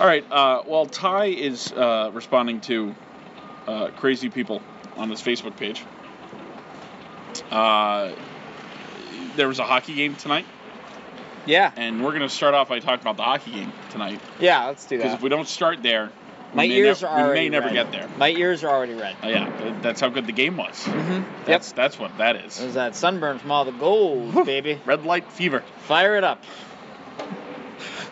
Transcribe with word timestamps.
All 0.00 0.06
right. 0.06 0.24
Uh, 0.30 0.62
well, 0.66 0.86
Ty 0.86 1.26
is 1.26 1.72
uh, 1.72 2.10
responding 2.12 2.60
to 2.62 2.94
uh, 3.66 3.88
crazy 3.96 4.28
people 4.30 4.62
on 4.96 5.10
his 5.10 5.20
Facebook 5.20 5.56
page. 5.56 5.84
Uh, 7.50 8.12
there 9.36 9.48
was 9.48 9.58
a 9.58 9.64
hockey 9.64 9.94
game 9.94 10.14
tonight, 10.16 10.44
Yeah. 11.46 11.72
and 11.76 12.04
we're 12.04 12.10
going 12.10 12.22
to 12.22 12.28
start 12.28 12.54
off 12.54 12.68
by 12.68 12.78
talking 12.80 13.00
about 13.02 13.16
the 13.16 13.22
hockey 13.22 13.52
game 13.52 13.72
tonight. 13.90 14.20
Yeah, 14.40 14.66
let's 14.66 14.86
do 14.86 14.96
that. 14.98 15.02
Because 15.02 15.16
if 15.16 15.22
we 15.22 15.28
don't 15.28 15.48
start 15.48 15.82
there, 15.82 16.10
we 16.52 16.56
My 16.56 16.66
may 16.68 16.74
ears 16.76 17.02
nev- 17.02 17.10
are 17.10 17.20
already 17.20 17.40
we 17.40 17.50
may 17.50 17.50
never 17.50 17.66
red. 17.66 17.74
get 17.74 17.92
there. 17.92 18.08
My 18.18 18.30
ears 18.30 18.64
are 18.64 18.70
already 18.74 18.94
red. 18.94 19.16
Uh, 19.22 19.28
yeah, 19.28 19.78
that's 19.82 20.00
how 20.00 20.08
good 20.08 20.26
the 20.26 20.32
game 20.32 20.56
was. 20.56 20.76
Mm-hmm. 20.84 21.12
Yep. 21.12 21.24
That's 21.46 21.72
that's 21.72 21.98
what 21.98 22.16
that 22.18 22.36
is. 22.36 22.58
There's 22.58 22.74
that 22.74 22.96
sunburn 22.96 23.38
from 23.38 23.50
all 23.50 23.64
the 23.64 23.72
gold, 23.72 24.46
baby. 24.46 24.80
Red 24.86 25.04
light 25.04 25.30
fever. 25.30 25.62
Fire 25.82 26.16
it 26.16 26.24
up. 26.24 26.42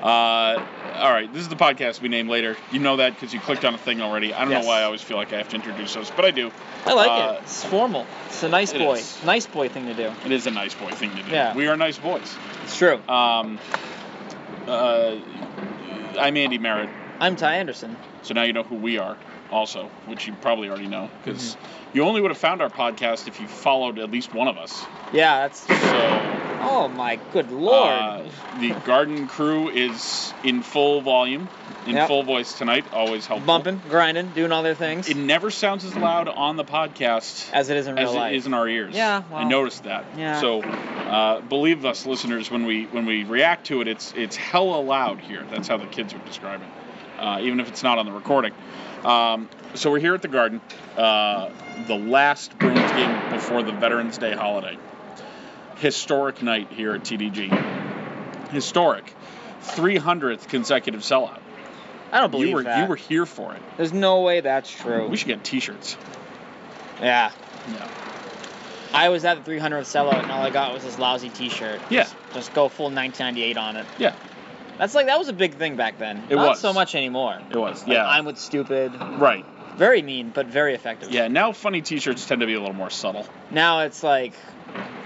Uh, 0.00 0.64
all 0.96 1.12
right, 1.12 1.32
this 1.32 1.42
is 1.42 1.48
the 1.48 1.56
podcast 1.56 2.00
we 2.00 2.08
name 2.08 2.28
later. 2.28 2.56
You 2.73 2.78
know 2.80 2.96
that 2.96 3.14
because 3.14 3.32
you 3.34 3.41
clicked 3.41 3.64
on 3.64 3.74
a 3.74 3.78
thing 3.78 4.00
already. 4.00 4.32
I 4.34 4.41
don't 4.42 4.50
Yes. 4.50 4.62
know 4.64 4.68
why 4.68 4.80
I 4.80 4.84
always 4.84 5.02
feel 5.02 5.16
like 5.16 5.32
I 5.32 5.37
have 5.38 5.48
to 5.50 5.56
introduce 5.56 5.96
us, 5.96 6.10
but 6.14 6.24
I 6.24 6.30
do. 6.30 6.50
I 6.84 6.92
like 6.95 7.10
Uh, 7.10 7.34
it. 7.37 7.42
It's 7.42 7.64
formal. 7.64 8.06
It's 8.27 8.42
a 8.42 8.48
nice 8.48 8.73
it 8.73 8.78
boy. 8.78 8.95
is. 8.95 9.24
Nice 9.24 9.46
boy 9.46 9.68
thing 9.68 9.87
to 9.87 9.95
do. 9.95 10.12
It 10.24 10.32
is 10.32 10.46
a 10.46 10.51
nice 10.51 10.74
boy 10.74 10.90
thing 10.90 11.10
to 11.16 11.23
do. 11.23 11.30
Yeah. 11.30 11.54
We 11.54 11.68
are 11.68 11.77
nice 11.77 11.98
boys. 11.98 12.34
It's 12.64 12.77
true. 12.77 13.01
Um, 13.09 13.59
uh, 14.66 15.16
I'm 16.18 16.37
Andy 16.37 16.59
Merritt, 16.59 16.88
I'm 17.20 17.37
Ty 17.37 17.56
Anderson. 17.56 17.96
so 18.23 18.34
now 18.34 18.42
you 18.42 18.52
know 18.52 18.62
who 18.62 18.76
we 18.76 18.98
are, 18.98 19.16
also, 19.50 19.88
which 20.06 20.27
you 20.27 20.32
probably 20.34 20.68
already 20.68 20.86
know, 20.88 21.10
because 21.23 21.54
Mm-hmm. 21.56 21.96
you 21.98 22.02
only 22.04 22.20
would 22.20 22.30
have 22.30 22.38
found 22.38 22.62
our 22.62 22.70
podcast 22.70 23.28
if 23.28 23.41
you 23.41 23.46
followed 23.46 23.98
at 23.98 24.10
least 24.10 24.34
one 24.34 24.48
of 24.48 24.56
us. 24.59 24.84
Yeah, 25.12 25.41
that's. 25.42 25.60
So, 25.60 26.32
Oh 26.68 26.88
my 26.88 27.16
good 27.32 27.51
lord. 27.52 27.92
uh, 27.92 28.23
the 28.59 28.73
Garden 28.87 29.28
Crew 29.28 29.68
is 29.68 30.32
in 30.42 30.62
full 30.62 31.01
volume, 31.02 31.48
in 31.87 31.95
Yep. 31.95 32.09
full 32.09 32.23
voice 32.24 32.54
tonight. 32.54 32.84
Always 32.92 33.27
helpful. 33.27 33.46
Bumping, 33.46 33.80
grinding, 33.88 34.30
doing 34.30 34.51
all 34.51 34.62
their 34.65 34.74
things. 34.74 35.09
It 35.09 35.16
never 35.16 35.51
sounds 35.51 35.84
as 35.84 35.95
loud 35.96 36.26
on 36.28 36.56
the 36.56 36.65
podcast 36.65 37.49
as 37.52 37.68
it 37.71 37.76
is 37.76 37.87
in 37.87 37.95
real 37.95 38.09
as 38.09 38.15
it 38.15 38.18
life. 38.18 38.34
is 38.34 38.46
in 38.46 38.54
our 38.54 38.66
ears. 38.68 38.95
Yeah, 38.96 39.23
I 39.32 39.45
noticed 39.45 39.84
that. 39.84 40.04
yeah. 40.16 40.40
So, 40.40 40.62
uh, 40.62 41.40
believe 41.43 41.84
us, 41.84 42.04
listeners, 42.06 42.51
when 42.51 42.65
we 42.66 42.84
when 42.87 43.06
we 43.06 43.23
react 43.24 43.66
to 43.66 43.80
it, 43.82 43.87
it's 43.88 44.12
it's 44.16 44.34
hella 44.34 44.80
loud 44.80 45.21
here. 45.21 45.45
That's 45.51 45.68
how 45.68 45.76
the 45.76 45.87
kids 45.87 46.12
would 46.15 46.24
describe 46.24 46.62
it, 46.62 47.23
uh, 47.23 47.38
even 47.43 47.60
if 47.60 47.68
it's 47.68 47.82
not 47.84 47.99
on 47.99 48.06
the 48.06 48.12
recording. 48.12 48.52
Um, 49.07 49.49
so 49.74 49.90
we're 49.90 50.01
here 50.01 50.15
at 50.15 50.23
the 50.23 50.29
Garden, 50.29 50.60
uh, 50.96 51.51
the 51.87 51.95
last 51.96 52.59
Bruins 52.59 52.90
game 52.93 53.30
before 53.30 53.62
the 53.62 53.73
Veterans 53.73 54.18
Day 54.18 54.32
holiday. 54.35 54.76
Historic 55.76 56.43
night 56.43 56.73
here 56.73 56.95
at 56.95 57.02
TDG. 57.02 58.51
Historic, 58.51 59.15
300th 59.62 60.49
consecutive 60.49 61.02
sellout. 61.02 61.38
I 62.10 62.21
don't 62.21 62.30
believe 62.30 62.49
You 62.49 62.54
were 62.57 62.62
that. 62.65 62.82
you 62.82 62.87
were 62.88 62.96
here 62.96 63.27
for 63.27 63.54
it. 63.54 63.62
There's 63.77 63.93
no 63.93 64.22
way 64.22 64.41
that's 64.41 64.71
true. 64.71 65.06
We 65.09 65.16
should 65.16 65.28
get 65.28 65.44
T-shirts. 65.44 65.97
yeah. 67.00 67.31
Yeah. 67.71 67.88
I 68.93 69.09
was 69.10 69.25
at 69.25 69.44
the 69.44 69.50
300th 69.50 69.82
sellout 69.82 70.22
and 70.22 70.31
all 70.32 70.43
I 70.43 70.50
got 70.50 70.72
was 70.72 70.82
this 70.84 70.99
lousy 70.99 71.28
T-shirt. 71.28 71.81
Yeah. 71.91 72.04
Just, 72.04 72.15
just 72.32 72.54
go 72.54 72.69
full 72.69 72.87
1998 72.87 73.56
on 73.59 73.77
it. 73.77 73.87
Yeah. 73.99 74.15
That's 74.78 74.94
like 74.94 75.06
that 75.06 75.19
was 75.19 75.28
a 75.28 75.32
big 75.32 75.55
thing 75.55 75.77
back 75.77 75.99
then. 75.99 76.19
It 76.28 76.34
was 76.37 76.44
Not 76.44 76.49
was. 76.50 76.60
so 76.60 76.72
much 76.72 76.94
anymore. 76.94 77.38
It 77.50 77.56
was. 77.56 77.82
Like, 77.82 77.93
Yeah. 77.93 78.06
I'm 78.09 78.25
with 78.25 78.38
stupid. 78.38 78.93
Right. 79.19 79.44
Very 79.77 80.00
mean, 80.03 80.31
but 80.34 80.47
very 80.47 80.75
effective. 80.75 81.10
Yeah, 81.10 81.28
now 81.28 81.53
funny 81.53 81.83
T-shirts 81.83 82.27
tend 82.27 82.41
to 82.41 82.47
be 82.47 82.55
a 82.55 82.60
little 82.60 82.75
more 82.75 82.88
subtle. 82.91 83.27
Now 83.50 83.81
it's 83.81 84.03
like, 84.03 84.33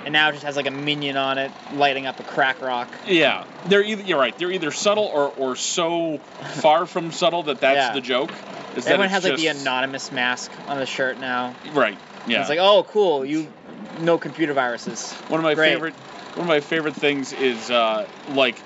and 0.05 0.13
now 0.13 0.29
it 0.29 0.33
just 0.33 0.45
has 0.45 0.55
like 0.57 0.67
a 0.69 0.71
minion 0.71 1.17
on 1.17 1.39
it 1.39 1.51
lighting 1.75 2.07
up 2.07 2.21
a 2.21 2.23
crack 2.23 2.61
rock. 2.63 2.89
Yeah, 3.07 3.45
they're 3.67 3.83
either 3.83 4.03
you're 4.03 4.19
right. 4.19 4.37
They're 4.39 4.53
either 4.53 4.71
subtle 4.71 5.05
or, 5.07 5.33
or 5.37 5.57
so 5.57 6.19
far 6.55 6.87
from 6.87 7.11
subtle 7.11 7.43
that 7.45 7.61
that's 7.61 7.77
Yeah. 7.77 7.93
the 7.95 8.01
joke. 8.01 8.31
Is 8.77 8.85
that 8.85 8.93
Everyone 8.93 9.07
it's 9.07 9.15
has 9.15 9.25
like 9.25 9.37
the 9.37 9.43
just- 9.45 9.63
anonymous 9.63 10.13
mask 10.13 10.53
on 10.69 10.79
the 10.79 10.87
shirt 10.87 11.19
now. 11.19 11.55
right. 11.73 11.99
Yeah. 12.29 12.41
It's 12.41 12.49
like, 12.49 12.59
oh, 12.61 12.85
cool, 12.91 13.25
you 13.25 13.49
no 14.01 14.19
computer 14.19 14.53
viruses. 14.53 15.13
one 15.29 15.41
of 15.41 15.45
my 15.45 15.55
great. 15.55 15.73
favorite 15.73 15.95
one 16.35 16.43
of 16.43 16.47
my 16.47 16.61
favorite 16.61 16.95
things 16.95 17.33
is 17.33 17.71
uh, 17.73 18.07
like 18.35 18.57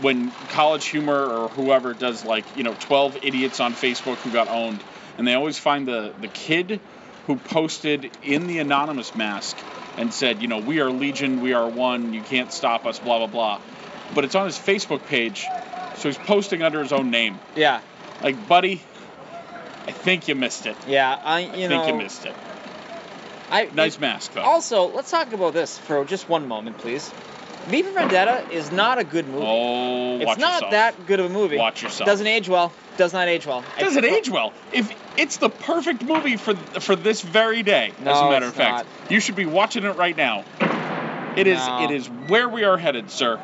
when 0.00 0.30
College 0.50 0.86
Humor 0.86 1.24
or 1.26 1.48
whoever 1.50 1.94
does 1.94 2.24
like 2.24 2.44
you 2.56 2.62
know 2.62 2.74
12 2.80 3.18
idiots 3.22 3.60
on 3.60 3.72
Facebook 3.74 4.16
who 4.16 4.30
got 4.30 4.48
owned, 4.48 4.80
and 5.18 5.26
they 5.26 5.34
always 5.34 5.58
find 5.58 5.86
the 5.86 6.12
the 6.20 6.28
kid 6.28 6.80
who 7.26 7.36
posted 7.36 8.10
in 8.22 8.46
the 8.46 8.58
anonymous 8.58 9.14
mask 9.14 9.56
and 9.96 10.12
said, 10.12 10.40
you 10.40 10.48
know, 10.48 10.58
we 10.58 10.80
are 10.80 10.90
Legion, 10.90 11.40
we 11.42 11.52
are 11.52 11.68
one, 11.68 12.12
you 12.14 12.22
can't 12.22 12.50
stop 12.52 12.86
us, 12.86 12.98
blah 12.98 13.18
blah 13.18 13.26
blah. 13.26 13.60
But 14.14 14.24
it's 14.24 14.34
on 14.34 14.46
his 14.46 14.58
Facebook 14.58 15.04
page, 15.06 15.46
so 15.96 16.08
he's 16.08 16.18
posting 16.18 16.62
under 16.62 16.80
his 16.82 16.92
own 16.92 17.10
name. 17.10 17.38
Yeah, 17.54 17.80
Like, 18.22 18.48
buddy, 18.48 18.82
I 19.86 19.92
think 19.92 20.26
you 20.28 20.34
missed 20.34 20.66
it. 20.66 20.76
yeah. 20.88 21.18
I 21.22 21.40
you 21.40 21.64
I 21.64 21.68
know. 21.68 21.82
think 21.84 21.86
you 21.88 21.94
missed 21.94 22.26
it. 22.26 22.34
I 23.50 23.68
Nice 23.74 23.98
mask 23.98 24.32
though. 24.34 24.42
Also, 24.42 24.86
let's 24.86 25.10
talk 25.10 25.32
about 25.32 25.52
this 25.52 25.76
for 25.78 26.04
just 26.04 26.28
one 26.28 26.46
moment, 26.48 26.78
please. 26.78 27.12
V 27.68 27.82
for 27.82 27.92
Vendetta 27.92 28.46
is 28.50 28.72
not 28.72 28.98
a 28.98 29.04
good 29.04 29.28
movie. 29.28 29.44
oh, 29.46 30.18
it's 30.20 30.38
not 30.38 30.54
yourself. 30.54 30.70
that 30.72 31.06
good 31.06 31.20
of 31.20 31.26
a 31.26 31.28
movie. 31.28 31.56
Watch 31.56 31.82
yourself. 31.82 32.06
Doesn't 32.06 32.26
age 32.26 32.48
well. 32.48 32.72
Does 32.96 33.12
not 33.12 33.28
age 33.28 33.46
well. 33.46 33.64
Does 33.78 33.96
it 33.96 34.04
age 34.04 34.28
well? 34.28 34.52
If 34.72 34.92
it's 35.16 35.36
the 35.38 35.48
perfect 35.50 36.02
movie 36.02 36.36
for 36.36 36.54
for 36.54 36.96
this 36.96 37.20
very 37.20 37.62
day, 37.62 37.92
as 38.00 38.18
a 38.20 38.30
matter 38.30 38.46
of 38.46 38.54
fact, 38.54 38.88
you 39.08 39.20
should 39.20 39.36
be 39.36 39.46
watching 39.46 39.84
it 39.84 39.96
right 39.96 40.16
now. 40.16 40.44
It 41.36 41.46
is 41.46 41.58
No. 41.66 41.84
it 41.84 41.90
is 41.92 42.06
where 42.08 42.48
we 42.48 42.64
are 42.64 42.76
headed, 42.76 43.10
sir. 43.10 43.38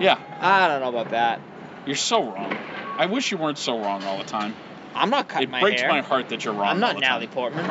Yeah, 0.00 0.18
I 0.40 0.66
don't 0.68 0.80
know 0.80 0.88
about 0.88 1.10
that. 1.10 1.40
you're 1.86 1.96
so 1.96 2.22
wrong. 2.24 2.56
I 2.98 3.06
wish 3.06 3.30
you 3.30 3.38
weren't 3.38 3.58
so 3.58 3.78
wrong 3.78 4.02
all 4.04 4.18
the 4.18 4.24
time. 4.24 4.54
I'm 4.94 5.10
not 5.10 5.28
cutting 5.28 5.48
it 5.48 5.52
my 5.52 5.60
breaks 5.60 5.82
my 5.82 6.00
heart 6.02 6.28
that 6.30 6.44
you're 6.44 6.54
wrong. 6.54 6.68
I'm 6.68 6.80
not 6.80 6.98
Natalie. 6.98 7.26
Portman. 7.26 7.64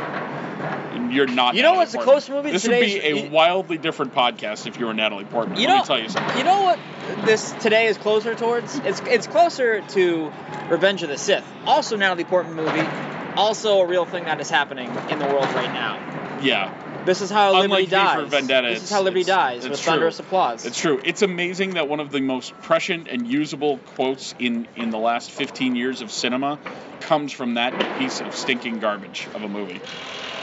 You're 0.93 1.27
not. 1.27 1.55
You 1.55 1.61
know 1.61 1.69
Natalie 1.69 1.77
what's 1.77 1.91
the 1.91 1.97
Portman. 1.99 2.13
close 2.13 2.29
movie 2.29 2.51
This 2.51 2.67
would 2.67 2.79
be 2.79 2.99
a 3.01 3.29
wildly 3.29 3.77
different 3.77 4.13
podcast 4.13 4.67
if 4.67 4.79
you 4.79 4.85
were 4.85 4.93
Natalie 4.93 5.25
Portman. 5.25 5.59
You 5.59 5.67
Let 5.67 5.73
know, 5.73 5.79
me 5.81 5.85
tell 5.85 5.99
you 5.99 6.09
something. 6.09 6.37
you 6.37 6.43
know 6.43 6.63
what 6.63 6.79
this 7.25 7.51
today 7.53 7.87
is 7.87 7.97
closer 7.97 8.35
towards? 8.35 8.75
It's 8.79 9.01
it's 9.01 9.27
closer 9.27 9.81
to 9.81 10.31
Revenge 10.69 11.03
of 11.03 11.09
the 11.09 11.17
Sith. 11.17 11.45
Also 11.65 11.95
Natalie 11.97 12.23
Portman 12.23 12.55
movie. 12.55 12.87
Also 13.35 13.79
a 13.79 13.85
real 13.85 14.05
thing 14.05 14.25
that 14.25 14.41
is 14.41 14.49
happening 14.49 14.89
in 15.09 15.19
the 15.19 15.25
world 15.25 15.51
right 15.53 15.71
now. 15.71 15.97
Yeah, 16.41 16.69
This 17.05 17.21
is 17.21 17.29
how 17.29 17.59
Liberty 17.59 17.87
dies. 17.87 18.19
for 18.19 18.25
Vendetta, 18.27 18.69
this 18.69 18.83
is 18.83 18.91
how 18.91 19.01
Liberty 19.01 19.23
dies 19.23 19.65
it's 19.65 19.69
with 19.69 19.81
true. 19.81 19.91
thunderous 19.91 20.19
applause. 20.19 20.65
It's 20.65 20.79
true. 20.79 21.01
It's 21.03 21.21
amazing 21.21 21.71
that 21.71 21.87
one 21.87 21.99
of 21.99 22.11
the 22.11 22.21
most 22.21 22.53
prescient 22.61 23.07
and 23.07 23.27
usable 23.27 23.77
quotes 23.95 24.35
in, 24.37 24.67
in 24.75 24.91
the 24.91 24.99
last 24.99 25.31
15 25.31 25.75
years 25.75 26.01
of 26.01 26.11
cinema 26.11 26.59
comes 27.01 27.31
from 27.31 27.55
that 27.55 27.73
piece 27.97 28.21
of 28.21 28.35
stinking 28.35 28.79
garbage 28.79 29.27
of 29.33 29.43
a 29.43 29.47
movie. 29.47 29.81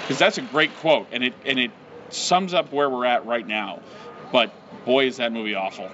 Because 0.03 0.19
that's 0.19 0.39
a 0.39 0.43
great 0.43 0.75
quote, 0.77 1.09
and 1.13 1.23
it 1.23 1.35
and 1.45 1.59
it 1.59 1.71
sums 2.11 2.55
up 2.55 2.73
where 2.73 2.89
we're 2.89 3.05
at 3.05 3.27
right 3.27 3.47
now. 3.47 3.81
But 4.33 4.53
boy, 4.85 5.07
is 5.07 5.19
that 5.19 5.33
movie 5.33 5.55
awful. 5.55 5.91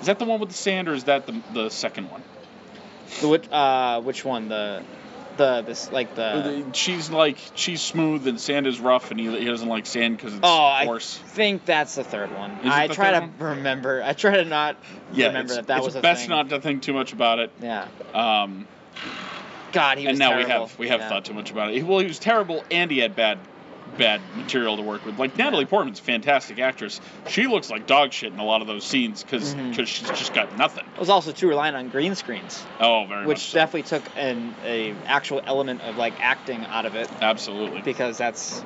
Is 0.00 0.06
that 0.06 0.18
the 0.18 0.24
one 0.24 0.40
with 0.40 0.50
the 0.50 0.54
sand, 0.54 0.88
or 0.88 0.94
is 0.94 1.04
that 1.04 1.26
the, 1.26 1.40
the 1.52 1.70
second 1.70 2.10
one? 2.10 2.22
The 3.20 3.28
which, 3.28 3.50
uh, 3.50 4.00
which 4.02 4.24
one? 4.24 4.48
The, 4.48 4.82
the 5.36 5.62
this 5.62 5.90
like 5.92 6.14
the. 6.14 6.64
she's 6.72 7.10
like 7.10 7.38
she's 7.54 7.80
smooth 7.82 8.26
and 8.26 8.40
sand 8.40 8.66
is 8.66 8.80
rough, 8.80 9.10
and 9.10 9.18
he, 9.20 9.26
he 9.38 9.44
doesn't 9.44 9.68
like 9.68 9.86
sand 9.86 10.16
because 10.16 10.34
it's 10.34 10.40
Oh, 10.44 10.64
I 10.64 10.98
think 11.00 11.64
that's 11.64 11.94
the 11.94 12.04
third 12.04 12.34
one. 12.34 12.50
it 12.62 12.66
I 12.66 12.86
try 12.88 13.12
to 13.12 13.20
third 13.20 13.40
remember. 13.40 14.02
I 14.02 14.12
try 14.12 14.36
to 14.36 14.44
not 14.44 14.76
Yeah, 15.12 15.28
remember 15.28 15.54
that 15.54 15.66
that 15.68 15.78
it's 15.78 15.86
was 15.86 15.94
a 15.96 16.00
best 16.00 16.22
thing. 16.22 16.30
not 16.30 16.48
to 16.50 16.60
think 16.60 16.82
too 16.82 16.92
much 16.92 17.12
about 17.12 17.38
it. 17.38 17.50
Yeah. 17.60 17.88
Um, 18.14 18.66
God, 19.72 19.98
he 19.98 20.06
was 20.06 20.12
and 20.12 20.18
now 20.18 20.36
we 20.36 20.44
have 20.44 20.78
we 20.78 20.88
have 20.88 21.00
Yeah. 21.00 21.08
thought 21.08 21.24
too 21.24 21.34
much 21.34 21.50
about 21.50 21.72
it. 21.74 21.82
Well, 21.82 21.98
he 21.98 22.06
was 22.06 22.18
terrible, 22.18 22.64
and 22.70 22.90
he 22.90 22.98
had 22.98 23.14
bad 23.14 23.38
bad 23.98 24.20
material 24.36 24.76
to 24.76 24.82
work 24.82 25.04
with. 25.06 25.18
Like 25.18 25.36
Natalie 25.38 25.64
Portman's 25.64 25.98
a 26.00 26.02
fantastic 26.02 26.58
actress. 26.58 27.00
She 27.28 27.46
looks 27.46 27.70
like 27.70 27.86
dog 27.86 28.12
shit 28.12 28.32
in 28.32 28.38
a 28.38 28.44
lot 28.44 28.60
of 28.60 28.66
those 28.66 28.84
scenes 28.84 29.22
because 29.22 29.54
Mhm. 29.54 29.74
she's 29.86 30.08
just 30.08 30.34
got 30.34 30.56
nothing. 30.58 30.84
It 30.94 31.00
was 31.00 31.08
also 31.08 31.32
too 31.32 31.48
reliant 31.48 31.76
on 31.76 31.88
green 31.88 32.14
screens, 32.14 32.62
Oh, 32.80 33.06
very 33.08 33.26
which 33.26 33.36
much. 33.38 33.44
So. 33.50 33.58
definitely 33.58 33.82
took 33.84 34.02
an 34.16 34.54
a 34.64 34.94
actual 35.06 35.40
element 35.46 35.80
of 35.82 35.96
like 35.96 36.14
acting 36.20 36.64
out 36.66 36.84
of 36.86 36.94
it 36.94 37.08
Absolutely. 37.20 37.80
because 37.82 38.18
that's. 38.18 38.62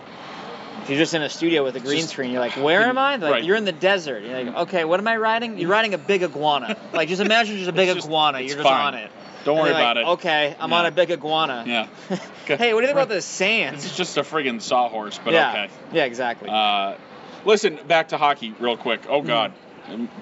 If 0.83 0.89
you're 0.89 0.99
just 0.99 1.13
in 1.15 1.21
a 1.23 1.29
studio 1.29 1.63
with 1.63 1.77
a 1.77 1.81
green 1.81 2.01
Just- 2.01 2.13
screen, 2.13 2.31
you're 2.31 2.41
like, 2.41 2.57
"Where 2.57 2.81
am 2.83 2.97
I?" 2.97 3.17
Like, 3.17 3.31
Right. 3.33 3.45
you're 3.45 3.57
in 3.57 3.67
the 3.67 3.73
desert. 3.73 4.23
You're 4.25 4.45
like, 4.45 4.57
"Okay, 4.63 4.85
what 4.85 4.99
am 4.99 5.07
I 5.07 5.17
riding?" 5.19 5.59
You're 5.59 5.69
riding 5.69 5.93
a 5.95 5.99
big 5.99 6.23
iguana. 6.23 6.75
like, 6.95 7.09
just 7.11 7.21
imagine 7.21 7.59
just 7.59 7.69
a 7.69 7.73
big 7.73 7.93
just- 7.95 8.07
iguana. 8.07 8.41
You're 8.41 8.57
just 8.57 8.63
fine. 8.63 8.87
on 8.87 8.95
it. 8.95 9.11
Don't 9.45 9.57
worry 9.59 9.71
like, 9.73 9.81
about 9.83 9.97
it. 9.97 10.07
Okay, 10.07 10.55
I'm 10.59 10.71
Yeah. 10.71 10.77
on 10.79 10.87
a 10.87 10.91
big 10.91 11.11
iguana. 11.11 11.65
Yeah. 11.67 11.87
hey, 12.47 12.75
what 12.75 12.81
do 12.81 12.87
you 12.87 12.87
think 12.87 12.91
about 12.93 13.09
the 13.09 13.23
sand? 13.23 13.77
It's 13.77 13.97
just 13.97 14.17
a 14.17 14.23
friggin' 14.23 14.61
sawhorse, 14.61 15.19
but 15.23 15.33
yeah. 15.33 15.51
okay. 15.51 15.69
Yeah, 15.93 16.05
exactly. 16.05 16.49
Uh, 16.51 16.97
listen, 17.45 17.79
back 17.87 18.09
to 18.09 18.19
hockey 18.19 18.55
real 18.59 18.77
quick. 18.77 19.03
Oh 19.09 19.23
God. 19.23 19.53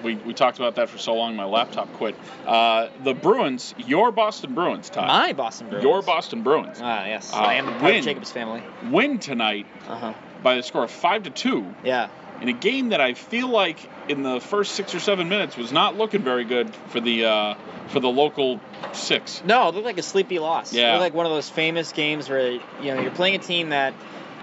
We, 0.03 0.15
we 0.15 0.33
talked 0.33 0.57
about 0.57 0.75
that 0.75 0.89
for 0.89 0.97
so 0.97 1.13
long, 1.13 1.35
my 1.35 1.43
laptop 1.45 1.93
quit. 1.93 2.15
Uh, 2.47 2.87
the 3.03 3.13
Bruins, 3.13 3.75
your 3.77 4.11
Boston 4.11 4.55
Bruins, 4.55 4.89
Todd. 4.89 5.07
My 5.07 5.33
Boston 5.33 5.69
Bruins. 5.69 5.83
Your 5.83 6.01
Boston 6.01 6.41
Bruins 6.41 6.79
Ah, 6.81 7.05
yes. 7.05 7.31
Uh, 7.31 7.37
I 7.37 7.53
am 7.55 7.67
a 7.67 7.71
part 7.73 7.83
win. 7.83 7.95
of 7.97 8.03
Jacob's 8.03 8.31
family. 8.31 8.63
win 8.89 9.19
tonight 9.19 9.67
Uh 9.87 9.95
huh. 9.97 10.13
by 10.41 10.55
the 10.55 10.63
score 10.63 10.85
of 10.85 10.89
five 10.91 11.23
to 11.23 11.29
two. 11.29 11.67
Yeah. 11.83 12.09
In 12.41 12.49
a 12.49 12.53
game 12.53 12.89
that 12.89 13.01
I 13.01 13.13
feel 13.13 13.47
like 13.49 13.77
in 14.07 14.23
the 14.23 14.39
first 14.39 14.73
six 14.73 14.95
or 14.95 14.99
seven 14.99 15.29
minutes 15.29 15.57
was 15.57 15.71
not 15.71 15.97
looking 15.97 16.21
very 16.23 16.45
good 16.45 16.73
for 16.87 16.99
the 16.99 17.25
uh, 17.25 17.55
for 17.87 17.99
the 17.99 18.09
local 18.09 18.59
six. 18.93 19.41
No, 19.45 19.67
it 19.67 19.75
looked 19.75 19.85
like 19.85 19.97
a 19.97 20.03
sleepy 20.03 20.39
loss. 20.39 20.73
It 20.73 20.77
Yeah. 20.77 20.91
looked 20.93 21.01
like 21.01 21.13
one 21.13 21.25
of 21.25 21.31
those 21.31 21.49
famous 21.49 21.91
games 21.91 22.29
where 22.29 22.51
you 22.51 22.61
know 22.83 23.01
you're 23.01 23.11
playing 23.11 23.35
a 23.35 23.39
team 23.39 23.69
that, 23.69 23.93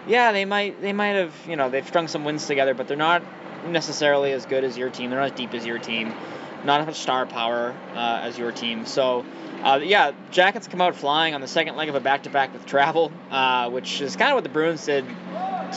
yeah, 0.06 0.32
they 0.32 0.44
might 0.44 0.80
they 0.80 0.92
might 0.92 1.14
have 1.16 1.34
you 1.48 1.56
know 1.56 1.70
they've 1.70 1.86
strung 1.86 2.08
some 2.08 2.24
wins 2.24 2.46
together, 2.46 2.74
but 2.74 2.88
they're 2.88 2.96
not 2.96 3.22
necessarily 3.66 4.32
as 4.32 4.46
good 4.46 4.62
as 4.64 4.76
your 4.76 4.90
team. 4.90 5.10
They're 5.10 5.20
not 5.20 5.32
as 5.32 5.36
deep 5.38 5.54
as 5.54 5.64
your 5.66 5.78
team, 5.78 6.12
not 6.64 6.80
as 6.80 6.86
much 6.86 6.96
star 6.96 7.26
power 7.26 7.74
uh, 7.94 8.20
as 8.22 8.38
your 8.38 8.52
team. 8.52 8.86
So. 8.86 9.24
Uh, 9.64 9.80
yeah, 9.82 10.12
Jackets 10.30 10.68
come 10.68 10.80
out 10.80 10.94
flying 10.94 11.34
on 11.34 11.40
the 11.40 11.48
second 11.48 11.76
leg 11.76 11.88
of 11.88 11.94
a 11.96 12.00
back-to-back 12.00 12.52
with 12.52 12.66
travel, 12.66 13.10
uh, 13.32 13.68
which 13.70 14.00
is 14.00 14.14
kind 14.14 14.30
of 14.30 14.36
what 14.36 14.44
the 14.44 14.50
Bruins 14.50 14.84
did 14.84 15.04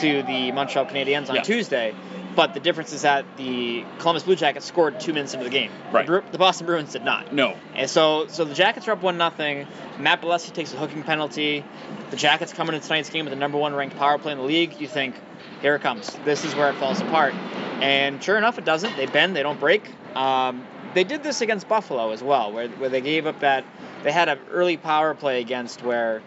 to 0.01 0.23
the 0.23 0.51
Montreal 0.51 0.85
Canadiens 0.85 1.29
on 1.29 1.35
Yeah. 1.35 1.41
Tuesday. 1.43 1.93
But 2.35 2.53
the 2.53 2.59
difference 2.59 2.93
is 2.93 3.01
that 3.01 3.25
the 3.37 3.83
Columbus 3.97 4.23
Blue 4.23 4.35
Jackets 4.35 4.65
scored 4.65 4.99
two 4.99 5.13
minutes 5.13 5.33
into 5.33 5.43
the 5.43 5.49
game. 5.49 5.71
Right. 5.91 6.05
The, 6.07 6.23
the 6.31 6.37
Boston 6.37 6.67
Bruins 6.67 6.93
did 6.93 7.03
not. 7.03 7.33
No. 7.33 7.55
And 7.75 7.89
so, 7.89 8.27
so 8.27 8.45
the 8.45 8.53
Jackets 8.53 8.87
are 8.87 8.91
up 8.91 9.01
one 9.01 9.17
nothing. 9.17 9.67
Matt 9.97 10.21
Beleskey 10.21 10.53
takes 10.53 10.73
a 10.73 10.77
hooking 10.77 11.03
penalty. 11.03 11.65
The 12.11 12.15
Jackets 12.17 12.53
come 12.53 12.69
into 12.69 12.79
tonight's 12.85 13.09
game 13.09 13.25
with 13.25 13.33
the 13.33 13.39
number 13.39 13.57
one 13.57 13.73
ranked 13.73 13.97
power 13.97 14.17
play 14.17 14.31
in 14.31 14.37
the 14.37 14.43
league. 14.43 14.79
You 14.79 14.87
think, 14.87 15.15
here 15.61 15.75
it 15.75 15.81
comes. 15.81 16.15
This 16.23 16.45
is 16.45 16.55
where 16.55 16.69
it 16.69 16.75
falls 16.75 17.01
apart. 17.01 17.33
And 17.81 18.23
sure 18.23 18.37
enough, 18.37 18.57
it 18.57 18.63
doesn't. 18.65 18.95
They 18.95 19.07
bend. 19.07 19.35
They 19.35 19.43
don't 19.43 19.59
break. 19.59 19.83
Um, 20.15 20.65
they 20.93 21.03
did 21.03 21.23
this 21.23 21.41
against 21.41 21.67
Buffalo 21.67 22.11
as 22.11 22.23
well, 22.23 22.51
where 22.51 22.67
where 22.69 22.89
they 22.89 23.01
gave 23.01 23.25
up 23.27 23.41
that. 23.41 23.65
They 24.03 24.11
had 24.11 24.29
an 24.29 24.39
early 24.51 24.77
power 24.77 25.13
play 25.13 25.41
against 25.41 25.83
where. 25.83 26.21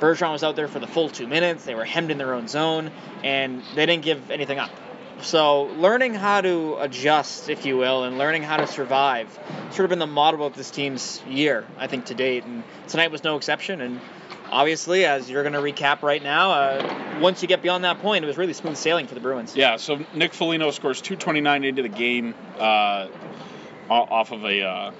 Bergeron 0.00 0.32
was 0.32 0.44
out 0.44 0.56
there 0.56 0.68
for 0.68 0.78
the 0.78 0.86
full 0.86 1.08
two 1.08 1.26
minutes. 1.26 1.64
They 1.64 1.74
were 1.74 1.84
hemmed 1.84 2.10
in 2.10 2.18
their 2.18 2.34
own 2.34 2.48
zone, 2.48 2.90
and 3.24 3.62
they 3.74 3.86
didn't 3.86 4.02
give 4.04 4.30
anything 4.30 4.58
up. 4.58 4.70
So 5.22 5.64
learning 5.64 6.14
how 6.14 6.42
to 6.42 6.76
adjust, 6.80 7.48
if 7.48 7.64
you 7.64 7.78
will, 7.78 8.04
and 8.04 8.18
learning 8.18 8.42
how 8.42 8.58
to 8.58 8.66
survive, 8.66 9.32
sort 9.70 9.84
of 9.84 9.90
been 9.90 9.98
the 9.98 10.06
model 10.06 10.46
of 10.46 10.54
this 10.54 10.70
team's 10.70 11.22
year, 11.26 11.66
I 11.78 11.86
think, 11.86 12.06
to 12.06 12.14
date. 12.14 12.44
And 12.44 12.62
tonight 12.88 13.10
was 13.10 13.24
no 13.24 13.36
exception. 13.36 13.80
And 13.80 14.00
obviously, 14.50 15.06
as 15.06 15.30
you're 15.30 15.42
going 15.42 15.54
to 15.54 15.60
recap 15.60 16.02
right 16.02 16.22
now, 16.22 16.50
uh, 16.50 17.18
once 17.20 17.40
you 17.40 17.48
get 17.48 17.62
beyond 17.62 17.84
that 17.84 18.00
point, 18.00 18.24
it 18.24 18.26
was 18.26 18.36
really 18.36 18.52
smooth 18.52 18.76
sailing 18.76 19.06
for 19.06 19.14
the 19.14 19.20
Bruins. 19.20 19.56
Yeah, 19.56 19.76
so 19.76 20.04
Nick 20.14 20.34
Foligno 20.34 20.70
scores 20.70 21.00
229 21.00 21.64
into 21.64 21.82
the 21.82 21.88
game 21.88 22.34
uh, 22.58 23.08
off 23.88 24.32
of 24.32 24.44
a. 24.44 24.62
Uh, 24.62 24.92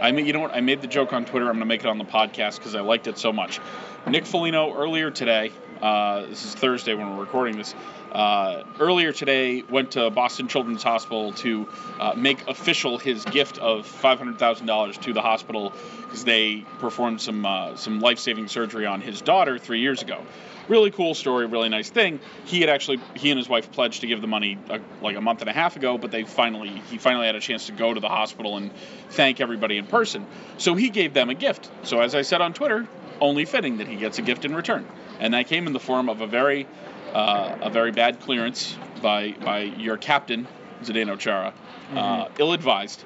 I 0.00 0.12
mean, 0.12 0.26
you 0.26 0.32
know 0.32 0.40
what? 0.40 0.54
I 0.54 0.60
made 0.60 0.80
the 0.80 0.86
joke 0.86 1.12
on 1.12 1.24
Twitter. 1.24 1.46
I'm 1.46 1.54
going 1.54 1.60
to 1.60 1.66
make 1.66 1.80
it 1.80 1.86
on 1.86 1.98
the 1.98 2.04
podcast 2.04 2.58
because 2.58 2.74
I 2.74 2.80
liked 2.80 3.06
it 3.06 3.18
so 3.18 3.32
much. 3.32 3.60
Nick 4.06 4.26
Foligno 4.26 4.74
earlier 4.74 5.10
today. 5.10 5.52
Uh, 5.82 6.26
this 6.26 6.44
is 6.44 6.54
Thursday 6.54 6.94
when 6.94 7.14
we're 7.14 7.22
recording 7.22 7.56
this. 7.56 7.74
Uh, 8.12 8.64
earlier 8.80 9.12
today, 9.12 9.62
went 9.62 9.92
to 9.92 10.10
Boston 10.10 10.48
Children's 10.48 10.82
Hospital 10.82 11.32
to 11.34 11.68
uh, 12.00 12.14
make 12.16 12.48
official 12.48 12.98
his 12.98 13.24
gift 13.24 13.58
of 13.58 13.86
$500,000 13.86 15.00
to 15.02 15.12
the 15.12 15.20
hospital 15.20 15.72
because 16.02 16.24
they 16.24 16.64
performed 16.78 17.20
some 17.20 17.44
uh, 17.44 17.76
some 17.76 18.00
life-saving 18.00 18.48
surgery 18.48 18.86
on 18.86 19.00
his 19.00 19.20
daughter 19.20 19.58
three 19.58 19.80
years 19.80 20.02
ago. 20.02 20.22
Really 20.68 20.90
cool 20.90 21.14
story, 21.14 21.46
really 21.46 21.68
nice 21.70 21.88
thing. 21.90 22.20
He 22.44 22.60
had 22.60 22.68
actually 22.68 23.00
he 23.14 23.30
and 23.30 23.38
his 23.38 23.48
wife 23.48 23.72
pledged 23.72 24.02
to 24.02 24.06
give 24.06 24.20
the 24.20 24.26
money 24.26 24.58
uh, 24.68 24.78
like 25.00 25.16
a 25.16 25.20
month 25.20 25.40
and 25.40 25.48
a 25.48 25.52
half 25.52 25.76
ago, 25.76 25.96
but 25.96 26.10
they 26.10 26.24
finally 26.24 26.82
he 26.90 26.98
finally 26.98 27.26
had 27.26 27.36
a 27.36 27.40
chance 27.40 27.66
to 27.66 27.72
go 27.72 27.94
to 27.94 28.00
the 28.00 28.08
hospital 28.08 28.56
and 28.56 28.70
thank 29.10 29.40
everybody 29.40 29.78
in 29.78 29.86
person. 29.86 30.26
So 30.58 30.74
he 30.74 30.90
gave 30.90 31.14
them 31.14 31.30
a 31.30 31.34
gift. 31.34 31.70
So 31.84 32.00
as 32.00 32.14
I 32.14 32.22
said 32.22 32.40
on 32.40 32.52
Twitter, 32.52 32.86
only 33.20 33.46
fitting 33.46 33.78
that 33.78 33.88
he 33.88 33.96
gets 33.96 34.18
a 34.18 34.22
gift 34.22 34.44
in 34.44 34.54
return, 34.54 34.86
and 35.20 35.32
that 35.34 35.46
came 35.46 35.66
in 35.66 35.72
the 35.72 35.80
form 35.80 36.08
of 36.08 36.20
a 36.20 36.26
very 36.26 36.66
uh, 37.14 37.56
a 37.62 37.70
very 37.70 37.90
bad 37.92 38.20
clearance 38.20 38.76
by 39.00 39.32
by 39.42 39.60
your 39.60 39.96
captain 39.96 40.46
Zdeno 40.82 41.18
Chara, 41.18 41.54
uh, 41.94 42.28
ill-advised. 42.38 43.02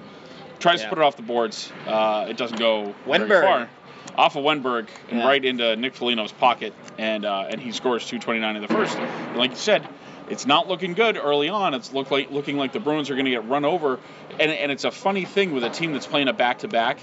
Tries 0.59 0.81
Yeah. 0.81 0.85
to 0.85 0.89
put 0.91 0.99
it 0.99 1.05
off 1.05 1.17
the 1.17 1.23
boards. 1.23 1.73
Uh, 1.87 2.27
it 2.29 2.37
doesn't 2.37 2.59
go 2.59 2.95
very 3.07 3.29
far. 3.29 3.69
Off 4.17 4.37
of 4.37 4.45
Wennberg 4.45 4.89
and 5.11 5.21
Yeah. 5.21 5.27
right 5.27 5.45
into 5.45 5.75
Nick 5.77 5.95
Foligno's 5.95 6.33
pocket, 6.33 6.75
and 6.99 7.25
uh, 7.25 7.47
and 7.49 7.61
he 7.61 7.73
scores 7.73 8.05
229 8.07 8.57
in 8.57 8.63
the 8.63 8.69
first. 8.69 8.97
And 8.99 9.37
like 9.37 9.51
you 9.51 9.57
said, 9.57 9.87
it's 10.29 10.47
not 10.47 10.69
looking 10.69 10.95
good 10.95 11.17
early 11.17 11.49
on. 11.49 11.75
It's 11.75 11.93
look 11.93 12.11
like 12.11 12.31
looking 12.31 12.57
like 12.57 12.73
the 12.73 12.81
Bruins 12.81 13.11
are 13.11 13.15
going 13.15 13.25
to 13.25 13.31
get 13.31 13.49
run 13.49 13.65
over, 13.65 13.99
and 14.39 14.51
and 14.51 14.71
it's 14.71 14.85
a 14.85 14.91
funny 14.91 15.25
thing 15.25 15.53
with 15.53 15.65
a 15.65 15.71
team 15.71 15.93
that's 15.93 16.07
playing 16.07 16.29
a 16.29 16.33
back-to-back. 16.33 16.99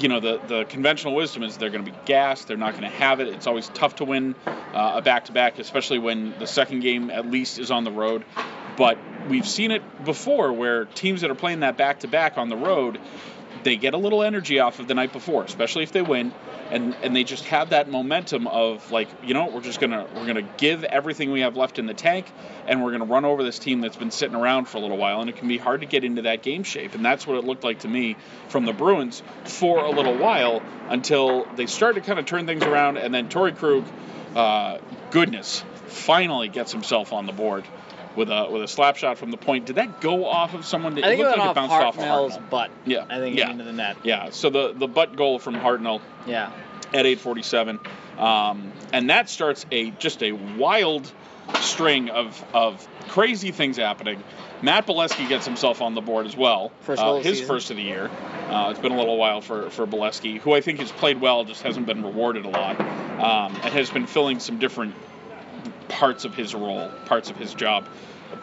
You 0.00 0.08
know, 0.08 0.18
the, 0.18 0.40
the 0.48 0.64
conventional 0.64 1.14
wisdom 1.14 1.42
is 1.42 1.56
they're 1.58 1.70
going 1.70 1.84
to 1.84 1.90
be 1.90 1.96
gassed. 2.06 2.48
They're 2.48 2.56
not 2.56 2.70
going 2.72 2.84
to 2.84 2.96
have 2.96 3.20
it. 3.20 3.28
It's 3.28 3.46
always 3.46 3.68
tough 3.68 3.96
to 3.96 4.04
win 4.04 4.34
uh, 4.46 4.92
a 4.96 5.02
back-to-back, 5.02 5.58
especially 5.58 5.98
when 5.98 6.34
the 6.38 6.46
second 6.46 6.80
game 6.80 7.10
at 7.10 7.30
least 7.30 7.58
is 7.58 7.70
on 7.70 7.84
the 7.84 7.92
road. 7.92 8.24
But 8.76 8.98
we've 9.28 9.46
seen 9.46 9.70
it 9.70 9.82
before 10.04 10.52
where 10.52 10.86
teams 10.86 11.20
that 11.20 11.30
are 11.30 11.36
playing 11.36 11.60
that 11.60 11.76
back-to-back 11.76 12.38
on 12.38 12.48
the 12.48 12.56
road, 12.56 12.98
they 13.62 13.76
get 13.76 13.94
a 13.94 13.96
little 13.96 14.22
energy 14.22 14.58
off 14.58 14.80
of 14.80 14.88
the 14.88 14.94
night 14.94 15.12
before, 15.12 15.44
especially 15.44 15.82
if 15.82 15.92
they 15.92 16.02
win, 16.02 16.32
and 16.70 16.94
and 17.02 17.14
they 17.14 17.24
just 17.24 17.44
have 17.44 17.70
that 17.70 17.88
momentum 17.88 18.46
of 18.46 18.90
like, 18.90 19.08
you 19.22 19.34
know, 19.34 19.46
we're 19.46 19.60
just 19.60 19.80
gonna 19.80 20.06
we're 20.14 20.26
gonna 20.26 20.48
give 20.56 20.84
everything 20.84 21.30
we 21.30 21.40
have 21.40 21.56
left 21.56 21.78
in 21.78 21.86
the 21.86 21.94
tank, 21.94 22.26
and 22.66 22.82
we're 22.82 22.92
gonna 22.92 23.04
run 23.04 23.24
over 23.24 23.42
this 23.42 23.58
team 23.58 23.80
that's 23.80 23.96
been 23.96 24.10
sitting 24.10 24.36
around 24.36 24.66
for 24.66 24.78
a 24.78 24.80
little 24.80 24.96
while, 24.96 25.20
and 25.20 25.30
it 25.30 25.36
can 25.36 25.48
be 25.48 25.58
hard 25.58 25.80
to 25.80 25.86
get 25.86 26.04
into 26.04 26.22
that 26.22 26.42
game 26.42 26.62
shape, 26.62 26.94
and 26.94 27.04
that's 27.04 27.26
what 27.26 27.36
it 27.36 27.44
looked 27.44 27.64
like 27.64 27.80
to 27.80 27.88
me 27.88 28.16
from 28.48 28.64
the 28.64 28.72
Bruins 28.72 29.22
for 29.44 29.78
a 29.84 29.90
little 29.90 30.16
while 30.16 30.62
until 30.88 31.44
they 31.56 31.66
started 31.66 32.00
to 32.00 32.06
kind 32.06 32.18
of 32.18 32.26
turn 32.26 32.46
things 32.46 32.62
around, 32.64 32.98
and 32.98 33.14
then 33.14 33.28
Torey 33.28 33.56
Krug, 33.56 33.84
uh, 34.34 34.78
goodness, 35.10 35.64
finally 35.86 36.48
gets 36.48 36.72
himself 36.72 37.12
on 37.12 37.26
the 37.26 37.32
board. 37.32 37.64
With 38.16 38.30
a 38.30 38.48
with 38.50 38.62
a 38.62 38.68
slap 38.68 38.96
shot 38.96 39.18
from 39.18 39.30
the 39.30 39.36
point, 39.36 39.66
did 39.66 39.76
that 39.76 40.00
go 40.00 40.24
off 40.24 40.54
of 40.54 40.64
someone? 40.64 40.92
I 40.92 41.02
think 41.08 41.20
it 41.20 41.24
looked 41.24 41.36
went 41.36 41.38
like 41.38 41.48
off 41.48 41.56
it 41.56 41.68
bounced 41.68 41.72
off 41.72 41.98
of 41.98 42.04
Hartnell's 42.04 42.36
Hartnell. 42.36 42.50
butt. 42.50 42.70
Yeah, 42.86 43.04
I 43.08 43.18
think 43.18 43.36
yeah. 43.36 43.50
into 43.50 43.64
the 43.64 43.72
net. 43.72 43.96
Yeah, 44.04 44.30
so 44.30 44.50
the 44.50 44.72
the 44.72 44.86
butt 44.86 45.16
goal 45.16 45.38
from 45.38 45.54
Hartnell 45.54 46.00
Yeah. 46.26 46.52
at 46.92 47.06
8:47, 47.06 47.80
um, 48.18 48.72
and 48.92 49.10
that 49.10 49.28
starts 49.28 49.66
a 49.72 49.90
just 49.90 50.22
a 50.22 50.32
wild 50.32 51.10
string 51.60 52.10
of 52.10 52.44
of 52.54 52.86
crazy 53.08 53.50
things 53.50 53.76
happening. 53.76 54.22
Matt 54.62 54.86
Beleskey 54.86 55.28
gets 55.28 55.44
himself 55.44 55.82
on 55.82 55.94
the 55.94 56.00
board 56.00 56.24
as 56.26 56.36
well. 56.36 56.72
First 56.82 57.02
uh, 57.02 57.16
his 57.16 57.38
season. 57.38 57.46
first 57.46 57.70
of 57.70 57.76
the 57.76 57.82
year. 57.82 58.10
Uh, 58.48 58.68
it's 58.70 58.78
been 58.80 58.92
a 58.92 58.96
little 58.96 59.18
while 59.18 59.40
for 59.40 59.70
for 59.70 59.86
Beleskey, 59.86 60.38
who 60.38 60.54
I 60.54 60.60
think 60.60 60.78
has 60.78 60.92
played 60.92 61.20
well, 61.20 61.44
just 61.44 61.62
hasn't 61.62 61.86
been 61.86 62.02
rewarded 62.04 62.44
a 62.44 62.48
lot, 62.48 62.80
um, 62.80 63.56
and 63.62 63.72
has 63.74 63.90
been 63.90 64.06
filling 64.06 64.38
some 64.38 64.58
different 64.58 64.94
parts 65.88 66.24
of 66.24 66.34
his 66.34 66.54
role, 66.54 66.90
parts 67.06 67.30
of 67.30 67.36
his 67.36 67.54
job 67.54 67.86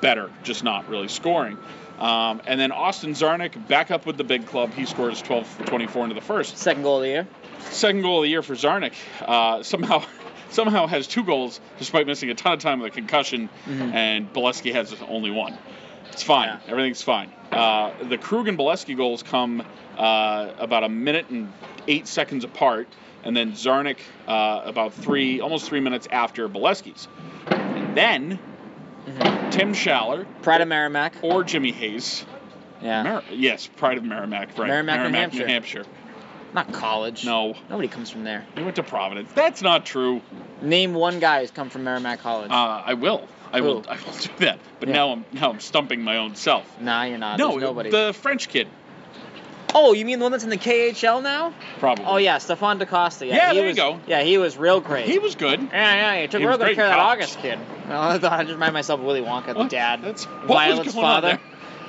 better, 0.01 0.29
just 0.43 0.63
not 0.63 0.87
really 0.89 1.07
scoring. 1.07 1.57
Um, 1.99 2.41
and 2.47 2.59
then 2.59 2.71
Austin 2.71 3.11
Czarnik 3.11 3.67
back 3.67 3.91
up 3.91 4.05
with 4.07 4.17
the 4.17 4.23
big 4.23 4.47
club. 4.47 4.73
He 4.73 4.85
scores 4.85 5.21
12-24 5.21 6.03
into 6.03 6.15
the 6.15 6.21
first. 6.21 6.57
Second 6.57 6.81
goal 6.83 6.97
of 6.97 7.03
the 7.03 7.09
year. 7.09 7.27
Second 7.59 8.01
goal 8.01 8.19
of 8.19 8.23
the 8.23 8.29
year 8.29 8.41
for 8.41 8.55
Czarnik. 8.55 8.93
Uh, 9.21 9.61
somehow, 9.61 10.03
somehow 10.49 10.87
has 10.87 11.05
two 11.05 11.23
goals 11.23 11.59
despite 11.77 12.07
missing 12.07 12.29
a 12.31 12.33
ton 12.33 12.53
of 12.53 12.59
time 12.59 12.79
with 12.79 12.91
a 12.91 12.95
concussion, 12.95 13.49
Mhm. 13.67 13.93
and 13.93 14.33
Beleskey 14.33 14.71
has 14.73 14.95
only 15.07 15.29
one. 15.29 15.55
It's 16.11 16.23
fine. 16.23 16.47
Yeah. 16.47 16.59
Everything's 16.71 17.03
fine. 17.03 17.31
Uh, 17.51 17.91
the 18.09 18.17
Krug 18.17 18.47
and 18.47 18.57
Beleskey 18.57 18.97
goals 18.97 19.21
come 19.23 19.63
uh, 19.97 20.51
about 20.57 20.83
a 20.83 20.89
minute 20.89 21.29
and 21.29 21.51
eight 21.87 22.07
seconds 22.07 22.43
apart, 22.43 22.87
and 23.23 23.35
then 23.35 23.53
Czarnik 23.53 23.97
uh, 24.27 24.61
about 24.65 24.93
three, 24.93 25.39
almost 25.41 25.65
three 25.67 25.79
minutes 25.79 26.07
after 26.11 26.47
Beleskey's. 26.49 27.07
And 27.47 27.95
then 27.97 28.39
Mhm. 29.07 29.51
Tim 29.51 29.73
Schaller 29.73 30.25
Pride 30.43 30.61
of 30.61 30.67
Merrimack. 30.67 31.13
or 31.23 31.43
Jimmy 31.43 31.71
Hayes. 31.71 32.23
Yeah. 32.83 33.01
Mer- 33.03 33.23
yes, 33.31 33.67
Pride 33.67 33.97
of 33.97 34.03
Merrimack, 34.03 34.57
right? 34.57 34.67
Merrimack, 34.67 35.01
New 35.01 35.09
New 35.09 35.17
Hampshire. 35.17 35.47
Hampshire. 35.47 35.85
Not 36.53 36.71
college. 36.71 37.25
No, 37.25 37.55
Nobody 37.69 37.87
comes 37.87 38.09
from 38.11 38.23
there. 38.25 38.45
he 38.55 38.61
went 38.63 38.75
to 38.75 38.83
Providence. 38.83 39.31
That's 39.33 39.61
not 39.61 39.85
true. 39.85 40.21
Name 40.61 40.93
one 40.93 41.19
guy 41.19 41.41
who's 41.41 41.49
come 41.51 41.69
from 41.69 41.83
Merrimack 41.85 42.19
College. 42.19 42.51
Uh, 42.51 42.83
I 42.85 42.93
will. 42.93 43.27
I 43.53 43.61
will. 43.61 43.83
I 43.89 43.95
will 43.95 44.13
do 44.19 44.29
that. 44.39 44.59
But 44.79 44.89
Yeah. 44.89 44.95
now 44.95 45.11
I'm 45.13 45.25
now 45.31 45.49
I'm 45.51 45.59
stumping 45.59 46.01
my 46.03 46.17
own 46.17 46.35
self. 46.35 46.65
nah, 46.79 47.03
you're 47.03 47.17
not. 47.17 47.39
no, 47.39 47.51
There's 47.51 47.61
nobody. 47.63 47.89
the 47.89 48.13
French 48.13 48.49
kid, 48.49 48.67
oh, 49.75 49.93
you 49.93 50.05
mean 50.05 50.19
the 50.19 50.23
one 50.23 50.31
that's 50.31 50.43
in 50.43 50.49
the 50.49 50.57
KHL 50.57 51.21
now? 51.23 51.53
probably. 51.79 52.05
Oh 52.05 52.17
yeah, 52.17 52.37
Stefan 52.37 52.77
DaCosta. 52.79 53.25
Yeah, 53.25 53.35
Yeah, 53.35 53.49
he 53.49 53.55
there 53.55 53.63
you 53.63 53.67
was, 53.69 53.77
go. 53.77 53.99
Yeah, 54.07 54.21
he 54.23 54.37
was 54.37 54.57
real 54.57 54.79
great. 54.79 55.05
He 55.07 55.19
was 55.19 55.35
good. 55.35 55.61
Yeah, 55.61 56.15
yeah, 56.15 56.21
he 56.21 56.27
took 56.27 56.41
He 56.41 56.47
real 56.47 56.57
good 56.57 56.75
care 56.75 56.85
of 56.85 56.91
that. 56.91 56.99
August 56.99 57.39
kid. 57.39 57.59
I 57.89 58.17
just 58.19 58.53
remind 58.53 58.73
myself 58.73 58.99
of 58.99 59.05
Willy 59.05 59.21
Wonka, 59.21 59.47
the 59.47 59.53
Well, 59.59 59.67
dad. 59.67 60.01
That's 60.01 60.25
what 60.25 60.47
Violet's 60.47 60.85
was 60.85 60.93
going 60.95 61.05
on 61.05 61.21
father. 61.21 61.39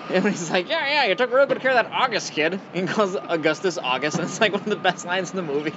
And 0.11 0.27
he's 0.29 0.51
like, 0.51 0.69
yeah, 0.69 0.87
yeah, 0.87 1.05
you 1.07 1.15
took 1.15 1.33
real 1.33 1.47
good 1.47 1.61
care 1.61 1.71
of 1.71 1.77
that 1.77 1.91
August 1.93 2.33
kid. 2.33 2.61
And 2.75 2.89
He 2.89 2.95
calls 2.95 3.15
Augustus 3.17 3.79
August, 3.79 4.17
and 4.19 4.25
it's 4.27 4.41
like 4.41 4.53
one 4.53 4.63
of 4.63 4.69
the 4.69 4.77
best 4.77 5.07
lines 5.07 5.31
in 5.31 5.37
the 5.37 5.43
movie. 5.43 5.73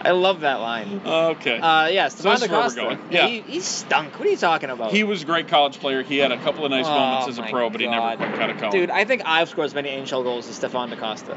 I 0.00 0.12
love 0.12 0.40
that 0.40 0.60
line. 0.60 1.00
Okay. 1.04 1.58
Uh, 1.58 1.86
yeah, 1.88 2.08
Stefan 2.08 2.34
this 2.34 2.42
is 2.44 2.48
where 2.50 2.60
we're 2.68 2.74
going. 2.96 2.98
Yeah, 3.12 3.26
Yeah. 3.26 3.28
he, 3.28 3.40
he 3.40 3.60
stunk. 3.60 4.18
What 4.18 4.28
are 4.28 4.30
you 4.30 4.36
talking 4.36 4.70
about? 4.70 4.92
he 4.92 5.04
was 5.04 5.22
a 5.22 5.26
great 5.26 5.48
college 5.48 5.78
player. 5.78 6.02
He 6.02 6.18
had 6.18 6.32
a 6.32 6.38
couple 6.38 6.64
of 6.64 6.70
nice 6.70 6.86
Oh, 6.86 6.90
moments 6.90 7.28
as 7.28 7.38
a 7.38 7.42
pro, 7.42 7.68
but 7.70 7.80
he 7.80 7.86
never 7.88 8.16
quite 8.16 8.36
got 8.36 8.50
it 8.50 8.58
going. 8.58 8.72
Dude, 8.72 8.90
I 8.90 9.04
think 9.04 9.22
I've 9.26 9.48
scored 9.48 9.66
as 9.66 9.74
many 9.74 9.90
NHL 9.90 10.22
goals 10.22 10.48
as 10.48 10.54
Stefan 10.56 10.90
DaCosta. 10.90 11.36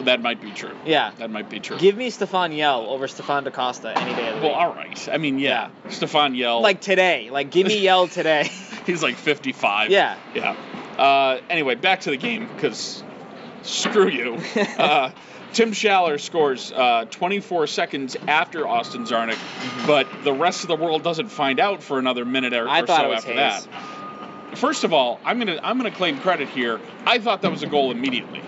that 0.00 0.22
might 0.22 0.40
be 0.40 0.52
true. 0.52 0.76
Yeah. 0.86 1.10
That 1.18 1.30
might 1.30 1.50
be 1.50 1.60
true. 1.60 1.76
Give 1.78 1.96
me 1.96 2.10
Stefan 2.10 2.52
Yelle 2.52 2.86
over 2.88 3.08
Stefan 3.08 3.44
DaCosta 3.44 3.98
any 3.98 4.14
day 4.14 4.28
of 4.28 4.36
the 4.36 4.40
well, 4.42 4.50
week. 4.50 4.56
all 4.58 4.74
right. 4.74 5.08
I 5.12 5.18
mean, 5.18 5.38
yeah. 5.38 5.70
Stefan 5.90 6.34
Yelle. 6.34 6.60
Like 6.62 6.80
today. 6.80 7.30
Like, 7.30 7.50
give 7.50 7.66
me 7.66 7.82
Yelle 7.82 8.06
today. 8.08 8.48
he's 8.86 9.02
like 9.02 9.16
55. 9.16 9.90
yeah. 9.90 10.16
Yeah. 10.34 10.56
Uh, 11.02 11.40
anyway, 11.50 11.74
back 11.74 12.02
to 12.02 12.10
the 12.10 12.16
game 12.16 12.48
because 12.54 13.02
screw 13.62 14.08
you. 14.08 14.34
uh, 14.78 15.10
Tim 15.52 15.72
Schaller 15.72 16.20
scores 16.20 16.70
uh, 16.70 17.06
24 17.10 17.66
seconds 17.66 18.16
after 18.28 18.68
Austin 18.68 19.04
Czarnik, 19.04 19.38
but 19.86 20.06
the 20.22 20.32
rest 20.32 20.62
of 20.62 20.68
the 20.68 20.76
world 20.76 21.02
doesn't 21.02 21.28
find 21.28 21.58
out 21.58 21.82
for 21.82 21.98
another 21.98 22.24
minute 22.24 22.52
or, 22.54 22.66
Mm-hmm. 22.66 22.84
Or 22.84 22.86
so 22.86 23.12
after 23.12 23.32
Hayes. 23.32 23.66
that. 23.66 24.58
First 24.58 24.84
of 24.84 24.92
all, 24.92 25.18
I'm 25.24 25.38
gonna 25.38 25.58
I'm 25.62 25.76
gonna 25.76 25.90
claim 25.90 26.18
credit 26.18 26.48
here. 26.48 26.78
I 27.04 27.18
thought 27.18 27.42
that 27.42 27.50
was 27.50 27.64
a 27.64 27.66
goal 27.66 27.90
immediately. 27.90 28.40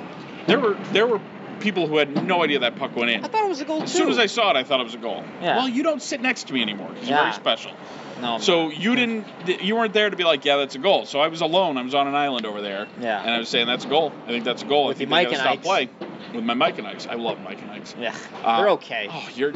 There 0.47 0.61
were 0.61 0.77
there 0.93 1.07
were 1.09 1.21
people 1.65 1.89
who 1.89 1.97
had 1.97 2.25
no 2.27 2.45
idea 2.45 2.61
that 2.61 2.77
puck 2.77 2.95
went 2.95 3.11
in. 3.11 3.25
I 3.25 3.29
thought 3.29 3.45
it 3.45 3.49
was 3.49 3.61
a 3.61 3.65
goal 3.65 3.83
As 3.83 3.91
too. 3.93 3.97
As 3.97 4.03
soon 4.05 4.09
as 4.11 4.19
I 4.19 4.27
saw 4.27 4.51
it, 4.51 4.57
I 4.57 4.63
thought 4.63 4.81
it 4.81 4.85
was 4.85 4.95
a 4.95 4.99
goal. 4.99 5.25
Yeah. 5.43 5.57
Well, 5.57 5.69
you 5.69 5.83
don't 5.83 6.01
sit 6.03 6.21
next 6.21 6.47
to 6.49 6.53
me 6.53 6.63
anymore 6.63 6.91
because 6.91 7.09
Yeah. 7.09 7.15
you're 7.17 7.25
very 7.25 7.35
special. 7.35 7.73
no. 8.21 8.39
So 8.39 8.69
you 8.71 8.95
didn't, 8.95 9.27
you 9.63 9.75
weren't 9.75 9.93
there 9.95 10.09
to 10.11 10.17
be 10.17 10.23
like, 10.25 10.45
yeah, 10.45 10.57
that's 10.59 10.75
a 10.77 10.79
goal. 10.79 11.07
So 11.07 11.19
I 11.21 11.29
was 11.29 11.41
alone. 11.41 11.77
I 11.79 11.83
was 11.83 11.95
on 11.95 12.07
an 12.07 12.15
island 12.15 12.47
over 12.47 12.61
there, 12.61 12.87
Yeah. 13.01 13.21
and 13.21 13.31
I 13.31 13.39
was 13.39 13.49
saying 13.49 13.67
that's 13.67 13.85
a 13.87 13.89
goal. 13.89 14.13
I 14.25 14.29
think 14.29 14.45
that's 14.45 14.63
a 14.63 14.67
goal. 14.67 14.87
With 14.87 14.97
I 14.97 14.99
think 14.99 15.11
your 15.11 15.19
they 15.19 15.25
Mike 15.25 15.37
gotta 15.37 15.51
and 15.51 15.61
stop 15.65 15.73
Ikes. 15.75 15.89
play 15.99 16.11
with 16.35 16.45
my 16.45 16.55
Mike 16.55 16.79
and 16.79 16.87
Ikes. 16.87 17.07
I 17.09 17.15
love 17.15 17.41
Mike 17.43 17.61
and 17.63 17.71
Ikes. 17.71 17.95
yeah, 17.99 18.15
Uh, 18.45 18.59
they're 18.59 18.71
okay. 18.71 19.09
Oh, 19.11 19.29
you're, 19.35 19.53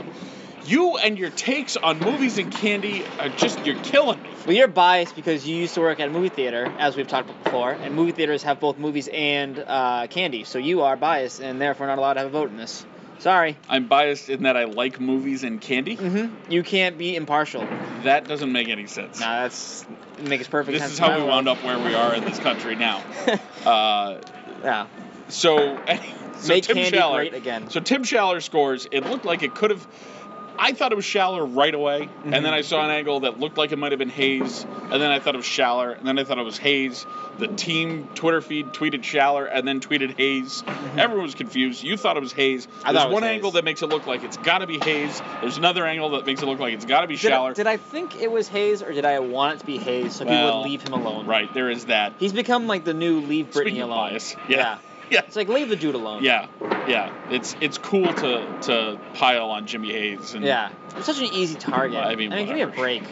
you 0.65 0.97
and 0.97 1.19
your 1.19 1.31
takes 1.31 1.77
on 1.77 1.99
movies 1.99 2.39
and 2.39 2.53
candy 2.53 3.05
are 3.19 3.29
just 3.29 3.65
you're 3.65 3.81
killing 3.83 4.23
me. 4.23 4.31
Well, 4.47 4.57
you're 4.57 4.69
biased 4.69 5.15
because 5.17 5.47
you 5.47 5.57
used 5.57 5.75
to 5.75 5.81
work 5.81 6.01
at 6.01 6.09
a 6.09 6.11
movie 6.11 6.29
theater, 6.29 6.73
as 6.79 6.97
we've 6.97 7.09
talked 7.09 7.29
about 7.29 7.45
before, 7.45 7.73
and 7.73 7.95
movie 7.95 8.13
theaters 8.13 8.43
have 8.43 8.61
both 8.61 8.79
movies 8.79 9.09
and 9.13 9.59
uh, 9.59 10.07
candy. 10.09 10.45
So 10.45 10.59
you 10.59 10.83
are 10.83 10.97
biased 10.97 11.41
and 11.41 11.61
therefore 11.61 11.87
not 11.87 11.99
allowed 11.99 12.15
to 12.15 12.21
have 12.21 12.29
a 12.29 12.33
vote 12.33 12.51
in 12.51 12.57
this. 12.57 12.85
Sorry. 13.19 13.57
I'm 13.69 13.89
biased 13.89 14.29
in 14.29 14.45
that 14.45 14.57
I 14.57 14.65
like 14.65 15.01
movies 15.01 15.43
and 15.43 15.61
candy. 15.61 15.97
Mm-hmm. 15.97 16.53
You 16.53 16.63
can't 16.63 16.97
be 16.97 17.17
impartial. 17.17 17.67
That 18.05 18.29
doesn't 18.29 18.53
make 18.53 18.69
any 18.69 18.87
sense. 18.87 19.19
Nah, 19.19 19.43
that's 19.43 19.85
it 20.19 20.29
makes 20.29 20.47
perfect 20.47 20.75
this 20.75 20.83
sense. 20.83 20.93
This 20.93 21.01
is 21.01 21.05
how 21.05 21.17
we 21.17 21.23
world. 21.23 21.31
wound 21.31 21.49
up 21.49 21.63
where 21.65 21.79
we 21.79 21.95
are 21.95 22.15
in 22.15 22.25
this 22.25 22.39
country 22.39 22.77
now. 22.77 23.03
Uh, 23.67 24.21
yeah. 24.63 24.87
so, 25.29 25.79
so 26.39 26.49
Make 26.49 26.65
Tim 26.65 27.13
great 27.13 27.35
again. 27.35 27.69
So 27.69 27.81
Tim 27.81 28.03
Schaller 28.03 28.41
scores. 28.41 28.87
It 28.91 29.05
looked 29.05 29.27
like 29.27 29.43
it 29.43 29.55
could 29.55 29.71
have. 29.71 29.87
I 30.61 30.73
thought 30.73 30.91
it 30.91 30.97
was 30.97 31.05
Schaller 31.05 31.47
right 31.57 31.73
away, 31.75 32.09
and 32.25 32.33
then 32.33 32.45
Mhm. 32.45 32.53
I 32.53 32.61
saw 32.63 32.83
an 32.85 32.91
angle 32.91 33.21
that 33.21 33.39
looked 33.39 33.57
like 33.59 33.71
it 33.71 33.79
might 33.79 33.93
have 33.93 33.99
been 34.01 34.09
Hayes, 34.11 34.67
and 34.91 35.01
then 35.01 35.11
I 35.13 35.21
thought 35.21 35.35
it 35.35 35.39
was 35.39 35.47
Schaller, 35.47 35.97
and 35.97 36.07
then 36.07 36.19
I 36.19 36.25
thought 36.25 36.39
it 36.39 36.45
was 36.45 36.59
Hayes. 36.59 37.07
The 37.39 37.47
team 37.47 38.09
Twitter 38.17 38.41
feed 38.41 38.73
tweeted 38.73 39.03
Schaller, 39.03 39.49
and 39.51 39.67
then 39.69 39.81
tweeted 39.81 40.17
Hayes. 40.19 40.65
Everyone 40.97 41.23
was 41.25 41.37
confused. 41.37 41.85
You 41.85 41.97
thought 41.97 42.17
it 42.17 42.21
was 42.23 42.33
Hayes. 42.33 42.67
Mm-hmm. 42.67 42.89
I 42.89 42.93
There's 42.93 43.03
thought 43.03 43.07
it 43.07 43.09
was 43.09 43.15
one 43.15 43.23
Hayes. 43.23 43.35
angle 43.35 43.51
that 43.53 43.65
makes 43.65 43.83
it 43.83 43.87
look 43.89 44.07
like 44.09 44.25
it's 44.25 44.37
got 44.39 44.59
to 44.59 44.67
be 44.67 44.79
Hayes. 44.81 45.23
There's 45.41 45.59
another 45.59 45.87
angle 45.87 46.11
that 46.11 46.27
makes 46.27 46.43
it 46.43 46.47
look 46.47 46.59
like 46.59 46.75
it's 46.75 46.85
got 46.85 47.03
to 47.03 47.07
be 47.07 47.17
Did 47.17 47.31
I, 47.33 47.53
did 47.53 47.67
I 47.69 47.77
think 47.77 48.21
it 48.21 48.31
was 48.33 48.49
Hayes 48.49 48.83
or 48.83 48.93
did 48.93 49.05
I 49.05 49.21
want 49.21 49.55
it 49.55 49.59
to 49.61 49.67
be 49.67 49.79
Hayes 49.79 50.17
so 50.17 50.25
people 50.25 50.59
would 50.61 50.69
leave 50.69 50.83
him 50.83 50.93
alone? 50.93 51.27
right 51.27 51.53
there 51.55 51.71
is 51.71 51.85
that. 51.87 52.15
He's 52.19 52.33
become 52.33 52.67
like 52.67 52.85
the 52.85 52.95
new 52.95 53.21
leave 53.21 53.53
Brittany 53.53 53.77
Speaking 53.77 53.83
of 53.83 53.91
alone. 53.91 54.11
bias, 54.11 54.35
Yeah. 54.49 54.57
yeah. 54.57 54.79
Yeah. 55.11 55.21
It's 55.27 55.37
like 55.37 55.49
leave 55.49 55.69
the 55.69 55.77
dude 55.77 55.95
alone. 55.95 56.23
Yeah, 56.23 56.49
yeah. 56.87 57.13
It's 57.31 57.57
it's 57.61 57.79
cool 57.79 58.13
to 58.13 58.59
to 58.63 59.01
pile 59.15 59.51
on 59.51 59.67
Jimmy 59.67 59.93
Hayes 59.93 60.35
and 60.35 60.45
Yeah. 60.45 60.71
It's 60.97 61.07
such 61.07 61.19
an 61.19 61.27
easy 61.33 61.55
target. 61.57 61.99
I 61.99 62.15
mean, 62.17 62.31
give 62.31 62.49
me 62.55 62.63
a 62.63 62.67
break. 62.67 63.03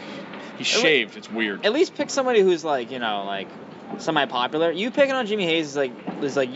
he's 0.57 0.67
shaved. 0.67 1.17
It's 1.17 1.29
weird. 1.31 1.65
At 1.65 1.73
least 1.73 1.95
pick 1.95 2.09
somebody 2.09 2.41
who's 2.41 2.63
like, 2.63 2.91
you 2.91 2.99
know, 2.99 3.23
like 3.25 3.47
semi-popular. 3.97 4.71
You 4.71 4.91
picking 4.91 5.13
on 5.13 5.25
Jimmy 5.25 5.45
Hayes 5.45 5.67
is 5.67 5.75
like 5.75 5.91
is 6.21 6.35
like 6.35 6.49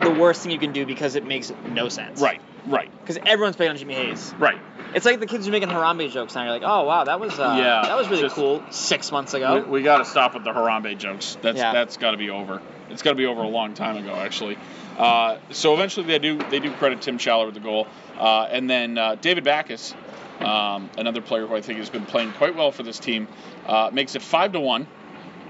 the 0.00 0.10
worst 0.10 0.42
thing 0.42 0.52
you 0.52 0.58
can 0.58 0.72
do 0.72 0.86
because 0.86 1.14
it 1.14 1.26
makes 1.26 1.52
no 1.70 1.88
sense. 1.88 2.20
Right, 2.20 2.40
right, 2.66 2.90
Because 3.00 3.18
everyone's 3.26 3.56
picking 3.56 3.70
on 3.70 3.76
Jimmy 3.76 3.94
Hayes. 3.94 4.34
right. 4.38 4.58
It's 4.94 5.04
like 5.04 5.20
the 5.20 5.26
kids 5.26 5.46
are 5.46 5.50
making 5.50 5.68
Harambe 5.68 6.10
jokes 6.10 6.34
now. 6.34 6.42
You're 6.44 6.52
like, 6.52 6.62
oh 6.64 6.84
wow, 6.84 7.04
that 7.04 7.20
was 7.20 7.38
uh, 7.38 7.56
Yeah, 7.58 7.82
that 7.88 7.96
was 7.96 8.08
really 8.08 8.28
cool 8.30 8.62
six 8.70 9.12
months 9.12 9.34
ago. 9.34 9.56
We, 9.56 9.78
we 9.78 9.82
got 9.82 9.98
to 9.98 10.04
stop 10.04 10.34
with 10.34 10.44
the 10.44 10.52
Harambe 10.52 10.96
jokes. 10.96 11.36
That's 11.42 11.58
Yeah. 11.58 11.72
that's 11.72 11.96
got 11.96 12.12
to 12.12 12.16
be 12.16 12.30
over. 12.30 12.62
It's 12.90 13.02
got 13.02 13.10
to 13.10 13.16
be 13.16 13.26
over 13.26 13.42
a 13.42 13.48
long 13.48 13.74
time 13.74 13.96
ago, 13.96 14.14
actually. 14.14 14.56
Uh, 14.96 15.38
so 15.50 15.74
eventually 15.74 16.06
they 16.06 16.18
do 16.18 16.42
they 16.50 16.60
do 16.60 16.72
credit 16.72 17.02
Tim 17.02 17.18
Schaller 17.18 17.46
with 17.46 17.54
the 17.54 17.60
goal, 17.60 17.86
uh, 18.18 18.48
and 18.50 18.70
then 18.70 18.96
uh, 18.96 19.16
David 19.16 19.44
Backes, 19.44 19.94
um, 20.40 20.88
another 20.96 21.20
player 21.20 21.46
who 21.46 21.54
I 21.56 21.60
think 21.60 21.78
has 21.78 21.90
been 21.90 22.06
playing 22.06 22.32
quite 22.32 22.54
well 22.54 22.72
for 22.72 22.82
this 22.82 22.98
team, 22.98 23.28
uh, 23.66 23.90
makes 23.92 24.14
it 24.14 24.22
five 24.22 24.52
to 24.52 24.60
one. 24.60 24.86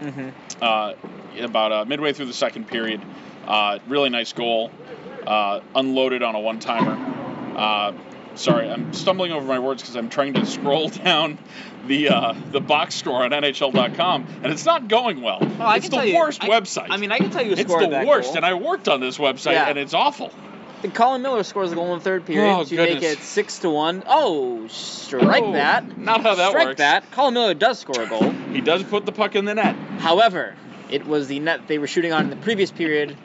hmm 0.01 0.31
uh, 0.61 0.95
about 1.39 1.71
uh, 1.71 1.85
midway 1.85 2.15
through 2.15 2.25
the 2.27 2.33
second 2.33 2.67
period. 2.67 3.01
Uh, 3.47 3.79
really 3.89 4.09
nice 4.09 4.33
goal, 4.33 4.71
uh, 5.27 5.61
unloaded 5.75 6.23
on 6.23 6.35
a 6.35 6.41
one 6.41 6.59
timer. 6.61 6.99
Sorry, 8.37 8.71
I'm 8.71 8.93
stumbling 8.93 9.33
over 9.33 9.47
my 9.47 9.59
words 9.59 9.83
because 9.83 9.97
I'm 9.97 10.09
trying 10.09 10.35
to 10.35 10.47
scroll 10.47 10.89
down 11.05 11.39
the 11.87 12.11
uh, 12.11 12.35
the 12.53 12.61
box 12.61 12.95
score 12.97 13.23
on 13.25 13.31
NHL.com, 13.31 14.27
and 14.43 14.53
it's 14.53 14.65
not 14.65 14.89
going 14.89 15.23
well. 15.23 15.39
Oh, 15.61 15.73
it's 15.73 15.89
the 15.89 15.97
tell 15.97 16.05
you- 16.05 16.17
worst 16.19 16.43
I- 16.45 16.49
website. 16.49 16.87
I 16.91 16.97
mean, 16.97 17.13
I 17.13 17.19
can 17.19 17.31
tell 17.31 17.43
you 17.45 17.51
a 17.51 17.57
it's 17.57 17.65
the 17.73 18.05
worst, 18.07 18.29
goal. 18.29 18.37
and 18.37 18.45
I 18.47 18.55
worked 18.55 18.89
on 18.89 19.01
this 19.01 19.19
website, 19.19 19.53
Yeah. 19.53 19.69
and 19.69 19.79
it's 19.79 19.95
awful. 19.95 20.31
And 20.83 20.95
Colin 20.95 21.23
Miller 21.23 21.43
scores 21.43 21.71
the 21.71 21.77
goal 21.77 21.93
in 21.95 21.99
the 21.99 22.05
third 22.05 22.27
period 22.27 22.53
Oh, 22.55 22.63
to 22.63 22.77
make 22.77 23.03
it 23.03 23.19
six 23.21 23.61
to 23.61 23.71
one. 23.71 24.03
Oh, 24.07 24.67
strike 24.69 25.43
Oh, 25.43 25.53
that! 25.53 25.97
not 25.99 26.21
how 26.23 26.35
that 26.35 26.49
works. 26.49 26.51
strike 26.51 26.67
works. 26.67 26.79
that. 26.79 27.11
Colin 27.13 27.33
Miller 27.35 27.55
does 27.55 27.79
score 27.79 28.03
a 28.03 28.07
goal. 28.07 28.31
He 28.53 28.61
does 28.61 28.83
put 28.85 29.07
the 29.07 29.13
puck 29.13 29.35
in 29.37 29.47
the 29.47 29.55
net. 29.55 29.75
However, 29.99 30.55
it 30.91 31.07
was 31.07 31.29
the 31.29 31.41
net 31.41 31.67
they 31.67 31.79
were 31.79 31.87
shooting 31.87 32.13
on 32.13 32.25
in 32.25 32.31
the 32.31 32.37
previous 32.37 32.71
period. 32.71 33.17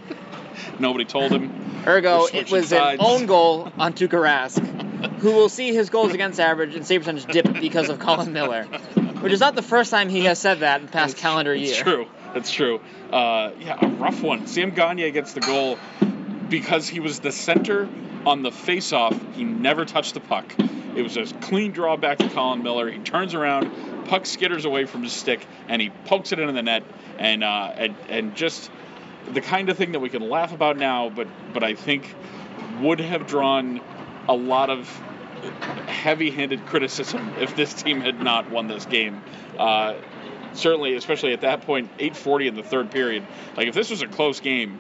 Nobody 0.79 1.03
told 1.03 1.31
him. 1.31 1.51
Ergo, 1.85 2.25
it 2.25 2.49
was 2.51 2.69
sides. 2.69 3.01
an 3.01 3.05
own 3.05 3.25
goal 3.25 3.71
on 3.77 3.93
Tuukka 3.93 4.09
Rask, 4.11 4.59
who 5.19 5.31
will 5.31 5.49
see 5.49 5.73
his 5.73 5.89
goals 5.89 6.13
against 6.13 6.39
average 6.39 6.75
and 6.75 6.85
save 6.85 7.01
percentage 7.01 7.25
dip 7.25 7.59
because 7.59 7.89
of 7.89 7.99
Colin 7.99 8.33
Miller, 8.33 8.63
which 9.21 9.33
is 9.33 9.39
not 9.39 9.55
the 9.55 9.61
first 9.61 9.91
time 9.91 10.09
he 10.09 10.25
has 10.25 10.39
said 10.39 10.59
that 10.59 10.81
in 10.81 10.87
the 10.87 10.91
past 10.91 11.17
calendar 11.17 11.53
year. 11.53 11.69
It's 11.69 11.77
true. 11.77 12.07
That's 12.33 12.51
true. 12.51 12.79
Uh, 13.11 13.51
yeah, 13.59 13.77
a 13.81 13.87
rough 13.87 14.21
one. 14.21 14.47
Sam 14.47 14.71
Gagner 14.71 15.09
gets 15.11 15.33
the 15.33 15.41
goal 15.41 15.77
because 16.49 16.87
he 16.87 16.99
was 16.99 17.19
the 17.19 17.31
center 17.31 17.89
on 18.25 18.43
the 18.43 18.51
face-off. 18.51 19.19
He 19.35 19.43
never 19.43 19.85
touched 19.85 20.13
the 20.13 20.19
puck. 20.19 20.53
It 20.95 21.01
was 21.01 21.17
a 21.17 21.25
clean 21.25 21.71
draw 21.71 21.97
back 21.97 22.19
to 22.19 22.29
Colin 22.29 22.63
Miller. 22.63 22.89
He 22.89 22.99
turns 22.99 23.33
around, 23.33 23.71
puck 24.05 24.23
skitters 24.23 24.65
away 24.65 24.85
from 24.85 25.03
his 25.03 25.13
stick, 25.13 25.45
and 25.67 25.81
he 25.81 25.89
pokes 26.05 26.31
it 26.31 26.39
into 26.39 26.53
the 26.53 26.63
net. 26.63 26.83
And 27.17 27.43
uh, 27.43 27.73
and 27.75 27.95
and 28.09 28.35
just 28.35 28.69
the 29.31 29.41
kind 29.41 29.69
of 29.69 29.77
thing 29.77 29.91
that 29.93 29.99
we 29.99 30.09
can 30.09 30.27
laugh 30.27 30.53
about 30.53 30.77
now, 30.77 31.09
but 31.09 31.27
but 31.53 31.63
I 31.63 31.75
think 31.75 32.13
would 32.81 32.99
have 32.99 33.27
drawn 33.27 33.79
a 34.27 34.33
lot 34.33 34.69
of 34.69 34.87
heavy-handed 35.87 36.65
criticism 36.67 37.33
if 37.39 37.55
this 37.55 37.73
team 37.73 38.01
had 38.01 38.21
not 38.21 38.49
won 38.51 38.67
this 38.67 38.85
game. 38.85 39.21
Uh, 39.57 39.95
certainly, 40.53 40.95
especially 40.95 41.33
at 41.33 41.41
that 41.41 41.61
point, 41.61 41.89
8:40 41.97 42.47
in 42.47 42.55
the 42.55 42.63
third 42.63 42.91
period. 42.91 43.25
Like 43.55 43.67
if 43.67 43.75
this 43.75 43.89
was 43.89 44.01
a 44.01 44.07
close 44.07 44.39
game, 44.39 44.79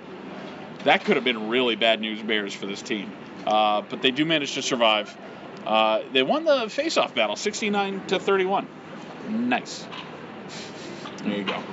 that 0.83 1.03
could 1.05 1.15
have 1.15 1.25
been 1.25 1.49
really 1.49 1.75
bad 1.75 2.01
news 2.01 2.21
bears 2.21 2.53
for 2.53 2.65
this 2.65 2.81
team. 2.81 3.11
Uh, 3.45 3.81
but 3.81 4.01
they 4.01 4.11
do 4.11 4.25
manage 4.25 4.53
to 4.53 4.61
survive. 4.61 5.15
Uh, 5.65 6.01
they 6.11 6.23
won 6.23 6.43
the 6.43 6.69
face-off 6.69 7.13
battle, 7.13 7.35
69 7.35 8.07
to 8.07 8.19
31. 8.19 8.67
Nice. 9.29 9.85
There 11.23 11.37
you 11.37 11.43
go. 11.43 11.63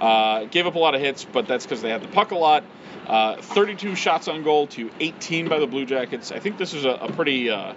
Uh, 0.00 0.44
gave 0.44 0.66
up 0.66 0.74
a 0.74 0.78
lot 0.78 0.94
of 0.94 1.00
hits, 1.00 1.24
but 1.24 1.46
that's 1.46 1.64
because 1.64 1.82
they 1.82 1.90
had 1.90 2.02
the 2.02 2.08
puck 2.08 2.30
a 2.30 2.36
lot. 2.36 2.64
Uh, 3.06 3.36
32 3.36 3.94
shots 3.96 4.28
on 4.28 4.42
goal 4.42 4.68
to 4.68 4.90
18 5.00 5.48
by 5.48 5.58
the 5.58 5.66
Blue 5.66 5.84
Jackets. 5.84 6.30
I 6.30 6.38
think 6.38 6.56
this 6.56 6.72
is 6.72 6.84
a, 6.84 6.90
a 6.90 7.12
pretty 7.12 7.50
uh, 7.50 7.74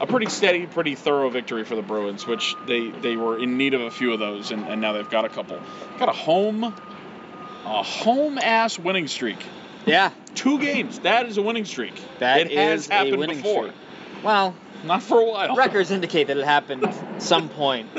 a 0.00 0.06
pretty 0.06 0.26
steady, 0.26 0.66
pretty 0.66 0.94
thorough 0.94 1.30
victory 1.30 1.64
for 1.64 1.74
the 1.74 1.82
Bruins, 1.82 2.26
which 2.26 2.54
they, 2.66 2.88
they 2.90 3.16
were 3.16 3.38
in 3.38 3.56
need 3.56 3.74
of 3.74 3.80
a 3.80 3.90
few 3.90 4.12
of 4.12 4.20
those, 4.20 4.52
and, 4.52 4.64
and 4.68 4.80
now 4.80 4.92
they've 4.92 5.10
got 5.10 5.24
a 5.24 5.28
couple. 5.28 5.58
Got 5.98 6.08
a 6.08 6.12
home 6.12 6.62
a 6.62 7.82
home 7.82 8.38
ass 8.38 8.78
winning 8.78 9.08
streak. 9.08 9.38
Yeah, 9.86 10.12
Two 10.34 10.60
games. 10.60 11.00
That 11.00 11.26
is 11.26 11.36
a 11.36 11.42
winning 11.42 11.64
streak. 11.64 11.94
that 12.20 12.42
it 12.42 12.52
has 12.52 12.86
happened 12.86 13.26
before. 13.26 13.64
streak. 13.64 13.74
Well, 14.22 14.54
Not 14.84 15.02
for 15.02 15.20
a 15.20 15.24
while. 15.24 15.56
records 15.56 15.90
indicate 15.90 16.28
that 16.28 16.36
it 16.36 16.44
happened 16.44 16.86
some 17.18 17.48
point, 17.48 17.94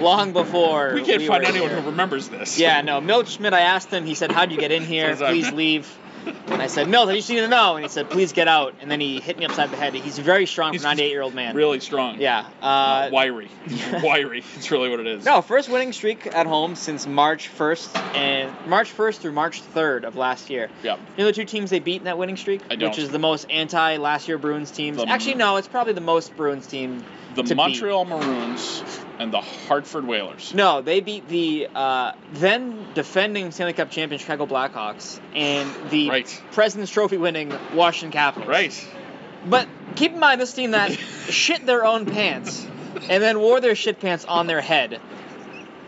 long 0.00 0.32
before. 0.32 0.94
We 0.94 1.02
can't 1.02 1.22
find 1.22 1.44
were 1.44 1.48
anyone 1.48 1.70
here. 1.70 1.80
who 1.80 1.90
remembers 1.90 2.28
this. 2.28 2.58
Yeah, 2.58 2.80
no. 2.82 3.00
Milt 3.00 3.28
Schmidt, 3.28 3.52
I 3.54 3.60
asked 3.60 3.90
him, 3.90 4.04
he 4.04 4.14
said, 4.14 4.32
How'd 4.32 4.50
you 4.50 4.58
get 4.58 4.72
in 4.72 4.84
here? 4.84 5.14
Please 5.16 5.52
leave. 5.52 5.96
And 6.26 6.62
I 6.62 6.66
said, 6.66 6.88
Milt, 6.88 7.08
I 7.08 7.14
just 7.16 7.28
need 7.30 7.36
to 7.40 7.48
know. 7.48 7.76
And 7.76 7.84
he 7.84 7.88
said, 7.88 8.10
Please 8.10 8.32
get 8.32 8.48
out. 8.48 8.74
And 8.80 8.90
then 8.90 9.00
he 9.00 9.20
hit 9.20 9.38
me 9.38 9.44
upside 9.44 9.70
the 9.70 9.76
head. 9.76 9.94
He's 9.94 10.18
very 10.18 10.46
strong 10.46 10.72
He's 10.72 10.82
for 10.82 10.88
a 10.88 10.90
98 10.90 11.10
year 11.10 11.22
old 11.22 11.34
man. 11.34 11.54
Really 11.54 11.80
strong. 11.80 12.20
Yeah. 12.20 12.46
Uh, 12.60 13.08
wiry. 13.12 13.48
wiry. 14.02 14.42
It's 14.56 14.70
really 14.70 14.88
what 14.88 15.00
it 15.00 15.06
is. 15.06 15.24
no, 15.24 15.42
first 15.42 15.68
winning 15.68 15.92
streak 15.92 16.26
at 16.26 16.46
home 16.46 16.74
since 16.74 17.06
March 17.06 17.50
1st 17.56 18.14
and 18.16 18.68
March 18.68 18.96
1st 18.96 19.18
through 19.18 19.32
March 19.32 19.62
3rd 19.74 20.04
of 20.04 20.16
last 20.16 20.50
year. 20.50 20.68
Yep. 20.82 20.98
You 21.16 21.24
know 21.24 21.26
the 21.26 21.32
two 21.32 21.44
teams 21.44 21.70
they 21.70 21.80
beat 21.80 21.98
in 21.98 22.04
that 22.04 22.18
winning 22.18 22.36
streak? 22.36 22.62
I 22.70 22.76
don't. 22.76 22.90
Which 22.90 22.98
is 22.98 23.10
the 23.10 23.18
most 23.18 23.50
anti 23.50 23.96
last 23.96 24.28
year 24.28 24.38
Bruins 24.38 24.70
teams. 24.70 24.96
The- 24.98 25.08
Actually, 25.08 25.34
no, 25.36 25.56
it's 25.56 25.68
probably 25.68 25.92
the 25.92 26.00
most 26.00 26.36
Bruins 26.36 26.66
team. 26.66 27.04
The 27.34 27.42
to 27.42 27.48
beat. 27.50 27.56
Montreal 27.56 28.04
Maroons 28.06 28.82
and 29.18 29.32
the 29.32 29.40
Hartford 29.40 30.06
Whalers. 30.06 30.52
No, 30.54 30.82
they 30.82 31.00
beat 31.00 31.28
the 31.28 31.68
uh, 31.74 32.12
then 32.32 32.86
defending 32.94 33.50
Stanley 33.50 33.72
Cup 33.72 33.90
champion 33.90 34.18
Chicago 34.18 34.46
Blackhawks 34.46 35.20
and 35.34 35.70
the 35.90 36.10
Right. 36.10 36.42
President's 36.52 36.92
Trophy 36.92 37.16
winning 37.16 37.52
Washington 37.74 38.12
Capitals. 38.12 38.48
Right. 38.48 38.88
But 39.46 39.68
keep 39.94 40.12
in 40.12 40.18
mind 40.20 40.40
this 40.40 40.52
team 40.52 40.72
that 40.72 40.90
shit 41.30 41.64
their 41.66 41.84
own 41.84 42.06
pants 42.06 42.66
and 43.08 43.22
then 43.22 43.38
wore 43.38 43.60
their 43.60 43.74
shit 43.74 44.00
pants 44.00 44.24
on 44.24 44.46
their 44.46 44.60
head 44.60 45.00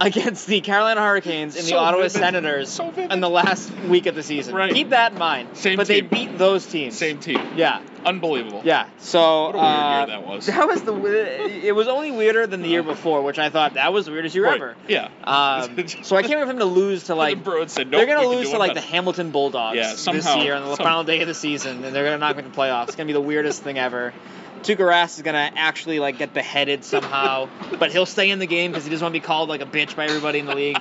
against 0.00 0.47
the 0.47 0.61
Carolina 0.61 1.00
Hurricanes 1.00 1.57
and 1.57 1.64
the 1.64 1.71
So 1.71 1.78
Ottawa 1.78 2.02
vivid. 2.05 2.12
Senators 2.19 2.69
So 2.69 2.90
in 2.90 3.21
the 3.21 3.28
last 3.31 3.71
week 3.88 4.07
of 4.07 4.14
the 4.14 4.23
season. 4.23 4.55
Right. 4.55 4.73
Keep 4.73 4.90
that 4.90 5.12
in 5.12 5.19
mind. 5.19 5.57
Same 5.57 5.76
but 5.76 5.87
team. 5.87 6.09
they 6.09 6.25
beat 6.26 6.38
those 6.38 6.67
teams. 6.67 6.97
Same 6.97 7.19
team. 7.19 7.40
Yeah. 7.57 7.81
Unbelievable. 8.05 8.62
Yeah. 8.64 8.87
So 8.99 9.47
What 9.47 9.55
a 9.55 9.59
weird 9.59 9.64
uh, 9.64 9.97
year 9.99 10.07
that 10.07 10.26
was. 10.26 10.47
That 10.47 10.67
was 10.69 10.83
the. 10.83 11.67
It 11.67 11.75
was 11.75 11.88
only 11.88 12.11
weirder 12.12 12.47
than 12.47 12.62
the 12.62 12.69
year 12.69 12.83
before, 12.83 13.23
which 13.23 13.38
I 13.38 13.50
thought 13.50 13.75
that 13.75 13.93
was 13.93 14.07
the 14.07 14.12
weirdest 14.12 14.35
year 14.35 14.45
Right. 14.45 14.55
ever. 14.55 14.76
Yeah. 14.87 15.09
Um, 15.25 15.88
so 16.02 16.17
I 16.17 16.23
can't 16.23 16.38
wait 16.38 16.43
for 16.47 16.52
them 16.52 16.59
to 16.61 16.64
lose 16.64 17.05
to 17.05 17.14
like. 17.14 17.38
the 17.38 17.43
Bruins 17.45 17.73
said, 17.73 17.90
nope, 17.90 17.99
they're 17.99 18.14
gonna 18.17 18.28
lose 18.28 18.50
to 18.50 18.59
like 18.59 18.75
the. 18.75 18.81
Hamilton 18.81 19.31
Bulldogs 19.33 19.76
Yeah, 19.76 19.93
this 20.12 20.37
year 20.37 20.55
on 20.55 20.62
the 20.64 20.76
some- 20.76 20.85
final 20.85 21.05
day 21.05 21.21
of 21.21 21.26
the 21.28 21.35
season, 21.35 21.85
and 21.85 21.95
they're 21.95 22.05
gonna 22.05 22.19
knock 22.19 22.37
them 22.37 22.45
to 22.45 22.50
the 22.50 22.57
playoffs. 22.57 22.85
It's 22.88 22.97
gonna 22.97 23.09
be 23.09 23.12
the 23.12 23.21
weirdest 23.21 23.62
thing 23.62 23.78
ever. 23.78 24.14
Tuukka 24.62 24.79
Rask 24.79 25.17
is 25.17 25.23
gonna 25.23 25.50
actually 25.57 25.99
like 26.00 26.19
get 26.19 26.35
beheaded 26.35 26.85
somehow, 26.85 27.49
but 27.79 27.91
he'll 27.93 28.07
stay 28.07 28.31
in 28.31 28.38
the 28.38 28.47
game 28.47 28.71
because 28.73 28.85
he 28.85 28.91
doesn't 28.91 29.05
want 29.05 29.15
to 29.15 29.21
be 29.21 29.25
called 29.25 29.49
like 29.49 29.61
a 29.62 29.67
bitch 29.67 29.95
by 29.97 30.05
everybody 30.07 30.38
in 30.38 30.47
the 30.47 30.55
league. 30.55 30.79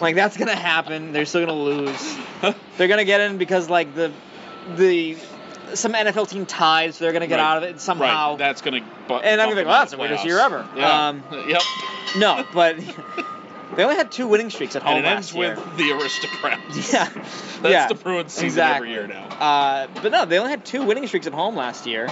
Like 0.00 0.14
that's 0.14 0.36
gonna 0.36 0.54
happen. 0.56 1.12
They're 1.12 1.26
still 1.26 1.46
gonna 1.46 1.58
lose. 1.58 2.16
They're 2.78 2.88
gonna 2.88 3.04
get 3.04 3.20
in 3.20 3.38
because 3.38 3.68
like 3.68 3.94
the 3.94 4.12
the 4.76 5.16
some 5.74 5.92
NFL 5.92 6.28
team 6.28 6.46
tied, 6.46 6.94
so 6.94 7.04
they're 7.04 7.12
gonna 7.12 7.26
get 7.26 7.36
Right. 7.38 7.44
out 7.44 7.56
of 7.58 7.62
it 7.64 7.80
somehow. 7.80 8.30
Right. 8.30 8.38
That's 8.38 8.60
gonna. 8.62 8.80
Bu- 9.08 9.14
And 9.14 9.40
I'm 9.40 9.46
gonna 9.50 9.60
be 9.60 9.64
like, 9.64 9.66
well, 9.66 9.80
that's 9.80 9.92
the 9.92 9.98
weirdest 9.98 10.24
year 10.24 10.38
ever. 10.40 10.66
Yeah. 10.76 11.08
Um, 11.08 11.22
yep. 11.48 11.62
no, 12.16 12.44
but 12.54 12.76
they 13.76 13.82
only 13.84 13.94
had 13.96 14.10
two 14.10 14.26
winning 14.26 14.50
streaks 14.50 14.74
at 14.74 14.82
home 14.82 14.96
And 14.96 15.06
it 15.06 15.08
last 15.08 15.32
ends 15.32 15.34
year. 15.34 15.54
with 15.54 15.76
the 15.76 15.92
aristocrats. 15.92 16.92
yeah, 16.92 17.08
That's 17.62 17.72
yeah, 17.72 17.88
the 17.88 17.94
Bruins 17.94 18.32
season 18.32 18.46
exactly. 18.46 18.88
every 18.92 18.98
year 18.98 19.06
now. 19.06 19.26
Uh, 19.38 19.86
but 20.02 20.10
no, 20.12 20.24
they 20.24 20.38
only 20.38 20.50
had 20.50 20.64
two 20.64 20.82
winning 20.84 21.06
streaks 21.06 21.26
at 21.26 21.32
home 21.34 21.54
last 21.56 21.86
year. 21.86 22.08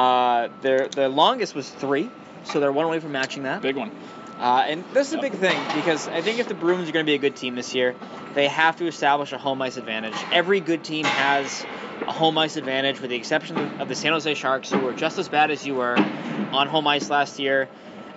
Uh, 0.00 0.48
their 0.62 0.88
their 0.88 1.10
longest 1.10 1.54
was 1.54 1.68
three, 1.68 2.08
so 2.44 2.58
they're 2.58 2.72
one 2.72 2.86
away 2.86 3.00
from 3.00 3.12
matching 3.12 3.42
that. 3.42 3.60
Big 3.60 3.76
one. 3.76 3.90
Uh, 4.38 4.64
and 4.66 4.82
this 4.94 5.08
is 5.08 5.12
a 5.12 5.18
big 5.18 5.34
thing 5.34 5.60
because 5.74 6.08
I 6.08 6.22
think 6.22 6.38
if 6.38 6.48
the 6.48 6.54
Bruins 6.54 6.88
are 6.88 6.92
going 6.92 7.04
to 7.04 7.10
be 7.10 7.14
a 7.14 7.18
good 7.18 7.36
team 7.36 7.54
this 7.54 7.74
year, 7.74 7.94
they 8.32 8.48
have 8.48 8.76
to 8.76 8.86
establish 8.86 9.32
a 9.32 9.38
home 9.38 9.60
ice 9.60 9.76
advantage. 9.76 10.14
Every 10.32 10.60
good 10.60 10.82
team 10.84 11.04
has 11.04 11.66
a 12.06 12.12
home 12.12 12.38
ice 12.38 12.56
advantage, 12.56 12.98
with 13.02 13.10
the 13.10 13.16
exception 13.16 13.58
of 13.58 13.88
the 13.88 13.94
San 13.94 14.12
Jose 14.12 14.32
Sharks, 14.32 14.70
who 14.70 14.78
were 14.78 14.94
just 14.94 15.18
as 15.18 15.28
bad 15.28 15.50
as 15.50 15.66
you 15.66 15.74
were 15.74 15.98
on 15.98 16.66
home 16.66 16.86
ice 16.86 17.10
last 17.10 17.38
year. 17.38 17.68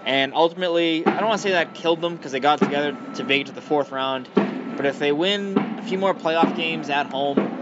And 0.06 0.34
ultimately, 0.34 1.06
I 1.06 1.20
don't 1.20 1.28
want 1.28 1.42
to 1.42 1.44
say 1.44 1.52
that 1.52 1.74
killed 1.74 2.00
them 2.00 2.16
because 2.16 2.32
they 2.32 2.40
got 2.40 2.60
together 2.60 2.98
to 3.16 3.26
make 3.26 3.42
it 3.42 3.48
to 3.48 3.54
the 3.54 3.62
fourth 3.62 3.92
round. 3.92 4.30
But 4.78 4.86
if 4.86 5.00
they 5.00 5.12
win 5.12 5.58
a 5.58 5.84
few 5.84 5.98
more 5.98 6.14
playoff 6.14 6.56
games 6.56 6.90
at 6.90 7.08
home, 7.08 7.53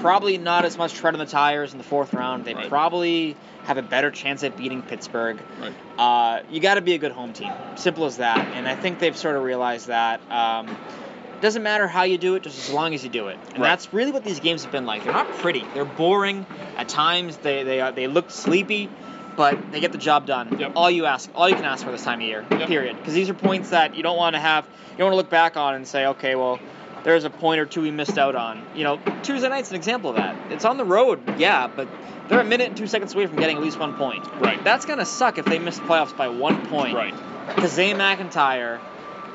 probably 0.00 0.38
not 0.38 0.64
as 0.64 0.76
much 0.78 0.94
tread 0.94 1.14
on 1.14 1.18
the 1.20 1.26
tires 1.26 1.72
in 1.72 1.78
the 1.78 1.84
fourth 1.84 2.12
round. 2.14 2.44
They 2.44 2.54
Right. 2.54 2.68
probably 2.68 3.36
have 3.64 3.78
a 3.78 3.82
better 3.82 4.10
chance 4.10 4.44
at 4.44 4.56
beating 4.56 4.82
Pittsburgh. 4.82 5.38
Right. 5.60 5.72
Uh, 5.98 6.42
you 6.50 6.60
got 6.60 6.74
to 6.74 6.80
be 6.80 6.94
a 6.94 6.98
good 6.98 7.12
home 7.12 7.32
team. 7.32 7.52
Simple 7.74 8.04
as 8.06 8.18
that. 8.18 8.38
And 8.54 8.68
I 8.68 8.74
think 8.76 8.98
they've 8.98 9.16
sort 9.16 9.36
of 9.36 9.42
realized 9.42 9.88
that. 9.88 10.20
Um, 10.30 10.68
it 10.68 11.42
doesn't 11.42 11.62
matter 11.62 11.86
how 11.86 12.04
you 12.04 12.16
do 12.16 12.34
it, 12.36 12.42
just 12.42 12.58
as 12.58 12.72
long 12.72 12.94
as 12.94 13.04
you 13.04 13.10
do 13.10 13.28
it. 13.28 13.36
And 13.50 13.58
Right. 13.58 13.68
that's 13.70 13.92
really 13.92 14.10
what 14.12 14.24
these 14.24 14.40
games 14.40 14.62
have 14.62 14.72
been 14.72 14.86
like. 14.86 15.04
They're 15.04 15.12
not 15.12 15.30
pretty. 15.34 15.64
They're 15.74 15.84
boring 15.84 16.46
at 16.78 16.88
times. 16.88 17.36
They 17.38 17.62
they 17.62 17.80
are, 17.82 17.92
they 17.92 18.06
look 18.06 18.30
sleepy, 18.30 18.88
but 19.36 19.70
they 19.70 19.80
get 19.80 19.92
the 19.92 19.98
job 19.98 20.24
done. 20.26 20.56
Yep. 20.58 20.72
All 20.76 20.90
you 20.90 21.04
ask, 21.04 21.28
all 21.34 21.46
you 21.48 21.54
can 21.56 21.64
ask 21.66 21.84
for 21.84 21.90
this 21.90 22.04
time 22.04 22.20
of 22.20 22.26
year. 22.26 22.44
Yep. 22.50 22.68
Period. 22.68 22.96
Because 22.96 23.12
these 23.12 23.28
are 23.28 23.34
points 23.34 23.70
that 23.70 23.96
you 23.96 24.02
don't 24.02 24.16
want 24.16 24.34
to 24.34 24.40
have. 24.40 24.64
You 24.92 24.98
don't 24.98 25.06
want 25.08 25.12
to 25.12 25.16
look 25.18 25.30
back 25.30 25.56
on 25.58 25.74
and 25.74 25.86
say, 25.86 26.06
okay, 26.06 26.36
well. 26.36 26.58
There's 27.06 27.22
a 27.22 27.30
point 27.30 27.60
or 27.60 27.66
two 27.66 27.82
we 27.82 27.92
missed 27.92 28.18
out 28.18 28.34
on. 28.34 28.66
You 28.74 28.82
know, 28.82 29.00
Tuesday 29.22 29.48
night's 29.48 29.70
an 29.70 29.76
example 29.76 30.10
of 30.10 30.16
that. 30.16 30.50
It's 30.50 30.64
on 30.64 30.76
the 30.76 30.84
road, 30.84 31.38
yeah, 31.38 31.68
but 31.68 31.86
they're 32.28 32.40
a 32.40 32.44
minute 32.44 32.66
and 32.66 32.76
two 32.76 32.88
seconds 32.88 33.14
away 33.14 33.28
from 33.28 33.36
getting 33.36 33.56
at 33.56 33.62
least 33.62 33.78
one 33.78 33.94
point. 33.94 34.26
Right. 34.40 34.62
That's 34.64 34.86
gonna 34.86 35.06
suck 35.06 35.38
if 35.38 35.44
they 35.44 35.60
miss 35.60 35.78
the 35.78 35.84
playoffs 35.84 36.16
by 36.16 36.26
one 36.26 36.66
point. 36.66 36.96
Right. 36.96 37.14
Because 37.54 37.72
Zane 37.72 37.94
McIntyre, 37.96 38.80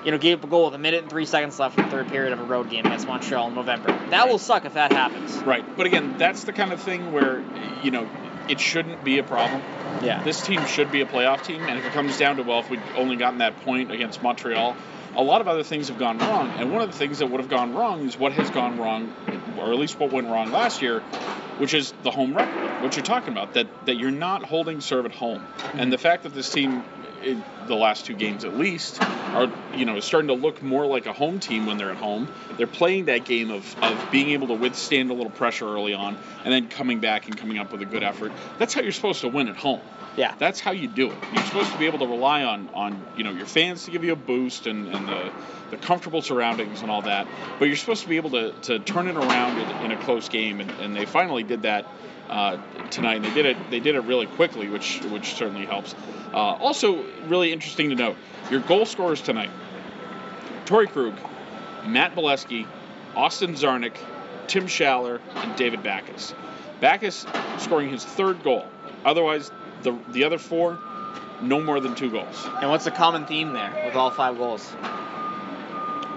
you 0.03 0.11
know, 0.11 0.17
gave 0.17 0.39
up 0.39 0.43
a 0.43 0.47
goal 0.47 0.65
with 0.65 0.73
a 0.73 0.79
minute 0.79 1.03
and 1.03 1.09
three 1.09 1.25
seconds 1.25 1.57
left 1.59 1.77
in 1.77 1.85
the 1.85 1.91
third 1.91 2.09
period 2.09 2.33
of 2.33 2.41
a 2.41 2.43
road 2.43 2.69
game 2.69 2.85
against 2.85 3.07
Montreal 3.07 3.47
in 3.47 3.55
November. 3.55 3.97
That 4.09 4.27
will 4.27 4.37
suck 4.37 4.65
if 4.65 4.73
that 4.73 4.91
happens. 4.91 5.37
Right. 5.37 5.63
But 5.77 5.85
again, 5.85 6.15
that's 6.17 6.43
the 6.43 6.51
kind 6.51 6.73
of 6.73 6.81
thing 6.81 7.13
where, 7.13 7.41
you 7.83 7.91
know, 7.91 8.09
it 8.50 8.60
shouldn't 8.60 9.03
be 9.03 9.17
a 9.17 9.24
problem. 9.24 9.62
Yeah. 10.03 10.24
This 10.24 10.41
team 10.41 10.65
should 10.65 10.91
be 10.91 11.01
a 11.01 11.05
playoff 11.05 11.43
team, 11.43 11.62
and 11.62 11.77
if 11.77 11.86
it 11.86 11.93
comes 11.93 12.17
down 12.17 12.38
to 12.38 12.43
well, 12.43 12.60
if 12.60 12.69
we'd 12.69 12.81
only 12.96 13.15
gotten 13.15 13.39
that 13.39 13.61
point 13.61 13.92
against 13.92 14.22
Montreal, 14.24 14.75
a 15.15 15.24
lot 15.24 15.42
of 15.42 15.48
other 15.48 15.63
things 15.63 15.89
have 15.89 16.00
gone 16.00 16.18
wrong. 16.20 16.50
And 16.57 16.72
one 16.72 16.81
of 16.81 16.92
the 16.92 16.98
things 16.98 17.20
that 17.20 17.27
would 17.27 17.42
have 17.42 17.50
gone 17.50 17.74
wrong 17.74 18.07
is 18.07 18.18
what 18.18 18.31
has 18.33 18.50
gone 18.50 18.77
wrong, 18.77 19.13
or 19.57 19.72
at 19.72 19.79
least 19.79 20.00
what 20.00 20.11
went 20.11 20.27
wrong 20.27 20.51
last 20.51 20.81
year, 20.81 21.01
which 21.57 21.74
is 21.74 21.94
the 22.03 22.11
home 22.11 22.35
record. 22.35 22.83
What 22.83 22.96
you're 22.96 23.05
talking 23.05 23.31
about 23.31 23.53
that 23.53 23.68
that 23.85 23.98
you're 23.98 24.11
not 24.11 24.44
holding 24.44 24.81
serve 24.81 25.05
at 25.05 25.11
home, 25.11 25.46
and 25.74 25.92
the 25.92 25.98
fact 25.98 26.24
that 26.24 26.33
this 26.33 26.50
team. 26.50 26.83
In 27.24 27.44
the 27.68 27.75
last 27.75 28.05
two 28.05 28.16
games, 28.16 28.44
at 28.46 28.57
least, 28.57 29.01
are 29.01 29.51
you 29.75 29.86
know 29.86 30.00
starting 30.00 30.29
to 30.29 30.34
look 30.34 30.62
more 30.64 30.86
like 30.86 31.05
a 31.05 31.14
home 31.14 31.40
team 31.40 31.66
when 31.66 31.77
they're 31.77 31.92
at 31.92 31.98
home. 31.98 32.27
They're 32.57 32.68
playing 32.68 33.05
that 33.05 33.25
game 33.25 33.51
of, 33.51 33.75
of 33.84 34.12
being 34.12 34.29
able 34.31 34.48
to 34.48 34.55
withstand 34.55 35.12
a 35.12 35.14
little 35.14 35.31
pressure 35.31 35.68
early 35.68 35.94
on, 35.94 36.18
and 36.44 36.51
then 36.51 36.68
coming 36.68 37.00
back 37.00 37.27
and 37.27 37.38
coming 37.38 37.60
up 37.60 37.72
with 37.72 37.81
a 37.81 37.86
good 37.86 38.03
effort. 38.03 38.31
That's 38.57 38.74
how 38.74 38.81
you're 38.81 38.92
supposed 38.92 39.22
to 39.22 39.27
win 39.27 39.48
at 39.48 39.55
home. 39.55 39.81
Yeah. 40.18 40.36
That's 40.38 40.60
how 40.60 40.72
you 40.72 40.88
do 40.88 41.12
it. 41.12 41.18
You're 41.34 41.46
supposed 41.46 41.72
to 41.72 41.77
be 41.77 41.86
able 41.86 42.00
to 42.00 42.07
rely 42.07 42.44
on 42.44 42.70
on 42.74 43.05
you 43.16 43.24
know 43.24 43.31
your 43.31 43.46
fans 43.46 43.86
to 43.86 43.92
give 43.92 44.03
you 44.03 44.14
a 44.14 44.18
boost 44.18 44.68
and, 44.68 44.88
and 44.88 45.07
the 45.07 45.31
the 45.70 45.77
comfortable 45.77 46.22
surroundings 46.22 46.81
and 46.81 46.92
all 46.92 47.03
that. 47.03 47.27
But 47.57 47.66
you're 47.66 47.77
supposed 47.77 48.03
to 48.03 48.10
be 48.10 48.18
able 48.18 48.31
to, 48.31 48.51
to 48.64 48.79
turn 48.79 49.07
it 49.07 49.16
around 49.16 49.57
in, 49.57 49.86
in 49.86 49.98
a 49.98 50.03
close 50.03 50.27
game, 50.27 50.60
and, 50.60 50.70
and 50.81 50.96
they 50.96 51.05
finally 51.05 51.44
did 51.44 51.62
that 51.62 51.88
uh, 52.31 52.57
tonight. 52.89 53.17
And 53.17 53.25
they 53.25 53.33
did 53.33 53.46
it 53.46 53.57
they 53.70 53.79
did 53.79 53.96
it 53.96 54.01
really 54.01 54.25
quickly, 54.25 54.70
which 54.70 55.01
which 55.01 55.35
certainly 55.35 55.65
helps. 55.65 55.94
Uh, 56.33 56.37
also, 56.37 57.03
really 57.27 57.51
interesting 57.51 57.89
to 57.89 57.96
note 57.96 58.15
your 58.50 58.61
goal 58.61 58.85
scorers 58.85 59.22
tonight: 59.22 59.51
Torey 60.65 60.87
Krug, 60.87 61.13
Matt 61.85 62.15
Beleskey, 62.15 62.65
Austin 63.15 63.53
Czarnik, 63.53 63.96
Tim 64.48 64.65
Schaller, 64.65 65.20
and 65.35 65.55
David 65.55 65.83
Backes. 65.83 66.33
Backes 66.79 67.27
scoring 67.59 67.89
his 67.89 68.03
third 68.03 68.44
goal. 68.44 68.65
Otherwise, 69.05 69.51
the 69.83 69.98
the 70.09 70.24
other 70.24 70.37
four, 70.37 70.79
no 71.41 71.61
more 71.61 71.79
than 71.79 71.96
two 71.96 72.09
goals. 72.09 72.48
And 72.61 72.70
what's 72.70 72.85
the 72.85 72.91
common 72.91 73.25
theme 73.25 73.53
there 73.53 73.83
with 73.85 73.96
all 73.96 74.09
five 74.09 74.37
goals? 74.37 74.72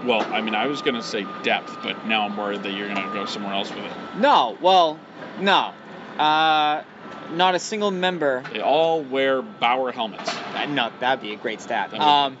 Well, 0.05 0.21
I 0.21 0.41
mean, 0.41 0.53
I 0.53 0.67
was 0.67 0.81
gonna 0.81 1.01
say 1.01 1.25
depth, 1.43 1.77
but 1.81 2.05
now 2.05 2.25
I'm 2.25 2.37
worried 2.37 2.63
that 2.63 2.73
you're 2.73 2.87
gonna 2.87 3.11
go 3.13 3.25
somewhere 3.25 3.53
else 3.53 3.69
with 3.69 3.83
it. 3.85 3.91
No. 4.17 4.57
Well, 4.61 4.99
no. 5.39 5.73
Uh, 6.17 6.83
not 7.31 7.55
a 7.55 7.59
single 7.59 7.91
member. 7.91 8.43
They 8.53 8.61
all 8.61 9.01
wear 9.01 9.41
Bauer 9.41 9.91
helmets. 9.91 10.33
No, 10.69 10.91
that'd 10.99 11.21
be 11.21 11.33
a 11.33 11.37
great 11.37 11.61
stat. 11.61 11.93
Um, 11.93 12.37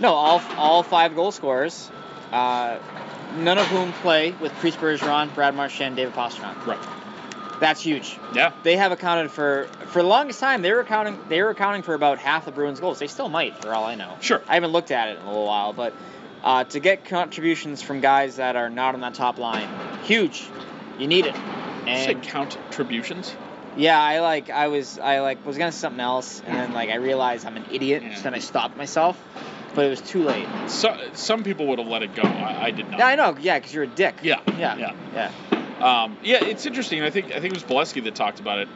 no, 0.00 0.14
all 0.14 0.42
all 0.56 0.82
five 0.82 1.14
goal 1.14 1.32
scorers, 1.32 1.90
uh, 2.32 2.78
none 3.36 3.58
of 3.58 3.66
whom 3.66 3.92
play 3.92 4.32
with 4.32 4.52
Patrice 4.54 4.76
Bergeron, 4.76 5.34
Brad 5.34 5.54
Marchand, 5.54 5.96
David 5.96 6.14
Pastrnak. 6.14 6.66
Right. 6.66 6.78
That's 7.60 7.80
huge. 7.80 8.18
Yeah. 8.34 8.52
They 8.64 8.76
have 8.76 8.90
accounted 8.90 9.30
for 9.30 9.68
for 9.86 10.02
the 10.02 10.08
longest 10.08 10.40
time. 10.40 10.62
They 10.62 10.72
were 10.72 10.80
accounting 10.80 11.18
they 11.28 11.42
were 11.42 11.50
accounting 11.50 11.82
for 11.82 11.94
about 11.94 12.18
half 12.18 12.44
the 12.44 12.52
Bruins' 12.52 12.80
goals. 12.80 12.98
They 12.98 13.06
still 13.06 13.28
might, 13.28 13.62
for 13.62 13.72
all 13.72 13.84
I 13.84 13.94
know. 13.94 14.16
Sure. 14.20 14.42
I 14.48 14.54
haven't 14.54 14.72
looked 14.72 14.90
at 14.90 15.08
it 15.08 15.18
in 15.18 15.22
a 15.22 15.26
little 15.26 15.46
while, 15.46 15.72
but 15.72 15.94
uh, 16.42 16.64
to 16.64 16.80
get 16.80 17.04
contributions 17.04 17.82
from 17.82 18.00
guys 18.00 18.36
that 18.36 18.56
are 18.56 18.68
not 18.68 18.94
on 18.94 19.00
that 19.02 19.14
top 19.14 19.38
line, 19.38 19.68
huge. 20.02 20.44
You 20.98 21.06
need 21.06 21.26
it. 21.26 21.36
Did 21.84 21.90
you 21.90 21.96
say 22.04 22.12
And 22.12 22.22
count 22.22 22.56
contributions? 22.64 23.34
yeah, 23.76 24.00
I 24.00 24.20
like 24.20 24.50
I 24.50 24.68
was 24.68 24.98
I 24.98 25.20
like 25.20 25.44
was 25.46 25.58
gonna 25.58 25.72
say 25.72 25.78
something 25.80 26.00
else, 26.00 26.42
and 26.46 26.54
then 26.54 26.72
like 26.72 26.90
I 26.90 26.96
realized 26.96 27.46
I'm 27.46 27.56
an 27.56 27.64
idiot, 27.72 28.02
Yeah. 28.02 28.14
so 28.14 28.22
then 28.24 28.34
I 28.34 28.38
stopped 28.38 28.76
myself, 28.76 29.18
but 29.74 29.86
it 29.86 29.88
was 29.90 30.00
too 30.00 30.22
late. 30.22 30.46
So, 30.68 30.94
some 31.14 31.42
people 31.42 31.66
would 31.68 31.78
have 31.78 31.88
let 31.88 32.02
it 32.02 32.14
go. 32.14 32.22
I, 32.22 32.66
I 32.66 32.70
did 32.70 32.88
not. 32.90 32.98
Yeah, 32.98 33.06
I 33.06 33.14
know. 33.16 33.36
Yeah, 33.40 33.58
because 33.58 33.72
you're 33.72 33.84
a 33.84 33.88
dick. 33.88 34.16
Yeah. 34.22 34.40
Yeah. 34.58 34.76
Yeah. 34.76 34.94
Yeah. 35.14 35.32
Um, 35.80 36.16
yeah, 36.22 36.44
it's 36.44 36.66
interesting. 36.66 37.02
I 37.02 37.10
think 37.10 37.26
I 37.32 37.40
think 37.40 37.54
it 37.54 37.54
was 37.54 37.64
Beleskey 37.64 38.04
that 38.04 38.14
talked 38.14 38.38
about 38.40 38.58
it, 38.58 38.68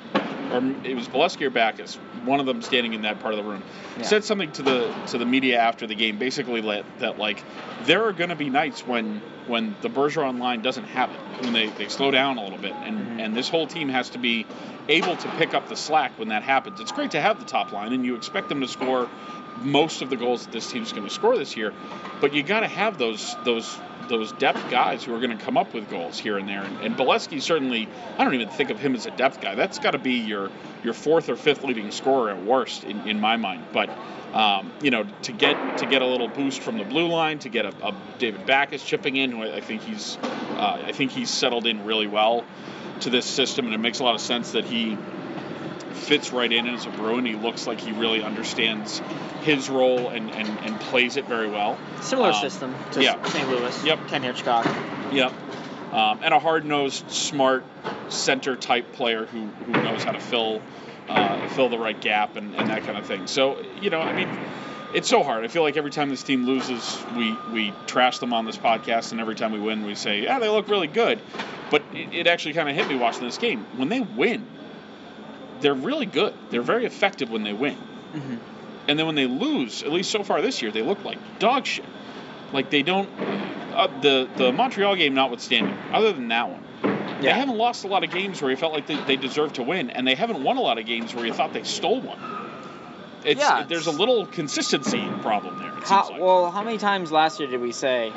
or 0.50 0.58
it 0.84 0.94
was 0.96 1.06
Beleskey 1.08 1.42
or 1.42 1.50
Backes. 1.50 1.98
One 2.26 2.40
of 2.40 2.46
them 2.46 2.60
standing 2.62 2.92
in 2.92 3.02
that 3.02 3.20
part 3.20 3.32
of 3.34 3.38
the 3.42 3.48
room 3.50 3.62
Yeah. 3.96 4.02
said 4.04 4.24
something 4.24 4.52
to 4.52 4.62
the 4.62 4.92
to 5.08 5.18
the 5.18 5.24
media 5.26 5.58
after 5.58 5.86
the 5.86 5.94
game, 5.94 6.18
basically 6.18 6.60
let, 6.60 6.84
that 6.98 7.18
like 7.18 7.42
there 7.84 8.04
are 8.06 8.12
going 8.12 8.30
to 8.30 8.36
be 8.36 8.50
nights 8.50 8.86
when 8.86 9.20
when 9.46 9.76
the 9.80 9.88
Bergeron 9.88 10.40
line 10.40 10.60
doesn't 10.60 10.84
have 10.86 11.10
it, 11.12 11.20
when 11.44 11.52
they, 11.52 11.68
they 11.68 11.86
slow 11.88 12.10
down 12.10 12.36
a 12.36 12.42
little 12.42 12.58
bit, 12.58 12.74
and 12.84 12.98
Mhm. 12.98 13.24
and 13.24 13.36
this 13.36 13.48
whole 13.48 13.66
team 13.66 13.88
has 13.88 14.10
to 14.10 14.18
be 14.18 14.44
able 14.88 15.16
to 15.16 15.28
pick 15.38 15.54
up 15.54 15.68
the 15.68 15.76
slack 15.76 16.12
when 16.18 16.28
that 16.28 16.42
happens. 16.42 16.80
It's 16.80 16.92
great 16.92 17.12
to 17.12 17.20
have 17.20 17.38
the 17.38 17.44
top 17.46 17.72
line, 17.72 17.92
and 17.92 18.04
you 18.04 18.16
expect 18.16 18.48
them 18.48 18.60
to 18.60 18.68
score 18.68 19.08
most 19.62 20.02
of 20.02 20.10
the 20.10 20.16
goals 20.16 20.44
that 20.44 20.52
this 20.52 20.70
team's 20.70 20.92
going 20.92 21.04
to 21.06 21.10
score 21.12 21.36
this 21.38 21.56
year, 21.56 21.72
but 22.20 22.34
you 22.34 22.42
got 22.42 22.60
to 22.60 22.68
have 22.68 22.98
those 22.98 23.36
those 23.44 23.78
those 24.08 24.30
depth 24.32 24.70
guys 24.70 25.02
who 25.02 25.12
are 25.12 25.18
going 25.18 25.36
to 25.36 25.44
come 25.44 25.56
up 25.56 25.74
with 25.74 25.90
goals 25.90 26.16
here 26.16 26.38
and 26.38 26.48
there. 26.48 26.62
And, 26.62 26.78
and 26.80 26.96
Beleskey 26.96 27.42
certainly, 27.42 27.88
I 28.16 28.22
don't 28.22 28.34
even 28.34 28.48
think 28.48 28.70
of 28.70 28.78
him 28.78 28.94
as 28.94 29.04
a 29.06 29.10
depth 29.10 29.40
guy. 29.40 29.56
That's 29.56 29.80
got 29.80 29.92
to 29.92 29.98
be 29.98 30.14
your 30.14 30.50
your 30.84 30.94
fourth 30.94 31.28
or 31.28 31.34
fifth 31.34 31.64
leading 31.64 31.90
scorer 31.90 32.15
at 32.31 32.44
worst 32.44 32.85
in, 32.85 33.07
in 33.09 33.20
my 33.20 33.37
mind. 33.37 33.64
But 33.72 33.90
um, 34.35 34.72
you 34.83 34.90
know, 34.90 35.07
to 35.22 35.33
get 35.33 35.79
to 35.79 35.87
get 35.87 36.02
a 36.02 36.07
little 36.07 36.29
boost 36.29 36.61
from 36.61 36.79
the 36.79 36.85
blue 36.85 37.09
line, 37.09 37.38
to 37.40 37.48
get 37.48 37.64
a, 37.64 37.72
a 37.87 37.94
David 38.18 38.44
Backes 38.46 38.83
chipping 38.83 39.16
in, 39.16 39.31
who 39.33 39.42
I 39.42 39.57
I 39.57 39.61
think 39.61 39.83
he's 39.83 40.18
uh, 40.22 40.83
I 40.87 40.92
think 40.92 41.11
he's 41.12 41.31
settled 41.31 41.66
in 41.66 41.85
really 41.85 42.07
well 42.07 42.44
to 43.00 43.11
this 43.11 43.24
system, 43.26 43.66
and 43.66 43.74
it 43.74 43.79
makes 43.79 44.00
a 44.00 44.05
lot 44.05 44.14
of 44.14 44.20
sense 44.20 44.52
that 44.52 44.64
he 44.64 44.96
fits 45.92 46.33
right 46.33 46.52
in 46.52 46.66
as 46.68 46.87
a 46.87 46.90
Bruin. 46.90 47.24
He 47.24 47.35
looks 47.35 47.66
like 47.66 47.81
he 47.81 47.92
really 47.92 48.22
understands 48.22 49.00
his 49.42 49.68
role 49.70 50.09
and, 50.09 50.31
and, 50.31 50.48
and 50.61 50.81
plays 50.81 51.16
it 51.16 51.26
very 51.26 51.48
well. 51.48 51.79
Similar 52.02 52.31
Um, 52.33 52.40
system 52.40 52.74
to 52.92 53.02
yeah. 53.02 53.22
St. 53.24 53.48
Louis. 53.48 53.85
Yep. 53.85 54.09
Ken 54.09 54.22
Hitchcock. 54.22 54.66
Yep. 55.12 55.33
um, 55.92 56.20
and 56.22 56.35
a 56.35 56.38
hard-nosed, 56.38 57.11
smart 57.11 57.64
center 58.09 58.57
type 58.57 58.92
player 58.92 59.24
who, 59.26 59.46
who 59.46 59.72
knows 59.72 60.05
how 60.05 60.12
to 60.12 60.20
fill 60.20 60.61
uh, 61.08 61.48
fill 61.50 61.68
the 61.68 61.78
right 61.78 62.00
gap 62.00 62.36
and, 62.36 62.54
and 62.54 62.68
that 62.68 62.84
kind 62.84 62.98
of 62.98 63.06
thing. 63.06 63.26
So 63.26 63.62
you 63.80 63.90
know, 63.90 64.00
I 64.00 64.12
mean, 64.12 64.28
it's 64.94 65.08
so 65.08 65.22
hard. 65.22 65.44
I 65.44 65.48
feel 65.48 65.62
like 65.62 65.76
every 65.76 65.90
time 65.90 66.10
this 66.10 66.22
team 66.22 66.46
loses, 66.46 66.98
we 67.16 67.36
we 67.52 67.72
trash 67.86 68.18
them 68.18 68.32
on 68.32 68.44
this 68.44 68.56
podcast, 68.56 69.12
and 69.12 69.20
every 69.20 69.34
time 69.34 69.52
we 69.52 69.60
win, 69.60 69.84
we 69.84 69.94
say, 69.94 70.22
yeah, 70.22 70.38
they 70.38 70.48
look 70.48 70.68
really 70.68 70.88
good. 70.88 71.20
But 71.70 71.82
it, 71.92 72.14
it 72.14 72.26
actually 72.26 72.54
kind 72.54 72.68
of 72.68 72.76
hit 72.76 72.88
me 72.88 72.96
watching 72.96 73.24
this 73.24 73.38
game. 73.38 73.64
When 73.76 73.88
they 73.88 74.00
win, 74.00 74.46
they're 75.60 75.74
really 75.74 76.06
good. 76.06 76.34
They're 76.50 76.62
very 76.62 76.84
effective 76.86 77.30
when 77.30 77.42
they 77.42 77.52
win. 77.52 77.76
Mhm. 78.14 78.38
And 78.88 78.98
then 78.98 79.06
when 79.06 79.16
they 79.16 79.26
lose, 79.26 79.82
at 79.82 79.90
least 79.90 80.10
so 80.12 80.22
far 80.22 80.40
this 80.40 80.62
year, 80.62 80.70
they 80.70 80.82
look 80.82 81.04
like 81.04 81.18
dog 81.40 81.66
shit. 81.66 81.84
Like 82.52 82.70
they 82.70 82.82
don't. 82.82 83.08
Uh, 83.74 83.88
the 84.00 84.28
the 84.36 84.52
Montreal 84.52 84.94
game 84.96 85.14
notwithstanding, 85.14 85.76
other 85.92 86.12
than 86.12 86.28
that 86.28 86.48
one, 86.48 86.62
they 87.20 87.32
haven't 87.32 87.56
lost 87.56 87.84
a 87.84 87.88
lot 87.88 88.04
of 88.04 88.10
games 88.10 88.40
where 88.42 88.50
you 88.50 88.56
felt 88.56 88.72
like 88.72 88.86
they, 88.86 88.96
they 88.96 89.16
deserved 89.16 89.56
to 89.56 89.62
win, 89.62 89.90
and 89.90 90.06
they 90.06 90.14
haven't 90.14 90.42
won 90.42 90.56
a 90.56 90.60
lot 90.60 90.78
of 90.78 90.86
games 90.86 91.14
where 91.14 91.24
you 91.26 91.32
thought 91.32 91.52
they 91.52 91.62
stole 91.62 92.00
one. 92.00 92.18
It's, 93.24 93.40
Yeah, 93.40 93.64
there's 93.64 93.86
a 93.86 93.92
little 93.92 94.26
consistency 94.26 95.04
problem 95.22 95.58
there. 95.58 95.76
It 95.76 95.84
How, 95.84 96.04
seems 96.04 96.12
like. 96.12 96.20
well, 96.20 96.50
how 96.50 96.62
many 96.62 96.78
times 96.78 97.10
last 97.10 97.40
year 97.40 97.48
did 97.48 97.60
we 97.60 97.72
say, 97.72 98.12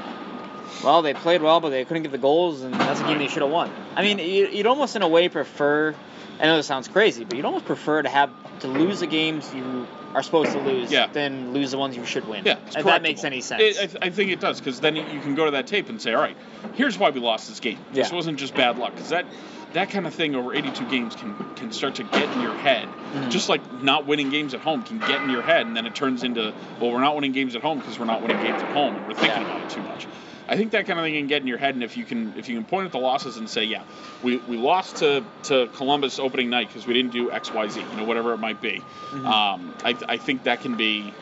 well, 0.84 1.02
they 1.02 1.14
played 1.14 1.42
well, 1.42 1.60
but 1.60 1.70
they 1.70 1.84
couldn't 1.86 2.04
get 2.04 2.12
the 2.12 2.18
goals, 2.20 2.62
and 2.62 2.74
that's 2.76 3.00
a 3.00 3.04
game 3.04 3.18
they 3.18 3.28
should 3.28 3.42
have 3.42 3.52
won? 3.52 3.72
I 3.96 4.04
mean, 4.04 4.20
you, 4.20 4.48
you'd 4.48 4.68
almost 4.68 4.96
in 4.96 5.02
a 5.02 5.08
way 5.08 5.28
prefer. 5.30 5.96
I 6.40 6.46
know 6.46 6.58
this 6.58 6.68
sounds 6.68 6.88
crazy, 6.88 7.26
but 7.26 7.36
you'd 7.36 7.46
almost 7.46 7.66
prefer 7.66 8.02
to 8.02 8.10
have 8.10 8.30
to 8.60 8.68
lose 8.68 9.00
the 9.00 9.08
games 9.08 9.54
you 9.54 9.88
are 10.14 10.24
supposed 10.24 10.52
to 10.54 10.60
lose 10.60 10.92
Yeah. 10.92 11.08
than 11.08 11.54
lose 11.54 11.72
the 11.72 11.78
ones 11.78 11.96
you 11.96 12.06
should 12.06 12.28
win. 12.28 12.44
Yeah, 12.46 12.58
if 12.76 12.84
that 12.86 13.02
makes 13.02 13.24
any 13.24 13.42
sense. 13.42 13.62
It, 13.78 13.98
I, 14.02 14.08
I 14.08 14.10
think 14.10 14.32
it 14.32 14.40
does 14.40 14.60
because 14.60 14.80
then 14.80 14.96
you 14.96 15.04
can 15.22 15.36
go 15.36 15.46
to 15.46 15.52
that 15.52 15.68
tape 15.68 15.90
and 15.90 16.02
say, 16.02 16.14
all 16.14 16.22
right, 16.22 16.36
here's 16.74 16.98
why 16.98 17.10
we 17.10 17.20
lost 17.20 17.48
this 17.48 17.60
game. 17.60 17.78
This 17.94 18.10
Yeah. 18.10 18.16
wasn't 18.16 18.40
just 18.40 18.56
bad 18.56 18.78
luck 18.78 18.94
because 18.96 19.10
that 19.10 19.26
that 19.74 19.92
kind 19.92 20.08
of 20.08 20.16
thing 20.16 20.34
over 20.34 20.52
82 20.56 20.84
games 20.90 21.16
can 21.16 21.36
can 21.56 21.72
start 21.72 21.96
to 21.96 22.04
get 22.04 22.24
in 22.36 22.42
your 22.42 22.56
head. 22.56 22.88
Mhm. 23.14 23.30
Just 23.30 23.50
like 23.50 23.84
not 23.84 24.08
winning 24.08 24.32
games 24.32 24.54
at 24.56 24.62
home 24.62 24.82
can 24.84 24.98
get 24.98 25.22
in 25.22 25.30
your 25.30 25.44
head, 25.44 25.68
and 25.68 25.78
then 25.78 25.86
it 25.86 25.94
turns 25.94 26.24
into, 26.24 26.54
well, 26.82 26.92
we're 26.92 27.02
not 27.02 27.14
winning 27.16 27.34
games 27.34 27.56
at 27.56 27.62
home 27.62 27.78
because 27.80 28.00
we're 28.00 28.06
not 28.06 28.22
winning 28.24 28.38
games 28.42 28.62
at 28.64 28.72
home, 28.72 28.96
and 28.96 29.08
we're 29.08 29.14
thinking 29.14 29.42
Yeah. 29.42 29.48
about 29.58 29.62
it 29.64 29.70
too 29.70 29.82
much. 29.84 30.08
I 30.50 30.58
think 30.58 30.72
that 30.72 30.88
kind 30.88 30.98
of 31.00 31.06
thing 31.06 31.14
can 31.14 31.28
get 31.28 31.42
in 31.44 31.48
your 31.48 31.60
head, 31.60 31.76
and 31.76 31.84
if 31.84 31.96
you 31.96 32.04
can 32.06 32.34
if 32.36 32.50
you 32.50 32.56
can 32.56 32.66
point 32.66 32.88
at 32.88 32.92
the 32.92 32.98
losses 32.98 33.38
and 33.38 33.48
say, 33.48 33.66
yeah, 33.66 33.84
we, 34.24 34.38
we 34.38 34.58
lost 34.58 34.98
to, 34.98 35.24
to 35.44 35.68
Columbus 35.76 36.18
opening 36.18 36.50
night 36.50 36.68
because 36.70 36.88
we 36.88 36.94
didn't 36.96 37.12
do 37.12 37.32
X 37.32 37.54
Y 37.54 37.68
Z, 37.70 37.80
you 37.82 37.98
know, 37.98 38.04
whatever 38.04 38.34
it 38.34 38.38
might 38.40 38.60
be. 38.60 38.82
Mhm. 39.12 39.26
Um, 39.26 39.74
I, 39.86 39.96
I 40.08 40.18
think 40.18 40.44
that 40.44 40.62
can 40.62 40.76
be 40.76 41.14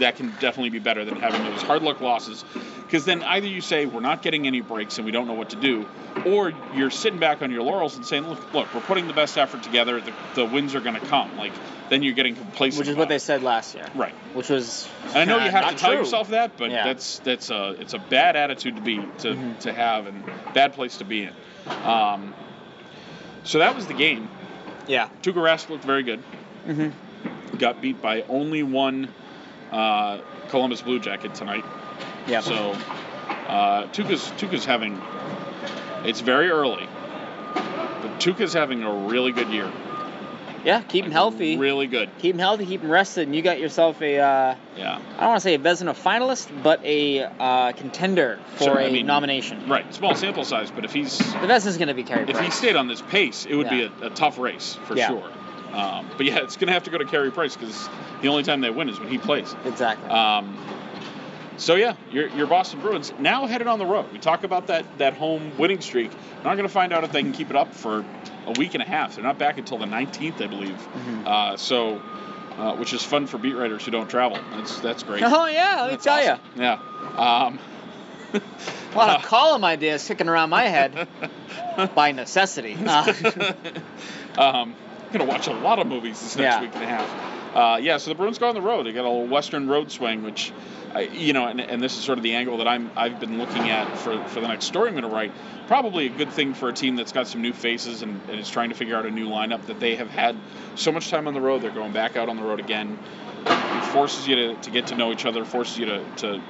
that 0.00 0.16
can 0.16 0.30
definitely 0.40 0.70
be 0.70 0.78
better 0.78 1.04
than 1.04 1.16
having 1.16 1.42
those 1.42 1.62
hard 1.62 1.82
luck 1.82 2.00
losses 2.00 2.44
because 2.86 3.04
then 3.04 3.22
either 3.24 3.46
you 3.46 3.60
say 3.60 3.86
we're 3.86 4.00
not 4.00 4.22
getting 4.22 4.46
any 4.46 4.60
breaks 4.60 4.98
and 4.98 5.04
we 5.04 5.10
don't 5.12 5.26
know 5.26 5.34
what 5.34 5.50
to 5.50 5.56
do 5.56 5.86
or 6.24 6.52
you're 6.74 6.90
sitting 6.90 7.18
back 7.18 7.42
on 7.42 7.50
your 7.50 7.62
laurels 7.62 7.96
and 7.96 8.04
saying 8.06 8.26
look 8.28 8.38
look 8.54 8.72
we're 8.74 8.80
putting 8.80 9.06
the 9.06 9.12
best 9.12 9.36
effort 9.38 9.62
together 9.62 10.00
the, 10.00 10.12
the 10.34 10.44
wins 10.44 10.74
are 10.74 10.80
going 10.80 10.94
to 10.94 11.00
come 11.00 11.36
like 11.38 11.52
then 11.88 12.02
you're 12.02 12.14
getting 12.14 12.34
complacent 12.34 12.78
which 12.78 12.88
is 12.88 12.96
what 12.96 13.08
they 13.08 13.18
said 13.18 13.42
last 13.42 13.74
year. 13.74 13.86
right 13.94 14.14
Which 14.34 14.48
was. 14.50 14.88
and 15.14 15.18
i 15.18 15.24
know 15.24 15.42
you 15.44 15.50
have 15.50 15.70
to 15.70 15.74
tell 15.76 15.90
true. 15.90 15.98
yourself 16.00 16.28
that 16.30 16.56
but 16.58 16.70
Yeah. 16.70 16.84
that's 16.84 17.18
that's 17.20 17.50
a 17.50 17.70
it's 17.80 17.94
a 17.94 17.98
bad 17.98 18.36
attitude 18.36 18.76
to 18.76 18.82
be 18.82 19.06
to, 19.18 19.28
Mhm. 19.34 19.58
to 19.60 19.72
have 19.72 20.06
and 20.06 20.24
bad 20.52 20.72
place 20.74 20.98
to 20.98 21.04
be 21.04 21.22
in 21.22 21.32
um, 21.84 22.34
so 23.44 23.58
that 23.60 23.74
was 23.74 23.86
the 23.86 23.94
game 23.94 24.28
Yeah. 24.86 25.08
Tuukka 25.22 25.34
Rask 25.36 25.68
looked 25.68 25.84
very 25.84 26.02
good 26.02 26.20
Mm-hmm. 26.66 27.58
got 27.58 27.80
beat 27.80 28.02
by 28.02 28.22
only 28.28 28.62
one 28.64 29.08
uh, 29.76 30.20
Columbus 30.48 30.82
Blue 30.82 30.98
Jacket 30.98 31.34
tonight. 31.34 31.64
Yeah. 32.26 32.40
So 32.40 32.54
uh, 33.48 33.86
Tuukka's 33.88 34.22
Tuukka's 34.38 34.64
having 34.64 35.00
it's 36.04 36.20
very 36.20 36.50
early, 36.50 36.86
but 37.54 38.18
Tuukka's 38.20 38.52
having 38.52 38.82
a 38.84 38.92
really 39.08 39.32
good 39.32 39.48
year. 39.48 39.70
yeah. 40.64 40.82
Keep 40.82 41.06
him 41.06 41.10
healthy. 41.12 41.56
Really 41.56 41.86
good. 41.88 42.08
Keep 42.18 42.34
him 42.36 42.38
healthy. 42.40 42.66
Keep 42.66 42.82
him 42.82 42.90
rested, 42.90 43.26
and 43.26 43.34
you 43.34 43.42
got 43.42 43.58
yourself 43.60 44.00
a. 44.02 44.18
Uh, 44.18 44.54
Yeah. 44.76 44.98
I 45.16 45.20
don't 45.20 45.28
want 45.30 45.36
to 45.38 45.40
say 45.40 45.54
a 45.54 45.58
Vezina 45.58 45.94
finalist, 45.94 46.48
but 46.62 46.84
a 46.84 47.22
uh, 47.24 47.72
contender 47.72 48.38
for 48.56 48.64
Sure, 48.64 48.78
a 48.78 48.86
I 48.86 48.90
mean- 48.90 49.06
nomination. 49.06 49.68
Right. 49.68 49.92
Small 49.94 50.14
sample 50.14 50.44
size, 50.44 50.70
but 50.70 50.84
if 50.84 50.92
he's 50.92 51.16
The 51.18 51.24
Vezina's 51.48 51.76
going 51.78 51.88
to 51.88 51.94
be 51.94 52.04
carried. 52.04 52.28
if 52.30 52.38
he 52.40 52.50
stayed 52.50 52.76
on 52.76 52.86
this 52.88 53.00
pace, 53.02 53.46
it 53.46 53.54
would 53.56 53.66
Yeah. 53.70 53.88
be 53.88 54.04
a, 54.04 54.06
a 54.08 54.10
tough 54.10 54.38
race 54.38 54.74
for 54.84 54.96
Yeah. 54.96 55.08
sure. 55.08 55.30
Um, 55.76 56.08
but 56.16 56.24
yeah, 56.26 56.38
it's 56.38 56.56
gonna 56.56 56.72
have 56.72 56.84
to 56.84 56.90
go 56.90 56.98
to 56.98 57.04
Carey 57.04 57.30
Price 57.30 57.54
because 57.56 57.88
the 58.22 58.28
only 58.28 58.42
time 58.42 58.60
they 58.62 58.70
win 58.70 58.88
is 58.88 58.98
when 58.98 59.08
he 59.08 59.18
plays. 59.18 59.54
Exactly. 59.66 60.08
Um, 60.08 60.56
so 61.58 61.74
yeah, 61.74 61.94
your, 62.10 62.28
your 62.28 62.46
Boston 62.46 62.80
Bruins 62.80 63.12
now 63.18 63.46
headed 63.46 63.66
on 63.66 63.78
the 63.78 63.86
road. 63.86 64.06
We 64.12 64.18
talk 64.18 64.44
about 64.44 64.66
that 64.68 64.84
that 64.98 65.14
home 65.14 65.52
winning 65.58 65.80
streak. 65.80 66.10
We're 66.10 66.44
not 66.50 66.56
going 66.56 66.68
to 66.68 66.72
find 66.72 66.92
out 66.92 67.04
if 67.04 67.12
they 67.12 67.22
can 67.22 67.32
keep 67.32 67.50
it 67.50 67.56
up 67.56 67.74
for 67.74 68.04
a 68.46 68.52
week 68.58 68.74
and 68.74 68.82
a 68.82 68.86
half. 68.86 69.14
They're 69.16 69.24
not 69.24 69.38
back 69.38 69.58
until 69.58 69.78
the 69.78 69.86
19th, 69.86 70.40
I 70.42 70.46
believe. 70.46 70.88
Mhm. 70.94 71.26
Uh, 71.26 71.56
so, 71.56 72.00
uh, 72.58 72.74
which 72.76 72.92
is 72.92 73.02
fun 73.02 73.26
for 73.26 73.38
beat 73.38 73.54
writers 73.54 73.84
who 73.84 73.90
don't 73.90 74.08
travel. 74.08 74.38
That's 74.52 74.80
that's 74.80 75.02
great. 75.02 75.22
oh 75.24 75.46
yeah, 75.46 75.76
let 75.80 75.84
me 75.86 75.90
That's 75.92 76.04
tell 76.04 76.18
awesome. 76.18 76.40
Yeah. 76.56 76.78
Um, 77.16 77.58
you, 78.34 78.40
a 78.92 78.96
lot 78.96 79.16
of 79.18 79.22
column 79.26 79.64
ideas 79.64 80.06
kicking 80.06 80.28
around 80.28 80.50
my 80.50 80.64
head 80.68 81.08
by 81.94 82.12
necessity. 82.12 82.76
Uh, 82.86 83.52
um, 84.38 84.74
I'm 85.16 85.20
gonna 85.26 85.30
watch 85.32 85.46
a 85.46 85.52
lot 85.52 85.78
of 85.78 85.86
movies 85.86 86.20
this 86.20 86.36
next 86.36 86.56
Yeah. 86.56 86.60
week 86.60 86.74
and 86.74 86.84
a 86.84 86.86
half. 86.86 87.56
Uh, 87.56 87.78
yeah, 87.78 87.96
so 87.96 88.10
the 88.10 88.14
Bruins 88.14 88.36
go 88.36 88.48
on 88.50 88.54
the 88.54 88.60
road. 88.60 88.84
They 88.84 88.92
got 88.92 89.06
a 89.06 89.08
little 89.08 89.26
Western 89.26 89.66
road 89.66 89.90
swing, 89.90 90.22
which, 90.22 90.52
I, 90.94 91.02
you 91.04 91.32
know, 91.32 91.46
and, 91.46 91.58
and 91.58 91.82
this 91.82 91.96
is 91.96 92.04
sort 92.04 92.18
of 92.18 92.22
the 92.22 92.34
angle 92.34 92.58
that 92.58 92.68
I'm 92.68 92.90
I've 92.94 93.18
been 93.18 93.38
looking 93.38 93.70
at 93.70 93.96
for, 93.96 94.22
for 94.28 94.42
the 94.42 94.48
next 94.48 94.66
story 94.66 94.90
I'm 94.90 94.94
gonna 94.94 95.08
write. 95.08 95.32
Probably 95.68 96.04
a 96.04 96.10
good 96.10 96.30
thing 96.32 96.52
for 96.52 96.68
a 96.68 96.72
team 96.74 96.96
that's 96.96 97.12
got 97.12 97.28
some 97.28 97.40
new 97.40 97.54
faces 97.54 98.02
and, 98.02 98.20
and 98.28 98.38
is 98.38 98.50
trying 98.50 98.68
to 98.68 98.74
figure 98.74 98.94
out 98.94 99.06
a 99.06 99.10
new 99.10 99.26
lineup 99.30 99.64
that 99.68 99.80
they 99.80 99.94
have 99.96 100.10
had 100.10 100.36
so 100.74 100.92
much 100.92 101.08
time 101.08 101.26
on 101.28 101.32
the 101.32 101.40
road. 101.40 101.62
They're 101.62 101.70
going 101.70 101.92
back 101.92 102.16
out 102.18 102.28
on 102.28 102.36
the 102.36 102.42
road 102.42 102.60
again. 102.60 102.98
It 103.46 103.84
forces 103.86 104.28
you 104.28 104.36
to, 104.36 104.54
to 104.56 104.70
get 104.70 104.88
to 104.88 104.96
know 104.96 105.12
each 105.12 105.24
other, 105.24 105.46
forces 105.46 105.78
you 105.78 105.86
to, 105.86 106.04
to 106.16 106.42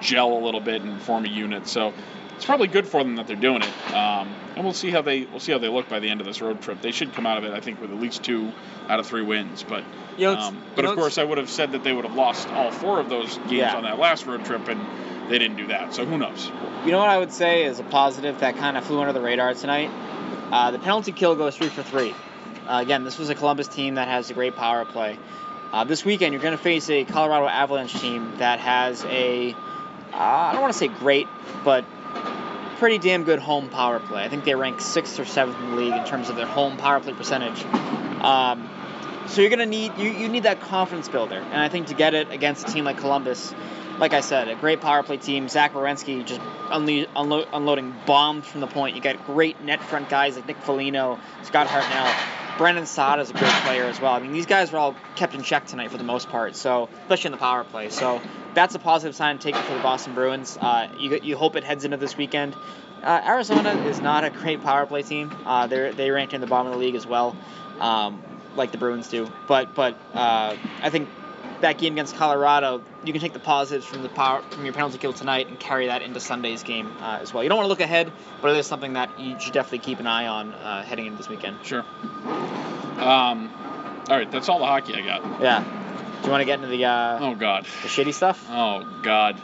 gel 0.00 0.32
a 0.32 0.40
little 0.42 0.60
bit 0.60 0.80
and 0.80 0.98
form 1.02 1.26
a 1.26 1.28
unit. 1.28 1.66
So 1.68 1.92
it's 2.36 2.44
probably 2.44 2.68
good 2.68 2.86
for 2.86 3.02
them 3.02 3.16
that 3.16 3.26
they're 3.26 3.36
doing 3.36 3.62
it. 3.62 3.92
Um, 3.94 4.28
and 4.54 4.64
we'll 4.64 4.72
see 4.74 4.90
how 4.90 5.02
they 5.02 5.24
we'll 5.24 5.40
see 5.40 5.52
how 5.52 5.58
they 5.58 5.68
look 5.68 5.88
by 5.88 6.00
the 6.00 6.08
end 6.08 6.20
of 6.20 6.26
this 6.26 6.40
road 6.40 6.62
trip. 6.62 6.80
They 6.80 6.92
should 6.92 7.12
come 7.12 7.26
out 7.26 7.38
of 7.38 7.44
it, 7.44 7.52
I 7.52 7.60
think, 7.60 7.80
with 7.80 7.90
at 7.90 7.98
least 7.98 8.22
two 8.22 8.52
out 8.88 9.00
of 9.00 9.06
three 9.06 9.22
wins. 9.22 9.62
But 9.62 9.84
You 10.16 10.26
know, 10.32 10.38
um, 10.38 10.62
but 10.74 10.84
know, 10.84 10.92
of 10.92 10.96
course, 10.96 11.18
I 11.18 11.24
would 11.24 11.38
have 11.38 11.50
said 11.50 11.72
that 11.72 11.82
they 11.84 11.92
would 11.92 12.04
have 12.04 12.14
lost 12.14 12.48
all 12.48 12.70
four 12.70 13.00
of 13.00 13.08
those 13.08 13.36
games 13.38 13.52
Yeah. 13.52 13.76
on 13.76 13.82
that 13.82 13.98
last 13.98 14.26
road 14.26 14.44
trip, 14.44 14.68
and 14.68 14.80
they 15.30 15.38
didn't 15.38 15.56
do 15.56 15.66
that. 15.68 15.92
So 15.92 16.04
who 16.06 16.16
knows? 16.18 16.50
You 16.84 16.92
know 16.92 16.98
what 16.98 17.08
I 17.08 17.18
would 17.18 17.32
say 17.32 17.64
is 17.64 17.80
a 17.80 17.84
positive 17.84 18.40
that 18.40 18.56
kind 18.56 18.76
of 18.76 18.84
flew 18.84 19.00
under 19.00 19.12
the 19.12 19.20
radar 19.20 19.52
tonight? 19.54 19.90
Uh, 20.52 20.70
the 20.70 20.78
penalty 20.78 21.12
kill 21.12 21.34
goes 21.34 21.56
three 21.56 21.68
for 21.68 21.82
three. 21.82 22.14
Uh, 22.68 22.80
again, 22.82 23.04
this 23.04 23.18
was 23.18 23.28
a 23.30 23.34
Columbus 23.34 23.68
team 23.68 23.96
that 23.96 24.08
has 24.08 24.30
a 24.30 24.34
great 24.34 24.56
power 24.56 24.84
play. 24.84 25.18
Uh, 25.72 25.84
this 25.84 26.04
weekend, 26.04 26.32
you're 26.32 26.42
going 26.42 26.56
to 26.56 26.62
face 26.62 26.88
a 26.88 27.04
Colorado 27.04 27.46
Avalanche 27.46 27.92
team 28.00 28.38
that 28.38 28.60
has 28.60 29.04
a, 29.04 29.52
uh, 30.12 30.16
I 30.16 30.52
don't 30.52 30.62
want 30.62 30.72
to 30.72 30.78
say 30.78 30.88
great, 30.88 31.26
but 31.64 31.84
pretty 32.78 32.98
damn 32.98 33.24
good 33.24 33.38
home 33.38 33.68
power 33.68 34.00
play. 34.00 34.22
I 34.22 34.28
think 34.28 34.44
they 34.44 34.54
rank 34.54 34.80
sixth 34.80 35.18
or 35.18 35.24
seventh 35.24 35.58
in 35.58 35.70
the 35.70 35.76
league 35.76 35.94
in 35.94 36.04
terms 36.04 36.28
of 36.28 36.36
their 36.36 36.46
home 36.46 36.76
power 36.76 37.00
play 37.00 37.12
percentage. 37.12 37.64
Um, 38.22 38.68
so 39.28 39.40
you're 39.40 39.50
gonna 39.50 39.66
need 39.66 39.96
you, 39.98 40.10
you 40.10 40.28
need 40.28 40.44
that 40.44 40.60
confidence 40.60 41.08
builder, 41.08 41.38
and 41.38 41.60
I 41.60 41.68
think 41.68 41.88
to 41.88 41.94
get 41.94 42.14
it 42.14 42.30
against 42.30 42.68
a 42.68 42.72
team 42.72 42.84
like 42.84 42.98
Columbus, 42.98 43.54
like 43.98 44.12
I 44.12 44.20
said, 44.20 44.48
a 44.48 44.54
great 44.54 44.80
power 44.80 45.02
play 45.02 45.16
team. 45.16 45.48
Zach 45.48 45.72
Werenski 45.72 46.24
just 46.24 46.40
unle- 46.70 47.08
unlo- 47.14 47.48
unloading 47.52 47.94
bombs 48.06 48.46
from 48.46 48.60
the 48.60 48.66
point. 48.66 48.94
You 48.94 49.02
got 49.02 49.24
great 49.26 49.60
net 49.62 49.82
front 49.82 50.08
guys 50.08 50.36
like 50.36 50.46
Nick 50.46 50.58
Foligno, 50.58 51.18
Scott 51.42 51.66
Hartnell. 51.66 52.45
Brandon 52.58 52.86
Saad 52.86 53.20
is 53.20 53.30
a 53.30 53.34
great 53.34 53.52
player 53.64 53.84
as 53.84 54.00
well. 54.00 54.12
I 54.12 54.18
mean, 54.18 54.32
these 54.32 54.46
guys 54.46 54.72
were 54.72 54.78
all 54.78 54.96
kept 55.14 55.34
in 55.34 55.42
check 55.42 55.66
tonight 55.66 55.90
for 55.90 55.98
the 55.98 56.04
most 56.04 56.28
part. 56.28 56.56
So, 56.56 56.88
especially 57.02 57.28
in 57.28 57.32
the 57.32 57.38
power 57.38 57.64
play. 57.64 57.90
So, 57.90 58.20
that's 58.54 58.74
a 58.74 58.78
positive 58.78 59.14
sign 59.14 59.38
to 59.38 59.52
take 59.52 59.54
for 59.54 59.74
the 59.74 59.80
Boston 59.80 60.14
Bruins. 60.14 60.56
Uh, 60.58 60.88
you 60.98 61.20
you 61.22 61.36
hope 61.36 61.56
it 61.56 61.64
heads 61.64 61.84
into 61.84 61.98
this 61.98 62.16
weekend. 62.16 62.56
Uh, 63.02 63.20
Arizona 63.24 63.70
is 63.86 64.00
not 64.00 64.24
a 64.24 64.30
great 64.30 64.62
power 64.62 64.86
play 64.86 65.02
team. 65.02 65.30
Uh, 65.44 65.66
they 65.66 65.90
they 65.92 66.10
ranked 66.10 66.32
in 66.32 66.40
the 66.40 66.46
bottom 66.46 66.68
of 66.68 66.72
the 66.72 66.78
league 66.78 66.94
as 66.94 67.06
well, 67.06 67.36
um, 67.78 68.22
like 68.56 68.72
the 68.72 68.78
Bruins 68.78 69.08
do. 69.08 69.30
But 69.46 69.74
but 69.74 69.94
uh, 70.14 70.56
I 70.82 70.88
think 70.88 71.10
that 71.60 71.78
game 71.78 71.94
against 71.94 72.16
Colorado, 72.16 72.82
you 73.04 73.12
can 73.12 73.20
take 73.22 73.32
the 73.32 73.38
positives 73.38 73.86
from 73.86 74.02
the 74.02 74.08
power 74.08 74.42
from 74.50 74.64
your 74.64 74.74
penalty 74.74 74.98
kill 74.98 75.12
tonight 75.12 75.48
and 75.48 75.58
carry 75.58 75.86
that 75.86 76.02
into 76.02 76.20
Sunday's 76.20 76.62
game 76.62 76.90
uh, 77.00 77.18
as 77.22 77.32
well. 77.32 77.42
You 77.42 77.48
don't 77.48 77.56
want 77.58 77.64
to 77.66 77.70
look 77.70 77.80
ahead, 77.80 78.12
but 78.42 78.50
it 78.54 78.58
is 78.58 78.66
something 78.66 78.92
that 78.94 79.18
you 79.18 79.38
should 79.40 79.52
definitely 79.52 79.78
keep 79.80 79.98
an 80.00 80.06
eye 80.06 80.26
on 80.26 80.52
uh, 80.52 80.82
heading 80.82 81.06
into 81.06 81.18
this 81.18 81.28
weekend. 81.28 81.56
Sure. 81.64 81.84
Um, 83.00 83.50
all 84.08 84.16
right, 84.16 84.30
that's 84.30 84.48
all 84.48 84.58
the 84.58 84.66
hockey 84.66 84.94
I 84.94 85.00
got. 85.02 85.40
Yeah. 85.40 85.62
Do 86.20 86.26
you 86.26 86.30
want 86.30 86.40
to 86.40 86.44
get 86.46 86.54
into 86.56 86.68
the 86.68 86.84
uh, 86.84 87.18
Oh 87.20 87.34
God. 87.34 87.64
the 87.64 87.88
shitty 87.88 88.14
stuff? 88.14 88.44
Oh 88.50 88.84
God. 89.02 89.36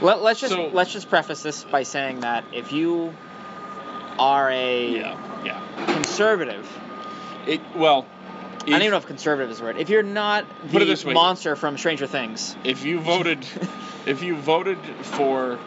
Let, 0.00 0.22
let's 0.22 0.40
just 0.40 0.52
So- 0.52 0.68
let's 0.72 0.92
just 0.92 1.08
preface 1.08 1.42
this 1.42 1.64
by 1.64 1.84
saying 1.84 2.20
that 2.20 2.44
if 2.52 2.72
you 2.72 3.14
are 4.18 4.50
a 4.50 4.88
Yeah. 4.90 5.42
Yeah. 5.44 5.86
conservative, 5.94 6.68
It 7.46 7.60
well. 7.74 8.06
I 8.62 8.70
don't 8.70 8.80
even 8.82 8.90
know 8.92 8.96
if 8.96 9.06
conservative 9.06 9.50
is 9.50 9.58
the 9.58 9.64
word. 9.64 9.76
If 9.78 9.88
you're 9.90 10.02
not 10.02 10.44
the 10.70 11.10
monster 11.12 11.56
from 11.56 11.76
Stranger 11.78 12.06
Things, 12.06 12.56
If 12.64 12.84
you 12.84 13.00
voted, 13.00 13.44
if 14.06 14.22
you 14.22 14.36
voted 14.36 14.78
for 15.02 15.58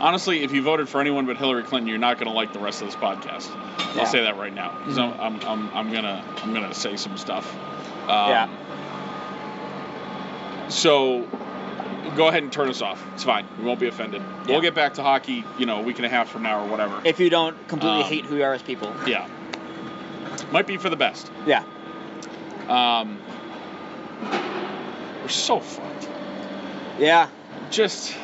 honestly, 0.00 0.42
if 0.42 0.52
you 0.52 0.62
voted 0.62 0.88
for 0.88 1.00
anyone 1.00 1.26
but 1.26 1.36
Hillary 1.36 1.62
Clinton, 1.62 1.88
you're 1.88 1.98
not 1.98 2.16
going 2.18 2.26
to 2.28 2.32
like 2.34 2.52
the 2.52 2.58
rest 2.58 2.80
of 2.82 2.88
this 2.88 2.96
podcast. 2.96 3.48
Yeah. 3.94 4.00
I'll 4.02 4.06
say 4.06 4.22
that 4.22 4.36
right 4.36 4.52
now. 4.54 4.70
Mhm. 4.84 5.18
I'm, 5.18 5.40
I'm, 5.40 5.68
I'm, 5.74 5.92
gonna 5.92 6.24
I'm 6.42 6.52
gonna 6.52 6.74
say 6.74 6.96
some 6.96 7.16
stuff. 7.16 7.50
Um, 8.08 8.30
Yeah. 8.30 8.48
So 10.68 11.28
go 12.16 12.28
ahead 12.28 12.42
and 12.42 12.52
turn 12.52 12.68
us 12.68 12.82
off. 12.82 13.02
It's 13.14 13.24
fine. 13.24 13.46
We 13.58 13.64
won't 13.64 13.78
be 13.80 13.86
offended. 13.88 14.20
Yeah. 14.20 14.52
We'll 14.52 14.60
get 14.60 14.74
back 14.74 14.94
to 14.94 15.02
hockey, 15.02 15.44
you 15.58 15.66
know, 15.66 15.78
a 15.78 15.82
week 15.82 15.96
and 15.96 16.06
a 16.06 16.08
half 16.08 16.28
from 16.28 16.42
now 16.42 16.64
or 16.64 16.68
whatever. 16.68 17.00
If 17.04 17.20
you 17.20 17.30
don't 17.30 17.56
completely 17.68 18.02
Um, 18.02 18.08
hate 18.08 18.24
who 18.24 18.36
you 18.36 18.44
are 18.44 18.54
as 18.54 18.62
people. 18.62 18.92
yeah. 19.06 19.26
Might 20.50 20.66
be 20.66 20.76
for 20.76 20.88
the 20.90 20.96
best. 20.96 21.30
Yeah. 21.46 21.64
Um, 22.68 23.18
we're 25.22 25.28
so 25.28 25.60
fucked. 25.60 26.08
Yeah. 26.98 27.28
Just, 27.70 28.14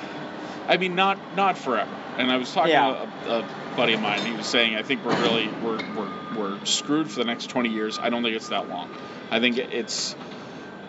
I 0.69 0.77
mean, 0.77 0.95
not 0.95 1.19
not 1.37 1.59
forever. 1.59 1.91
And 2.19 2.31
I 2.31 2.37
was 2.37 2.53
talking 2.53 2.73
Yeah. 2.73 3.07
to 3.25 3.31
a, 3.33 3.39
a 3.41 3.49
buddy 3.77 3.95
of 3.95 4.01
mine. 4.01 4.25
He 4.25 4.33
was 4.33 4.47
saying, 4.47 4.77
I 4.77 4.83
think 4.83 5.05
we're 5.05 5.21
really 5.21 5.49
we're, 5.63 5.79
we're 5.97 6.11
we're 6.37 6.65
screwed 6.65 7.11
for 7.11 7.19
the 7.19 7.25
next 7.25 7.47
20 7.47 7.69
years. 7.71 7.99
I 7.99 8.11
don't 8.11 8.23
think 8.23 8.37
it's 8.37 8.49
that 8.49 8.69
long. 8.69 8.91
I 9.31 9.41
think 9.41 9.59
it's 9.59 10.15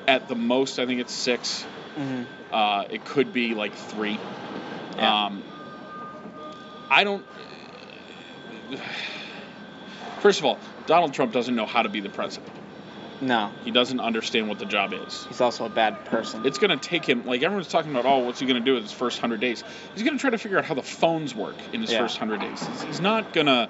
at 0.07 0.27
the 0.27 0.35
most. 0.35 0.79
I 0.79 0.85
think 0.85 0.99
it's 1.01 1.13
six. 1.13 1.63
hmm 1.95 2.23
Uh, 2.51 2.85
it 2.89 3.03
could 3.05 3.33
be 3.33 3.53
like 3.55 3.73
three. 3.73 4.19
Yeah. 4.97 5.25
Um, 5.25 5.43
I 6.89 7.03
don't. 7.03 7.25
First 10.19 10.39
of 10.39 10.45
all, 10.45 10.59
Donald 10.85 11.13
Trump 11.13 11.33
doesn't 11.33 11.55
know 11.55 11.65
how 11.65 11.81
to 11.81 11.89
be 11.89 11.99
the 11.99 12.09
president. 12.09 12.51
No. 13.23 13.51
He 13.63 13.71
doesn't 13.71 13.99
understand 13.99 14.49
what 14.49 14.59
the 14.59 14.65
job 14.65 14.93
is. 14.93 15.25
He's 15.25 15.41
also 15.41 15.65
a 15.65 15.69
bad 15.69 16.05
person. 16.05 16.45
It's 16.45 16.57
going 16.57 16.71
to 16.71 16.77
take 16.77 17.05
him, 17.05 17.25
like 17.25 17.41
everyone's 17.41 17.69
talking 17.69 17.91
about, 17.91 18.05
oh, 18.05 18.19
what's 18.19 18.39
he 18.39 18.45
going 18.45 18.61
to 18.61 18.65
do 18.65 18.75
in 18.75 18.83
his 18.83 18.91
first 18.91 19.21
100 19.21 19.39
days? 19.39 19.63
He's 19.93 20.03
going 20.03 20.17
to 20.17 20.21
try 20.21 20.29
to 20.29 20.37
figure 20.37 20.57
out 20.57 20.65
how 20.65 20.73
the 20.73 20.83
phones 20.83 21.33
work 21.33 21.55
in 21.71 21.81
his 21.81 21.91
Yeah. 21.91 21.99
first 21.99 22.19
100 22.19 22.41
days. 22.41 22.67
He's, 22.85 22.99
not 22.99 23.33
going 23.33 23.47
to. 23.47 23.69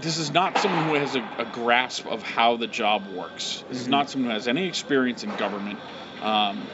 This 0.00 0.18
is 0.18 0.30
not 0.30 0.58
someone 0.58 0.84
who 0.84 0.94
has 0.94 1.16
a, 1.16 1.24
a 1.38 1.44
grasp 1.46 2.06
of 2.06 2.22
how 2.22 2.56
the 2.56 2.66
job 2.66 3.06
works. 3.08 3.64
This 3.70 3.80
is 3.80 3.86
Mhm. 3.86 3.90
not 3.90 4.10
someone 4.10 4.30
who 4.30 4.34
has 4.34 4.46
any 4.46 4.66
experience 4.66 5.24
in 5.24 5.34
government. 5.36 5.78
Um, 6.22 6.66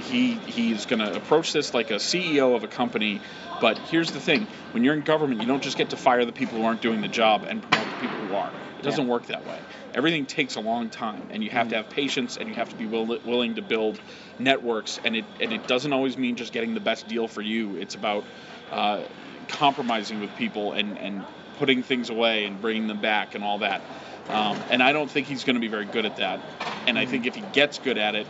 he 0.00 0.42
he's 0.46 0.86
going 0.86 1.00
to 1.00 1.14
approach 1.14 1.52
this 1.52 1.74
like 1.74 1.90
a 1.90 1.94
CEO 1.96 2.54
of 2.56 2.64
a 2.64 2.68
company. 2.68 3.22
But 3.60 3.78
here's 3.78 4.12
the 4.12 4.20
thing: 4.20 4.48
when 4.72 4.84
you're 4.84 4.94
in 4.94 5.02
government, 5.02 5.40
you 5.40 5.46
don't 5.46 5.62
just 5.62 5.76
get 5.76 5.90
to 5.90 5.96
fire 5.96 6.24
the 6.24 6.32
people 6.32 6.58
who 6.58 6.64
aren't 6.64 6.80
doing 6.80 7.00
the 7.00 7.08
job 7.08 7.44
and 7.48 7.62
promote 7.62 7.90
the 7.90 7.96
people 7.96 8.20
who 8.20 8.34
are. 8.34 8.54
It 8.78 8.82
doesn't 8.82 9.04
Yeah. 9.04 9.10
work 9.10 9.26
that 9.26 9.44
way. 9.44 9.66
Everything 9.94 10.26
takes 10.26 10.56
a 10.56 10.60
long 10.60 10.90
time, 10.90 11.28
and 11.30 11.42
you 11.44 11.50
have 11.50 11.66
Mhm. 11.66 11.70
to 11.70 11.76
have 11.76 11.90
patience, 11.90 12.36
and 12.36 12.48
you 12.48 12.54
have 12.56 12.68
to 12.70 12.76
be 12.76 12.86
will, 12.86 13.18
willing 13.24 13.54
to 13.56 13.62
build 13.62 14.00
networks. 14.38 14.98
And 15.04 15.16
it 15.16 15.26
and 15.40 15.52
it 15.52 15.66
doesn't 15.66 15.92
always 15.92 16.16
mean 16.16 16.36
just 16.36 16.52
getting 16.52 16.74
the 16.74 16.80
best 16.80 17.06
deal 17.08 17.28
for 17.28 17.42
you. 17.42 17.76
It's 17.76 17.94
about 17.94 18.28
uh, 18.70 19.04
compromising 19.48 20.20
with 20.20 20.34
people 20.34 20.72
and 20.72 20.98
and 20.98 21.26
putting 21.54 21.82
things 21.82 22.08
away 22.10 22.46
and 22.46 22.60
bringing 22.60 22.86
them 22.86 23.00
back 23.00 23.34
and 23.34 23.42
all 23.42 23.58
that. 23.60 23.84
Um, 24.28 24.62
and 24.70 24.82
I 24.82 24.92
don't 24.92 25.10
think 25.10 25.26
he's 25.26 25.44
going 25.44 25.54
to 25.54 25.60
be 25.60 25.68
very 25.68 25.86
good 25.86 26.04
at 26.04 26.16
that. 26.16 26.40
And 26.86 26.98
I 26.98 27.06
think 27.06 27.26
if 27.26 27.34
he 27.34 27.42
gets 27.52 27.78
good 27.78 27.98
at 27.98 28.14
it, 28.14 28.26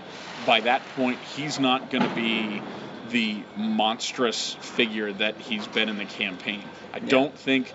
by 0.46 0.60
that 0.60 0.82
point, 0.96 1.18
he's 1.36 1.58
not 1.58 1.90
going 1.90 2.08
to 2.08 2.14
be 2.14 2.62
the 3.10 3.42
monstrous 3.56 4.54
figure 4.60 5.12
that 5.14 5.36
he's 5.38 5.66
been 5.66 5.88
in 5.88 5.96
the 5.96 6.04
campaign. 6.04 6.62
I 6.92 6.98
Yeah. 6.98 7.06
don't 7.08 7.36
think 7.36 7.72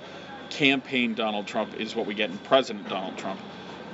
campaign 0.50 1.16
Donald 1.16 1.48
Trump 1.48 1.76
is 1.80 1.96
what 1.96 2.06
we 2.06 2.14
get 2.14 2.30
in 2.30 2.38
President 2.38 2.88
Donald 2.88 3.18
Trump. 3.18 3.40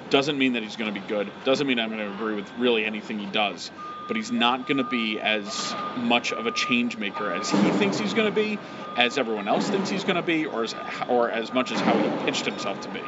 Doesn't 0.09 0.37
mean 0.37 0.53
that 0.53 0.63
he's 0.63 0.75
going 0.75 0.93
to 0.93 0.99
be 0.99 1.05
good. 1.07 1.29
Doesn't 1.45 1.65
mean 1.67 1.79
I'm 1.79 1.89
going 1.89 1.99
to 2.05 2.11
agree 2.13 2.35
with 2.35 2.51
really 2.57 2.85
anything 2.85 3.19
he 3.19 3.27
does. 3.27 3.71
But 4.07 4.15
he's 4.15 4.31
not 4.31 4.65
going 4.65 4.79
to 4.79 4.83
be 4.83 5.19
as 5.19 5.75
much 5.95 6.33
of 6.33 6.47
a 6.47 6.51
change 6.51 6.97
maker 6.97 7.31
as 7.31 7.47
he 7.47 7.69
thinks 7.73 7.99
he's 7.99 8.15
going 8.15 8.27
to 8.27 8.35
be, 8.35 8.57
as 8.97 9.19
everyone 9.19 9.47
else 9.47 9.69
thinks 9.69 9.87
he's 9.87 10.03
going 10.03 10.15
to 10.15 10.23
be, 10.23 10.47
or 10.47 10.63
as 10.63 10.73
or 11.07 11.29
as 11.29 11.53
much 11.53 11.71
as 11.71 11.79
how 11.79 11.95
he 11.95 12.25
pitched 12.25 12.45
himself 12.47 12.81
to 12.81 12.89
be. 12.89 13.01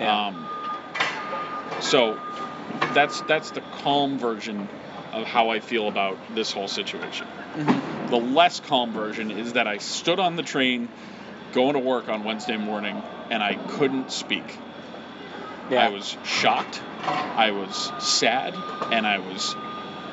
Yeah. 0.00 0.26
Um, 0.26 0.48
so 1.80 2.18
that's 2.94 3.20
that's 3.22 3.50
the 3.52 3.60
calm 3.82 4.18
version 4.18 4.68
of 5.12 5.26
how 5.26 5.50
I 5.50 5.60
feel 5.60 5.88
about 5.88 6.18
this 6.34 6.52
whole 6.52 6.68
situation. 6.68 7.26
hmm 7.26 8.10
The 8.10 8.18
less 8.18 8.60
calm 8.60 8.92
version 8.92 9.30
is 9.30 9.54
that 9.54 9.66
I 9.66 9.78
stood 9.78 10.18
on 10.20 10.36
the 10.36 10.42
train 10.42 10.88
going 11.52 11.74
to 11.74 11.80
work 11.80 12.08
on 12.08 12.24
Wednesday 12.24 12.56
morning 12.56 13.02
and 13.30 13.42
I 13.42 13.54
couldn't 13.54 14.10
speak. 14.10 14.58
Yeah. 15.70 15.86
I 15.86 15.88
was 15.90 16.16
shocked, 16.24 16.80
I 17.04 17.50
was 17.50 17.92
sad, 17.98 18.54
and 18.90 19.06
I 19.06 19.18
was 19.18 19.54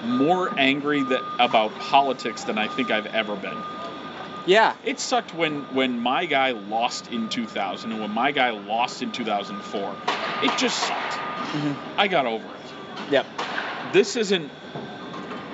more 0.04 0.52
angry 0.58 1.04
that 1.04 1.24
about 1.40 1.74
politics 1.80 2.44
than 2.44 2.58
I 2.58 2.68
think 2.68 2.92
I've 2.92 3.06
ever 3.06 3.36
been. 3.36 3.58
Yeah. 4.46 4.76
It 4.84 5.00
sucked 5.00 5.34
when 5.34 5.62
when 5.74 6.00
my 6.00 6.26
guy 6.26 6.52
lost 6.52 7.12
in 7.12 7.30
2000 7.30 7.92
and 7.92 8.02
when 8.02 8.12
my 8.12 8.32
guy 8.32 8.52
lost 8.52 9.02
in 9.02 9.12
2004. 9.12 9.96
It 10.44 10.58
just 10.58 10.78
sucked. 10.78 11.14
hmm 11.14 11.74
I 12.00 12.08
got 12.08 12.26
over 12.26 12.46
it. 12.46 13.12
Yep. 13.12 13.26
This 13.94 14.16
isn't 14.16 14.52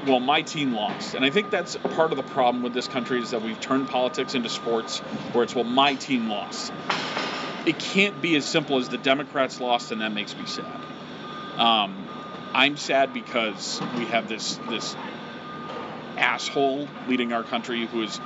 well, 0.08 0.20
my 0.20 0.42
team 0.42 0.74
lost. 0.74 1.14
And 1.14 1.24
I 1.24 1.30
think 1.30 1.52
that's 1.52 1.76
part 1.76 2.12
of 2.12 2.18
the 2.18 2.24
problem 2.24 2.64
with 2.64 2.74
this 2.74 2.88
country 2.88 3.22
is 3.22 3.32
that 3.32 3.44
we've 3.44 3.60
turned 3.60 3.88
politics 3.88 4.34
into 4.34 4.50
sports 4.50 5.00
where 5.34 5.44
it's 5.44 5.54
well 5.54 5.64
my 5.64 5.96
team 5.96 6.30
lost. 6.30 6.74
It 7.66 7.78
can't 7.78 8.20
be 8.22 8.36
as 8.36 8.46
simple 8.46 8.78
as 8.78 8.90
the 8.90 8.98
Democrats 8.98 9.60
lost 9.60 9.92
and 9.92 10.02
that 10.02 10.12
makes 10.12 10.36
me 10.36 10.46
sad. 10.46 10.82
Um, 11.58 12.08
I'm 12.54 12.78
sad 12.78 13.14
because 13.14 13.80
we 13.98 14.06
have 14.06 14.28
this 14.28 14.60
this 14.70 14.96
asshole 16.18 16.88
leading 17.08 17.34
our 17.34 17.44
country 17.44 17.86
who 17.86 18.02
is 18.04 18.20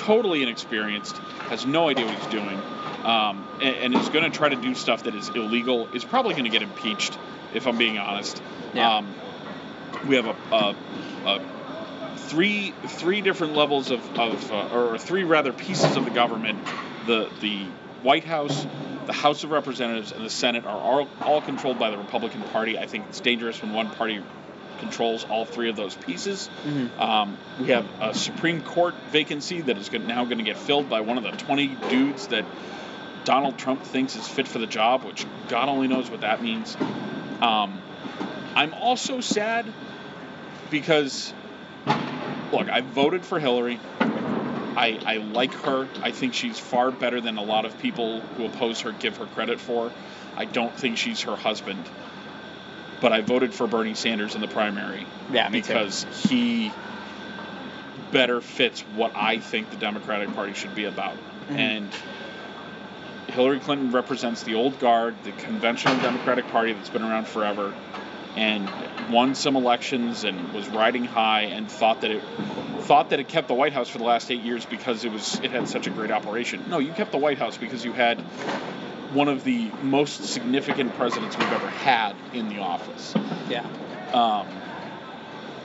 totally 0.00 0.42
inexperienced, 0.42 1.16
has 1.50 1.66
no 1.66 1.88
idea 1.88 2.06
what 2.06 2.14
he's 2.14 2.26
doing, 2.26 2.58
um, 3.04 3.46
and, 3.60 3.76
and 3.76 3.94
is 3.94 4.08
going 4.08 4.30
to 4.30 4.36
try 4.36 4.48
to 4.48 4.56
do 4.56 4.74
stuff 4.74 5.04
that 5.04 5.14
is 5.14 5.28
illegal. 5.28 5.88
Is 5.94 6.04
probably 6.04 6.32
going 6.32 6.44
to 6.44 6.50
get 6.50 6.62
impeached, 6.62 7.18
if 7.54 7.66
I'm 7.66 7.78
being 7.78 7.98
honest. 7.98 8.42
Yeah. 8.74 8.96
Um, 8.96 9.14
we 10.08 10.16
have 10.16 10.26
a, 10.26 10.36
a, 10.54 10.74
a 11.26 12.16
three 12.16 12.72
three 12.86 13.20
different 13.20 13.54
levels 13.54 13.90
of, 13.90 14.18
of 14.18 14.52
uh, 14.52 14.74
or 14.74 14.98
three 14.98 15.24
rather 15.24 15.52
pieces 15.52 15.96
of 15.96 16.04
the 16.04 16.10
government. 16.10 16.58
The 17.06 17.30
the 17.40 17.66
White 18.02 18.24
House, 18.24 18.66
the 19.06 19.12
House 19.12 19.44
of 19.44 19.50
Representatives, 19.50 20.12
and 20.12 20.24
the 20.24 20.30
Senate 20.30 20.64
are 20.64 20.78
all, 20.78 21.08
all 21.20 21.42
controlled 21.42 21.78
by 21.78 21.90
the 21.90 21.98
Republican 21.98 22.42
Party. 22.42 22.78
I 22.78 22.86
think 22.86 23.06
it's 23.10 23.20
dangerous 23.20 23.60
when 23.60 23.74
one 23.74 23.90
party 23.90 24.22
controls 24.80 25.24
all 25.24 25.44
three 25.44 25.68
of 25.70 25.76
those 25.76 25.94
pieces. 25.94 26.48
hmm 26.64 26.86
Um, 27.00 27.38
we 27.60 27.68
have 27.68 27.86
a 28.00 28.14
Supreme 28.14 28.62
Court 28.62 28.94
vacancy 29.10 29.60
that 29.60 29.78
is 29.78 29.92
now 29.92 30.24
going 30.24 30.38
to 30.38 30.44
get 30.44 30.56
filled 30.56 30.88
by 30.88 31.00
one 31.02 31.18
of 31.18 31.24
the 31.24 31.30
20 31.30 31.76
dudes 31.88 32.26
that 32.28 32.44
Donald 33.24 33.58
Trump 33.58 33.82
thinks 33.82 34.16
is 34.16 34.26
fit 34.26 34.48
for 34.48 34.58
the 34.58 34.66
job, 34.66 35.04
which 35.04 35.26
God 35.48 35.68
only 35.68 35.88
knows 35.88 36.10
what 36.10 36.22
that 36.22 36.42
means. 36.42 36.76
Um, 37.40 37.80
I'm 38.54 38.74
also 38.74 39.20
sad 39.20 39.72
because, 40.70 41.32
look, 42.52 42.68
I 42.68 42.80
voted 42.80 43.24
for 43.24 43.38
Hillary. 43.38 43.78
I, 44.76 44.98
I 45.04 45.16
like 45.16 45.52
her. 45.52 45.88
I 46.02 46.10
think 46.10 46.34
she's 46.34 46.58
far 46.58 46.90
better 46.90 47.20
than 47.20 47.36
a 47.36 47.42
lot 47.42 47.64
of 47.64 47.78
people 47.78 48.20
who 48.20 48.46
oppose 48.46 48.80
her 48.80 48.92
give 48.92 49.18
her 49.18 49.26
credit 49.26 49.60
for. 49.60 49.92
I 50.36 50.44
don't 50.44 50.74
think 50.74 50.96
she's 50.96 51.22
her 51.22 51.36
husband. 51.36 51.84
But 53.00 53.12
I 53.12 53.20
voted 53.22 53.54
for 53.54 53.66
Bernie 53.66 53.94
Sanders 53.94 54.34
in 54.34 54.40
the 54.40 54.48
primary 54.48 55.06
Yeah, 55.32 55.48
me 55.48 55.60
too. 55.62 55.68
because 55.72 56.04
he 56.28 56.70
better 58.12 58.40
fits 58.40 58.80
what 58.94 59.12
I 59.14 59.38
think 59.38 59.70
the 59.70 59.76
Democratic 59.76 60.34
Party 60.34 60.52
should 60.54 60.74
be 60.74 60.84
about. 60.84 61.16
Mhm. 61.50 61.56
And 61.58 61.88
Hillary 63.28 63.60
Clinton 63.60 63.92
represents 63.92 64.42
the 64.42 64.54
old 64.56 64.78
guard, 64.80 65.14
the 65.22 65.30
conventional 65.32 65.96
Democratic 66.00 66.48
Party 66.50 66.72
that's 66.72 66.88
been 66.88 67.02
around 67.02 67.28
forever, 67.28 67.72
and 68.36 68.68
won 69.10 69.34
some 69.34 69.56
elections 69.56 70.24
and 70.24 70.52
was 70.52 70.68
riding 70.68 71.04
high 71.04 71.42
and 71.42 71.70
thought 71.70 72.00
that 72.02 72.10
it 72.10 72.22
thought 72.80 73.10
that 73.10 73.20
it 73.20 73.28
kept 73.28 73.46
the 73.46 73.54
White 73.54 73.72
House 73.72 73.88
for 73.88 73.98
the 73.98 74.04
last 74.04 74.30
eight 74.32 74.40
years 74.42 74.64
because 74.64 75.04
it 75.04 75.12
was 75.12 75.38
it 75.44 75.52
had 75.52 75.68
such 75.68 75.86
a 75.86 75.90
great 75.90 76.10
operation. 76.10 76.64
No, 76.68 76.78
you 76.80 76.92
kept 76.92 77.12
the 77.12 77.18
White 77.18 77.38
House 77.38 77.56
because 77.56 77.84
you 77.84 77.92
had 77.92 78.18
one 79.12 79.28
of 79.28 79.44
the 79.44 79.70
most 79.82 80.24
significant 80.24 80.94
presidents 80.94 81.36
we've 81.36 81.52
ever 81.52 81.68
had 81.68 82.14
in 82.32 82.48
the 82.48 82.58
office. 82.58 83.14
Yeah. 83.48 83.66
Um, 84.12 84.46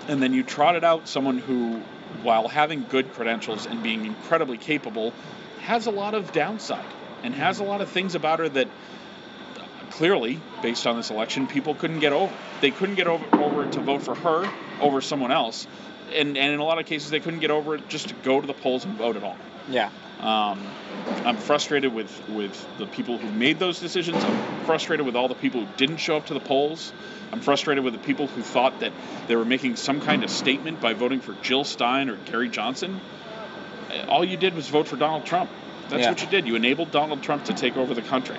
and 0.07 0.21
then 0.21 0.33
you 0.33 0.43
trotted 0.43 0.83
out 0.83 1.07
someone 1.07 1.37
who, 1.37 1.79
while 2.23 2.47
having 2.47 2.85
good 2.89 3.13
credentials 3.13 3.65
and 3.65 3.81
being 3.83 4.05
incredibly 4.05 4.57
capable, 4.57 5.13
has 5.61 5.87
a 5.87 5.91
lot 5.91 6.13
of 6.13 6.31
downside 6.31 6.85
and 7.23 7.33
has 7.33 7.59
a 7.59 7.63
lot 7.63 7.81
of 7.81 7.89
things 7.89 8.15
about 8.15 8.39
her 8.39 8.49
that 8.49 8.67
uh, 8.67 9.63
clearly, 9.91 10.39
based 10.61 10.85
on 10.85 10.95
this 10.95 11.09
election, 11.09 11.47
people 11.47 11.73
couldn't 11.73 11.99
get 11.99 12.13
over. 12.13 12.33
They 12.61 12.71
couldn't 12.71 12.95
get 12.95 13.07
over, 13.07 13.25
over 13.37 13.69
to 13.71 13.79
vote 13.79 14.03
for 14.03 14.15
her 14.15 14.51
over 14.79 15.01
someone 15.01 15.31
else. 15.31 15.65
And, 16.15 16.37
and 16.37 16.53
in 16.53 16.59
a 16.59 16.63
lot 16.63 16.79
of 16.79 16.85
cases, 16.85 17.09
they 17.09 17.19
couldn't 17.19 17.39
get 17.39 17.51
over 17.51 17.75
it 17.75 17.87
just 17.89 18.09
to 18.09 18.15
go 18.15 18.39
to 18.41 18.47
the 18.47 18.53
polls 18.53 18.85
and 18.85 18.95
vote 18.97 19.15
at 19.15 19.23
all. 19.23 19.37
Yeah. 19.69 19.89
Um, 20.19 20.65
I'm 21.25 21.37
frustrated 21.37 21.93
with, 21.93 22.29
with 22.29 22.65
the 22.77 22.87
people 22.87 23.17
who 23.17 23.29
made 23.31 23.59
those 23.59 23.79
decisions. 23.79 24.23
I'm 24.23 24.65
frustrated 24.65 25.05
with 25.05 25.15
all 25.15 25.27
the 25.27 25.35
people 25.35 25.65
who 25.65 25.67
didn't 25.77 25.97
show 25.97 26.17
up 26.17 26.27
to 26.27 26.33
the 26.33 26.39
polls. 26.39 26.93
I'm 27.31 27.41
frustrated 27.41 27.83
with 27.83 27.93
the 27.93 27.99
people 27.99 28.27
who 28.27 28.41
thought 28.41 28.79
that 28.79 28.93
they 29.27 29.35
were 29.35 29.45
making 29.45 29.75
some 29.75 29.99
kind 30.01 30.23
of 30.23 30.29
statement 30.29 30.79
by 30.79 30.93
voting 30.93 31.19
for 31.19 31.33
Jill 31.41 31.63
Stein 31.63 32.09
or 32.09 32.15
Gary 32.15 32.49
Johnson. 32.49 33.01
all 34.07 34.25
you 34.25 34.37
did 34.37 34.55
was 34.55 34.67
vote 34.67 34.87
for 34.87 34.95
Donald 34.97 35.25
Trump. 35.25 35.49
That's 35.89 36.03
Yeah. 36.03 36.09
what 36.09 36.21
you 36.21 36.27
did. 36.27 36.47
You 36.47 36.55
enabled 36.55 36.91
Donald 36.91 37.21
Trump 37.21 37.45
to 37.45 37.53
take 37.53 37.77
over 37.77 37.93
the 37.93 38.01
country. 38.01 38.37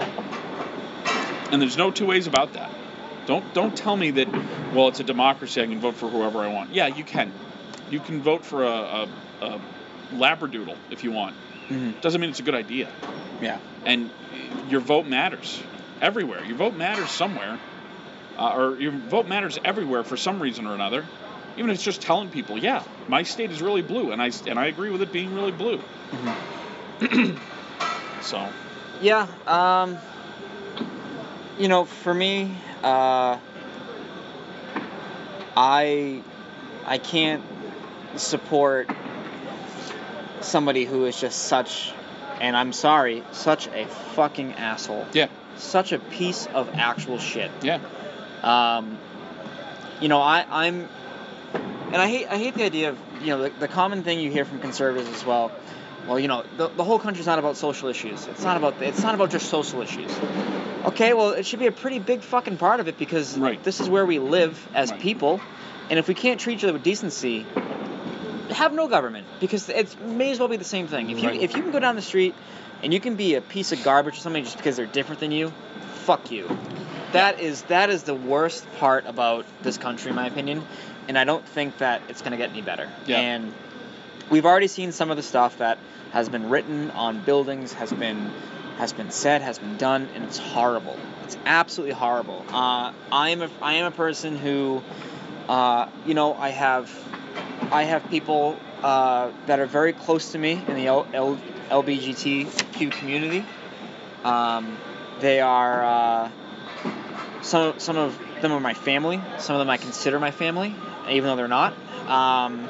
And 1.51 1.63
there's 1.63 1.77
no 1.77 1.91
two 1.91 2.07
ways 2.07 2.27
about 2.27 2.55
that. 2.55 2.71
Don't 3.27 3.55
don't 3.55 3.77
tell 3.77 3.97
me 3.97 4.11
that. 4.13 4.29
Well, 4.75 4.89
it's 4.89 5.01
a 5.01 5.05
democracy. 5.05 5.61
I 5.63 5.67
can 5.67 5.81
vote 5.81 5.95
for 5.97 6.09
whoever 6.09 6.41
I 6.41 6.49
want. 6.49 6.75
Yeah, 6.75 6.89
you 6.89 7.05
can. 7.05 7.33
You 7.91 8.01
can 8.01 8.23
vote 8.23 8.45
for 8.45 8.65
a, 8.65 8.69
a, 8.71 9.09
a 9.43 9.61
labradoodle 10.15 10.77
if 10.91 11.05
you 11.05 11.13
want. 11.13 11.35
Mhm. 11.69 12.01
Doesn't 12.01 12.21
mean 12.21 12.31
it's 12.31 12.41
a 12.41 12.45
good 12.45 12.55
idea. 12.55 12.89
Yeah. 13.41 13.59
And 13.85 14.11
your 14.69 14.81
vote 14.81 15.07
matters 15.07 15.63
everywhere. 16.01 16.45
Your 16.45 16.57
vote 16.57 16.75
matters 16.75 17.11
somewhere, 17.11 17.59
uh, 18.39 18.55
or 18.55 18.79
your 18.79 18.93
vote 18.93 19.27
matters 19.27 19.59
everywhere 19.65 20.05
for 20.05 20.17
some 20.17 20.41
reason 20.41 20.67
or 20.67 20.75
another. 20.75 21.05
Even 21.57 21.71
if 21.71 21.77
it's 21.77 21.85
just 21.85 22.03
telling 22.03 22.29
people, 22.29 22.59
yeah, 22.59 22.83
my 23.09 23.23
state 23.23 23.51
is 23.51 23.63
really 23.63 23.83
blue, 23.83 24.13
and 24.13 24.21
I 24.21 24.31
and 24.47 24.59
I 24.59 24.67
agree 24.67 24.91
with 24.91 25.03
it 25.03 25.11
being 25.13 25.35
really 25.35 25.53
blue. 25.53 25.81
So 28.23 28.49
Yeah. 29.01 29.29
Um, 29.47 29.99
you 31.59 31.69
know, 31.69 31.85
for 31.85 32.13
me, 32.13 32.57
uh, 32.83 33.39
I 35.57 36.23
I 36.85 36.99
can't 36.99 37.43
support 38.19 38.89
somebody 40.41 40.85
who 40.85 41.05
is 41.07 41.19
just 41.21 41.45
such, 41.45 41.93
and 42.41 42.57
I'm 42.57 42.73
sorry, 42.73 43.23
such 43.33 43.67
a 43.69 43.87
fucking 43.87 44.55
asshole. 44.55 45.07
yeah, 45.13 45.29
Such 45.57 45.93
a 45.93 45.99
piece 45.99 46.47
of 46.55 46.69
actual 46.75 47.19
shit. 47.19 47.51
yeah, 47.63 47.79
Um, 48.43 48.99
you 50.01 50.09
know, 50.09 50.21
I, 50.21 50.45
I'm, 50.51 50.89
and 51.93 51.97
I 51.97 52.07
hate 52.09 52.27
I 52.31 52.37
hate 52.37 52.55
the 52.55 52.65
idea 52.65 52.91
of 52.91 52.99
you 53.23 53.29
know 53.29 53.43
the, 53.45 53.51
the 53.61 53.69
common 53.69 54.03
thing 54.03 54.21
you 54.21 54.31
hear 54.31 54.45
from 54.45 54.61
conservatives 54.61 55.09
as 55.11 55.25
well. 55.25 55.51
Well, 56.07 56.21
you 56.21 56.29
know, 56.29 56.45
the, 56.57 56.69
the 56.69 56.85
whole 56.85 56.99
country's 57.01 57.27
not 57.27 57.39
about 57.41 57.57
social 57.57 57.89
issues. 57.89 58.27
It's 58.29 58.45
not 58.45 58.57
about 58.57 58.81
it's 58.83 59.03
not 59.03 59.15
about 59.15 59.31
just 59.31 59.49
social 59.49 59.81
issues. 59.83 60.11
Okay, 60.85 61.15
well, 61.15 61.31
it 61.31 61.47
should 61.47 61.59
be 61.59 61.67
a 61.67 61.73
pretty 61.73 61.99
big 61.99 62.23
fucking 62.23 62.59
part 62.59 62.79
of 62.81 62.87
it 62.87 62.97
because 62.99 63.37
Right. 63.37 63.61
this 63.65 63.81
is 63.81 63.89
where 63.89 64.07
we 64.07 64.19
live 64.21 64.69
as 64.75 64.93
Right. 64.93 65.01
people, 65.01 65.41
and 65.91 65.99
if 65.99 66.07
we 66.07 66.15
can't 66.15 66.39
treat 66.39 66.59
each 66.59 66.65
other 66.65 66.75
with 66.75 66.83
decency, 66.85 67.45
have 68.51 68.73
no 68.73 68.89
government 68.89 69.27
because 69.41 69.69
it 69.69 70.01
may 70.01 70.31
as 70.31 70.39
well 70.39 70.49
be 70.49 70.57
the 70.57 70.65
same 70.65 70.87
thing. 70.87 71.11
If 71.11 71.21
you 71.23 71.29
Right. 71.29 71.41
if 71.41 71.57
you 71.57 71.63
can 71.63 71.73
go 71.73 71.81
down 71.81 71.97
the 71.97 72.03
street 72.03 72.35
and 72.83 72.93
you 72.93 73.01
can 73.01 73.17
be 73.17 73.35
a 73.35 73.41
piece 73.41 73.73
of 73.73 73.83
garbage 73.83 74.15
or 74.15 74.21
something 74.21 74.45
just 74.45 74.57
because 74.57 74.77
they're 74.77 74.87
different 74.87 75.21
than 75.21 75.33
you, 75.33 75.53
fuck 76.05 76.31
you. 76.31 76.49
That 77.13 77.41
is 77.41 77.63
that 77.63 77.91
is 77.91 78.03
the 78.05 78.15
worst 78.15 78.67
part 78.79 79.07
about 79.07 79.47
this 79.63 79.79
country, 79.79 80.11
in 80.11 80.17
my 80.17 80.27
opinion, 80.27 80.63
and 81.09 81.19
I 81.19 81.25
don't 81.25 81.47
think 81.47 81.79
that 81.79 82.03
it's 82.09 82.23
gonna 82.23 82.37
get 82.37 82.51
any 82.51 82.63
better. 82.63 82.89
Yeah. 83.07 83.19
And 83.21 83.55
we've 84.31 84.47
already 84.47 84.69
seen 84.69 84.93
some 84.93 85.11
of 85.11 85.17
the 85.17 85.23
stuff 85.23 85.59
that 85.59 85.79
has 86.13 86.29
been 86.29 86.49
written 86.49 86.91
on 86.91 87.21
buildings, 87.21 87.73
has 87.75 87.93
been 87.93 88.31
has 88.79 88.93
been 88.93 89.11
said, 89.11 89.41
has 89.41 89.59
been 89.59 89.79
done, 89.79 90.09
and 90.15 90.25
it's 90.25 90.39
horrible. 90.39 90.99
It's 91.25 91.39
absolutely 91.47 91.95
horrible. 91.95 92.45
Uh, 92.53 92.93
I 93.11 93.31
am 93.31 93.43
a 93.43 93.49
I 93.63 93.75
am 93.75 93.87
a 93.87 93.91
person 93.91 94.37
who, 94.37 94.83
uh, 95.49 95.89
you 96.05 96.15
know, 96.15 96.35
I 96.35 96.51
have 96.51 96.91
I 97.71 97.85
have 97.85 98.09
people 98.11 98.59
uh, 98.83 99.31
that 99.47 99.59
are 99.61 99.67
very 99.67 99.93
close 99.93 100.33
to 100.33 100.39
me 100.39 100.63
in 100.69 100.75
the 100.75 100.87
L- 100.87 101.07
L- 101.13 101.41
LBGTQ 101.71 102.93
community. 102.93 103.45
Um, 104.25 104.77
they 105.21 105.41
are 105.41 105.85
uh, 105.85 106.31
some 107.43 107.79
some 107.79 107.97
of 107.97 108.19
them 108.41 108.53
are 108.53 108.61
my 108.61 108.75
family. 108.75 109.21
Some 109.39 109.57
of 109.57 109.61
them 109.61 109.71
I 109.71 109.77
consider 109.77 110.19
my 110.21 110.31
family, 110.31 110.75
even 111.09 111.25
though 111.25 111.37
they're 111.37 111.49
not. 111.49 111.75
Um, 112.09 112.69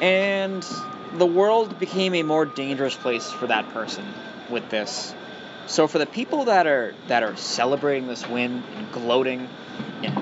and 0.00 0.66
the 1.14 1.26
world 1.26 1.78
became 1.78 2.14
a 2.14 2.22
more 2.22 2.46
dangerous 2.46 2.96
place 2.96 3.30
for 3.30 3.46
that 3.46 3.68
person 3.70 4.04
with 4.50 4.68
this. 4.70 5.14
So 5.66 5.86
for 5.86 5.98
the 5.98 6.06
people 6.06 6.46
that 6.46 6.66
are 6.66 6.94
that 7.08 7.22
are 7.22 7.36
celebrating 7.36 8.08
this 8.08 8.26
win 8.28 8.62
and 8.76 8.92
gloating 8.92 9.48
and 10.02 10.14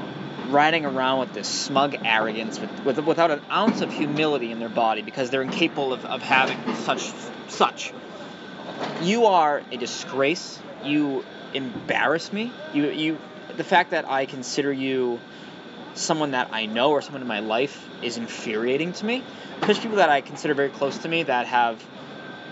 riding 0.51 0.85
around 0.85 1.21
with 1.21 1.33
this 1.33 1.49
smug 1.49 1.97
arrogance 2.05 2.59
with, 2.59 2.85
with 2.85 2.99
without 3.01 3.31
an 3.31 3.41
ounce 3.51 3.81
of 3.81 3.93
humility 3.93 4.51
in 4.51 4.59
their 4.59 4.69
body 4.69 5.03
because 5.03 5.31
they're 5.31 5.43
incapable 5.43 5.93
of, 5.93 6.05
of 6.05 6.23
having 6.23 6.75
such 6.77 7.13
such. 7.49 7.93
You 9.03 9.27
are 9.27 9.63
a 9.71 9.77
disgrace. 9.77 10.59
You 10.85 11.25
embarrass 11.55 12.33
me. 12.33 12.53
You 12.73 12.91
you 12.91 13.19
the 13.57 13.65
fact 13.65 13.91
that 13.91 14.09
I 14.09 14.27
consider 14.27 14.73
you 14.73 15.21
someone 15.95 16.33
that 16.33 16.49
I 16.53 16.67
know 16.67 16.91
or 16.91 17.03
someone 17.03 17.23
in 17.23 17.29
my 17.29 17.41
life 17.41 17.87
is 18.03 18.17
infuriating 18.17 18.93
to 18.95 19.05
me. 19.05 19.23
There's 19.63 19.79
people 19.79 19.97
that 19.97 20.09
I 20.09 20.21
consider 20.21 20.55
very 20.55 20.71
close 20.71 20.99
to 20.99 21.09
me 21.09 21.25
that 21.25 21.47
have 21.47 21.83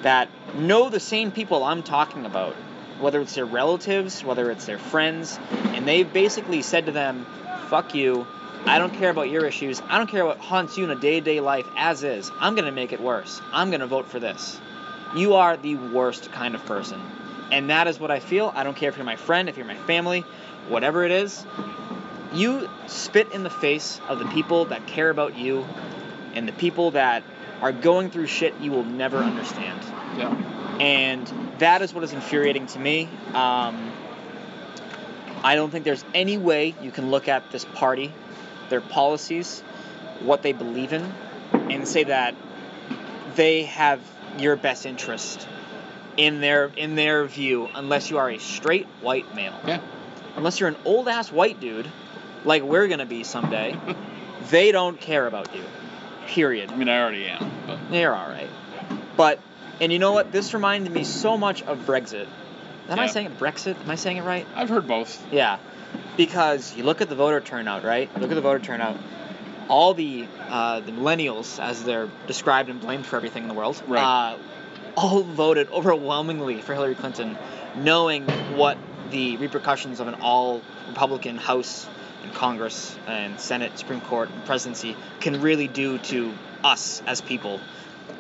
that 0.03 0.29
know 0.55 0.91
the 0.91 1.01
same 1.01 1.33
people 1.33 1.65
I'm 1.65 1.83
talking 1.83 2.25
about, 2.25 2.55
whether 3.01 3.21
it's 3.21 3.35
their 3.35 3.47
relatives, 3.47 4.23
whether 4.23 4.51
it's 4.51 4.67
their 4.67 4.79
friends, 4.79 5.39
and 5.51 5.87
they've 5.87 6.11
basically 6.11 6.63
said 6.63 6.87
to 6.87 6.93
them, 6.93 7.27
"Fuck 7.69 7.95
you. 7.95 8.27
I 8.67 8.79
don't 8.79 8.93
care 8.93 9.11
about 9.11 9.31
your 9.31 9.47
issues. 9.47 9.81
I 9.89 9.99
don't 9.99 10.09
care 10.09 10.27
what 10.27 10.39
haunts 10.39 10.77
you 10.77 10.85
in 10.85 10.91
a 10.91 10.97
day-to-day 10.97 11.41
life 11.41 11.67
as 11.77 12.03
is. 12.03 12.31
I'm 12.41 12.55
going 12.55 12.67
to 12.67 12.73
make 12.73 12.93
it 12.93 13.01
worse. 13.01 13.41
I'm 13.53 13.71
going 13.71 13.81
to 13.81 13.87
vote 13.87 14.07
for 14.07 14.21
this." 14.21 14.61
You 15.17 15.35
are 15.35 15.57
the 15.57 15.77
worst 15.77 16.31
kind 16.33 16.55
of 16.55 16.65
person. 16.67 17.01
And 17.51 17.71
that 17.71 17.89
is 17.89 17.99
what 17.99 18.11
I 18.11 18.21
feel. 18.21 18.53
I 18.55 18.63
don't 18.63 18.77
care 18.77 18.91
if 18.91 18.97
you're 18.97 19.07
my 19.07 19.17
friend, 19.17 19.49
if 19.49 19.57
you're 19.57 19.65
my 19.65 19.75
family, 19.75 20.27
whatever 20.69 21.05
it 21.05 21.11
is 21.11 21.47
you 22.33 22.69
spit 22.87 23.33
in 23.33 23.43
the 23.43 23.51
face 23.51 24.01
of 24.09 24.19
the 24.19 24.27
people 24.27 24.67
that 24.67 24.87
care 24.87 25.11
about 25.11 25.37
you 25.37 25.67
and 26.35 26.47
the 26.47 26.53
people 26.53 26.93
that 26.93 27.23
are 27.61 27.73
going 27.73 28.11
through 28.11 28.27
shit 28.27 28.55
you 28.61 28.71
will 28.71 28.85
never 28.85 29.19
understand. 29.19 29.81
yeah, 30.17 30.33
And 30.79 31.27
that 31.59 31.83
is 31.83 31.93
what 31.95 32.05
is 32.05 32.13
infuriating 32.13 32.67
to 32.67 32.79
me. 32.79 33.09
Um, 33.35 33.93
I 35.43 35.55
don't 35.55 35.71
think 35.71 35.85
there's 35.85 36.05
any 36.15 36.39
way 36.39 36.75
you 36.83 36.91
can 36.91 37.11
look 37.11 37.29
at 37.29 37.51
this 37.51 37.65
party, 37.65 38.13
their 38.69 38.81
policies, 38.81 39.61
what 40.21 40.43
they 40.43 40.53
believe 40.53 40.93
in, 40.93 41.13
and 41.53 41.87
say 41.87 42.05
that 42.05 42.35
they 43.37 43.65
have 43.65 44.01
your 44.39 44.57
best 44.57 44.87
interest 44.87 45.47
in 46.17 46.41
their 46.41 46.67
in 46.77 46.97
their 46.97 47.25
view 47.25 47.69
unless 47.75 48.11
you 48.11 48.19
are 48.19 48.29
a 48.29 48.39
straight 48.39 48.87
white 49.01 49.35
male 49.35 49.59
yeah. 49.67 49.81
unless 50.37 50.59
you're 50.59 50.69
an 50.69 50.77
old 50.85 51.09
ass 51.09 51.31
white 51.31 51.61
dude, 51.61 51.89
like 52.45 52.63
we're 52.63 52.89
gonna 52.89 53.07
be 53.07 53.25
someday, 53.25 53.79
they 54.51 54.73
don't 54.73 55.01
care 55.01 55.27
about 55.27 55.55
you. 55.55 55.63
Period. 56.27 56.71
I 56.71 56.77
mean, 56.77 56.89
I 56.89 57.01
already 57.01 57.27
am, 57.27 57.51
but 57.67 57.79
They're 57.91 58.15
all 58.15 58.29
right. 58.29 58.51
But 59.17 59.41
and 59.81 59.93
you 59.93 59.99
know 59.99 60.13
what? 60.13 60.33
This 60.33 60.53
reminded 60.53 60.93
me 60.93 61.05
so 61.05 61.39
much 61.39 61.63
of 61.63 61.79
Brexit. 61.87 62.27
Am 62.89 62.99
I 62.99 63.07
saying 63.07 63.27
it 63.27 63.39
Brexit? 63.39 63.81
Am 63.83 63.91
I 63.91 63.97
saying 63.97 64.17
it 64.17 64.23
right? 64.23 64.47
I've 64.55 64.69
heard 64.69 64.87
both. 64.87 65.25
Yeah, 65.33 65.59
because 66.17 66.75
you 66.77 66.83
look 66.85 67.01
at 67.01 67.09
the 67.09 67.15
voter 67.15 67.41
turnout, 67.41 67.85
right? 67.85 68.11
Look 68.21 68.31
at 68.31 68.35
the 68.35 68.41
voter 68.41 68.59
turnout. 68.61 68.97
All 69.69 69.93
the 69.95 70.27
uh, 70.49 70.81
the 70.81 70.93
millennials, 70.93 71.61
as 71.63 71.85
they're 71.85 72.09
described 72.27 72.71
and 72.71 72.81
blamed 72.81 73.05
for 73.07 73.17
everything 73.17 73.43
in 73.43 73.49
the 73.49 73.55
world, 73.55 73.83
Right. 73.87 74.03
uh, 74.35 74.39
all 74.97 75.23
voted 75.45 75.69
overwhelmingly 75.71 76.61
for 76.63 76.75
Hillary 76.75 76.95
Clinton, 76.95 77.37
knowing 77.77 78.25
what 78.57 78.79
the 79.11 79.37
repercussions 79.37 80.01
of 80.01 80.09
an 80.09 80.15
all 80.23 80.63
Republican 80.89 81.37
House 81.37 81.87
and 82.23 82.33
Congress 82.33 82.97
and 83.07 83.39
Senate, 83.39 83.79
Supreme 83.79 84.01
Court, 84.01 84.31
and 84.31 84.45
presidency 84.47 84.97
can 85.21 85.41
really 85.43 85.69
do 85.69 85.99
to 85.99 86.33
us 86.65 87.03
as 87.07 87.21
people. 87.21 87.61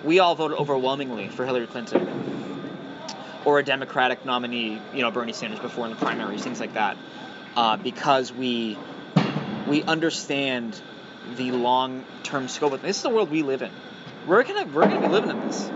We 0.05 0.19
all 0.19 0.35
voted 0.35 0.59
overwhelmingly 0.59 1.29
for 1.29 1.45
Hillary 1.47 1.67
Clinton 1.67 2.58
or 3.45 3.59
a 3.59 3.65
Democratic 3.65 4.25
nominee, 4.25 4.81
you 4.95 5.03
know, 5.03 5.11
Bernie 5.11 5.33
Sanders 5.33 5.61
before 5.61 5.85
in 5.87 5.91
the 5.91 5.97
primaries, 5.97 6.43
things 6.43 6.61
like 6.61 6.75
that, 6.75 6.97
uh, 7.57 7.77
because 7.77 8.33
we 8.33 8.77
we 9.67 9.83
understand 9.83 10.81
the 11.37 11.51
long-term 11.53 12.49
scope 12.49 12.73
of 12.73 12.83
this 12.83 12.97
is 12.97 13.03
the 13.03 13.11
world 13.11 13.31
we 13.31 13.43
live 13.43 13.63
in. 13.63 13.71
We're 14.27 14.43
gonna 14.43 14.67
we're 14.67 14.83
gonna 14.83 15.01
be 15.01 15.09
living 15.09 15.31
in 15.31 15.41
this. 15.47 15.71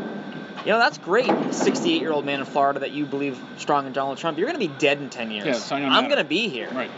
You 0.65 0.71
know, 0.71 0.79
that's 0.79 0.99
great. 0.99 1.27
68-year-old 1.27 2.25
man 2.25 2.39
in 2.39 2.47
Florida 2.47 2.81
that 2.81 2.93
you 2.93 3.05
believe 3.05 3.37
strong 3.59 3.87
in 3.87 3.93
Donald 3.93 4.19
Trump. 4.19 4.39
You're 4.39 4.47
gonna 4.47 4.59
be 4.61 4.69
dead 4.69 4.99
in 4.99 5.11
10 5.11 5.31
years. 5.33 5.45
Yeah, 5.45 5.51
it's 5.53 5.73
I'm 5.73 5.83
matter. 5.91 6.09
gonna 6.09 6.25
be 6.25 6.49
here. 6.49 6.69
Right. 6.71 6.91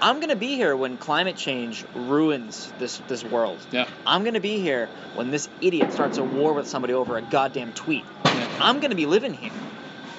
I'm 0.00 0.18
gonna 0.18 0.34
be 0.34 0.56
here 0.56 0.76
when 0.76 0.96
climate 0.96 1.36
change 1.36 1.84
ruins 1.94 2.72
this 2.78 2.98
this 3.08 3.22
world. 3.22 3.58
Yeah. 3.70 3.86
I'm 4.06 4.24
gonna 4.24 4.40
be 4.40 4.58
here 4.58 4.88
when 5.14 5.30
this 5.30 5.48
idiot 5.60 5.92
starts 5.92 6.18
a 6.18 6.24
war 6.24 6.54
with 6.54 6.66
somebody 6.66 6.94
over 6.94 7.16
a 7.16 7.22
goddamn 7.22 7.72
tweet. 7.72 8.04
Yeah. 8.24 8.48
I'm 8.60 8.80
gonna 8.80 8.94
be 8.96 9.06
living 9.06 9.34
here. 9.34 9.52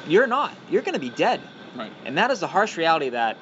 You're 0.07 0.27
not. 0.27 0.53
You're 0.69 0.81
gonna 0.81 0.99
be 0.99 1.09
dead. 1.09 1.41
Right. 1.75 1.91
And 2.05 2.17
that 2.17 2.31
is 2.31 2.39
the 2.39 2.47
harsh 2.47 2.77
reality 2.77 3.09
that 3.09 3.37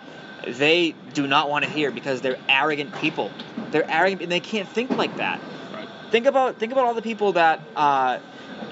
they 0.45 0.95
do 1.13 1.27
not 1.27 1.49
want 1.49 1.65
to 1.65 1.69
hear 1.71 1.91
because 1.91 2.21
they're 2.21 2.39
arrogant 2.49 2.95
people. 2.95 3.31
They're 3.71 3.89
arrogant 3.89 4.21
and 4.23 4.31
they 4.31 4.39
can't 4.39 4.67
think 4.67 4.91
like 4.91 5.17
that. 5.17 5.39
Right. 5.73 5.87
Think 6.11 6.25
about 6.25 6.57
think 6.57 6.71
about 6.71 6.85
all 6.85 6.93
the 6.93 7.01
people 7.01 7.33
that 7.33 7.61
uh, 7.75 8.19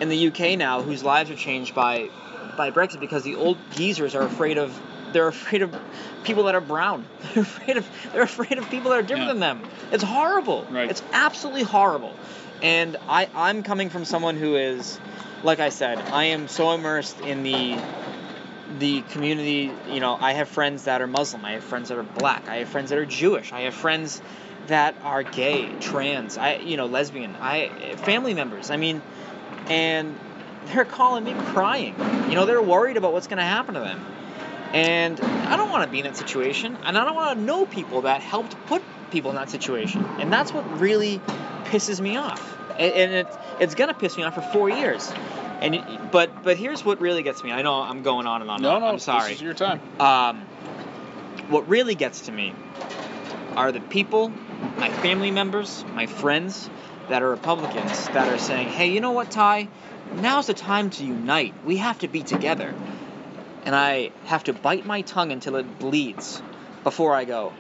in 0.02 0.10
the 0.10 0.28
UK 0.28 0.58
now 0.58 0.82
whose 0.82 1.04
lives 1.04 1.30
are 1.30 1.36
changed 1.36 1.76
by 1.76 2.10
by 2.58 2.72
Brexit 2.72 3.00
because 3.00 3.24
the 3.24 3.36
old 3.36 3.58
geezers 3.72 4.16
are 4.16 4.24
afraid 4.24 4.58
of 4.58 4.80
they're 5.14 5.28
afraid 5.28 5.62
of 5.64 5.76
people 6.24 6.44
that 6.44 6.56
are 6.56 6.62
brown. 6.62 7.06
They're 7.34 7.44
afraid 7.44 7.78
of 7.78 7.88
they're 8.14 8.22
afraid 8.22 8.58
of 8.60 8.70
people 8.70 8.92
that 8.92 9.00
are 9.00 9.02
different 9.02 9.28
Yeah. 9.28 9.34
than 9.34 9.40
them. 9.40 9.62
It's 9.92 10.04
horrible. 10.04 10.66
Right. 10.70 10.90
It's 10.90 11.02
absolutely 11.14 11.64
horrible. 11.64 12.14
And 12.62 12.96
I 13.08 13.28
I'm 13.36 13.64
coming 13.64 13.90
from 13.90 14.06
someone 14.06 14.36
who 14.36 14.56
is 14.56 15.00
like 15.44 15.60
I 15.60 15.70
said, 15.70 15.98
I 15.98 16.26
am 16.26 16.48
so 16.48 16.72
immersed 16.72 17.20
in 17.22 17.44
the 17.44 17.78
the 18.78 19.02
community, 19.02 19.72
you 19.90 20.00
know, 20.00 20.16
I 20.20 20.34
have 20.34 20.48
friends 20.48 20.84
that 20.84 21.02
are 21.02 21.08
Muslim, 21.08 21.44
I 21.44 21.54
have 21.54 21.64
friends 21.64 21.90
that 21.90 21.98
are 21.98 22.04
black, 22.04 22.48
I 22.48 22.58
have 22.58 22.70
friends 22.70 22.92
that 22.92 23.00
are 23.00 23.06
Jewish, 23.06 23.52
I 23.52 23.62
have 23.62 23.74
friends 23.74 24.22
that 24.68 24.96
are 25.04 25.24
gay, 25.24 25.74
trans, 25.80 26.38
I 26.38 26.58
you 26.58 26.78
know, 26.78 26.86
lesbian, 26.86 27.36
I 27.36 27.96
family 27.98 28.34
members. 28.34 28.70
I 28.70 28.78
mean, 28.78 29.02
and 29.68 30.18
they're 30.68 30.86
calling 30.86 31.24
me 31.24 31.34
crying. 31.48 31.96
You 32.30 32.36
know, 32.36 32.46
they're 32.46 32.62
worried 32.62 32.98
about 32.98 33.14
what's 33.14 33.28
going 33.28 33.38
to 33.38 33.44
happen 33.44 33.74
to 33.74 33.80
them. 33.80 34.06
And 34.74 35.20
I 35.20 35.58
don't 35.58 35.72
want 35.72 35.84
to 35.84 35.90
be 35.90 36.00
in 36.00 36.06
that 36.06 36.16
situation, 36.16 36.78
and 36.84 36.96
I 36.96 37.04
don't 37.04 37.16
want 37.16 37.40
to 37.40 37.44
know 37.44 37.66
people 37.66 38.02
that 38.02 38.22
helped 38.22 38.56
put 38.68 38.84
people 39.10 39.32
in 39.32 39.38
that 39.38 39.50
situation. 39.50 40.06
And 40.20 40.32
that's 40.32 40.54
what 40.54 40.80
really 40.80 41.20
pisses 41.66 42.00
me 42.00 42.18
off. 42.18 42.59
And, 42.80 42.94
and 42.94 43.14
it's 43.14 43.38
to 43.90 43.94
piss 43.94 44.18
me 44.18 44.24
off 44.24 44.34
for 44.34 44.42
4 44.42 44.70
years. 44.70 45.12
And 45.62 45.76
it- 45.76 46.12
but 46.12 46.44
but 46.44 46.58
here's 46.58 46.84
what 46.86 47.02
really 47.02 47.22
gets 47.22 47.44
me. 47.44 47.52
I 47.52 47.62
know 47.62 47.76
I'm 47.82 48.02
going 48.02 48.26
on 48.26 48.42
and 48.42 48.50
on. 48.50 48.62
No, 48.62 48.80
no, 48.80 48.88
I'm 48.88 49.00
sorry. 49.00 49.30
This 49.32 49.36
is 49.38 49.42
your 49.42 49.54
time. 49.54 49.82
Um, 50.00 50.42
what 51.50 51.68
really 51.68 51.96
gets 51.96 52.22
to 52.22 52.32
me 52.32 52.54
are 53.58 53.72
the 53.72 53.82
people, 53.82 54.32
my 54.78 54.90
family 54.90 55.32
members, 55.32 55.84
my 55.94 56.06
friends 56.06 56.70
that 57.10 57.22
are 57.24 57.30
Republicans 57.30 58.08
that 58.10 58.30
are 58.30 58.38
saying, 58.38 58.70
hey, 58.70 58.88
you 58.88 59.02
know 59.02 59.12
what, 59.12 59.32
Ty? 59.32 59.68
Now's 60.14 60.48
the 60.48 60.54
time 60.54 60.90
to 60.92 61.04
unite. 61.04 61.54
We 61.66 61.78
have 61.78 62.00
to 62.00 62.08
be 62.08 62.22
together. 62.22 62.74
And 63.66 63.76
I 63.76 64.12
have 64.26 64.46
to 64.46 64.54
bite 64.54 64.86
my 64.86 65.02
tongue 65.02 65.32
until 65.32 65.56
it 65.58 65.80
bleeds 65.80 66.42
before 66.84 67.14
I 67.14 67.26
go. 67.26 67.52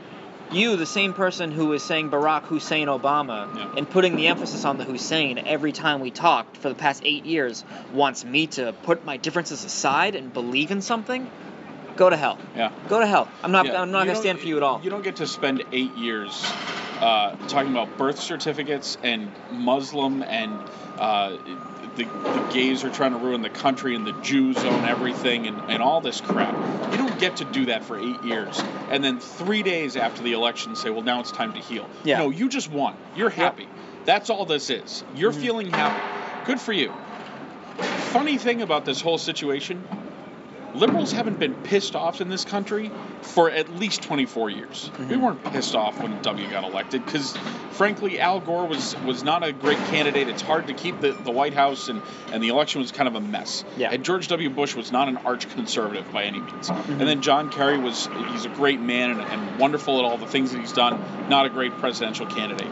You, 0.51 0.77
the 0.77 0.85
same 0.85 1.13
person 1.13 1.51
who 1.51 1.67
was 1.67 1.83
saying 1.83 2.09
Barack 2.09 2.41
Hussein 2.43 2.87
Obama 2.87 3.47
Yeah. 3.55 3.67
and 3.77 3.87
putting 3.87 4.15
the 4.15 4.27
emphasis 4.27 4.65
on 4.65 4.77
the 4.77 4.83
Hussein 4.83 5.39
every 5.45 5.71
time 5.71 5.99
we 5.99 6.09
talked 6.09 6.57
for 6.57 6.69
the 6.69 6.75
past 6.75 7.03
eight 7.05 7.23
years, 7.23 7.63
wants 7.93 8.25
me 8.25 8.47
to 8.47 8.73
put 8.83 9.05
my 9.05 9.17
differences 9.17 9.63
aside 9.63 10.15
and 10.15 10.33
believe 10.33 10.71
in 10.71 10.81
something? 10.81 11.27
Go 11.99 12.09
to 12.09 12.15
hell. 12.15 12.37
Yeah. 12.55 12.71
Go 12.87 13.01
to 13.01 13.05
hell. 13.05 13.27
I'm 13.43 13.51
not. 13.51 13.65
Yeah, 13.65 13.81
I'm 13.81 13.91
not 13.91 13.99
you 13.99 14.13
gonna 14.13 14.19
stand 14.19 14.39
for 14.39 14.47
you 14.47 14.55
at 14.55 14.63
all. 14.63 14.79
You 14.81 14.89
don't 14.89 15.03
get 15.03 15.17
to 15.17 15.27
spend 15.27 15.65
eight 15.73 15.97
years 15.97 16.31
uh, 17.01 17.35
talking 17.49 17.73
about 17.73 17.97
birth 17.97 18.17
certificates 18.21 18.97
and 19.03 19.29
Muslim 19.51 20.23
and 20.23 20.61
uh, 20.97 21.35
the, 21.97 22.05
the 22.05 22.49
gays 22.53 22.85
are 22.85 22.89
trying 22.89 23.11
to 23.11 23.17
ruin 23.17 23.41
the 23.41 23.49
country 23.49 23.95
and 23.95 24.07
the 24.07 24.13
Jews 24.21 24.63
own 24.63 24.85
everything 24.85 25.45
and, 25.45 25.59
and 25.69 25.83
all 25.83 25.99
this 25.99 26.21
crap. 26.21 26.55
You 26.93 26.97
don't 26.97 27.19
get 27.19 27.35
to 27.37 27.45
do 27.45 27.65
that 27.65 27.83
for 27.83 27.99
eight 27.99 28.23
years 28.23 28.63
and 28.89 29.03
then 29.03 29.19
three 29.19 29.61
days 29.61 29.97
after 29.97 30.23
the 30.23 30.31
election 30.31 30.77
say, 30.77 30.89
well, 30.89 31.03
now 31.03 31.19
it's 31.19 31.33
time 31.33 31.51
to 31.51 31.59
heal. 31.59 31.85
Yeah. 32.05 32.19
No, 32.19 32.29
you 32.29 32.47
just 32.47 32.71
won. 32.71 32.95
You're 33.13 33.29
happy. 33.29 33.63
Yep. 33.63 33.71
That's 34.05 34.29
all 34.29 34.45
this 34.45 34.69
is. 34.69 35.03
You're 35.15 35.33
Mhm. 35.33 35.41
feeling 35.41 35.69
happy. 35.69 36.45
Good 36.45 36.61
for 36.61 36.71
you. 36.71 36.93
Funny 38.13 38.37
thing 38.37 38.61
about 38.61 38.85
this 38.85 39.01
whole 39.01 39.17
situation 39.17 39.83
liberals 40.75 41.11
haven't 41.11 41.39
been 41.39 41.53
pissed 41.55 41.95
off 41.95 42.21
in 42.21 42.29
this 42.29 42.45
country 42.45 42.91
for 43.21 43.49
at 43.49 43.69
least 43.75 44.01
24 44.03 44.49
years. 44.49 44.89
We 44.99 45.05
Mhm. 45.15 45.21
weren't 45.21 45.43
pissed 45.51 45.75
off 45.75 46.01
when 46.01 46.21
W 46.21 46.49
got 46.49 46.63
elected 46.63 47.05
because, 47.05 47.35
frankly, 47.71 48.19
Al 48.19 48.39
Gore 48.39 48.65
was 48.65 48.95
was 49.05 49.23
not 49.23 49.43
a 49.43 49.51
great 49.51 49.77
candidate. 49.87 50.27
It's 50.29 50.41
hard 50.41 50.67
to 50.67 50.73
keep 50.73 50.99
the, 51.01 51.11
the 51.11 51.31
White 51.31 51.53
House, 51.53 51.89
and, 51.89 52.01
and 52.31 52.41
the 52.43 52.49
election 52.49 52.81
was 52.81 52.91
kind 52.91 53.07
of 53.07 53.15
a 53.15 53.21
mess. 53.21 53.63
Yeah. 53.77 53.89
And 53.91 54.03
George 54.03 54.27
W. 54.29 54.49
Bush 54.49 54.75
was 54.75 54.91
not 54.91 55.07
an 55.07 55.17
arch 55.17 55.49
conservative 55.49 56.11
by 56.11 56.23
any 56.23 56.39
means. 56.39 56.69
Mhm. 56.69 56.89
And 56.99 57.01
then 57.01 57.21
John 57.21 57.49
Kerry 57.49 57.77
was 57.77 58.07
he's 58.31 58.45
a 58.45 58.49
great 58.49 58.79
man 58.79 59.11
and, 59.11 59.21
and 59.21 59.59
wonderful 59.59 59.99
at 59.99 60.05
all 60.05 60.17
the 60.17 60.27
things 60.27 60.51
that 60.51 60.59
he's 60.59 60.73
done. 60.73 60.99
Not 61.29 61.45
a 61.45 61.49
great 61.49 61.77
presidential 61.79 62.25
candidate. 62.25 62.67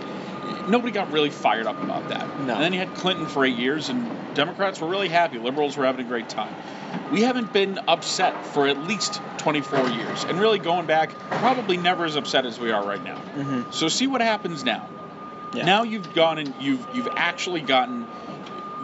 Nobody 0.69 0.91
got 0.91 1.11
really 1.13 1.29
fired 1.29 1.65
up 1.65 1.81
about 1.81 2.09
that. 2.09 2.27
No. 2.41 2.53
And 2.55 2.61
then 2.63 2.73
you 2.73 2.79
had 2.79 2.93
Clinton 2.95 3.25
for 3.25 3.45
eight 3.45 3.55
years, 3.55 3.87
and 3.87 4.05
Democrats 4.33 4.81
were 4.81 4.87
really 4.89 5.07
happy. 5.07 5.39
Liberals 5.39 5.77
were 5.77 5.85
having 5.85 6.05
a 6.05 6.09
great 6.09 6.27
time. 6.27 6.53
We 7.11 7.21
haven't 7.21 7.53
been 7.53 7.79
upset 7.87 8.45
for 8.47 8.67
at 8.67 8.77
least 8.77 9.21
24 9.37 9.89
years, 9.89 10.25
and 10.25 10.39
really 10.39 10.59
going 10.59 10.85
back, 10.87 11.17
probably 11.29 11.77
never 11.77 12.05
as 12.05 12.15
upset 12.15 12.45
as 12.45 12.59
we 12.59 12.71
are 12.71 12.85
right 12.85 13.03
now. 13.03 13.15
hmm 13.17 13.71
So 13.71 13.87
see 13.87 14.07
what 14.07 14.21
happens 14.21 14.63
now. 14.63 14.87
Yeah. 15.53 15.65
Now 15.65 15.83
you've 15.83 16.13
gone 16.13 16.37
and 16.37 16.53
you've 16.59 16.85
you've 16.93 17.07
actually 17.15 17.61
gotten 17.61 18.05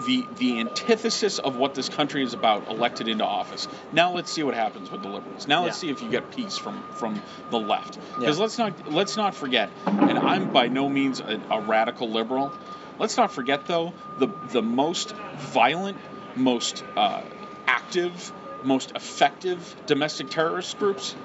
the 0.05 0.25
the 0.37 0.59
antithesis 0.61 1.39
of 1.39 1.55
what 1.57 1.75
this 1.75 1.89
country 1.89 2.23
is 2.23 2.33
about 2.33 2.69
elected 2.69 3.07
into 3.09 3.25
office. 3.25 3.67
Now 3.91 4.13
let's 4.13 4.31
see 4.31 4.43
what 4.43 4.55
happens 4.55 4.89
with 4.89 5.01
the 5.01 5.09
liberals. 5.09 5.47
Now 5.47 5.63
let's 5.65 5.77
Yeah. 5.77 5.81
see 5.81 5.89
if 5.89 6.01
you 6.01 6.09
get 6.09 6.31
peace 6.31 6.57
from 6.57 6.81
from 6.95 7.21
the 7.51 7.59
left. 7.59 7.97
Yeah. 7.97 8.19
Because 8.19 8.39
let's 8.39 8.57
not 8.57 8.91
let's 8.91 9.17
not 9.17 9.35
forget. 9.35 9.69
And 9.85 10.17
I'm 10.17 10.47
by 10.47 10.69
no 10.69 10.87
means 10.87 11.19
a, 11.19 11.39
a 11.51 11.59
radical 11.59 12.09
liberal. 12.09 12.51
Let's 12.99 13.17
not 13.17 13.33
forget 13.33 13.65
though 13.65 13.93
the 14.19 14.29
the 14.51 14.61
most 14.61 15.13
violent, 15.37 15.97
most 16.35 16.83
uh, 16.95 17.21
active, 17.67 18.31
most 18.63 18.91
effective 18.95 19.75
domestic 19.85 20.29
terrorist 20.29 20.77
groups, 20.79 21.15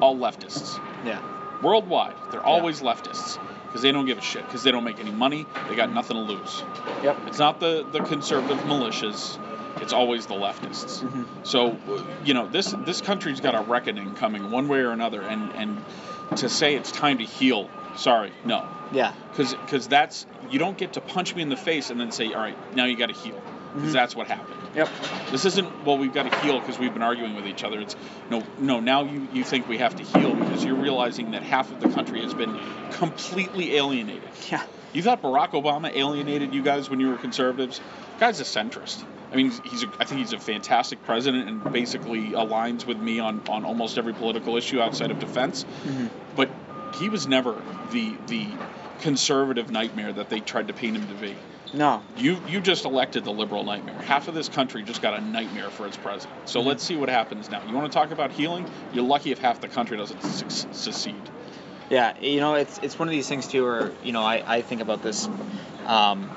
all 0.00 0.16
leftists 0.16 0.78
Yeah. 1.04 1.18
worldwide. 1.62 2.14
They're 2.30 2.44
always 2.44 2.80
leftists 2.80 3.38
because 3.66 3.82
they 3.82 3.92
don't 3.92 4.06
give 4.06 4.18
a 4.18 4.22
shit 4.22 4.46
because 4.46 4.62
they 4.62 4.70
don't 4.70 4.84
make 4.84 4.98
any 5.00 5.10
money. 5.10 5.46
They 5.68 5.74
got 5.76 5.92
nothing 5.92 6.16
to 6.16 6.22
lose. 6.32 6.62
Yep. 7.02 7.16
It's 7.26 7.38
not 7.38 7.60
the 7.60 7.84
the 7.90 8.00
conservative 8.00 8.58
militias. 8.64 9.38
It's 9.80 9.92
always 9.92 10.26
the 10.26 10.34
leftists. 10.34 11.02
Mhm. 11.02 11.24
So 11.42 11.76
you 12.24 12.34
know 12.34 12.46
this 12.48 12.74
this 12.84 13.00
country's 13.00 13.40
got 13.40 13.54
a 13.54 13.60
reckoning 13.60 14.14
coming 14.14 14.50
one 14.50 14.68
way 14.68 14.80
or 14.80 14.90
another, 14.92 15.22
and 15.22 15.52
and 15.54 15.82
to 16.36 16.48
say 16.48 16.74
it's 16.76 16.92
time 16.92 17.18
to 17.18 17.24
heal, 17.24 17.68
sorry, 17.96 18.32
no, 18.44 18.64
Yeah. 18.92 19.12
because 19.32 19.54
because 19.54 19.88
that's 19.88 20.26
you 20.50 20.58
don't 20.58 20.76
get 20.78 20.92
to 20.94 21.00
punch 21.00 21.34
me 21.34 21.42
in 21.42 21.48
the 21.48 21.56
face 21.56 21.90
and 21.90 21.98
then 22.00 22.12
say, 22.12 22.32
all 22.32 22.40
right, 22.40 22.56
now 22.76 22.84
you 22.84 22.96
got 22.96 23.08
to 23.08 23.14
heal, 23.14 23.40
because 23.74 23.90
Mhm. 23.90 23.92
that's 23.92 24.14
what 24.16 24.26
happened. 24.28 24.59
Yep. 24.74 24.88
This 25.30 25.44
isn't 25.44 25.84
well 25.84 25.98
we've 25.98 26.12
got 26.12 26.30
to 26.30 26.38
heal 26.40 26.60
because 26.60 26.78
we've 26.78 26.92
been 26.92 27.02
arguing 27.02 27.34
with 27.34 27.46
each 27.46 27.64
other. 27.64 27.80
It's 27.80 27.96
no 28.30 28.44
no 28.58 28.80
now 28.80 29.04
you 29.04 29.28
you 29.32 29.44
think 29.44 29.68
we 29.68 29.78
have 29.78 29.96
to 29.96 30.02
heal 30.02 30.34
because 30.34 30.64
you're 30.64 30.76
realizing 30.76 31.32
that 31.32 31.42
half 31.42 31.72
of 31.72 31.80
the 31.80 31.88
country 31.88 32.22
has 32.22 32.34
been 32.34 32.58
completely 32.92 33.76
alienated. 33.76 34.28
Yeah. 34.50 34.64
You 34.92 35.02
thought 35.02 35.22
Barack 35.22 35.50
Obama 35.50 35.94
alienated 35.94 36.52
you 36.52 36.62
guys 36.62 36.90
when 36.90 37.00
you 37.00 37.10
were 37.10 37.16
conservatives? 37.16 37.80
Guy's 38.18 38.40
a 38.40 38.44
centrist. 38.44 39.04
I 39.32 39.36
mean, 39.36 39.52
he's, 39.64 39.84
a, 39.84 39.86
I 40.00 40.04
think 40.04 40.20
he's 40.20 40.32
a 40.32 40.38
fantastic 40.40 41.04
president 41.04 41.48
and 41.48 41.72
basically 41.72 42.30
aligns 42.30 42.84
with 42.84 42.98
me 42.98 43.20
on, 43.20 43.40
on 43.48 43.64
almost 43.64 43.96
every 43.96 44.12
political 44.12 44.56
issue 44.56 44.80
outside 44.80 45.12
of 45.12 45.20
defense. 45.20 45.62
hmm 45.62 46.06
But 46.34 46.50
he 46.96 47.08
was 47.08 47.28
never 47.28 47.54
the 47.92 48.16
the 48.26 48.48
conservative 49.00 49.70
nightmare 49.70 50.12
that 50.12 50.28
they 50.28 50.40
tried 50.40 50.68
to 50.68 50.74
paint 50.74 50.96
him 50.96 51.06
to 51.08 51.14
be. 51.14 51.36
No. 51.72 52.02
You 52.16 52.38
you 52.48 52.60
just 52.60 52.84
elected 52.84 53.24
the 53.24 53.30
liberal 53.30 53.62
nightmare. 53.64 53.94
Half 54.02 54.28
of 54.28 54.34
this 54.34 54.48
country 54.48 54.82
just 54.82 55.00
got 55.02 55.14
a 55.14 55.20
nightmare 55.20 55.70
for 55.70 55.86
its 55.86 55.96
president. 55.96 56.48
So 56.48 56.60
Mhm. 56.60 56.66
let's 56.66 56.82
see 56.84 56.96
what 56.96 57.08
happens 57.08 57.50
now. 57.50 57.62
You 57.68 57.74
want 57.74 57.90
to 57.90 57.96
talk 57.96 58.10
about 58.10 58.32
healing? 58.32 58.66
You're 58.92 59.04
lucky 59.04 59.30
if 59.30 59.38
half 59.38 59.60
the 59.60 59.68
country 59.68 59.96
doesn't 59.96 60.20
suc- 60.22 60.68
secede. 60.72 61.14
Yeah. 61.88 62.12
You 62.20 62.40
know, 62.40 62.54
it's 62.54 62.78
it's 62.82 62.98
one 62.98 63.06
of 63.08 63.12
these 63.12 63.28
things 63.28 63.46
too, 63.46 63.62
where 63.64 63.92
you 64.02 64.12
know, 64.12 64.22
I 64.24 64.42
I 64.46 64.62
think 64.62 64.80
about 64.80 65.02
this, 65.02 65.28
um, 65.86 66.28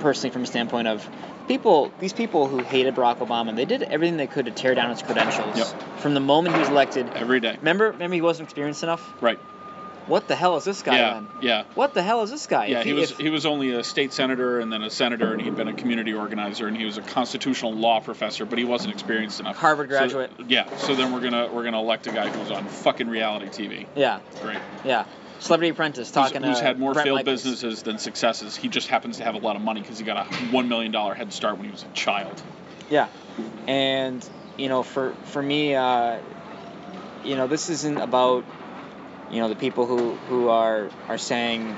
personally 0.00 0.32
from 0.32 0.42
a 0.42 0.46
standpoint 0.46 0.88
of 0.88 1.08
people. 1.48 1.90
These 2.00 2.12
people 2.12 2.46
who 2.46 2.58
hated 2.58 2.94
Barack 2.94 3.18
Obama, 3.18 3.54
they 3.56 3.64
did 3.66 3.82
everything 3.84 4.16
they 4.18 4.26
could 4.26 4.46
to 4.46 4.50
tear 4.50 4.74
down 4.74 4.90
his 4.90 5.02
credentials 5.02 5.56
Yep. 5.56 5.98
from 6.00 6.14
the 6.14 6.20
moment 6.20 6.54
he 6.56 6.60
was 6.60 6.68
elected. 6.70 7.10
Every 7.14 7.40
day. 7.40 7.56
Remember, 7.60 7.90
remember 7.90 8.14
he 8.14 8.20
wasn't 8.22 8.46
experienced 8.48 8.82
enough. 8.82 9.12
Right. 9.20 9.38
What 10.06 10.28
the 10.28 10.34
hell 10.36 10.56
is 10.56 10.64
this 10.64 10.82
guy 10.82 10.96
yeah. 10.98 11.14
then? 11.14 11.28
Yeah. 11.40 11.64
What 11.74 11.94
the 11.94 12.02
hell 12.02 12.22
is 12.22 12.30
this 12.30 12.46
guy? 12.46 12.66
Yeah. 12.66 12.80
If 12.80 12.84
He 12.84 12.92
was 12.92 13.10
if- 13.12 13.18
he 13.18 13.30
was 13.30 13.46
only 13.46 13.70
a 13.72 13.82
state 13.82 14.12
senator 14.12 14.60
and 14.60 14.72
then 14.72 14.82
a 14.82 14.90
senator 14.90 15.32
and 15.32 15.40
he'd 15.40 15.56
been 15.56 15.68
a 15.68 15.72
community 15.72 16.12
organizer 16.12 16.66
and 16.66 16.76
he 16.76 16.84
was 16.84 16.98
a 16.98 17.02
constitutional 17.02 17.72
law 17.72 18.00
professor, 18.00 18.44
but 18.44 18.58
he 18.58 18.64
wasn't 18.64 18.92
experienced 18.92 19.40
enough. 19.40 19.56
Harvard 19.56 19.90
So- 19.90 19.96
graduate. 19.98 20.30
yeah. 20.48 20.74
So 20.76 20.94
then 20.94 21.12
we're 21.12 21.20
gonna 21.20 21.48
we're 21.52 21.64
gonna 21.64 21.80
elect 21.80 22.06
a 22.06 22.12
guy 22.12 22.28
who's 22.28 22.50
on 22.50 22.66
fucking 22.66 23.08
reality 23.08 23.46
TV. 23.46 23.86
yeah. 23.94 24.20
Great. 24.42 24.58
Yeah. 24.84 25.04
Celebrity 25.40 25.70
Apprentice 25.70 26.08
Who's, 26.08 26.14
talking 26.14 26.42
who's 26.42 26.58
to 26.58 26.64
had 26.64 26.78
more 26.78 26.92
Brett 26.94 27.04
failed 27.06 27.16
Michaels. 27.18 27.42
businesses 27.42 27.82
than 27.82 27.98
successes. 27.98 28.56
He 28.56 28.68
just 28.68 28.88
happens 28.88 29.18
to 29.18 29.24
have 29.24 29.34
a 29.34 29.38
lot 29.38 29.56
of 29.56 29.62
money 29.62 29.80
because 29.82 29.98
he 29.98 30.04
got 30.04 30.16
a 30.16 30.34
one 30.52 30.68
million 30.68 30.90
dollar 30.92 31.12
head 31.14 31.32
start 31.32 31.56
when 31.56 31.66
he 31.66 31.70
was 31.72 31.82
a 31.82 31.88
child. 31.94 32.40
Yeah, 32.88 33.08
and 33.66 34.26
you 34.56 34.68
know, 34.68 34.82
for 34.82 35.12
for 35.24 35.42
me, 35.42 35.74
uh, 35.74 36.18
you 37.24 37.36
know, 37.36 37.46
this 37.46 37.68
isn't 37.68 37.98
about 37.98 38.44
you 39.30 39.40
know 39.40 39.48
the 39.48 39.56
people 39.56 39.86
who 39.86 40.12
who 40.28 40.48
are 40.48 40.90
are 41.08 41.18
saying, 41.18 41.76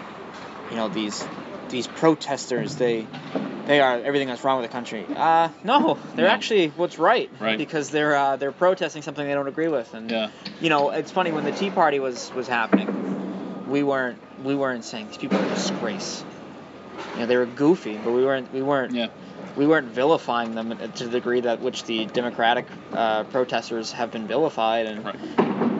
you 0.70 0.76
know, 0.76 0.88
these 0.88 1.26
these 1.70 1.86
protesters 1.86 2.76
they 2.76 3.06
they 3.66 3.80
are 3.80 3.98
everything 3.98 4.28
that's 4.28 4.44
wrong 4.44 4.60
with 4.60 4.70
the 4.70 4.72
country. 4.72 5.04
Uh, 5.16 5.48
no, 5.64 5.98
they're 6.14 6.26
No. 6.26 6.30
actually 6.32 6.68
what's 6.68 6.98
right. 6.98 7.28
Right. 7.40 7.58
Because 7.58 7.90
they're 7.90 8.14
uh, 8.14 8.36
they're 8.36 8.52
protesting 8.52 9.02
something 9.02 9.26
they 9.26 9.34
don't 9.34 9.48
agree 9.48 9.68
with, 9.68 9.92
and 9.94 10.10
Yeah. 10.10 10.28
you 10.60 10.68
know, 10.70 10.90
it's 10.90 11.10
funny 11.10 11.32
when 11.32 11.44
the 11.44 11.52
Tea 11.52 11.70
Party 11.70 11.98
was 11.98 12.32
was 12.34 12.46
happening, 12.46 12.88
we 13.68 13.82
weren't 13.82 14.18
we 14.44 14.54
weren't 14.54 14.84
saying 14.84 15.08
these 15.08 15.16
people 15.18 15.40
are 15.40 15.44
a 15.44 15.48
disgrace. 15.48 16.24
You 17.14 17.20
know, 17.22 17.26
they 17.26 17.36
were 17.36 17.46
goofy, 17.46 17.96
but 17.96 18.12
we 18.12 18.24
weren't 18.24 18.52
we 18.52 18.62
weren't 18.62 18.94
Yeah. 18.94 19.08
we 19.56 19.66
weren't 19.66 19.88
vilifying 19.88 20.54
them 20.54 20.76
to 20.76 21.04
the 21.04 21.10
degree 21.10 21.40
that 21.40 21.60
which 21.60 21.82
the 21.84 22.04
Democratic 22.06 22.66
uh, 22.92 23.24
protesters 23.24 23.90
have 23.92 24.10
been 24.12 24.26
vilified, 24.28 24.86
and 24.86 25.04
Right. 25.04 25.16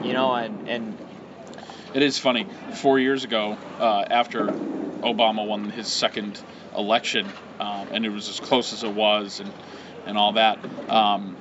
you 0.03 0.13
know, 0.13 0.33
and 0.35 0.67
and 0.67 0.97
It 1.93 2.01
is 2.03 2.17
funny. 2.19 2.45
Four 2.75 2.99
years 2.99 3.23
ago, 3.23 3.57
uh, 3.79 4.05
after 4.09 4.53
Obama 5.01 5.45
won 5.45 5.69
his 5.69 5.87
second 5.87 6.39
election, 6.75 7.27
um, 7.59 7.87
and 7.91 8.05
it 8.05 8.09
was 8.09 8.29
as 8.29 8.39
close 8.39 8.73
as 8.73 8.83
it 8.83 8.91
was, 8.91 9.39
and 9.39 9.51
and 10.05 10.17
all 10.17 10.33
that. 10.33 10.59
Um, 10.89 11.35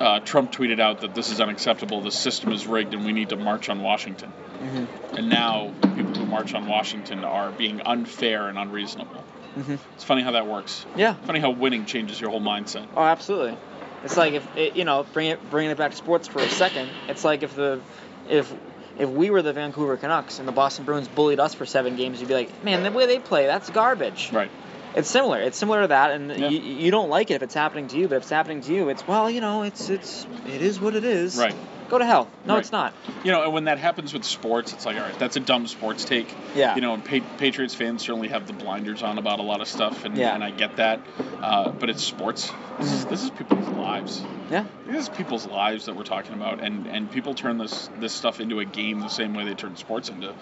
uh, 0.00 0.20
Trump 0.20 0.52
tweeted 0.52 0.80
out 0.80 1.00
that 1.00 1.14
this 1.14 1.30
is 1.30 1.40
unacceptable. 1.40 2.02
The 2.02 2.10
system 2.10 2.52
is 2.52 2.66
rigged, 2.66 2.94
and 2.94 3.06
we 3.06 3.12
need 3.12 3.30
to 3.30 3.36
march 3.36 3.68
on 3.68 3.80
Washington. 3.80 4.30
mhm, 4.60 4.86
And 5.16 5.28
now 5.30 5.72
people 5.96 6.12
who 6.14 6.26
march 6.26 6.52
on 6.54 6.66
Washington 6.66 7.24
are 7.24 7.50
being 7.50 7.80
unfair 7.82 8.48
and 8.48 8.58
unreasonable. 8.58 9.24
mhm. 9.56 9.78
It's 9.94 10.04
funny 10.04 10.22
how 10.22 10.32
that 10.32 10.46
works. 10.46 10.84
yeah. 10.96 11.14
Funny 11.26 11.38
how 11.38 11.50
winning 11.50 11.86
changes 11.86 12.20
your 12.20 12.30
whole 12.30 12.40
mindset. 12.40 12.86
Oh, 12.96 13.02
absolutely. 13.02 13.56
It's 14.02 14.16
like 14.16 14.34
if 14.34 14.56
it, 14.56 14.76
you 14.76 14.84
know, 14.84 15.06
bring 15.12 15.28
it 15.28 15.50
bringing 15.50 15.70
it 15.70 15.78
back 15.78 15.92
to 15.92 15.96
sports 15.96 16.28
for 16.28 16.40
a 16.40 16.48
second. 16.50 16.90
It's 17.08 17.24
like 17.24 17.42
if 17.42 17.54
the 17.54 17.80
if 18.28 18.52
if 18.98 19.08
we 19.08 19.30
were 19.30 19.42
the 19.42 19.52
Vancouver 19.52 19.96
Canucks 19.96 20.38
and 20.38 20.46
the 20.46 20.52
Boston 20.52 20.84
Bruins 20.84 21.08
bullied 21.08 21.40
us 21.40 21.54
for 21.54 21.66
seven 21.66 21.96
games, 21.96 22.20
you'd 22.20 22.28
be 22.28 22.34
like, 22.34 22.64
man, 22.64 22.82
the 22.82 22.92
way 22.92 23.06
they 23.06 23.18
play, 23.18 23.46
that's 23.46 23.68
garbage. 23.70 24.30
Right. 24.32 24.50
It's 24.94 25.08
similar. 25.10 25.40
It's 25.40 25.58
similar 25.58 25.82
to 25.82 25.88
that, 25.88 26.12
and 26.12 26.30
Yeah. 26.30 26.48
you, 26.48 26.60
you 26.60 26.90
don't 26.92 27.10
like 27.10 27.32
it 27.32 27.34
if 27.34 27.42
it's 27.42 27.54
happening 27.54 27.88
to 27.88 27.98
you, 27.98 28.06
but 28.06 28.14
if 28.16 28.22
it's 28.22 28.30
happening 28.30 28.60
to 28.60 28.72
you, 28.72 28.88
it's 28.90 29.06
well, 29.08 29.28
you 29.28 29.40
know, 29.40 29.64
it's 29.64 29.90
it's 29.90 30.26
it 30.46 30.62
is 30.62 30.80
what 30.80 30.94
it 30.94 31.04
is. 31.04 31.36
Right. 31.36 31.56
Go 31.88 31.98
to 31.98 32.04
hell. 32.06 32.28
No, 32.46 32.54
Right. 32.54 32.60
it's 32.60 32.72
not. 32.72 32.94
You 33.24 33.30
know, 33.32 33.42
and 33.44 33.52
when 33.52 33.64
that 33.64 33.78
happens 33.78 34.12
with 34.12 34.24
sports, 34.24 34.72
it's 34.72 34.86
like, 34.86 34.96
all 34.96 35.02
right, 35.02 35.18
that's 35.18 35.36
a 35.36 35.40
dumb 35.40 35.66
sports 35.66 36.04
take. 36.04 36.34
Yeah. 36.56 36.74
You 36.74 36.80
know, 36.80 36.94
and 36.94 37.04
pa- 37.04 37.20
Patriots 37.38 37.74
fans 37.74 38.02
certainly 38.02 38.28
have 38.28 38.46
the 38.46 38.52
blinders 38.54 39.02
on 39.02 39.18
about 39.18 39.38
a 39.38 39.42
lot 39.42 39.60
of 39.60 39.68
stuff, 39.68 40.04
and, 40.04 40.16
Yeah. 40.16 40.34
and 40.34 40.42
I 40.42 40.50
get 40.50 40.76
that. 40.76 41.00
Uh, 41.42 41.70
but 41.70 41.90
it's 41.90 42.02
sports. 42.02 42.50
This 42.80 42.92
is, 42.92 43.04
this 43.06 43.22
is 43.24 43.30
people's 43.30 43.68
lives. 43.68 44.22
Yeah. 44.50 44.64
This 44.86 45.02
is 45.04 45.08
people's 45.10 45.46
lives 45.46 45.86
that 45.86 45.94
we're 45.96 46.04
talking 46.04 46.34
about, 46.34 46.60
and, 46.60 46.86
and 46.86 47.10
people 47.10 47.34
turn 47.34 47.58
this 47.58 47.88
this 48.00 48.12
stuff 48.12 48.40
into 48.40 48.60
a 48.60 48.64
game 48.64 49.00
the 49.00 49.08
same 49.08 49.34
way 49.34 49.44
they 49.44 49.54
turn 49.54 49.76
sports 49.76 50.08
into. 50.08 50.34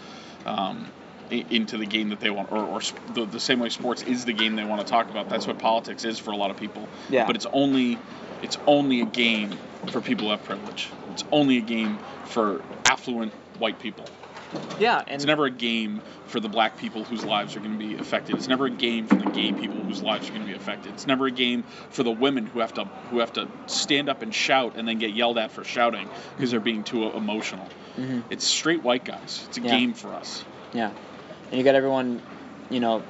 Um, 0.47 0.87
into 1.31 1.79
the 1.79 1.87
game 1.87 2.11
that 2.11 2.21
they 2.21 2.29
want, 2.29 2.53
or, 2.53 2.59
or 2.59 2.81
the, 3.15 3.25
the 3.25 3.41
same 3.41 3.59
way 3.59 3.71
sports 3.71 4.03
is 4.03 4.27
the 4.27 4.35
game 4.35 4.55
they 4.55 4.65
want 4.65 4.83
to 4.83 4.87
talk 4.87 5.09
about. 5.09 5.31
That's 5.31 5.47
what 5.47 5.59
politics 5.59 6.05
is 6.05 6.19
for 6.19 6.31
a 6.33 6.37
lot 6.37 6.51
of 6.51 6.59
people. 6.59 6.87
Yeah. 7.09 7.27
But 7.27 7.37
it's 7.37 7.47
only, 7.55 7.99
it's 8.43 8.59
only 8.67 9.01
a 9.01 9.07
game 9.07 9.57
for 9.91 10.01
people 10.01 10.27
who 10.27 10.31
have 10.31 10.45
privilege. 10.45 10.89
It's 11.13 11.25
only 11.33 11.59
a 11.59 11.63
game 11.63 11.99
for 12.27 12.63
affluent 12.87 13.33
white 13.59 13.79
people. 13.79 14.05
Yeah, 14.79 14.99
and 14.99 15.11
It's 15.11 15.25
never 15.25 15.47
a 15.47 15.51
game 15.51 16.03
for 16.27 16.39
the 16.41 16.49
black 16.49 16.77
people 16.77 17.05
whose 17.05 17.25
lives 17.25 17.57
are 17.57 17.61
going 17.61 17.79
to 17.79 17.79
be 17.79 17.95
affected. 17.97 18.37
It's 18.37 18.49
never 18.49 18.67
a 18.67 18.71
game 18.71 19.07
for 19.07 19.17
the 19.17 19.31
gay 19.31 19.53
people 19.53 19.77
whose 19.83 20.03
lives 20.03 20.29
are 20.29 20.33
going 20.33 20.43
to 20.43 20.49
be 20.49 20.55
affected. 20.55 20.93
It's 20.95 21.07
never 21.07 21.27
a 21.27 21.31
game 21.31 21.63
for 21.91 22.03
the 22.03 22.11
women 22.11 22.47
who 22.47 22.61
have 22.61 22.75
to 22.75 22.85
who 23.11 23.21
have 23.21 23.33
to 23.35 23.49
stand 23.67 24.09
up 24.09 24.23
and 24.23 24.35
shout 24.35 24.75
and 24.77 24.87
then 24.87 24.99
get 24.99 25.13
yelled 25.13 25.39
at 25.39 25.53
for 25.53 25.65
shouting 25.65 26.09
because 26.37 26.51
they're 26.51 26.61
being 26.61 26.85
too 26.85 27.05
emotional. 27.05 27.67
Mhm. 27.99 28.25
It's 28.31 28.47
straight 28.47 28.83
white 28.83 29.05
guys. 29.05 29.45
It's 29.49 29.59
a 29.59 29.63
Yeah. 29.63 29.71
game 29.79 29.95
for 29.95 30.13
us. 30.15 30.45
Yeah. 30.75 30.91
And 31.51 31.59
you 31.59 31.65
got 31.65 31.75
everyone, 31.75 32.21
you 32.71 32.81
know, 32.81 33.03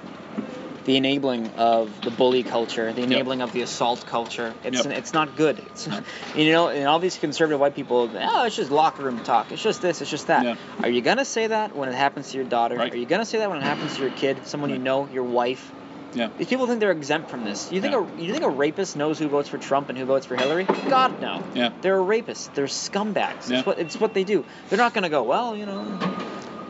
the 0.85 0.97
enabling 0.97 1.49
of 1.59 2.01
the 2.03 2.11
bully 2.11 2.43
culture, 2.43 2.93
the 2.93 3.03
enabling 3.03 3.41
of 3.43 3.53
the 3.53 3.63
assault 3.63 4.05
culture. 4.07 4.53
It's 4.65 4.85
Yep. 4.85 4.97
it's 4.99 5.13
not 5.13 5.37
good. 5.37 5.59
It's 5.71 5.89
you 6.37 6.51
know, 6.53 6.69
and 6.69 6.87
all 6.87 6.99
these 6.99 7.17
conservative 7.19 7.61
white 7.61 7.75
people, 7.75 8.11
oh, 8.15 8.45
it's 8.45 8.57
just 8.57 8.71
locker 8.71 9.03
room 9.03 9.21
talk. 9.23 9.53
It's 9.53 9.63
just 9.63 9.81
this, 9.83 10.01
it's 10.01 10.11
just 10.11 10.27
that. 10.27 10.59
Are 10.83 10.89
you 10.91 11.01
gonna 11.01 11.25
say 11.25 11.47
that 11.47 11.77
when 11.77 11.89
it 11.89 11.95
happens 11.95 12.31
to 12.33 12.37
your 12.37 12.47
daughter? 12.47 12.77
Right. 12.77 12.93
Are 12.93 12.97
you 12.97 13.07
gonna 13.07 13.25
say 13.25 13.39
that 13.39 13.49
when 13.51 13.59
it 13.59 13.65
happens 13.65 13.97
to 13.97 14.03
your 14.03 14.11
kid, 14.11 14.47
someone 14.47 14.71
you 14.71 14.79
know, 14.79 15.09
your 15.13 15.25
wife? 15.25 15.71
Yeah. 16.15 16.29
These 16.37 16.49
people 16.49 16.67
think 16.67 16.81
they're 16.81 16.91
exempt 16.91 17.31
from 17.31 17.45
this. 17.45 17.73
You 17.73 17.81
think 17.81 17.95
Yeah. 17.95 18.05
a 18.19 18.21
you 18.21 18.33
think 18.33 18.45
a 18.45 18.51
rapist 18.51 18.97
knows 18.97 19.19
who 19.19 19.29
votes 19.29 19.49
for 19.49 19.57
Trump 19.57 19.89
and 19.89 19.97
who 19.97 20.05
votes 20.05 20.27
for 20.27 20.37
Hillary? 20.37 20.65
God 20.65 21.21
no. 21.23 21.43
Yeah. 21.55 21.71
They're 21.81 21.97
a 21.97 22.03
rapist. 22.03 22.55
They're 22.55 22.67
scumbags. 22.67 23.49
Yeah. 23.49 23.59
It's 23.59 23.67
what 23.67 23.79
it's 23.79 23.97
what 23.99 24.13
they 24.13 24.25
do. 24.25 24.45
They're 24.69 24.79
not 24.79 24.93
gonna 24.93 25.09
go. 25.09 25.23
Well, 25.23 25.57
you 25.57 25.65
know, 25.65 25.99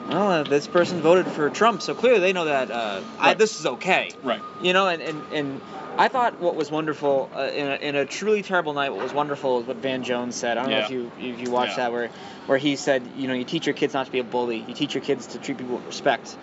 well 0.08 0.30
uh, 0.30 0.42
this 0.42 0.66
person 0.66 1.00
voted 1.00 1.26
for 1.26 1.50
Trump, 1.50 1.82
so 1.82 1.94
clearly 1.94 2.20
they 2.20 2.32
know 2.32 2.44
that 2.46 2.70
uh, 2.70 3.02
I, 3.18 3.34
this 3.34 3.58
is 3.60 3.66
okay. 3.66 4.10
Right. 4.22 4.42
You 4.60 4.72
know, 4.72 4.88
and 4.88 5.02
and, 5.02 5.22
and 5.32 5.60
I 5.98 6.08
thought 6.08 6.40
what 6.40 6.54
was 6.54 6.70
wonderful 6.70 7.30
uh, 7.34 7.50
in, 7.54 7.66
a, 7.66 7.74
in 7.76 7.96
a 7.96 8.06
truly 8.06 8.42
terrible 8.42 8.72
night. 8.72 8.90
What 8.90 9.02
was 9.02 9.12
wonderful 9.12 9.60
is 9.60 9.66
what 9.66 9.76
Van 9.76 10.02
Jones 10.04 10.34
said. 10.36 10.56
I 10.56 10.62
don't 10.62 10.70
know 10.70 10.78
if 10.78 10.90
you 10.90 11.10
if 11.18 11.40
you 11.40 11.50
watched 11.50 11.72
Yeah. 11.76 11.84
that 11.84 11.92
where 11.92 12.08
where 12.46 12.58
he 12.58 12.76
said, 12.76 13.02
you 13.16 13.28
know, 13.28 13.34
you 13.34 13.44
teach 13.44 13.66
your 13.66 13.74
kids 13.74 13.94
not 13.94 14.06
to 14.06 14.12
be 14.12 14.18
a 14.18 14.24
bully. 14.24 14.64
You 14.66 14.74
teach 14.74 14.94
your 14.94 15.02
kids 15.04 15.28
to 15.28 15.38
treat 15.38 15.58
people 15.58 15.76
with 15.76 15.86
respect. 15.86 16.36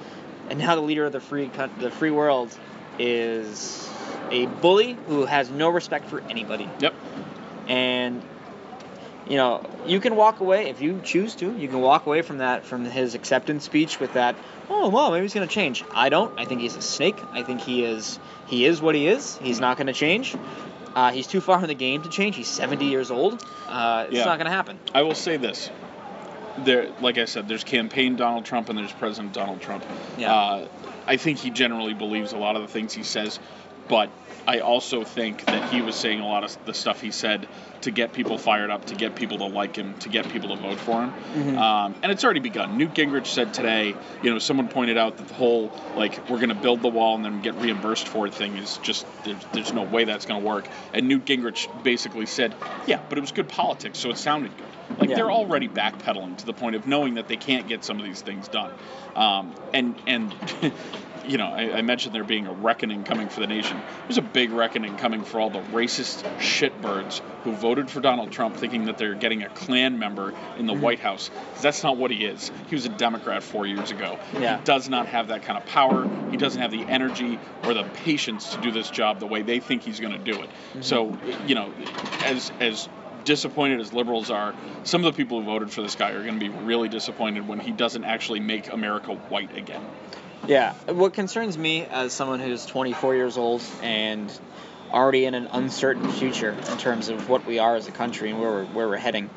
And 0.49 0.59
now 0.59 0.75
the 0.75 0.81
leader 0.81 1.05
of 1.05 1.11
the 1.11 1.19
free 1.19 1.49
the 1.79 1.91
free 1.91 2.11
world 2.11 2.55
is 2.97 3.89
a 4.31 4.45
bully 4.45 4.97
who 5.07 5.25
has 5.25 5.49
no 5.49 5.69
respect 5.69 6.09
for 6.09 6.21
anybody. 6.29 6.69
Yep. 6.79 6.93
And 7.67 8.21
you 9.29 9.37
know, 9.37 9.63
you 9.85 9.99
can 9.99 10.15
walk 10.15 10.39
away 10.39 10.69
if 10.69 10.81
you 10.81 10.99
choose 11.03 11.35
to. 11.35 11.55
You 11.55 11.67
can 11.67 11.79
walk 11.81 12.05
away 12.07 12.21
from 12.23 12.39
that 12.39 12.65
from 12.65 12.83
his 12.83 13.13
acceptance 13.15 13.63
speech 13.63 13.99
with 13.99 14.13
that. 14.13 14.35
Oh 14.69 14.89
well, 14.89 15.11
maybe 15.11 15.23
he's 15.23 15.33
gonna 15.33 15.47
change. 15.47 15.83
I 15.93 16.09
don't. 16.09 16.37
I 16.39 16.45
think 16.45 16.61
he's 16.61 16.75
a 16.75 16.81
snake. 16.81 17.17
I 17.31 17.43
think 17.43 17.61
he 17.61 17.83
is. 17.83 18.19
He 18.47 18.65
is 18.65 18.81
what 18.81 18.95
he 18.95 19.07
is. 19.07 19.37
He's 19.37 19.59
not 19.59 19.77
gonna 19.77 19.93
change. 19.93 20.35
Uh, 20.95 21.11
he's 21.11 21.27
too 21.27 21.39
far 21.41 21.61
in 21.61 21.67
the 21.67 21.75
game 21.75 22.01
to 22.01 22.09
change. 22.09 22.35
He's 22.35 22.47
70 22.47 22.85
years 22.85 23.11
old. 23.11 23.43
Uh, 23.67 24.05
it's 24.07 24.15
Yeah. 24.17 24.25
not 24.25 24.39
gonna 24.39 24.49
happen. 24.49 24.79
I 24.93 25.03
will 25.03 25.15
say 25.15 25.37
this. 25.37 25.69
There, 26.65 26.89
like 26.99 27.17
I 27.17 27.25
said, 27.25 27.47
there's 27.47 27.63
campaign 27.63 28.15
Donald 28.15 28.43
Trump 28.43 28.67
and 28.69 28.77
there's 28.77 28.91
President 28.91 29.33
Donald 29.33 29.61
Trump. 29.61 29.85
Yeah. 30.17 30.33
Uh, 30.33 30.67
I 31.07 31.15
think 31.17 31.37
he 31.37 31.51
generally 31.51 31.93
believes 31.93 32.33
a 32.33 32.37
lot 32.37 32.55
of 32.55 32.63
the 32.63 32.67
things 32.67 32.91
he 32.93 33.03
says, 33.03 33.39
but 33.89 34.09
I 34.47 34.59
also 34.59 35.03
think 35.03 35.45
that 35.45 35.71
he 35.71 35.81
was 35.81 35.95
saying 35.95 36.21
a 36.21 36.25
lot 36.27 36.43
of 36.43 36.57
the 36.65 36.73
stuff 36.73 37.01
he 37.01 37.11
said 37.11 37.47
to 37.81 37.91
get 37.91 38.13
people 38.13 38.37
fired 38.37 38.69
up, 38.71 38.85
to 38.85 38.95
get 38.95 39.15
people 39.15 39.37
to 39.37 39.45
like 39.45 39.75
him, 39.75 39.93
to 39.99 40.09
get 40.09 40.27
people 40.29 40.49
to 40.49 40.61
vote 40.61 40.79
for 40.79 41.01
him. 41.03 41.13
Mhm. 41.35 41.57
Um, 41.57 41.95
and 42.01 42.11
it's 42.11 42.23
already 42.23 42.39
begun. 42.39 42.77
Newt 42.77 42.93
Gingrich 42.93 43.27
said 43.27 43.53
today, 43.53 43.95
you 44.23 44.31
know, 44.31 44.39
someone 44.39 44.67
pointed 44.67 44.97
out 44.97 45.17
that 45.17 45.27
the 45.27 45.33
whole 45.33 45.71
like 45.95 46.19
we're 46.29 46.37
going 46.37 46.49
to 46.49 46.55
build 46.55 46.81
the 46.81 46.87
wall 46.89 47.15
and 47.15 47.23
then 47.23 47.41
get 47.41 47.55
reimbursed 47.55 48.07
for 48.07 48.25
it 48.27 48.33
thing 48.33 48.57
is 48.57 48.77
just 48.79 49.05
there's, 49.23 49.37
there's 49.53 49.73
no 49.73 49.83
way 49.83 50.03
that's 50.05 50.25
going 50.25 50.41
to 50.41 50.45
work. 50.47 50.67
And 50.93 51.07
Newt 51.07 51.25
Gingrich 51.25 51.67
basically 51.83 52.25
said, 52.25 52.53
yeah, 52.87 52.99
but 53.07 53.17
it 53.17 53.21
was 53.21 53.31
good 53.31 53.47
politics, 53.49 53.99
so 53.99 54.09
it 54.09 54.17
sounded 54.17 54.51
good. 54.57 54.99
Like 54.99 55.09
Yeah. 55.11 55.17
they're 55.17 55.31
already 55.31 55.69
backpedaling 55.69 56.37
to 56.37 56.45
the 56.45 56.53
point 56.53 56.75
of 56.75 56.87
knowing 56.87 57.13
that 57.15 57.27
they 57.27 57.37
can't 57.37 57.67
get 57.67 57.83
some 57.85 57.99
of 57.99 58.05
these 58.05 58.21
things 58.21 58.47
done. 58.47 58.71
Um, 59.15 59.53
and 59.73 59.95
and 60.07 60.33
you 61.27 61.37
know, 61.37 61.47
I, 61.47 61.77
I 61.77 61.81
mentioned 61.81 62.13
there 62.13 62.23
being 62.23 62.47
a 62.47 62.53
reckoning 62.53 63.03
coming 63.03 63.29
for 63.29 63.39
the 63.39 63.47
nation. 63.47 63.79
There's 64.03 64.17
a 64.17 64.23
big 64.23 64.51
reckoning 64.51 64.97
coming 64.97 65.23
for 65.23 65.39
all 65.39 65.49
the 65.49 65.61
racist 65.61 66.23
shitbirds 66.37 67.21
who 67.43 67.53
voted 67.53 67.89
for 67.89 67.99
Donald 67.99 68.31
Trump 68.31 68.55
thinking 68.57 68.85
that 68.85 68.97
they're 68.97 69.15
getting 69.15 69.43
a 69.43 69.49
Klan 69.49 69.99
member 69.99 70.33
in 70.57 70.65
the 70.65 70.73
mm-hmm. 70.73 70.81
White 70.81 70.99
House. 70.99 71.29
that's 71.61 71.83
not 71.83 71.97
what 71.97 72.11
he 72.11 72.25
is. 72.25 72.51
He 72.67 72.75
was 72.75 72.85
a 72.85 72.89
Democrat 72.89 73.43
four 73.43 73.65
years 73.65 73.91
ago. 73.91 74.19
Yeah. 74.39 74.57
He 74.57 74.63
does 74.63 74.89
not 74.89 75.07
have 75.07 75.29
that 75.29 75.43
kind 75.43 75.57
of 75.57 75.65
power. 75.65 76.09
He 76.31 76.37
doesn't 76.37 76.61
have 76.61 76.71
the 76.71 76.83
energy 76.83 77.39
or 77.63 77.73
the 77.73 77.83
patience 77.83 78.53
to 78.55 78.61
do 78.61 78.71
this 78.71 78.89
job 78.89 79.19
the 79.19 79.27
way 79.27 79.41
they 79.41 79.59
think 79.59 79.83
he's 79.83 79.99
going 79.99 80.13
to 80.13 80.31
do 80.31 80.41
it. 80.41 80.49
Mm-hmm. 80.49 80.81
So, 80.81 81.17
you 81.47 81.55
know, 81.55 81.73
as 82.23 82.51
as 82.59 82.89
disappointed 83.25 83.79
as 83.79 83.93
liberals 83.93 84.31
are, 84.31 84.55
some 84.83 85.05
of 85.05 85.13
the 85.13 85.17
people 85.17 85.39
who 85.39 85.45
voted 85.45 85.71
for 85.71 85.81
this 85.81 85.95
guy 85.95 86.11
are 86.11 86.23
going 86.23 86.39
to 86.39 86.49
be 86.49 86.49
really 86.49 86.89
disappointed 86.89 87.47
when 87.47 87.59
he 87.59 87.71
doesn't 87.71 88.03
actually 88.03 88.39
make 88.39 88.71
America 88.71 89.13
white 89.13 89.55
again. 89.57 89.85
Yeah. 90.47 90.73
What 90.87 91.13
concerns 91.13 91.57
me 91.57 91.85
as 91.85 92.13
someone 92.13 92.39
who's 92.39 92.65
24 92.65 93.15
years 93.15 93.37
old 93.37 93.61
and 93.81 94.31
already 94.91 95.25
in 95.25 95.35
an 95.35 95.47
uncertain 95.51 96.09
future 96.11 96.51
in 96.71 96.77
terms 96.77 97.09
of 97.09 97.29
what 97.29 97.45
we 97.45 97.59
are 97.59 97.75
as 97.75 97.87
a 97.87 97.91
country 97.91 98.31
and 98.31 98.39
where 98.39 98.49
we're, 98.51 98.65
where 98.65 98.87
we're 98.89 98.97
heading, 98.97 99.29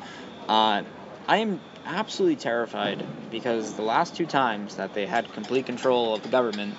uh, 0.49 0.83
I 1.27 1.37
am 1.37 1.59
absolutely 1.85 2.37
terrified 2.37 3.05
because 3.29 3.73
the 3.73 3.81
last 3.81 4.15
two 4.15 4.25
times 4.25 4.77
that 4.77 4.93
they 4.93 5.05
had 5.05 5.31
complete 5.33 5.65
control 5.65 6.15
of 6.15 6.23
the 6.23 6.29
government, 6.29 6.75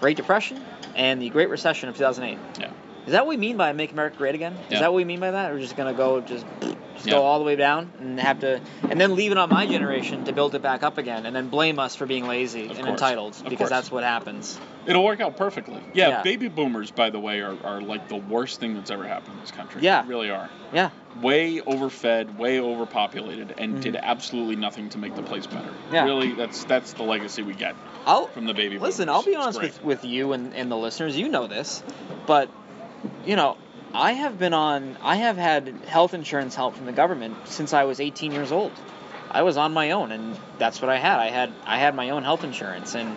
Great 0.00 0.16
Depression 0.16 0.64
and 0.94 1.20
the 1.20 1.28
Great 1.28 1.50
Recession 1.50 1.88
of 1.88 1.96
2008. 1.96 2.38
Yeah. 2.60 2.70
Is 3.06 3.12
that 3.12 3.26
what 3.26 3.30
we 3.30 3.36
mean 3.36 3.56
by 3.56 3.72
make 3.72 3.92
America 3.92 4.16
great 4.16 4.34
again? 4.34 4.54
Is 4.54 4.72
Yeah. 4.72 4.80
that 4.80 4.92
what 4.92 4.96
we 4.96 5.04
mean 5.04 5.20
by 5.20 5.32
that? 5.32 5.52
Or 5.52 5.58
just 5.58 5.76
gonna 5.76 5.92
go 5.92 6.20
just, 6.20 6.46
Yeah. 7.06 7.14
go 7.14 7.22
all 7.24 7.38
the 7.38 7.44
way 7.44 7.56
down 7.56 7.92
and 8.00 8.18
have 8.20 8.40
to 8.40 8.60
and 8.88 9.00
then 9.00 9.14
leave 9.16 9.32
it 9.32 9.38
on 9.38 9.48
my 9.50 9.66
generation 9.66 10.24
to 10.24 10.32
build 10.32 10.54
it 10.54 10.62
back 10.62 10.82
up 10.82 10.98
again 10.98 11.26
and 11.26 11.34
then 11.34 11.48
blame 11.48 11.78
us 11.78 11.94
for 11.96 12.06
being 12.06 12.26
lazy 12.26 12.64
Of 12.64 12.70
and 12.72 12.78
course. 12.80 12.90
entitled 12.90 13.32
Of 13.36 13.44
because 13.44 13.58
course. 13.58 13.70
that's 13.70 13.90
what 13.90 14.04
happens. 14.04 14.58
It'll 14.86 15.04
work 15.04 15.20
out 15.20 15.36
perfectly. 15.38 15.80
Yeah, 15.94 16.08
Yeah. 16.08 16.22
baby 16.22 16.48
boomers, 16.48 16.90
by 16.90 17.08
the 17.10 17.18
way, 17.18 17.40
are, 17.40 17.56
are 17.64 17.80
like 17.80 18.08
the 18.08 18.16
worst 18.16 18.60
thing 18.60 18.74
that's 18.74 18.90
ever 18.90 19.04
happened 19.06 19.34
in 19.36 19.40
this 19.40 19.50
country. 19.50 19.80
Yeah. 19.82 20.02
They 20.02 20.08
really 20.08 20.30
are. 20.30 20.48
Yeah. 20.74 20.90
Way 21.22 21.60
overfed, 21.60 22.36
way 22.36 22.60
overpopulated, 22.60 23.54
and 23.56 23.76
Mhm. 23.76 23.80
did 23.80 23.96
absolutely 23.96 24.56
nothing 24.56 24.88
to 24.90 24.98
make 24.98 25.14
the 25.14 25.22
place 25.22 25.46
better. 25.46 25.70
Yeah. 25.92 26.04
Really, 26.04 26.32
that's 26.32 26.64
that's 26.64 26.92
the 26.94 27.02
legacy 27.04 27.42
we 27.42 27.54
get 27.54 27.74
I'll 28.04 28.26
from 28.26 28.44
the 28.46 28.52
baby 28.54 28.76
boomers. 28.76 28.98
listen. 28.98 29.06
boomers. 29.06 29.16
I'll 29.26 29.32
be 29.32 29.36
honest 29.36 29.62
with, 29.62 29.82
with 29.84 30.04
you 30.04 30.32
and, 30.32 30.52
and 30.54 30.70
the 30.70 30.76
listeners. 30.76 31.16
You 31.16 31.28
know 31.28 31.46
this, 31.46 31.82
but 32.26 32.50
you 33.24 33.36
know 33.36 33.56
I 33.94 34.12
have 34.12 34.38
been 34.38 34.54
on. 34.54 34.98
I 35.02 35.16
have 35.16 35.36
had 35.36 35.68
health 35.86 36.14
insurance 36.14 36.54
help 36.54 36.74
from 36.74 36.86
the 36.86 36.92
government 36.92 37.36
since 37.46 37.72
I 37.72 37.84
was 37.84 38.00
18 38.00 38.32
years 38.32 38.50
old. 38.52 38.72
I 39.30 39.42
was 39.42 39.56
on 39.56 39.72
my 39.72 39.92
own, 39.92 40.12
and 40.12 40.38
that's 40.58 40.80
what 40.80 40.90
I 40.90 40.98
had. 40.98 41.18
I 41.18 41.28
had 41.30 41.52
I 41.64 41.78
had 41.78 41.94
my 41.94 42.10
own 42.10 42.22
health 42.24 42.44
insurance, 42.44 42.94
and 42.94 43.16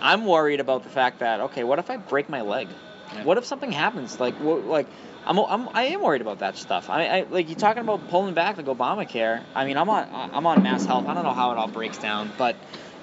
I'm 0.00 0.26
worried 0.26 0.60
about 0.60 0.82
the 0.82 0.90
fact 0.90 1.20
that 1.20 1.40
okay, 1.40 1.64
what 1.64 1.78
if 1.78 1.90
I 1.90 1.96
break 1.96 2.28
my 2.28 2.42
leg? 2.42 2.68
Yeah. 3.14 3.24
What 3.24 3.38
if 3.38 3.44
something 3.44 3.72
happens? 3.72 4.18
Like, 4.20 4.36
wh- 4.36 4.66
like 4.66 4.86
I'm, 5.26 5.38
I'm, 5.38 5.68
I 5.72 5.84
am 5.84 6.02
worried 6.02 6.20
about 6.20 6.40
that 6.40 6.56
stuff. 6.56 6.90
I, 6.90 7.06
I 7.06 7.26
like 7.30 7.48
you 7.48 7.54
talking 7.54 7.82
about 7.82 8.08
pulling 8.08 8.34
back 8.34 8.56
like 8.56 8.66
Obamacare. 8.66 9.42
I 9.54 9.64
mean, 9.64 9.76
I'm 9.76 9.88
on, 9.88 10.08
I'm 10.12 10.46
on 10.46 10.62
Mass 10.62 10.84
Health. 10.84 11.06
I 11.06 11.14
don't 11.14 11.24
know 11.24 11.32
how 11.32 11.52
it 11.52 11.58
all 11.58 11.68
breaks 11.68 11.98
down, 11.98 12.30
but, 12.36 12.56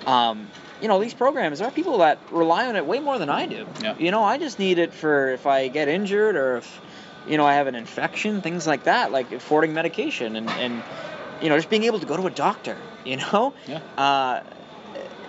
um, 0.06 0.48
you 0.82 0.88
know, 0.88 1.00
these 1.00 1.14
programs, 1.14 1.60
there 1.60 1.68
are 1.68 1.72
people 1.72 2.00
that 2.00 2.20
rely 2.32 2.68
on 2.68 2.76
it 2.76 2.86
way 2.86 3.00
more 3.00 3.18
than 3.18 3.30
I 3.30 3.48
do. 3.48 3.68
Yeah. 3.82 3.96
You 3.98 4.12
know, 4.12 4.24
I 4.24 4.38
just 4.38 4.60
need 4.60 4.78
it 4.78 4.94
for 4.94 5.30
if 5.30 5.48
I 5.48 5.68
get 5.68 5.88
injured 5.88 6.36
or 6.36 6.58
if, 6.58 6.82
you 7.28 7.38
know, 7.38 7.46
I 7.46 7.56
have 7.56 7.68
an 7.68 7.76
infection, 7.76 8.42
things 8.42 8.66
like 8.66 8.84
that, 8.84 9.12
like 9.12 9.32
affording 9.32 9.74
medication 9.74 10.36
and, 10.36 10.50
and 10.50 10.84
you 11.42 11.50
know, 11.50 11.58
just 11.58 11.70
being 11.70 11.84
able 11.84 12.00
to 12.00 12.06
go 12.06 12.18
to 12.18 12.28
a 12.28 12.32
doctor. 12.32 12.78
You 13.04 13.18
know. 13.18 13.56
Yeah. 13.66 13.80
Uh, 13.98 14.44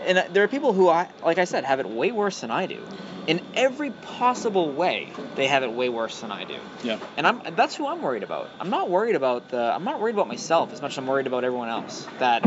and 0.05 0.19
uh, 0.19 0.25
there 0.31 0.45
are 0.45 0.49
people 0.49 0.75
who, 0.75 0.91
I, 0.91 1.09
like 1.25 1.39
I 1.39 1.45
said, 1.45 1.65
have 1.65 1.81
it 1.81 1.89
way 1.89 2.13
worse 2.13 2.43
than 2.43 2.51
I 2.51 2.67
do. 2.67 2.81
In 3.27 3.41
every 3.55 3.91
possible 3.91 4.71
way, 4.71 5.11
they 5.37 5.47
have 5.47 5.63
it 5.63 5.73
way 5.73 5.89
worse 5.89 6.21
than 6.21 6.31
I 6.31 6.45
do. 6.45 6.59
Yeah. 6.83 6.99
And 7.17 7.27
I'm 7.27 7.41
that's 7.57 7.75
who 7.77 7.87
I'm 7.87 8.03
worried 8.03 8.25
about. 8.25 8.51
I'm 8.61 8.69
not 8.69 8.91
worried 8.91 9.15
about 9.15 9.49
the 9.49 9.59
I'm 9.59 9.85
not 9.85 10.01
worried 10.01 10.15
about 10.15 10.29
myself 10.29 10.73
as 10.73 10.83
much 10.83 10.93
as 10.93 10.99
I'm 10.99 11.07
worried 11.07 11.27
about 11.27 11.45
everyone 11.45 11.69
else 11.69 12.07
that 12.19 12.45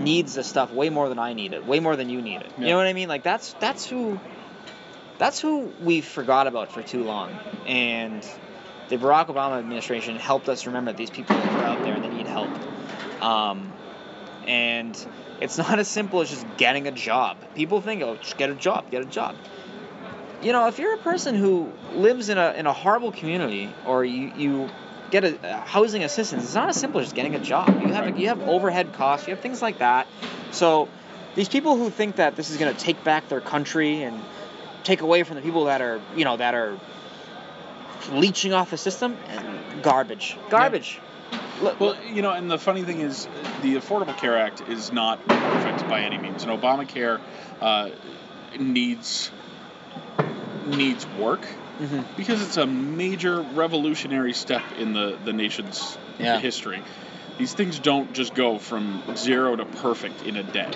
needs 0.00 0.34
this 0.34 0.48
stuff 0.48 0.72
way 0.72 0.88
more 0.88 1.08
than 1.08 1.18
I 1.18 1.34
need 1.34 1.52
it, 1.52 1.66
way 1.66 1.78
more 1.78 1.94
than 1.94 2.08
you 2.08 2.22
need 2.22 2.40
it. 2.40 2.50
You 2.58 2.66
know 2.66 2.78
what 2.78 2.86
I 2.86 2.94
mean? 2.94 3.08
Like 3.08 3.22
that's 3.22 3.52
that's 3.60 3.86
who 3.86 4.18
that's 5.18 5.40
who 5.40 5.72
we 5.82 6.00
forgot 6.00 6.46
about 6.46 6.72
for 6.72 6.82
too 6.82 7.04
long. 7.04 7.38
And 7.66 8.26
the 8.88 8.96
Barack 8.96 9.26
Obama 9.26 9.58
administration 9.58 10.16
helped 10.16 10.48
us 10.48 10.66
remember 10.66 10.92
that 10.92 10.98
these 10.98 11.10
people 11.10 11.36
are 11.36 11.64
out 11.64 11.82
there 11.82 11.94
and 11.94 12.04
they 12.04 12.10
need 12.10 12.26
help. 12.26 12.50
Um, 13.22 13.72
and 14.46 15.06
it's 15.40 15.58
not 15.64 15.78
as 15.78 15.88
simple 15.88 16.20
as 16.20 16.30
just 16.30 16.46
getting 16.56 16.86
a 16.86 16.92
job. 16.92 17.36
People 17.54 17.80
think, 17.80 18.02
oh, 18.02 18.16
just 18.16 18.36
get 18.36 18.50
a 18.50 18.54
job, 18.54 18.90
get 18.90 19.02
a 19.02 19.06
job. 19.06 19.36
You 20.42 20.52
know, 20.52 20.68
if 20.68 20.78
you're 20.78 20.94
a 20.94 20.98
person 20.98 21.34
who 21.34 21.72
lives 21.94 22.28
in 22.28 22.36
a 22.36 22.52
in 22.52 22.66
a 22.66 22.72
horrible 22.72 23.12
community 23.12 23.72
or 23.86 24.04
you, 24.04 24.32
you 24.36 24.70
get 25.10 25.24
a, 25.24 25.38
a 25.42 25.56
housing 25.60 26.04
assistance, 26.04 26.44
it's 26.44 26.54
not 26.54 26.68
as 26.68 26.78
simple 26.78 27.00
as 27.00 27.06
just 27.06 27.16
getting 27.16 27.34
a 27.34 27.38
job. 27.38 27.68
You 27.80 27.88
have 27.88 28.18
you 28.18 28.28
have 28.28 28.42
overhead 28.42 28.92
costs, 28.92 29.26
you 29.26 29.34
have 29.34 29.42
things 29.42 29.62
like 29.62 29.78
that. 29.78 30.06
So 30.50 30.88
these 31.34 31.48
people 31.48 31.76
who 31.76 31.88
think 31.88 32.16
that 32.16 32.36
this 32.36 32.50
is 32.50 32.58
going 32.58 32.74
to 32.74 32.78
take 32.78 33.02
back 33.04 33.28
their 33.28 33.40
country 33.40 34.02
and 34.02 34.20
take 34.82 35.00
away 35.00 35.22
from 35.22 35.36
the 35.36 35.42
people 35.42 35.64
that 35.64 35.80
are 35.80 36.00
you 36.14 36.24
know 36.24 36.36
that 36.36 36.54
are 36.54 36.78
leeching 38.10 38.52
off 38.52 38.70
the 38.70 38.76
system, 38.78 39.16
and 39.28 39.82
garbage, 39.82 40.36
garbage. 40.50 41.00
Look- 41.60 41.78
Well, 41.80 41.96
you 42.12 42.22
know, 42.22 42.32
and 42.32 42.50
the 42.50 42.58
funny 42.58 42.82
thing 42.82 43.00
is, 43.00 43.28
the 43.62 43.76
Affordable 43.76 44.16
Care 44.16 44.36
Act 44.38 44.62
is 44.68 44.92
not 44.92 45.24
perfect 45.26 45.88
by 45.88 46.00
any 46.00 46.18
means, 46.18 46.44
and 46.44 46.52
Obamacare 46.60 47.20
uh, 47.60 47.90
needs 48.58 49.30
needs 50.66 51.06
work 51.18 51.46
Mhm. 51.80 52.04
because 52.16 52.40
it's 52.42 52.56
a 52.56 52.66
major 52.66 53.40
revolutionary 53.42 54.32
step 54.32 54.62
in 54.78 54.92
the 54.94 55.16
the 55.24 55.32
nation's 55.32 55.96
Yeah. 56.18 56.38
history. 56.38 56.82
These 57.38 57.52
things 57.54 57.78
don't 57.78 58.12
just 58.12 58.34
go 58.34 58.58
from 58.58 59.02
zero 59.16 59.56
to 59.56 59.64
perfect 59.64 60.22
in 60.24 60.36
a 60.36 60.42
day. 60.42 60.70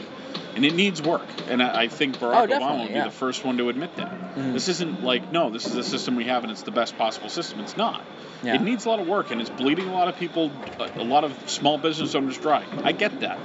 And 0.59 0.65
it 0.67 0.75
needs 0.75 1.01
work. 1.01 1.23
And 1.49 1.63
I, 1.63 1.83
I 1.83 1.89
think 1.89 2.17
Barack 2.19 2.51
Oh, 2.51 2.59
Obama 2.59 2.81
would 2.83 2.91
yeah. 2.91 3.05
be 3.05 3.11
the 3.11 3.15
first 3.15 3.45
one 3.45 3.59
to 3.59 3.69
admit 3.69 3.95
that. 3.95 4.11
Mhm. 4.35 4.55
This 4.55 4.67
isn't 4.67 5.05
like, 5.05 5.31
no, 5.31 5.51
this 5.51 5.67
is 5.67 5.75
the 5.75 5.85
system 5.85 6.17
we 6.17 6.25
have 6.25 6.43
and 6.43 6.51
it's 6.51 6.63
the 6.63 6.73
best 6.73 6.99
possible 6.99 7.29
system. 7.29 7.61
It's 7.61 7.77
not. 7.77 8.03
Yeah. 8.43 8.57
It 8.57 8.63
needs 8.63 8.85
a 8.85 8.89
lot 8.89 8.99
of 8.99 9.07
work 9.07 9.31
and 9.31 9.41
it's 9.41 9.51
bleeding 9.51 9.87
a 9.89 9.93
lot 9.93 10.09
of 10.09 10.17
people, 10.17 10.51
a, 10.81 11.05
lot 11.05 11.23
of 11.23 11.33
small 11.49 11.79
business 11.79 12.17
owners 12.17 12.39
dry. 12.39 12.65
I 12.83 12.91
get 12.91 13.21
that. 13.21 13.39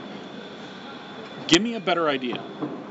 Give 1.48 1.62
me 1.62 1.76
a 1.76 1.80
better 1.80 2.10
idea. 2.10 2.42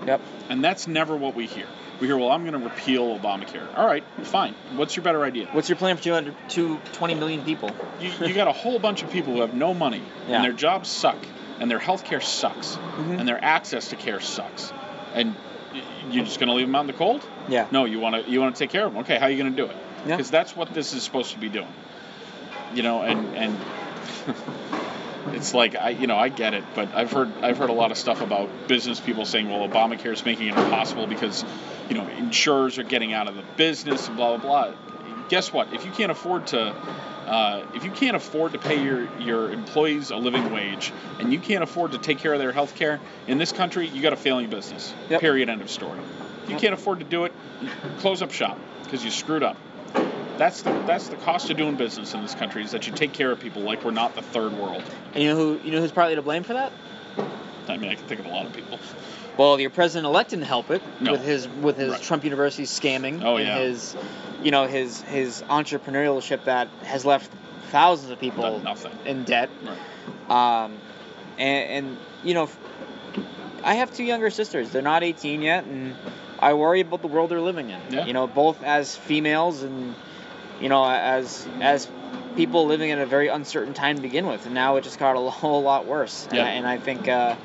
Yep. 0.06 0.20
And 0.48 0.62
that's 0.62 0.86
never 0.86 1.16
what 1.16 1.34
we 1.34 1.46
hear. 1.46 1.66
We 2.00 2.06
hear, 2.06 2.16
well, 2.16 2.30
I'm 2.30 2.42
going 2.46 2.52
to 2.60 2.64
repeal 2.68 3.18
Obamacare. 3.18 3.76
All 3.76 3.86
right, 3.86 4.04
fine. 4.22 4.54
What's 4.76 4.94
your 4.96 5.02
better 5.04 5.24
idea? 5.24 5.48
What's 5.52 5.68
your 5.68 5.76
plan 5.76 5.96
for 5.96 6.02
200, 6.04 6.34
220 6.48 7.14
million 7.14 7.44
people? 7.44 7.70
You, 8.00 8.10
you 8.26 8.34
got 8.34 8.46
a 8.48 8.52
whole 8.52 8.78
bunch 8.78 9.02
of 9.02 9.10
people 9.10 9.34
who 9.34 9.40
have 9.40 9.54
no 9.54 9.74
money 9.74 10.02
Yeah. 10.28 10.36
and 10.36 10.44
their 10.44 10.52
jobs 10.52 10.88
suck 10.88 11.16
and 11.60 11.70
their 11.70 11.78
health 11.78 12.04
care 12.04 12.20
sucks 12.20 12.76
Mhm. 12.76 13.18
and 13.20 13.28
their 13.28 13.42
access 13.42 13.88
to 13.90 13.96
care 13.96 14.20
sucks. 14.20 14.72
And 15.14 15.34
you're 16.10 16.24
just 16.24 16.38
going 16.38 16.48
to 16.48 16.54
leave 16.54 16.66
them 16.66 16.74
out 16.74 16.82
in 16.82 16.86
the 16.86 16.92
cold? 16.92 17.22
Yeah. 17.48 17.66
No, 17.70 17.84
you 17.86 17.98
want 18.00 18.24
to 18.24 18.30
you 18.30 18.40
want 18.40 18.54
to 18.54 18.58
take 18.58 18.70
care 18.70 18.84
of 18.86 18.92
them. 18.92 19.02
Okay, 19.02 19.18
how 19.18 19.26
are 19.26 19.30
you 19.30 19.38
going 19.42 19.54
to 19.54 19.56
do 19.56 19.70
it? 19.70 19.76
Yeah. 20.06 20.16
Because 20.16 20.30
that's 20.30 20.54
what 20.56 20.74
this 20.74 20.92
is 20.94 21.02
supposed 21.02 21.32
to 21.32 21.38
be 21.38 21.48
doing. 21.48 21.72
You 22.74 22.82
know, 22.82 23.02
and 23.02 23.34
and 23.36 23.56
it's 25.32 25.54
like 25.54 25.76
I 25.76 25.90
you 25.90 26.06
know 26.06 26.16
I 26.16 26.28
get 26.28 26.54
it, 26.54 26.64
but 26.74 26.94
I've 26.94 27.12
heard 27.12 27.30
I've 27.42 27.58
heard 27.58 27.70
a 27.70 27.74
lot 27.74 27.90
of 27.90 27.98
stuff 27.98 28.20
about 28.20 28.48
business 28.68 29.00
people 29.00 29.24
saying, 29.24 29.48
well, 29.48 29.66
Obamacare 29.68 30.12
is 30.12 30.24
making 30.24 30.48
it 30.48 30.56
impossible 30.56 31.06
because 31.06 31.44
you 31.88 31.94
know 31.94 32.06
insurers 32.18 32.78
are 32.78 32.82
getting 32.84 33.12
out 33.12 33.28
of 33.28 33.36
the 33.36 33.42
business 33.56 34.08
and 34.08 34.16
blah 34.16 34.36
blah 34.36 34.68
blah. 34.68 34.74
Guess 35.32 35.50
what? 35.50 35.72
If 35.72 35.86
you 35.86 35.90
can't 35.90 36.12
afford 36.12 36.48
to 36.48 36.58
uh, 37.26 37.64
if 37.74 37.84
you 37.84 37.90
can't 37.90 38.14
afford 38.14 38.52
to 38.52 38.58
pay 38.58 38.84
your, 38.84 39.08
your 39.18 39.50
employees 39.50 40.10
a 40.10 40.16
living 40.16 40.52
wage 40.52 40.92
and 41.20 41.32
you 41.32 41.38
can't 41.38 41.62
afford 41.62 41.92
to 41.92 41.98
take 41.98 42.18
care 42.18 42.34
of 42.34 42.38
their 42.38 42.52
health 42.52 42.74
care 42.74 43.00
in 43.26 43.38
this 43.38 43.50
country, 43.50 43.88
you 43.88 44.02
got 44.02 44.12
a 44.12 44.16
failing 44.16 44.50
business. 44.50 44.92
Yep. 45.08 45.22
Period. 45.22 45.48
End 45.48 45.62
of 45.62 45.70
story. 45.70 45.98
If 46.44 46.50
you 46.50 46.56
can't 46.56 46.74
afford 46.74 46.98
to 46.98 47.06
do 47.06 47.24
it, 47.24 47.32
close 48.00 48.20
up 48.20 48.30
shop 48.30 48.58
because 48.84 49.02
you 49.02 49.10
screwed 49.10 49.42
up. 49.42 49.56
That's 50.36 50.60
the 50.60 50.70
that's 50.86 51.08
the 51.08 51.16
cost 51.16 51.48
of 51.48 51.56
doing 51.56 51.76
business 51.76 52.12
in 52.12 52.20
this 52.20 52.34
country 52.34 52.62
is 52.62 52.72
that 52.72 52.86
you 52.86 52.92
take 52.92 53.14
care 53.14 53.32
of 53.32 53.40
people 53.40 53.62
like 53.62 53.86
we're 53.86 53.90
not 53.90 54.14
the 54.14 54.20
third 54.20 54.52
world. 54.52 54.84
And 55.14 55.24
you 55.24 55.30
know 55.30 55.36
who 55.36 55.60
you 55.64 55.70
know 55.70 55.80
who's 55.80 55.92
partly 55.92 56.16
to 56.16 56.20
blame 56.20 56.42
for 56.42 56.52
that? 56.52 56.72
I 57.68 57.78
mean, 57.78 57.90
I 57.90 57.94
can 57.94 58.04
think 58.04 58.20
of 58.20 58.26
a 58.26 58.28
lot 58.28 58.44
of 58.44 58.52
people. 58.52 58.78
Well, 59.38 59.58
your 59.58 59.70
president 59.70 60.06
elect 60.06 60.30
didn't 60.30 60.44
help 60.44 60.70
it 60.70 60.82
No. 61.00 61.12
with 61.12 61.24
his 61.24 61.48
with 61.48 61.76
his 61.76 61.92
Right. 61.92 62.02
Trump 62.02 62.24
University 62.24 62.64
scamming 62.64 63.22
Oh, 63.24 63.36
and 63.36 63.46
yeah. 63.46 63.58
his 63.58 63.96
you 64.42 64.50
know 64.50 64.66
his 64.66 65.00
his 65.02 65.42
entrepreneurship 65.48 66.44
that 66.44 66.68
has 66.84 67.04
left 67.04 67.30
thousands 67.70 68.10
of 68.10 68.18
people 68.20 68.62
in 69.06 69.24
debt. 69.24 69.48
Right. 69.64 70.64
Um, 70.64 70.78
and, 71.38 71.86
and 71.86 71.96
you 72.22 72.34
know, 72.34 72.48
I 73.64 73.74
have 73.74 73.94
two 73.94 74.04
younger 74.04 74.30
sisters. 74.30 74.70
They're 74.70 74.82
not 74.82 75.02
18 75.02 75.40
yet, 75.42 75.64
and 75.64 75.94
I 76.38 76.52
worry 76.54 76.80
about 76.80 77.00
the 77.02 77.08
world 77.08 77.30
they're 77.30 77.40
living 77.40 77.70
in. 77.70 77.80
Yeah. 77.90 78.04
You 78.06 78.12
know, 78.12 78.26
both 78.26 78.62
as 78.62 78.94
females 78.96 79.62
and 79.62 79.94
you 80.60 80.68
know 80.68 80.84
as 80.84 81.48
as 81.60 81.88
people 82.36 82.66
living 82.66 82.90
in 82.90 82.98
a 82.98 83.06
very 83.06 83.28
uncertain 83.28 83.72
time 83.74 83.96
to 83.96 84.02
begin 84.02 84.26
with, 84.26 84.44
and 84.44 84.54
now 84.54 84.76
it 84.76 84.84
just 84.84 84.98
got 84.98 85.16
a 85.16 85.30
whole 85.30 85.62
lot 85.62 85.86
worse. 85.86 86.26
And, 86.28 86.36
Yeah. 86.36 86.44
I, 86.44 86.48
and 86.50 86.66
I 86.66 86.76
think. 86.76 87.08
Uh, 87.08 87.36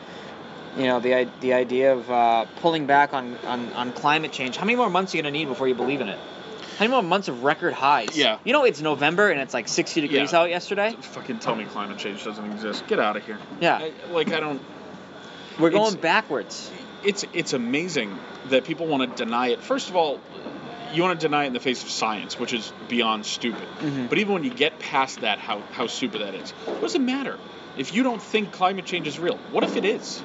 you 0.78 0.84
know 0.86 1.00
the 1.00 1.30
the 1.42 1.54
idea 1.54 1.94
of 1.94 2.10
uh, 2.12 2.46
pulling 2.62 2.86
back 2.86 3.14
on, 3.14 3.36
on, 3.46 3.72
on 3.74 3.92
climate 3.94 4.32
change. 4.32 4.58
How 4.58 4.66
many 4.66 4.76
more 4.76 4.90
months 4.90 5.14
are 5.14 5.18
you 5.18 5.24
gonna 5.24 5.32
need 5.32 5.46
before 5.48 5.68
you 5.68 5.76
believe 5.76 6.02
in 6.02 6.10
it? 6.10 6.20
How 6.78 6.84
many 6.86 6.92
more 6.92 7.02
months 7.04 7.28
of 7.28 7.44
record 7.44 7.74
highs? 7.74 8.16
Yeah. 8.16 8.38
You 8.44 8.54
know 8.54 8.64
it's 8.64 8.82
November 8.82 9.30
and 9.32 9.42
it's 9.42 9.54
like 9.54 9.68
60 9.68 10.02
degrees 10.02 10.32
Yeah. 10.32 10.40
out 10.40 10.50
yesterday. 10.50 10.96
Fucking 11.02 11.40
tell 11.40 11.56
me 11.56 11.66
climate 11.66 11.98
change 11.98 12.24
doesn't 12.24 12.52
exist. 12.52 12.86
Get 12.88 13.00
out 13.00 13.18
of 13.18 13.26
here. 13.26 13.40
Yeah. 13.60 13.78
I, 13.78 13.92
like 14.12 14.32
I 14.32 14.40
don't. 14.40 14.62
We're 15.60 15.72
going 15.72 15.96
backwards. 15.96 16.70
it's 17.04 17.26
it's 17.34 17.54
amazing 17.54 18.18
that 18.50 18.64
people 18.66 18.86
want 18.88 19.10
to 19.18 19.24
deny 19.26 19.48
it. 19.48 19.62
First 19.64 19.90
of 19.90 19.96
all, 19.96 20.20
you 20.94 21.02
want 21.02 21.20
to 21.20 21.28
deny 21.28 21.46
it 21.46 21.48
in 21.48 21.54
the 21.54 21.60
face 21.60 21.82
of 21.84 21.90
science, 21.90 22.40
which 22.40 22.54
is 22.54 22.72
beyond 22.88 23.26
stupid. 23.26 23.68
Mhm. 23.80 24.08
But 24.10 24.20
even 24.20 24.34
when 24.34 24.44
you 24.44 24.52
get 24.52 24.78
past 24.78 25.22
that, 25.22 25.40
how 25.40 25.62
how 25.72 25.88
stupid 25.88 26.22
that 26.22 26.36
is. 26.36 26.52
What 26.52 26.82
does 26.82 26.94
it 26.96 27.02
matter? 27.02 27.40
If 27.76 27.94
you 27.96 28.04
don't 28.04 28.22
think 28.22 28.52
climate 28.52 28.86
change 28.86 29.08
is 29.08 29.18
real, 29.20 29.38
what 29.52 29.64
if 29.64 29.76
it 29.76 29.86
is? 29.86 30.22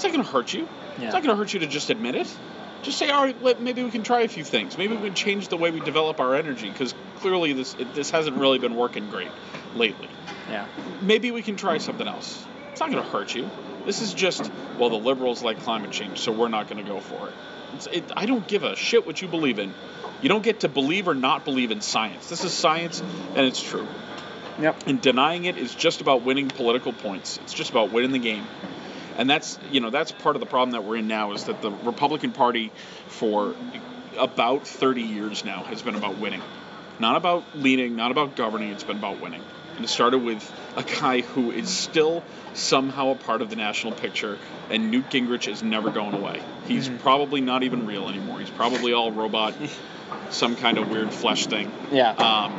It's 0.00 0.04
not 0.06 0.14
going 0.14 0.24
to 0.24 0.32
hurt 0.32 0.54
you. 0.54 0.66
Yeah. 0.98 1.04
It's 1.04 1.12
not 1.12 1.22
going 1.22 1.28
to 1.28 1.36
hurt 1.36 1.52
you 1.52 1.60
to 1.60 1.66
just 1.66 1.90
admit 1.90 2.14
it. 2.14 2.34
Just 2.80 2.96
say, 2.96 3.10
all 3.10 3.24
right, 3.24 3.60
maybe 3.60 3.82
we 3.82 3.90
can 3.90 4.02
try 4.02 4.22
a 4.22 4.28
few 4.28 4.44
things. 4.44 4.78
Maybe 4.78 4.96
we 4.96 5.02
can 5.08 5.14
change 5.14 5.48
the 5.48 5.58
way 5.58 5.70
we 5.70 5.80
develop 5.80 6.20
our 6.20 6.34
energy 6.34 6.70
because 6.70 6.94
clearly 7.18 7.52
this 7.52 7.74
it, 7.74 7.94
this 7.94 8.10
hasn't 8.10 8.38
really 8.38 8.58
been 8.58 8.76
working 8.76 9.10
great 9.10 9.30
lately 9.74 10.08
Yeah. 10.50 10.66
maybe 11.02 11.30
we 11.32 11.42
can 11.42 11.56
try 11.56 11.76
something 11.76 12.08
else. 12.08 12.42
It's 12.72 12.80
not 12.80 12.90
going 12.90 13.04
to 13.04 13.10
hurt 13.10 13.34
you. 13.34 13.50
This 13.84 14.00
is 14.00 14.14
just, 14.14 14.50
well, 14.78 14.88
the 14.88 14.96
liberals 14.96 15.42
like 15.42 15.60
climate 15.62 15.90
change, 15.90 16.20
so 16.20 16.32
we're 16.32 16.48
not 16.48 16.68
going 16.70 16.82
to 16.82 16.90
go 16.90 17.00
for 17.00 17.28
it. 17.28 17.34
It's, 17.74 17.86
it. 17.86 18.04
I 18.16 18.24
don't 18.24 18.48
give 18.48 18.64
a 18.64 18.76
shit 18.76 19.06
what 19.06 19.20
you 19.20 19.28
believe 19.28 19.58
in. 19.58 19.74
You 20.22 20.30
don't 20.30 20.42
get 20.42 20.60
to 20.60 20.68
believe 20.70 21.08
or 21.08 21.14
not 21.14 21.44
believe 21.44 21.70
in 21.70 21.82
science. 21.82 22.30
This 22.30 22.42
is 22.44 22.54
science, 22.54 23.00
and 23.00 23.46
it's 23.46 23.62
true. 23.62 23.86
Yep. 24.60 24.86
And 24.86 25.00
denying 25.02 25.44
it 25.44 25.58
is 25.58 25.74
just 25.74 26.00
about 26.00 26.22
winning 26.22 26.48
political 26.48 26.94
points. 26.94 27.38
It's 27.42 27.52
just 27.52 27.70
about 27.70 27.92
winning 27.92 28.12
the 28.12 28.18
game. 28.18 28.46
And 29.16 29.28
that's, 29.28 29.58
you 29.70 29.80
know, 29.80 29.90
that's 29.90 30.12
part 30.12 30.36
of 30.36 30.40
the 30.40 30.46
problem 30.46 30.72
that 30.72 30.84
we're 30.84 30.96
in 30.96 31.08
now 31.08 31.32
is 31.32 31.44
that 31.44 31.60
the 31.62 31.70
Republican 31.70 32.32
Party 32.32 32.72
for 33.08 33.54
about 34.18 34.66
30 34.66 35.02
years 35.02 35.44
now 35.44 35.62
has 35.64 35.82
been 35.82 35.94
about 35.94 36.18
winning. 36.18 36.42
Not 36.98 37.16
about 37.16 37.44
leading, 37.54 37.96
not 37.96 38.10
about 38.10 38.36
governing, 38.36 38.70
it's 38.70 38.84
been 38.84 38.98
about 38.98 39.20
winning. 39.20 39.42
And 39.76 39.84
it 39.84 39.88
started 39.88 40.18
with 40.18 40.52
a 40.76 40.82
guy 40.82 41.22
who 41.22 41.50
is 41.50 41.70
still 41.70 42.22
somehow 42.52 43.10
a 43.10 43.14
part 43.14 43.40
of 43.40 43.48
the 43.48 43.56
national 43.56 43.92
picture, 43.94 44.38
and 44.68 44.90
Newt 44.90 45.08
Gingrich 45.08 45.48
is 45.48 45.62
never 45.62 45.90
going 45.90 46.14
away. 46.14 46.42
He's 46.66 46.88
Mhm. 46.88 46.98
probably 47.00 47.40
not 47.40 47.62
even 47.62 47.86
real 47.86 48.08
anymore. 48.08 48.40
He's 48.40 48.50
probably 48.50 48.92
all 48.92 49.10
robot, 49.12 49.54
some 50.30 50.56
kind 50.56 50.76
of 50.76 50.90
weird 50.90 51.12
flesh 51.14 51.46
thing. 51.46 51.72
Yeah. 51.90 52.10
Um, 52.10 52.52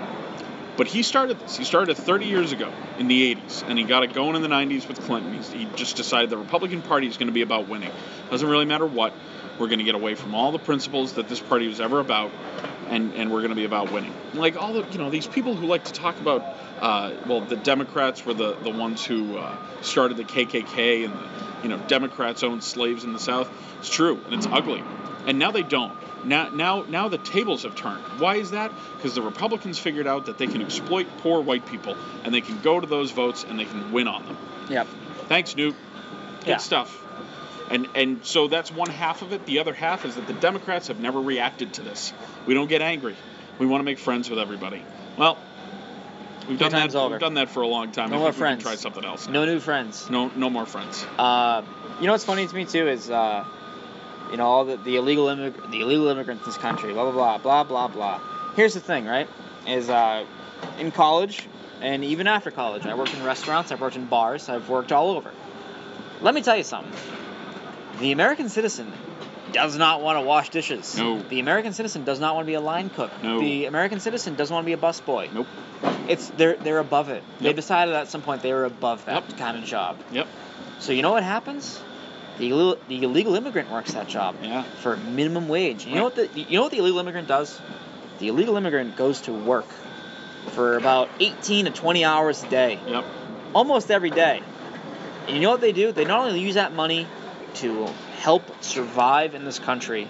but 0.77 0.87
he 0.87 1.03
started 1.03 1.39
this. 1.39 1.57
He 1.57 1.63
started 1.63 1.95
30 1.97 2.25
years 2.25 2.51
ago 2.51 2.71
in 2.97 3.07
the 3.07 3.35
80s, 3.35 3.67
and 3.67 3.77
he 3.77 3.83
got 3.85 4.03
it 4.03 4.13
going 4.13 4.35
in 4.35 4.41
the 4.41 4.47
90s 4.47 4.87
with 4.87 5.01
Clinton. 5.01 5.33
He's, 5.33 5.51
he 5.51 5.67
just 5.75 5.95
decided 5.97 6.29
the 6.29 6.37
Republican 6.37 6.81
Party 6.81 7.07
is 7.07 7.17
going 7.17 7.27
to 7.27 7.33
be 7.33 7.41
about 7.41 7.67
winning. 7.67 7.91
Doesn't 8.29 8.47
really 8.47 8.65
matter 8.65 8.85
what. 8.85 9.13
We're 9.59 9.67
going 9.67 9.79
to 9.79 9.85
get 9.85 9.95
away 9.95 10.15
from 10.15 10.33
all 10.33 10.51
the 10.51 10.59
principles 10.59 11.13
that 11.13 11.27
this 11.27 11.39
party 11.39 11.67
was 11.67 11.79
ever 11.81 11.99
about. 11.99 12.31
and 12.91 13.13
and 13.15 13.31
we're 13.31 13.39
going 13.39 13.49
to 13.51 13.55
be 13.55 13.65
about 13.65 13.91
winning. 13.91 14.13
Like 14.33 14.55
all 14.61 14.73
the 14.73 14.85
you 14.91 14.97
know 14.97 15.09
these 15.09 15.27
people 15.27 15.55
who 15.55 15.65
like 15.65 15.85
to 15.85 15.93
talk 15.93 16.19
about, 16.19 16.41
uh, 16.79 17.13
well, 17.25 17.41
the 17.41 17.55
Democrats 17.55 18.25
were 18.25 18.33
the 18.33 18.53
the 18.55 18.69
ones 18.69 19.03
who 19.05 19.37
uh, 19.37 19.55
started 19.81 20.17
the 20.17 20.23
KKK 20.25 21.05
and 21.05 21.13
the 21.13 21.29
you 21.63 21.69
know 21.69 21.77
Democrats 21.87 22.43
owned 22.43 22.63
slaves 22.63 23.03
in 23.03 23.13
the 23.13 23.19
South. 23.19 23.49
It's 23.79 23.89
true, 23.89 24.19
and 24.25 24.33
it's 24.33 24.47
ugly, 24.47 24.83
and 25.25 25.39
now 25.39 25.51
they 25.51 25.63
don't. 25.63 25.97
Now, 26.23 26.49
now, 26.49 26.83
now 26.87 27.07
the 27.07 27.17
tables 27.17 27.63
have 27.63 27.75
turned. 27.75 28.03
Why 28.19 28.35
is 28.35 28.51
that? 28.51 28.71
Because 28.97 29.15
the 29.15 29.21
Republicans 29.21 29.79
figured 29.79 30.05
out 30.07 30.25
that 30.27 30.37
they 30.37 30.47
can 30.47 30.61
exploit 30.61 31.07
poor 31.19 31.41
white 31.41 31.65
people, 31.65 31.95
and 32.23 32.33
they 32.33 32.41
can 32.41 32.59
go 32.61 32.79
to 32.79 32.85
those 32.87 33.11
votes 33.11 33.43
and 33.47 33.59
they 33.59 33.65
can 33.65 33.91
win 33.91 34.07
on 34.07 34.25
them. 34.25 34.37
Yep. 34.69 34.87
Thanks, 35.27 35.55
Newt. 35.55 35.75
Good 36.41 36.47
Yeah. 36.47 36.57
stuff. 36.57 36.97
And 37.69 37.87
and 37.95 38.25
so 38.25 38.47
that's 38.47 38.71
one 38.71 38.89
half 38.89 39.21
of 39.21 39.31
it. 39.31 39.45
The 39.45 39.59
other 39.59 39.73
half 39.73 40.03
is 40.05 40.15
that 40.15 40.27
the 40.27 40.33
Democrats 40.33 40.89
have 40.89 40.99
never 40.99 41.19
reacted 41.21 41.73
to 41.73 41.81
this. 41.81 42.11
We 42.45 42.53
don't 42.53 42.67
get 42.67 42.81
angry. 42.81 43.15
We 43.59 43.65
want 43.65 43.79
to 43.79 43.85
make 43.85 43.97
friends 43.97 44.29
with 44.29 44.39
everybody. 44.39 44.83
Well, 45.17 45.37
we've 46.49 46.59
done 46.59 46.71
that. 46.73 46.93
over. 46.95 47.11
We've 47.11 47.19
done 47.19 47.35
that 47.35 47.49
for 47.49 47.61
a 47.61 47.67
long 47.67 47.91
time. 47.91 48.09
No 48.09 48.17
I 48.17 48.19
more 48.19 48.31
think 48.31 48.41
we 48.43 48.47
can 48.49 48.59
friends. 48.59 48.63
Try 48.63 48.75
something 48.75 49.05
else. 49.05 49.29
No 49.29 49.45
new 49.45 49.59
friends. 49.59 50.09
No, 50.09 50.29
no 50.35 50.49
more 50.49 50.65
friends. 50.65 51.05
Uh, 51.17 51.61
you 52.01 52.07
know 52.07 52.11
what's 52.13 52.25
funny 52.25 52.45
to 52.45 52.55
me 52.55 52.65
too 52.65 52.87
is, 52.89 53.09
uh, 53.09 53.45
you 54.31 54.37
know, 54.37 54.45
all 54.45 54.65
the, 54.65 54.77
the 54.77 54.95
illegal 54.95 55.25
immig- 55.27 55.71
the 55.71 55.81
illegal 55.81 56.07
immigrants 56.07 56.43
in 56.45 56.49
this 56.51 56.57
country, 56.57 56.93
blah 56.93 57.11
blah 57.11 57.37
blah 57.37 57.63
blah 57.63 57.63
blah 57.63 57.87
blah. 57.87 58.19
Here's 58.55 58.73
the 58.73 58.79
thing, 58.79 59.05
right? 59.05 59.27
Is 59.67 59.89
uh, 59.89 60.25
in 60.79 60.91
college 60.91 61.47
and 61.81 62.03
even 62.03 62.27
after 62.27 62.51
college, 62.51 62.85
I 62.85 62.93
worked 62.95 63.13
in 63.13 63.23
restaurants, 63.23 63.71
I've 63.71 63.81
worked 63.81 63.95
in 63.95 64.05
bars, 64.05 64.49
I've 64.49 64.69
worked 64.69 64.91
all 64.91 65.11
over. 65.11 65.31
Let 66.21 66.33
me 66.35 66.41
tell 66.43 66.55
you 66.55 66.63
something. 66.63 66.91
The 67.99 68.11
American 68.11 68.49
citizen 68.49 68.91
does 69.51 69.75
not 69.77 70.01
want 70.01 70.17
to 70.17 70.21
wash 70.21 70.49
dishes. 70.49 70.97
No. 70.97 71.19
The 71.21 71.39
American 71.39 71.73
citizen 71.73 72.03
does 72.05 72.19
not 72.19 72.35
want 72.35 72.45
to 72.45 72.47
be 72.47 72.53
a 72.53 72.61
line 72.61 72.89
cook. 72.89 73.11
No. 73.23 73.39
The 73.39 73.65
American 73.65 73.99
citizen 73.99 74.35
doesn't 74.35 74.53
want 74.53 74.63
to 74.63 74.67
be 74.67 74.73
a 74.73 74.77
busboy. 74.77 75.31
Nope. 75.33 75.47
It's 76.07 76.29
they're 76.29 76.55
they're 76.55 76.79
above 76.79 77.09
it. 77.09 77.23
They 77.39 77.53
decided 77.53 77.93
at 77.95 78.07
some 78.07 78.21
point 78.21 78.43
they 78.43 78.53
were 78.53 78.65
above 78.65 79.05
that 79.05 79.27
Yep. 79.29 79.37
kind 79.37 79.57
of 79.57 79.63
job. 79.63 79.97
Yep. 80.11 80.27
So 80.79 80.91
you 80.93 81.01
know 81.01 81.11
what 81.11 81.23
happens? 81.23 81.81
The 82.37 82.49
illegal, 82.49 82.77
the 82.87 83.03
illegal 83.03 83.35
immigrant 83.35 83.69
works 83.69 83.93
that 83.93 84.07
job 84.07 84.35
Yeah. 84.41 84.63
for 84.81 84.97
minimum 84.97 85.47
wage. 85.47 85.85
You 85.85 85.95
know 85.95 86.03
what 86.05 86.15
the 86.15 86.29
you 86.35 86.55
know 86.57 86.63
what 86.63 86.71
the 86.71 86.77
illegal 86.79 86.99
immigrant 86.99 87.27
does? 87.27 87.59
The 88.19 88.29
illegal 88.29 88.57
immigrant 88.57 88.95
goes 88.95 89.21
to 89.21 89.33
work 89.33 89.65
for 90.51 90.77
about 90.77 91.09
18 91.19 91.65
to 91.65 91.71
20 91.71 92.03
hours 92.03 92.43
a 92.43 92.47
day, 92.47 92.79
Yep. 92.87 93.05
almost 93.53 93.91
every 93.91 94.09
day. 94.09 94.41
And 95.27 95.35
you 95.35 95.41
know 95.41 95.51
what 95.51 95.61
they 95.61 95.71
do? 95.71 95.91
They 95.91 96.05
not 96.05 96.21
only 96.27 96.39
use 96.39 96.55
that 96.55 96.73
money 96.73 97.07
to 97.55 97.87
help 98.19 98.63
survive 98.63 99.35
in 99.35 99.45
this 99.45 99.59
country, 99.59 100.07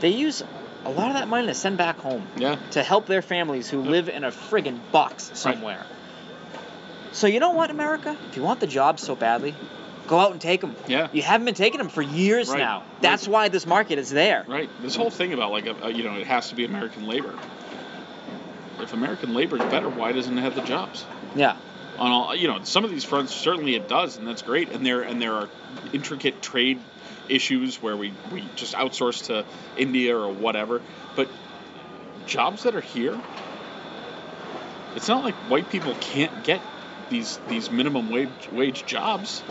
they 0.00 0.10
use 0.10 0.42
a 0.84 0.90
lot 0.90 1.08
of 1.08 1.14
that 1.14 1.28
money 1.28 1.46
to 1.46 1.54
send 1.54 1.76
back 1.78 1.98
home 1.98 2.26
Yeah. 2.36 2.56
to 2.72 2.82
help 2.82 3.06
their 3.06 3.22
families 3.22 3.70
who 3.70 3.78
Yep. 3.82 3.90
live 3.90 4.08
in 4.08 4.24
a 4.24 4.30
friggin' 4.30 4.80
box 4.92 5.30
somewhere. 5.34 5.86
So 7.12 7.26
you 7.26 7.38
know 7.38 7.52
what, 7.52 7.70
America? 7.70 8.16
If 8.28 8.36
you 8.36 8.42
want 8.42 8.60
the 8.60 8.66
jobs 8.66 9.02
so 9.02 9.14
badly, 9.14 9.54
go 10.06 10.18
out 10.18 10.32
and 10.32 10.40
take 10.40 10.60
them. 10.60 10.74
Yeah. 10.86 11.08
You 11.12 11.22
haven't 11.22 11.44
been 11.46 11.54
taking 11.54 11.78
them 11.78 11.88
for 11.88 12.02
years 12.02 12.48
Right. 12.48 12.58
now. 12.58 12.82
That's 13.00 13.26
why 13.28 13.48
this 13.48 13.66
market 13.66 13.98
is 13.98 14.10
there. 14.10 14.44
Right. 14.46 14.68
This 14.82 14.94
whole 14.96 15.10
thing 15.10 15.32
about 15.32 15.50
like 15.50 15.66
uh, 15.66 15.88
you 15.88 16.02
know 16.04 16.14
it 16.16 16.26
has 16.26 16.48
to 16.50 16.54
be 16.54 16.64
American 16.64 17.06
labor. 17.06 17.34
If 18.80 18.92
American 18.92 19.34
labor 19.34 19.56
is 19.56 19.62
better, 19.70 19.88
why 19.88 20.12
doesn't 20.12 20.36
it 20.36 20.42
have 20.42 20.54
the 20.54 20.62
jobs? 20.62 21.04
Yeah. 21.34 21.56
on 21.98 22.10
all 22.10 22.34
you 22.34 22.48
know 22.48 22.58
some 22.64 22.84
of 22.84 22.90
these 22.90 23.04
fronts 23.04 23.32
certainly 23.34 23.74
it 23.76 23.88
does 23.88 24.16
and 24.18 24.26
that's 24.26 24.42
great 24.42 24.70
and 24.72 24.84
there 24.84 25.02
and 25.02 25.22
there 25.22 25.34
are 25.34 25.48
intricate 25.92 26.42
trade 26.42 26.80
issues 27.28 27.80
where 27.80 27.96
we 27.96 28.12
we 28.32 28.44
just 28.56 28.74
outsource 28.74 29.26
to 29.26 29.44
India 29.76 30.16
or 30.16 30.28
whatever 30.32 30.82
but 31.16 31.28
jobs 32.26 32.64
that 32.64 32.74
are 32.74 32.80
here 32.80 33.18
it's 34.96 35.08
not 35.08 35.22
like 35.24 35.34
white 35.50 35.70
people 35.70 35.94
can't 36.00 36.42
get 36.44 36.60
these 37.10 37.38
these 37.48 37.70
minimum 37.70 38.10
wage 38.10 38.28
wage 38.52 38.84
jobs 38.86 39.42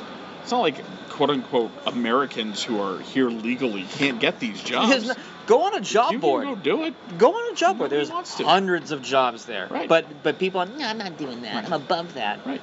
it's 0.43 0.51
not 0.51 0.59
like 0.61 0.83
quote 1.09 1.29
unquote 1.31 1.71
Americans 1.87 2.63
who 2.63 2.79
are 2.81 2.99
here 2.99 3.29
legally 3.29 3.83
can't 3.83 4.19
get 4.19 4.39
these 4.39 4.61
jobs 4.61 5.07
no- 5.07 5.13
go 5.47 5.63
on 5.63 5.75
a 5.75 5.81
job 5.81 6.11
you 6.11 6.19
board. 6.19 6.45
can 6.45 6.55
go 6.55 6.61
do 6.61 6.83
it 6.85 6.93
Go 7.17 7.31
on 7.33 7.53
a 7.53 7.55
job 7.55 7.77
board. 7.77 7.89
There's 7.89 8.09
hundreds 8.09 8.91
of 8.91 9.01
jobs 9.01 9.45
there. 9.45 9.67
Right. 9.69 9.89
But 9.89 10.05
but 10.23 10.39
people 10.39 10.61
are, 10.61 10.65
no, 10.65 10.85
I'm 10.85 10.97
not 10.97 11.17
doing 11.17 11.41
that. 11.41 11.55
Right. 11.55 11.65
I'm 11.65 11.73
above 11.73 12.13
that. 12.15 12.45
right 12.45 12.61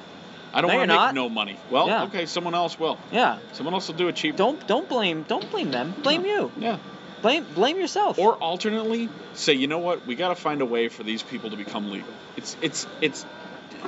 I 0.53 0.59
don't 0.61 0.69
No, 0.71 0.77
want 0.77 0.89
to 0.89 0.93
make 0.95 0.99
not. 1.01 1.15
no 1.15 1.29
money 1.29 1.57
well 1.69 1.87
Yeah. 1.87 2.03
okay 2.05 2.25
someone 2.25 2.55
else 2.55 2.77
will 2.79 2.97
Yeah. 3.11 3.37
someone 3.53 3.73
else 3.73 3.87
will 3.87 3.95
do 3.95 4.07
it 4.09 4.15
cheap 4.15 4.35
Don't 4.35 4.65
don't 4.67 4.87
blame 4.89 5.23
don't 5.27 5.49
blame 5.51 5.71
them. 5.71 5.93
Blame 6.03 6.25
you. 6.25 6.51
yeah 6.57 6.77
Blame 7.21 7.45
blame 7.53 7.77
yourself. 7.77 8.17
Or 8.17 8.33
alternately, 8.33 9.07
say, 9.35 9.53
you 9.53 9.67
know 9.67 9.77
what, 9.77 10.07
we 10.07 10.15
got 10.15 10.29
to 10.29 10.35
find 10.35 10.59
a 10.61 10.65
way 10.65 10.87
for 10.89 11.03
these 11.03 11.21
people 11.21 11.51
to 11.51 11.55
become 11.55 11.91
legal. 11.91 12.09
It's 12.35 12.57
it's 12.63 12.87
it's. 12.99 13.23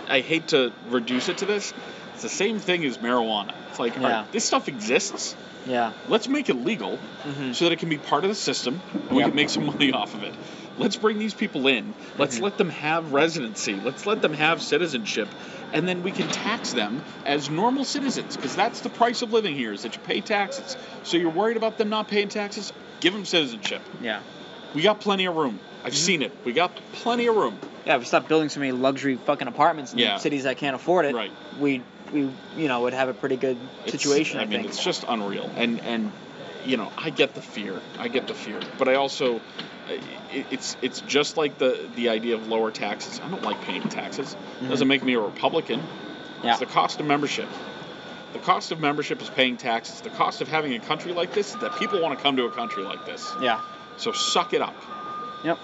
I 0.07 0.21
hate 0.21 0.49
to 0.49 0.71
reduce 0.89 1.29
it 1.29 1.37
to 1.39 1.45
this. 1.45 1.73
It's 2.13 2.21
the 2.21 2.29
same 2.29 2.59
thing 2.59 2.83
as 2.85 2.97
marijuana. 2.97 3.53
It's 3.69 3.79
like, 3.79 3.97
all 3.97 4.03
right, 4.03 4.09
Yeah. 4.09 4.25
this 4.31 4.45
stuff 4.45 4.67
exists. 4.67 5.35
yeah. 5.65 5.93
Let's 6.09 6.27
make 6.27 6.49
it 6.49 6.55
legal 6.55 6.97
hmm 6.97 7.53
so 7.53 7.65
that 7.65 7.71
it 7.71 7.79
can 7.79 7.87
be 7.89 7.97
part 7.97 8.25
of 8.25 8.29
the 8.29 8.35
system 8.35 8.81
and 8.93 9.11
we 9.11 9.19
Yep. 9.19 9.27
can 9.29 9.35
make 9.35 9.49
some 9.49 9.65
money 9.73 9.91
off 9.93 10.13
of 10.13 10.23
it. 10.23 10.33
Let's 10.77 10.95
bring 10.97 11.19
these 11.19 11.33
people 11.33 11.67
in. 11.67 11.93
Let's 12.17 12.39
Mhm. 12.39 12.43
let 12.43 12.57
them 12.57 12.69
have 12.69 13.13
residency. 13.13 13.75
Let's 13.83 14.05
let 14.05 14.21
them 14.21 14.33
have 14.33 14.61
citizenship. 14.61 15.29
And 15.71 15.87
then 15.87 16.03
we 16.03 16.11
can 16.11 16.27
tax 16.29 16.73
them 16.73 17.01
as 17.25 17.49
normal 17.49 17.85
citizens 17.85 18.35
because 18.35 18.55
that's 18.55 18.81
the 18.81 18.89
price 18.89 19.21
of 19.21 19.31
living 19.31 19.55
here 19.55 19.71
is 19.71 19.83
that 19.83 19.93
you 19.95 20.01
pay 20.01 20.19
taxes. 20.21 20.75
So 21.03 21.15
you're 21.17 21.29
worried 21.29 21.57
about 21.57 21.77
them 21.77 21.89
not 21.89 22.07
paying 22.09 22.27
taxes? 22.29 22.73
Give 22.99 23.13
them 23.13 23.25
citizenship. 23.25 23.81
Yeah. 24.01 24.19
We 24.73 24.81
got 24.81 24.99
plenty 25.01 25.25
of 25.25 25.35
room. 25.35 25.59
I've 25.83 25.95
seen 25.95 26.21
it. 26.21 26.31
We 26.45 26.53
got 26.53 26.71
plenty 26.93 27.27
of 27.27 27.35
room. 27.35 27.57
Yeah, 27.85 27.95
if 27.95 27.99
we 28.01 28.05
stop 28.05 28.27
building 28.27 28.49
so 28.49 28.59
many 28.59 28.71
luxury 28.71 29.17
fucking 29.17 29.47
apartments 29.47 29.91
in 29.93 29.99
Yeah. 29.99 30.17
cities 30.17 30.43
that 30.43 30.57
can't 30.57 30.75
afford 30.75 31.05
it, 31.05 31.13
Right. 31.15 31.31
we 31.59 31.81
we 32.13 32.29
you 32.57 32.67
know 32.67 32.81
would 32.81 32.93
have 32.93 33.09
a 33.09 33.13
pretty 33.13 33.35
good 33.37 33.57
It's- 33.85 33.91
situation. 34.01 34.39
I, 34.39 34.43
I 34.43 34.45
mean, 34.45 34.59
think. 34.59 34.69
it's 34.69 34.83
just 34.83 35.03
unreal. 35.07 35.49
And 35.55 35.81
and 35.81 36.11
you 36.65 36.77
know, 36.77 36.91
I 36.97 37.09
get 37.09 37.33
the 37.35 37.41
fear. 37.41 37.81
I 37.99 38.07
get 38.07 38.27
the 38.27 38.33
fear. 38.33 38.59
But 38.77 38.87
I 38.87 38.95
also, 38.95 39.41
it's 40.31 40.77
it's 40.81 41.01
just 41.01 41.35
like 41.37 41.57
the 41.57 41.77
the 41.95 42.09
idea 42.09 42.35
of 42.35 42.47
lower 42.47 42.71
taxes. 42.71 43.19
I 43.23 43.29
don't 43.29 43.43
like 43.43 43.61
paying 43.61 43.83
taxes. 43.89 44.35
Mhm. 44.61 44.69
Doesn't 44.69 44.87
make 44.87 45.03
me 45.03 45.13
a 45.15 45.19
Republican. 45.19 45.81
Yeah. 46.43 46.51
It's 46.51 46.59
the 46.59 46.65
cost 46.65 46.99
of 46.99 47.05
membership. 47.05 47.47
The 48.33 48.39
cost 48.39 48.71
of 48.71 48.79
membership 48.79 49.21
is 49.21 49.29
paying 49.29 49.57
taxes. 49.57 50.01
The 50.01 50.09
cost 50.09 50.41
of 50.41 50.47
having 50.47 50.73
a 50.73 50.79
country 50.79 51.13
like 51.13 51.33
this 51.33 51.49
is 51.53 51.59
that 51.61 51.77
people 51.77 52.01
want 52.01 52.17
to 52.17 52.23
come 52.23 52.35
to 52.37 52.45
a 52.45 52.51
country 52.51 52.83
like 52.83 53.05
this. 53.05 53.31
yeah. 53.41 53.59
So 53.97 54.11
suck 54.11 54.53
it 54.53 54.61
up. 54.61 54.75
Yep. 55.43 55.59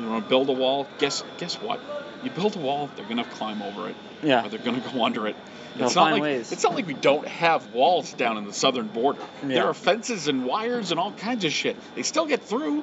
You 0.00 0.08
want 0.08 0.24
to 0.24 0.28
build 0.28 0.48
a 0.48 0.52
wall? 0.52 0.86
Guess 0.98 1.22
guess 1.38 1.54
what? 1.56 1.80
You 2.22 2.30
build 2.30 2.56
a 2.56 2.58
wall, 2.58 2.90
they're 2.96 3.06
gonna 3.06 3.24
climb 3.24 3.62
over 3.62 3.88
it. 3.88 3.96
Yeah. 4.22 4.46
or 4.46 4.48
they're 4.48 4.58
going 4.58 4.80
to 4.80 4.88
go 4.88 5.04
under 5.04 5.26
it. 5.28 5.36
They'll 5.76 5.86
it's 5.86 5.96
not 5.96 6.04
find 6.04 6.14
like 6.14 6.22
ways. 6.22 6.50
it's 6.52 6.62
not 6.62 6.74
like 6.74 6.86
we 6.86 6.94
don't 6.94 7.28
have 7.28 7.74
walls 7.74 8.14
down 8.14 8.38
in 8.38 8.46
the 8.46 8.54
southern 8.54 8.86
border. 8.86 9.18
Yeah. 9.42 9.48
There 9.48 9.66
are 9.66 9.74
fences 9.74 10.28
and 10.28 10.46
wires 10.46 10.92
and 10.92 10.98
all 11.00 11.12
kinds 11.12 11.44
of 11.44 11.52
shit. 11.52 11.76
They 11.94 12.02
still 12.02 12.24
get 12.26 12.42
through. 12.42 12.82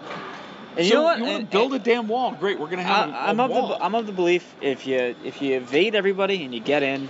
And 0.77 0.86
you 0.86 0.93
know 0.93 1.03
what? 1.03 1.17
You 1.17 1.23
want 1.25 1.39
to 1.39 1.57
build 1.57 1.73
a 1.73 1.79
damn 1.79 2.07
wall? 2.07 2.34
Great, 2.34 2.59
we're 2.59 2.67
gonna 2.69 2.84
have 2.84 3.09
a 3.09 3.13
I, 3.13 3.29
I'm 3.29 3.39
a 3.39 3.45
of 3.45 3.49
wall. 3.49 3.67
the 3.69 3.84
I'm 3.84 3.95
of 3.95 4.05
the 4.05 4.11
belief 4.11 4.55
if 4.61 4.86
you 4.86 5.15
if 5.23 5.41
you 5.41 5.55
evade 5.57 5.95
everybody 5.95 6.43
and 6.45 6.53
you 6.53 6.59
get 6.59 6.84
in, 6.84 7.09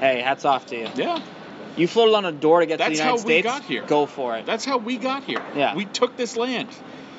hey, 0.00 0.20
hats 0.20 0.44
off 0.44 0.66
to 0.66 0.76
you. 0.76 0.88
yeah, 0.96 1.22
You 1.76 1.86
floated 1.86 2.14
on 2.16 2.24
a 2.24 2.32
door 2.32 2.60
to 2.60 2.66
get 2.66 2.78
to 2.78 2.84
That's 2.84 2.98
the 2.98 3.04
United 3.04 3.20
States. 3.20 3.44
That's 3.44 3.54
how 3.54 3.58
we 3.60 3.60
States. 3.60 3.60
got 3.60 3.62
here. 3.68 3.82
Go 3.86 4.06
for 4.06 4.36
it. 4.38 4.44
that's 4.46 4.64
how 4.64 4.78
we 4.78 4.96
got 4.96 5.22
here. 5.24 5.42
Yeah. 5.54 5.76
we 5.76 5.84
took 5.84 6.16
this 6.16 6.36
land. 6.36 6.68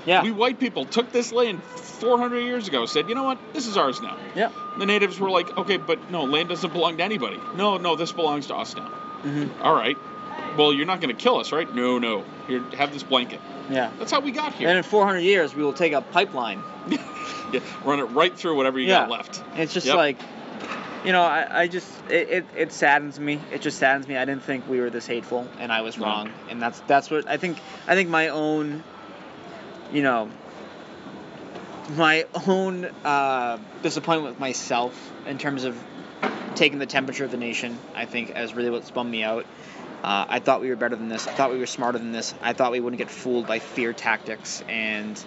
Yeah. 0.06 0.24
We 0.24 0.32
white 0.32 0.60
people 0.60 0.86
took 0.86 1.12
this 1.12 1.32
land 1.32 1.64
400 1.64 2.40
years 2.40 2.68
ago. 2.68 2.86
Said, 2.86 3.08
you 3.10 3.16
know 3.16 3.24
what? 3.24 3.38
This 3.54 3.68
is 3.68 3.78
ours 3.78 4.02
now. 4.02 4.18
yeah. 4.36 4.52
The 4.78 4.86
natives 4.86 5.20
were 5.20 5.30
like, 5.30 5.56
okay, 5.58 5.78
but 5.78 6.10
no, 6.10 6.24
land 6.26 6.50
doesn't 6.50 6.74
belong 6.74 6.98
to 6.98 7.04
anybody. 7.04 7.40
No, 7.56 7.78
no, 7.78 7.96
this 7.96 8.12
belongs 8.12 8.48
to 8.48 8.56
us 8.56 8.76
now. 8.76 8.90
Mm-hmm. 9.24 9.62
All 9.62 9.74
right. 9.76 9.98
Well, 10.58 10.74
you're 10.74 10.86
not 10.88 11.00
going 11.00 11.16
to 11.16 11.22
kill 11.22 11.38
us, 11.38 11.52
right? 11.52 11.74
No, 11.74 12.00
no. 12.00 12.24
Here, 12.48 12.62
have 12.76 12.92
this 12.92 13.04
blanket. 13.04 13.40
Yeah. 13.70 13.92
That's 14.00 14.12
how 14.12 14.20
we 14.20 14.32
got 14.32 14.54
here. 14.54 14.68
And 14.70 14.78
in 14.78 14.84
400 14.84 15.20
years, 15.20 15.56
we 15.56 15.64
will 15.64 15.74
take 15.74 15.94
a 15.94 16.02
pipeline. 16.02 16.62
yeah, 16.90 17.60
run 17.86 18.00
it 18.00 18.06
right 18.06 18.36
through 18.36 18.58
whatever 18.58 18.80
you 18.80 18.88
got 18.88 19.08
Yeah. 19.10 19.16
left. 19.16 19.44
It's 19.56 19.74
just 19.74 19.86
Yep. 19.88 19.96
like, 19.96 20.18
you 21.06 21.12
know, 21.12 21.22
I, 21.22 21.62
I 21.62 21.68
just 21.68 21.88
it, 22.10 22.30
it, 22.30 22.46
it 22.58 22.72
saddens 22.74 23.20
me. 23.20 23.40
It 23.52 23.62
just 23.62 23.78
saddens 23.78 24.08
me. 24.08 24.18
I 24.18 24.26
didn't 24.26 24.44
think 24.44 24.68
we 24.68 24.80
were 24.80 24.90
this 24.90 25.06
hateful, 25.06 25.48
and 25.60 25.72
I 25.72 25.82
was 25.82 25.98
No. 25.98 26.06
wrong. 26.06 26.32
And 26.50 26.62
that's 26.62 26.80
that's 26.88 27.10
what 27.12 27.28
I 27.28 27.38
think. 27.38 27.58
I 27.88 27.96
think 27.96 28.10
my 28.10 28.30
own, 28.30 28.84
you 29.94 30.02
know, 30.02 30.30
my 31.96 32.26
own 32.48 32.86
uh, 33.06 33.60
disappointment 33.82 34.34
with 34.34 34.40
myself 34.40 35.12
in 35.28 35.38
terms 35.38 35.64
of 35.64 35.78
taking 36.56 36.80
the 36.80 36.86
temperature 36.86 37.24
of 37.24 37.32
the 37.32 37.38
nation. 37.38 37.78
I 37.96 38.06
think 38.06 38.36
is 38.36 38.54
really 38.54 38.72
what 38.72 38.86
spun 38.86 39.10
me 39.10 39.24
out. 39.24 39.46
Uh, 40.04 40.26
I 40.28 40.40
thought 40.40 40.60
we 40.60 40.70
were 40.70 40.76
better 40.76 40.96
than 40.96 41.08
this. 41.08 41.28
I 41.28 41.32
thought 41.32 41.52
we 41.52 41.60
were 41.60 41.66
smarter 41.66 41.98
than 41.98 42.12
this. 42.12 42.34
I 42.42 42.54
thought 42.54 42.72
we 42.72 42.80
wouldn't 42.80 42.98
get 42.98 43.10
fooled 43.10 43.48
by 43.48 43.60
fear 43.60 43.94
tactics 43.94 44.62
and 44.68 45.24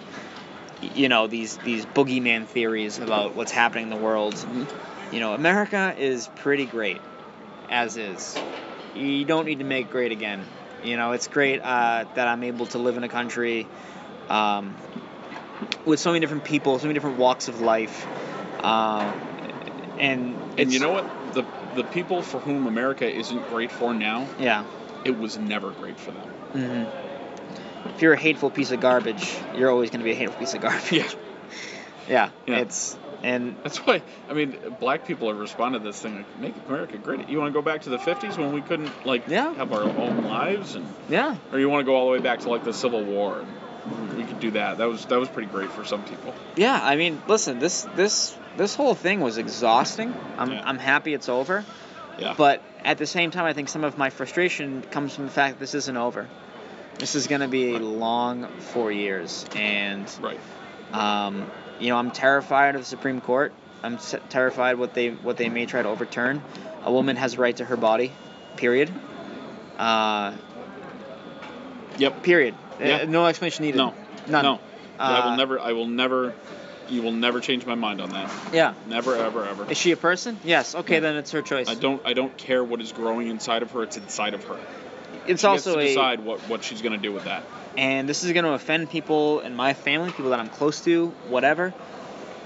you 0.93 1.09
know 1.09 1.25
these 1.25 1.57
these 1.57 1.85
boogeyman 1.87 2.45
theories 2.45 2.99
about 2.99 3.35
what's 3.35 3.51
happening 3.51 3.85
in 3.85 3.89
the 3.89 3.95
world. 3.95 4.35
You 5.11 5.19
know, 5.19 5.33
America 5.33 5.95
is 5.97 6.27
pretty 6.35 6.65
great 6.65 7.01
as 7.69 7.97
is. 7.97 8.37
You 8.93 9.25
don't 9.25 9.45
need 9.45 9.59
to 9.59 9.65
make 9.65 9.89
great 9.89 10.11
again. 10.11 10.45
You 10.83 10.97
know, 10.97 11.13
it's 11.13 11.27
great 11.27 11.59
uh, 11.61 12.05
that 12.13 12.27
I'm 12.27 12.43
able 12.43 12.67
to 12.67 12.77
live 12.77 12.97
in 12.97 13.03
a 13.03 13.09
country 13.09 13.67
um, 14.29 14.75
with 15.85 15.99
so 15.99 16.11
many 16.11 16.19
different 16.19 16.43
people, 16.43 16.77
so 16.79 16.83
many 16.87 16.93
different 16.93 17.17
walks 17.17 17.47
of 17.47 17.61
life, 17.61 18.05
uh, 18.63 19.11
and 19.99 20.35
And 20.57 20.71
you 20.71 20.79
know 20.79 20.91
what? 20.91 21.05
The 21.33 21.43
the 21.75 21.83
people 21.83 22.21
for 22.21 22.39
whom 22.39 22.67
America 22.67 23.09
isn't 23.09 23.47
great 23.49 23.71
for 23.71 23.93
now, 23.93 24.27
yeah. 24.39 24.63
it 25.03 25.17
was 25.17 25.37
never 25.37 25.71
great 25.71 25.97
for 25.99 26.11
them. 26.11 26.27
hmm 26.53 26.83
If 27.95 28.01
you're 28.01 28.13
a 28.13 28.17
hateful 28.17 28.49
piece 28.49 28.71
of 28.71 28.79
garbage, 28.79 29.37
you're 29.55 29.71
always 29.71 29.89
going 29.89 29.99
to 29.99 30.05
be 30.05 30.11
a 30.11 30.15
hateful 30.15 30.37
piece 30.39 30.53
of 30.53 30.61
garbage. 30.61 30.91
Yeah. 30.91 31.07
yeah. 32.07 32.29
Yeah. 32.47 32.57
It's 32.59 32.97
and 33.23 33.57
That's 33.63 33.77
why 33.79 34.01
I 34.29 34.33
mean, 34.33 34.55
black 34.79 35.05
people 35.05 35.27
have 35.29 35.37
responded 35.37 35.79
to 35.79 35.85
this 35.85 35.99
thing 35.99 36.17
like, 36.17 36.39
"Make 36.39 36.53
America 36.67 36.97
great." 36.97 37.27
You 37.29 37.39
want 37.39 37.53
to 37.53 37.59
go 37.59 37.63
back 37.63 37.81
to 37.81 37.89
the 37.89 37.97
'50s 37.97 38.37
when 38.37 38.53
we 38.53 38.61
couldn't 38.61 38.93
like 39.05 39.27
Yeah. 39.27 39.53
have 39.55 39.73
our 39.73 39.83
own 39.83 40.23
lives, 40.23 40.75
and 40.75 40.93
yeah, 41.09 41.35
or 41.51 41.59
you 41.59 41.67
want 41.69 41.81
to 41.81 41.85
go 41.85 41.95
all 41.95 42.05
the 42.05 42.11
way 42.11 42.19
back 42.19 42.39
to 42.41 42.49
like 42.49 42.63
the 42.63 42.73
Civil 42.73 43.03
War? 43.03 43.39
And 43.39 43.47
we 44.15 44.23
could 44.23 44.39
do 44.39 44.51
that. 44.51 44.77
That 44.77 44.85
was 44.85 45.05
that 45.05 45.19
was 45.19 45.29
pretty 45.29 45.49
great 45.49 45.71
for 45.71 45.83
some 45.85 46.03
people. 46.03 46.33
yeah. 46.55 46.79
I 46.81 46.95
mean, 46.95 47.21
listen, 47.27 47.59
this 47.59 47.83
this 47.95 48.37
this 48.57 48.75
whole 48.75 48.95
thing 48.95 49.21
was 49.21 49.37
exhausting. 49.37 50.13
I'm 50.37 50.51
Yeah. 50.51 50.61
I'm 50.65 50.77
happy 50.79 51.13
it's 51.13 51.29
over. 51.29 51.63
Yeah. 52.19 52.33
But 52.35 52.63
at 52.83 52.97
the 52.97 53.05
same 53.05 53.29
time, 53.31 53.45
I 53.45 53.53
think 53.53 53.69
some 53.69 53.83
of 53.83 53.97
my 53.97 54.09
frustration 54.09 54.81
comes 54.89 55.13
from 55.13 55.25
the 55.25 55.31
fact 55.31 55.55
that 55.55 55.59
this 55.59 55.75
isn't 55.75 55.97
over. 55.97 56.27
This 56.97 57.13
is 57.13 57.27
going 57.27 57.41
to 57.41 57.47
be 57.47 57.75
a 57.75 57.79
long 57.79 58.47
four 58.59 58.91
years, 58.91 59.45
and 59.55 60.11
right. 60.19 60.39
um, 60.93 61.45
you 61.79 61.89
know 61.89 61.97
I'm 61.97 62.09
terrified 62.09 62.73
of 62.73 62.81
the 62.81 62.87
Supreme 62.87 63.21
Court. 63.21 63.53
I'm 63.83 63.99
terrified 64.29 64.79
what 64.79 64.95
they 64.95 65.09
what 65.09 65.37
they 65.37 65.49
may 65.49 65.67
try 65.67 65.83
to 65.83 65.89
overturn. 65.89 66.41
A 66.83 66.91
woman 66.91 67.15
has 67.17 67.35
a 67.35 67.37
right 67.37 67.55
to 67.57 67.65
her 67.65 67.77
body, 67.77 68.11
period. 68.55 68.91
Uh, 69.77 70.33
Yep. 71.99 72.23
period. 72.23 72.55
Yeah. 72.79 72.95
Uh, 72.97 73.05
no 73.05 73.25
explanation 73.25 73.65
needed. 73.65 73.77
No. 73.77 73.93
None. 74.27 74.43
No. 74.43 74.59
I 74.99 75.19
Uh, 75.19 75.29
will 75.29 75.37
never. 75.37 75.59
I 75.59 75.71
will 75.73 75.87
never. 75.87 76.33
You 76.89 77.01
will 77.01 77.11
never 77.11 77.41
change 77.41 77.65
my 77.65 77.75
mind 77.75 77.99
on 77.99 78.11
that. 78.11 78.31
Yeah. 78.53 78.73
Never, 78.87 79.15
ever, 79.17 79.45
ever. 79.45 79.69
Is 79.69 79.77
she 79.77 79.91
a 79.91 79.97
person? 79.97 80.39
Yes. 80.43 80.73
Okay, 80.73 80.95
Yeah. 80.95 80.99
then 81.01 81.15
it's 81.17 81.31
her 81.31 81.41
choice. 81.41 81.67
I 81.67 81.75
don't. 81.75 82.01
I 82.05 82.13
don't 82.13 82.35
care 82.37 82.63
what 82.63 82.79
is 82.81 82.91
growing 82.93 83.27
inside 83.27 83.61
of 83.61 83.71
her. 83.71 83.83
It's 83.83 83.97
inside 83.97 84.33
of 84.33 84.43
her. 84.45 84.57
It's 85.27 85.41
she 85.41 85.47
also 85.47 85.71
gets 85.71 85.75
to 85.75 85.79
a 85.79 85.87
decide 85.87 86.23
what 86.23 86.39
what 86.47 86.63
she's 86.63 86.81
gonna 86.81 86.97
do 86.97 87.11
with 87.11 87.25
that. 87.25 87.43
and 87.77 88.07
this 88.09 88.23
is 88.23 88.31
going 88.31 88.45
to 88.45 88.53
offend 88.53 88.89
people 88.89 89.41
in 89.41 89.55
my 89.55 89.73
family, 89.75 90.09
people 90.11 90.31
that 90.31 90.39
I'm 90.39 90.49
close 90.49 90.81
to, 90.85 91.09
whatever. 91.27 91.73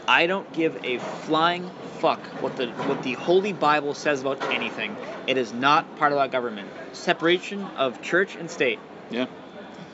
I 0.08 0.28
don't 0.28 0.52
give 0.52 0.84
a 0.84 0.98
flying 0.98 1.70
fuck 2.00 2.20
what 2.42 2.58
the 2.58 2.68
what 2.68 3.04
the 3.04 3.14
Holy 3.14 3.54
Bible 3.54 3.94
says 3.94 4.22
about 4.22 4.44
anything. 4.52 4.98
It 5.28 5.38
is 5.38 5.54
not 5.54 5.98
part 5.98 6.12
of 6.12 6.18
our 6.18 6.28
government. 6.28 6.68
Separation 6.94 7.64
of 7.78 8.02
church 8.02 8.36
and 8.36 8.50
state. 8.50 8.80
Yeah. 9.12 9.28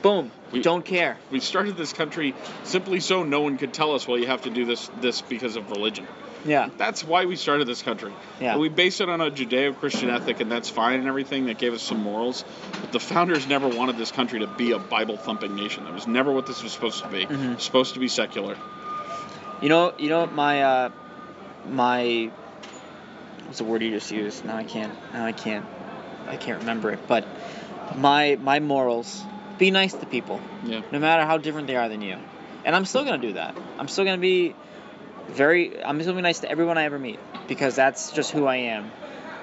Boom. 0.02 0.30
We- 0.52 0.62
don't 0.62 0.84
care. 0.84 1.18
We 1.30 1.40
started 1.40 1.76
this 1.76 1.92
country 1.92 2.34
simply 2.64 3.00
so 3.00 3.22
no 3.24 3.40
one 3.40 3.58
could 3.58 3.72
tell 3.74 3.94
us, 3.94 4.06
well, 4.06 4.18
you 4.18 4.26
have 4.26 4.42
to 4.42 4.50
do 4.50 4.64
this 4.64 4.90
this 5.00 5.20
because 5.20 5.56
of 5.56 5.70
religion. 5.70 6.06
Yeah. 6.44 6.68
That's 6.78 7.02
why 7.02 7.24
we 7.24 7.34
started 7.34 7.66
this 7.66 7.82
country. 7.82 8.12
Yeah. 8.40 8.56
We 8.58 8.68
base 8.68 9.00
it 9.00 9.08
on 9.08 9.20
a 9.20 9.28
Judeo-Christian 9.28 10.08
ethic, 10.08 10.38
and 10.40 10.50
that's 10.50 10.70
fine 10.70 11.00
and 11.00 11.08
everything. 11.08 11.46
That 11.46 11.58
gave 11.58 11.74
us 11.74 11.82
some 11.82 12.00
morals. 12.00 12.44
But 12.80 12.92
the 12.92 13.00
founders 13.00 13.48
never 13.48 13.66
wanted 13.68 13.98
this 13.98 14.12
country 14.12 14.38
to 14.40 14.46
be 14.46 14.70
a 14.70 14.78
Bible-thumping 14.78 15.54
nation. 15.54 15.84
That 15.84 15.92
was 15.94 16.06
never 16.06 16.30
what 16.32 16.46
this 16.46 16.62
was 16.62 16.70
supposed 16.72 17.02
to 17.02 17.08
be. 17.08 17.26
Mhm. 17.26 17.56
Was 17.56 17.64
supposed 17.64 17.94
to 17.94 18.00
be 18.00 18.06
secular. 18.08 18.56
You 19.60 19.68
know, 19.68 19.92
you 19.98 20.08
know 20.08 20.20
what 20.20 20.32
my 20.32 20.62
uh 20.62 20.88
my 21.68 22.30
what's 23.46 23.58
the 23.58 23.64
word 23.64 23.82
you 23.82 23.90
just 23.90 24.10
used? 24.12 24.44
Now 24.44 24.56
I 24.56 24.64
can't 24.64 24.92
now 25.12 25.26
I 25.26 25.32
can't 25.32 25.66
I 26.28 26.36
can't 26.36 26.60
remember 26.60 26.92
it. 26.92 27.00
But 27.08 27.26
my 27.96 28.38
my 28.40 28.60
morals, 28.60 29.24
be 29.58 29.70
nice 29.70 29.94
to 29.94 30.06
people. 30.06 30.40
Yeah. 30.64 30.82
no 30.92 30.98
matter 30.98 31.24
how 31.24 31.38
different 31.38 31.66
they 31.66 31.76
are 31.76 31.88
than 31.88 32.02
you. 32.02 32.16
And 32.64 32.74
I'm 32.76 32.84
still 32.84 33.04
gonna 33.04 33.18
do 33.18 33.34
that. 33.34 33.56
I'm 33.78 33.88
still 33.88 34.04
gonna 34.04 34.18
be 34.18 34.54
very. 35.28 35.82
I'm 35.82 36.00
still 36.00 36.12
gonna 36.12 36.22
be 36.22 36.22
nice 36.22 36.40
to 36.40 36.50
everyone 36.50 36.78
I 36.78 36.84
ever 36.84 36.98
meet 36.98 37.18
because 37.46 37.76
that's 37.76 38.12
just 38.12 38.30
who 38.30 38.46
I 38.46 38.56
am. 38.56 38.90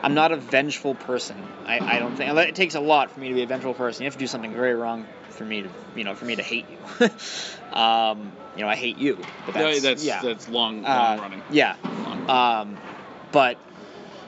I'm 0.03 0.13
not 0.13 0.31
a 0.31 0.37
vengeful 0.37 0.93
person. 0.93 1.35
I, 1.65 1.79
I 1.79 1.99
don't 1.99 2.15
think 2.15 2.29
it 2.37 2.55
takes 2.55 2.75
a 2.75 2.79
lot 2.79 3.11
for 3.11 3.19
me 3.19 3.29
to 3.29 3.33
be 3.33 3.41
a 3.41 3.47
vengeful 3.47 3.73
person. 3.73 4.03
You 4.03 4.07
have 4.07 4.13
to 4.13 4.19
do 4.19 4.27
something 4.27 4.53
very 4.53 4.75
wrong 4.75 5.07
for 5.29 5.45
me 5.45 5.63
to 5.63 5.69
you 5.95 6.03
know 6.03 6.15
for 6.15 6.25
me 6.25 6.35
to 6.35 6.43
hate 6.43 6.65
you. 6.69 7.09
um, 7.77 8.31
you 8.55 8.61
know 8.61 8.69
I 8.69 8.75
hate 8.75 8.97
you, 8.97 9.17
but 9.45 9.55
that's, 9.55 9.75
Yeah, 9.75 9.89
that's 9.89 10.03
yeah. 10.05 10.21
that's 10.21 10.47
long, 10.49 10.83
long 10.83 11.19
Uh, 11.19 11.21
running. 11.21 11.41
Yeah. 11.49 11.75
Long. 11.83 12.27
running. 12.27 12.29
Um, 12.29 12.77
but 13.31 13.57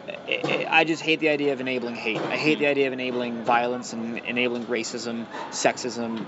I- 0.07 0.83
just 0.85 1.03
hate 1.03 1.19
the 1.19 1.29
idea 1.29 1.53
of 1.53 1.61
enabling 1.61 1.95
hate. 1.95 2.19
I 2.19 2.37
hate 2.37 2.59
the 2.59 2.67
idea 2.67 2.87
of 2.87 2.93
enabling 2.93 3.43
violence 3.43 3.93
and 3.93 4.19
enabling 4.19 4.65
racism, 4.65 5.25
sexism, 5.49 6.25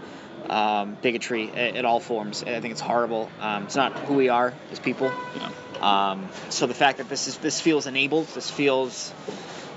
um, 0.50 0.98
bigotry 1.02 1.50
in, 1.50 1.86
all 1.86 2.00
forms. 2.00 2.44
I 2.44 2.60
think 2.60 2.72
it's 2.72 2.82
horrible. 2.82 3.30
Um, 3.40 3.64
it's 3.64 3.76
not 3.76 3.98
who 4.00 4.16
we 4.16 4.30
are 4.30 4.54
as 4.72 4.80
people. 4.80 5.12
Yeah. 5.36 6.12
Um, 6.12 6.30
so 6.50 6.68
the 6.68 6.74
fact 6.74 6.98
that 6.98 7.08
this 7.10 7.28
is 7.28 7.38
this 7.38 7.62
feels 7.62 7.88
enabled, 7.88 8.28
this 8.28 8.50
feels 8.52 9.14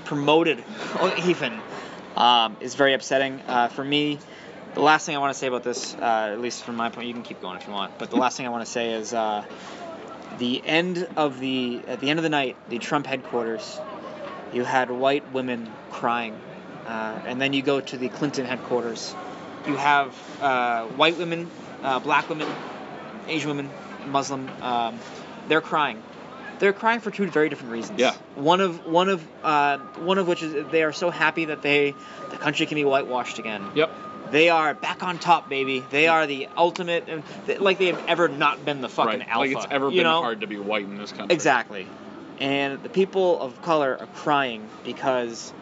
promoted, 0.05 0.63
even, 1.25 1.59
um, 2.17 2.57
is 2.59 2.75
very 2.75 2.93
upsetting 2.93 3.41
uh, 3.47 3.69
for 3.69 3.83
me. 3.83 4.19
The 4.73 4.81
last 4.81 5.05
thing 5.05 5.15
I 5.15 5.19
want 5.19 5.33
to 5.33 5.39
say 5.39 5.47
about 5.47 5.63
this, 5.63 5.93
uh, 5.95 6.31
at 6.33 6.41
least 6.41 6.63
from 6.63 6.75
my 6.75 6.89
point, 6.89 7.07
you 7.07 7.13
can 7.13 7.23
keep 7.23 7.41
going 7.41 7.57
if 7.57 7.67
you 7.67 7.73
want. 7.73 7.97
But 7.99 8.09
the 8.09 8.17
last 8.17 8.37
thing 8.37 8.47
I 8.47 8.49
want 8.49 8.65
to 8.65 8.71
say 8.71 8.93
is 8.93 9.13
uh, 9.13 9.45
the 10.39 10.61
end 10.65 11.07
of 11.15 11.39
the 11.39 11.81
at 11.87 11.99
the 11.99 12.09
end 12.09 12.19
of 12.19 12.23
the 12.23 12.29
night, 12.29 12.57
the 12.69 12.79
Trump 12.79 13.05
headquarters. 13.05 13.79
You 14.53 14.63
had 14.63 14.91
white 14.91 15.31
women 15.33 15.71
crying, 15.91 16.39
uh, 16.85 17.19
and 17.25 17.41
then 17.41 17.53
you 17.53 17.61
go 17.61 17.81
to 17.81 17.97
the 17.97 18.09
Clinton 18.09 18.45
headquarters. 18.45 19.15
You 19.67 19.75
have 19.75 20.15
uh, 20.41 20.85
white 20.87 21.17
women, 21.17 21.49
uh, 21.81 21.99
black 21.99 22.29
women, 22.29 22.47
Asian 23.27 23.49
women, 23.49 23.69
Muslim. 24.07 24.49
Um, 24.61 24.99
they're 25.47 25.61
crying. 25.61 26.01
They're 26.59 26.73
crying 26.73 26.99
for 26.99 27.11
two 27.11 27.27
very 27.27 27.49
different 27.49 27.73
reasons. 27.73 27.99
Yeah. 27.99 28.13
One 28.35 28.61
of 28.61 28.85
one 28.85 29.09
of 29.09 29.25
uh, 29.43 29.79
one 29.99 30.17
of 30.17 30.27
which 30.27 30.43
is 30.43 30.65
they 30.71 30.83
are 30.83 30.93
so 30.93 31.09
happy 31.09 31.45
that 31.45 31.61
they 31.61 31.95
the 32.29 32.37
country 32.37 32.65
can 32.65 32.75
be 32.75 32.85
whitewashed 32.85 33.39
again. 33.39 33.65
Yep. 33.75 33.91
They 34.31 34.49
are 34.49 34.73
back 34.73 35.03
on 35.03 35.19
top, 35.19 35.49
baby. 35.49 35.83
They 35.91 36.07
are 36.07 36.25
the 36.25 36.47
ultimate, 36.57 37.07
and 37.07 37.23
like 37.59 37.79
they 37.79 37.87
have 37.87 38.03
ever 38.07 38.27
not 38.27 38.65
been 38.65 38.81
the 38.81 38.89
fucking 38.89 39.19
right. 39.19 39.27
alpha. 39.27 39.39
Like 39.39 39.65
it's 39.65 39.73
ever 39.73 39.89
been 39.89 40.03
know? 40.03 40.21
hard 40.21 40.41
to 40.41 40.47
be 40.47 40.57
white 40.57 40.85
in 40.85 40.97
this 40.97 41.11
country. 41.11 41.33
Exactly. 41.33 41.87
And 42.43 42.83
the 42.83 42.89
people 42.89 43.39
of 43.39 43.61
color 43.61 43.97
are 43.97 44.05
crying 44.07 44.67
because 44.83 45.53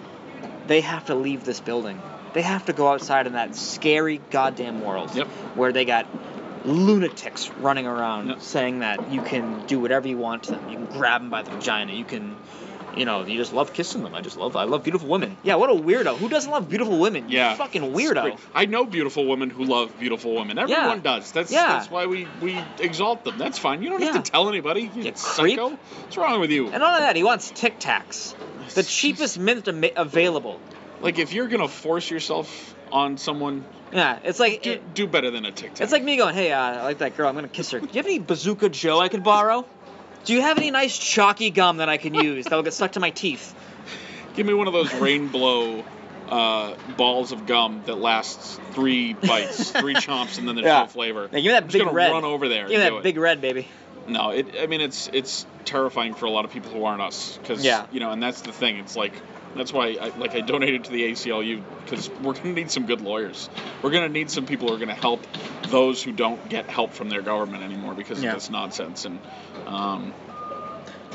they 0.65 0.81
have 0.81 1.05
to 1.05 1.15
leave 1.15 1.45
this 1.45 1.59
building. 1.59 2.01
They 2.33 2.41
have 2.41 2.65
to 2.65 2.73
go 2.73 2.87
outside 2.87 3.27
in 3.27 3.33
that 3.33 3.55
scary 3.55 4.19
goddamn 4.31 4.81
world 4.83 5.13
Yep. 5.13 5.27
where 5.55 5.71
they 5.71 5.85
got 5.85 6.07
lunatics 6.65 7.51
running 7.59 7.85
around 7.85 8.29
Yep. 8.29 8.41
saying 8.41 8.79
that 8.79 9.11
you 9.11 9.21
can 9.21 9.61
do 9.67 9.79
whatever 9.79 10.07
you 10.07 10.17
want 10.17 10.41
to 10.43 10.51
them. 10.51 10.61
You 10.69 10.77
can 10.77 10.85
grab 10.87 11.21
them 11.21 11.29
by 11.29 11.43
the 11.43 11.51
vagina. 11.51 11.93
You 11.93 12.03
can, 12.05 12.35
you 12.97 13.05
know, 13.05 13.25
you 13.25 13.37
just 13.37 13.53
love 13.53 13.73
kissing 13.73 14.03
them. 14.03 14.13
I 14.15 14.21
just 14.21 14.37
love, 14.37 14.55
I 14.55 14.63
love 14.65 14.83
beautiful 14.83 15.07
women. 15.09 15.37
Yeah, 15.43 15.55
what 15.55 15.69
a 15.69 15.73
weirdo. 15.73 16.17
Who 16.17 16.29
doesn't 16.29 16.51
love 16.51 16.69
beautiful 16.69 16.99
women? 16.99 17.29
You 17.29 17.37
Yeah. 17.37 17.55
fucking 17.55 17.81
weirdo. 17.93 18.37
I 18.53 18.65
know 18.65 18.85
beautiful 18.85 19.25
women 19.27 19.49
who 19.49 19.63
love 19.65 19.97
beautiful 19.99 20.35
women. 20.35 20.57
Everyone 20.57 21.01
does. 21.01 21.31
That's 21.31 21.51
Yeah. 21.51 21.67
that's 21.67 21.89
why 21.89 22.05
we, 22.05 22.27
we 22.41 22.57
exalt 22.79 23.23
them. 23.23 23.37
That's 23.37 23.57
fine. 23.57 23.81
You 23.81 23.89
don't 23.89 24.01
Yeah. 24.01 24.13
have 24.13 24.23
to 24.23 24.31
tell 24.31 24.49
anybody. 24.49 24.89
You 24.93 25.11
psycho. 25.15 25.69
What's 25.69 26.17
wrong 26.17 26.39
with 26.39 26.51
you? 26.51 26.65
And 26.65 26.79
not 26.79 26.93
only 26.93 26.99
that, 27.01 27.15
he 27.15 27.23
wants 27.23 27.51
Tic 27.51 27.79
Tacs. 27.79 28.35
The 28.73 28.83
cheapest 28.83 29.37
mint 29.39 29.67
available. 29.95 30.59
Like 31.01 31.17
if 31.17 31.33
you're 31.33 31.47
gonna 31.47 31.67
force 31.67 32.09
yourself 32.09 32.75
on 32.91 33.17
someone, 33.17 33.65
Yeah, 33.91 34.19
it's 34.23 34.39
like 34.39 34.61
do, 34.61 34.79
do 34.93 35.07
better 35.07 35.31
than 35.31 35.43
a 35.45 35.51
tic 35.51 35.73
tac. 35.73 35.81
It's 35.81 35.91
like 35.91 36.03
me 36.03 36.15
going, 36.15 36.33
hey, 36.33 36.51
uh, 36.53 36.61
I 36.61 36.83
like 36.83 36.99
that 36.99 37.17
girl. 37.17 37.27
I'm 37.27 37.35
gonna 37.35 37.47
kiss 37.49 37.71
her. 37.71 37.79
Do 37.79 37.87
you 37.87 37.97
have 37.97 38.05
any 38.05 38.19
Bazooka 38.19 38.69
Joe 38.69 38.99
I 38.99 39.09
could 39.09 39.23
borrow? 39.23 39.65
Do 40.25 40.33
you 40.33 40.41
have 40.41 40.57
any 40.57 40.71
nice 40.71 40.97
chalky 40.97 41.49
gum 41.49 41.77
that 41.77 41.89
I 41.89 41.97
can 41.97 42.13
use 42.13 42.45
that 42.45 42.55
will 42.55 42.63
get 42.63 42.73
stuck 42.73 42.93
to 42.93 42.99
my 42.99 43.09
teeth? 43.09 43.55
give 44.35 44.45
me 44.45 44.53
one 44.53 44.67
of 44.67 44.73
those 44.73 44.93
rainbow 44.93 45.83
uh, 46.29 46.73
balls 46.95 47.31
of 47.33 47.45
gum 47.45 47.81
that 47.85 47.95
lasts 47.97 48.59
three 48.71 49.13
bites, 49.13 49.71
three 49.71 49.93
chomps, 49.95 50.37
and 50.37 50.47
then 50.47 50.55
there's 50.55 50.65
Yeah. 50.65 50.81
no 50.81 50.87
flavor. 50.87 51.27
Yeah, 51.31 51.39
give 51.39 51.43
me 51.45 51.49
that 51.49 51.57
I'm 51.63 51.63
just 51.69 51.73
big 51.73 51.81
gonna 51.83 51.91
red. 51.93 52.11
run 52.11 52.23
over 52.23 52.47
there. 52.47 52.63
Give 52.67 52.71
me 52.71 52.77
that 52.77 52.89
do 52.89 52.97
it. 52.99 53.03
big 53.03 53.17
red, 53.17 53.41
baby. 53.41 53.67
No, 54.07 54.29
it. 54.29 54.55
I 54.61 54.67
mean, 54.67 54.81
it's 54.81 55.09
it's 55.11 55.45
terrifying 55.65 56.13
for 56.13 56.25
a 56.25 56.29
lot 56.31 56.45
of 56.45 56.51
people 56.51 56.71
who 56.71 56.83
aren't 56.85 57.01
us, 57.01 57.37
because 57.41 57.63
Yeah. 57.63 57.85
you 57.91 57.99
know, 57.99 58.11
and 58.11 58.21
that's 58.23 58.41
the 58.41 58.51
thing. 58.53 58.77
It's 58.77 58.95
like 58.95 59.13
that's 59.55 59.73
why 59.73 59.97
I 59.99 60.09
like 60.17 60.35
I 60.35 60.41
donated 60.41 60.85
to 60.85 60.91
the 60.91 61.11
ACLU 61.11 61.61
because 61.83 62.09
we're 62.21 62.33
gonna 62.33 62.53
need 62.53 62.71
some 62.71 62.85
good 62.85 63.01
lawyers. 63.01 63.49
We're 63.81 63.91
gonna 63.91 64.09
need 64.09 64.29
some 64.29 64.45
people 64.45 64.67
who 64.69 64.75
are 64.75 64.79
gonna 64.79 64.93
help 64.93 65.21
those 65.67 66.01
who 66.01 66.11
don't 66.11 66.49
get 66.49 66.69
help 66.69 66.93
from 66.93 67.09
their 67.09 67.21
government 67.21 67.63
anymore 67.63 67.93
because 67.93 68.21
Yeah. 68.23 68.29
of 68.29 68.35
this 68.35 68.49
nonsense. 68.49 69.05
And 69.05 69.19
um, 69.67 70.13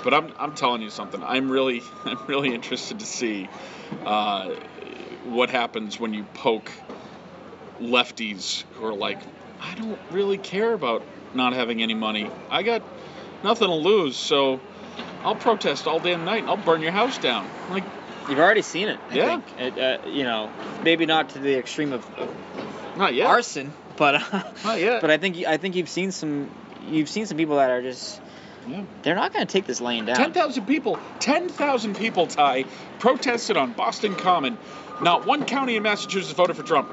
but 0.05 0.15
I'm 0.15 0.33
I'm 0.39 0.55
telling 0.55 0.83
you 0.83 0.91
something. 0.91 1.23
I'm 1.23 1.51
really 1.51 1.83
I'm 2.05 2.19
really 2.27 2.55
interested 2.55 3.01
to 3.01 3.07
see 3.07 3.49
uh, 4.05 4.51
what 5.25 5.51
happens 5.51 5.99
when 5.99 6.13
you 6.15 6.25
poke 6.35 6.71
lefties 7.81 8.65
who 8.75 8.87
are 8.87 8.95
like, 8.95 9.19
I 9.61 9.75
don't 9.75 9.99
really 10.11 10.39
care 10.39 10.73
about 10.73 11.03
not 11.35 11.53
having 11.53 11.83
any 11.83 11.95
money. 11.95 12.31
I 12.51 12.63
got 12.63 12.83
nothing 13.43 13.69
to 13.69 13.75
lose, 13.75 14.17
so 14.17 14.61
I'll 15.23 15.35
protest 15.35 15.87
all 15.87 16.01
damn 16.01 16.25
night 16.25 16.41
and 16.41 16.49
I'll 16.49 16.57
burn 16.57 16.81
your 16.81 16.93
house 16.93 17.19
down. 17.19 17.49
Like, 17.71 17.85
You've 18.29 18.39
already 18.39 18.63
seen 18.63 18.89
it. 18.89 18.99
I 19.11 19.15
Yeah. 19.15 19.27
think. 19.41 19.45
It, 19.77 19.79
uh, 19.79 20.09
you 20.09 20.25
know, 20.25 20.51
maybe 20.83 21.07
not 21.07 21.31
to 21.31 21.39
the 21.39 21.55
extreme 21.57 21.93
of, 21.93 22.05
of 22.19 22.29
not 22.97 23.15
yet. 23.15 23.27
arson, 23.27 23.73
but 23.97 24.21
Not 24.65 24.81
yet. 24.81 25.01
but 25.01 25.11
I 25.11 25.19
think 25.19 25.37
I 25.47 25.57
think 25.59 25.77
you've 25.77 25.89
seen 25.89 26.11
some 26.13 26.51
you've 26.89 27.09
seen 27.09 27.27
some 27.27 27.37
people 27.37 27.57
that 27.57 27.71
are 27.71 27.83
just 27.83 28.21
Yeah. 28.69 28.83
they're 29.03 29.15
not 29.15 29.33
going 29.33 29.47
to 29.47 29.53
take 29.53 29.67
this 29.67 29.81
laying 29.81 30.07
down. 30.07 30.17
Ten 30.17 30.33
thousand 30.33 30.67
people. 30.67 30.99
Ten 31.21 31.49
thousand 31.49 31.97
people. 31.97 32.27
Ty 32.27 32.65
protested 32.99 33.57
on 33.57 33.73
Boston 33.73 34.15
Common. 34.15 34.59
Not 35.01 35.27
one 35.27 35.45
county 35.45 35.77
in 35.77 35.83
Massachusetts 35.83 36.33
voted 36.33 36.57
for 36.57 36.63
Trump. 36.63 36.89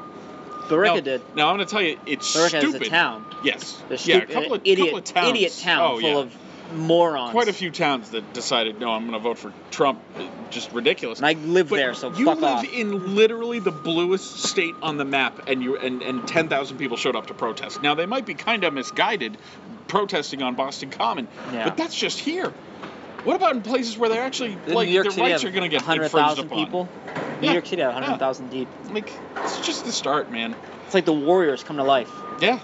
Billerica 0.68 0.96
now, 0.96 1.00
did. 1.02 1.22
Now 1.36 1.50
I'm 1.50 1.58
going 1.58 1.68
to 1.68 1.72
tell 1.72 1.82
you, 1.82 1.98
it's 2.06 2.36
Billerica 2.36 2.60
stupid. 2.62 2.82
is 2.82 2.88
a 2.88 2.90
town. 2.92 3.26
Yes. 3.44 3.82
There's 3.90 4.08
yeah, 4.08 4.18
a 4.18 4.26
couple 4.26 4.54
of, 4.54 4.62
idiot, 4.64 4.88
couple 4.88 5.00
of 5.00 5.04
towns. 5.04 5.30
idiot 5.30 5.60
town 5.62 5.82
oh, 5.82 6.00
full 6.00 6.10
yeah. 6.10 6.18
of 6.20 6.38
morons. 6.76 7.32
Quite 7.32 7.48
a 7.50 7.54
few 7.54 7.72
towns 7.72 8.12
that 8.12 8.34
decided, 8.34 8.80
no, 8.80 8.92
I'm 8.92 9.02
going 9.02 9.14
to 9.14 9.20
vote 9.20 9.38
for 9.38 9.52
Trump. 9.72 10.02
Just 10.50 10.72
ridiculous. 10.72 11.20
And 11.20 11.26
I 11.26 11.34
live 11.34 11.70
But 11.70 11.78
there, 11.78 11.94
so 11.94 12.12
you 12.14 12.26
live 12.28 12.44
off. 12.44 12.64
in 12.66 13.16
literally 13.16 13.60
the 13.60 13.72
bluest 13.72 14.44
state 14.44 14.76
on 14.82 14.98
the 14.98 15.06
map, 15.06 15.48
and 15.48 15.64
you 15.64 15.78
and, 15.78 16.02
and 16.02 16.28
10,000 16.28 16.78
people 16.78 16.98
showed 16.98 17.16
up 17.16 17.28
to 17.28 17.34
protest. 17.34 17.82
Now 17.82 17.96
they 17.96 18.06
might 18.06 18.26
be 18.26 18.34
kind 18.36 18.64
of 18.64 18.74
misguided, 18.74 19.38
protesting 19.88 20.42
on 20.44 20.56
Boston 20.56 20.90
Common, 20.92 21.28
Yeah. 21.52 21.66
but 21.66 21.78
that's 21.78 21.96
just 21.96 22.20
here. 22.20 22.54
What 23.24 23.36
about 23.38 23.56
in 23.56 23.62
places 23.62 23.98
where 23.98 24.10
they're 24.10 24.24
actually 24.24 24.58
In 24.68 24.74
like 24.74 24.90
their 24.92 25.06
City 25.06 25.22
rights 25.22 25.44
are 25.46 25.50
going 25.52 25.64
to 25.64 25.70
get 25.70 25.82
infringed 25.82 26.14
100,000 26.14 26.46
upon? 26.46 26.58
people. 26.66 26.90
New 27.42 27.48
Yeah, 27.48 27.54
York 27.54 27.66
City 27.66 27.82
had 27.82 27.90
yeah. 27.90 27.94
100,000 27.94 28.50
deep. 28.50 28.68
Like 28.92 29.10
it's 29.38 29.60
just 29.66 29.86
the 29.86 29.92
start, 29.94 30.30
man. 30.30 30.56
It's 30.86 30.94
like 30.94 31.06
the 31.06 31.14
Warriors 31.14 31.64
come 31.64 31.78
to 31.78 31.84
life. 31.84 32.12
Yeah. 32.42 32.60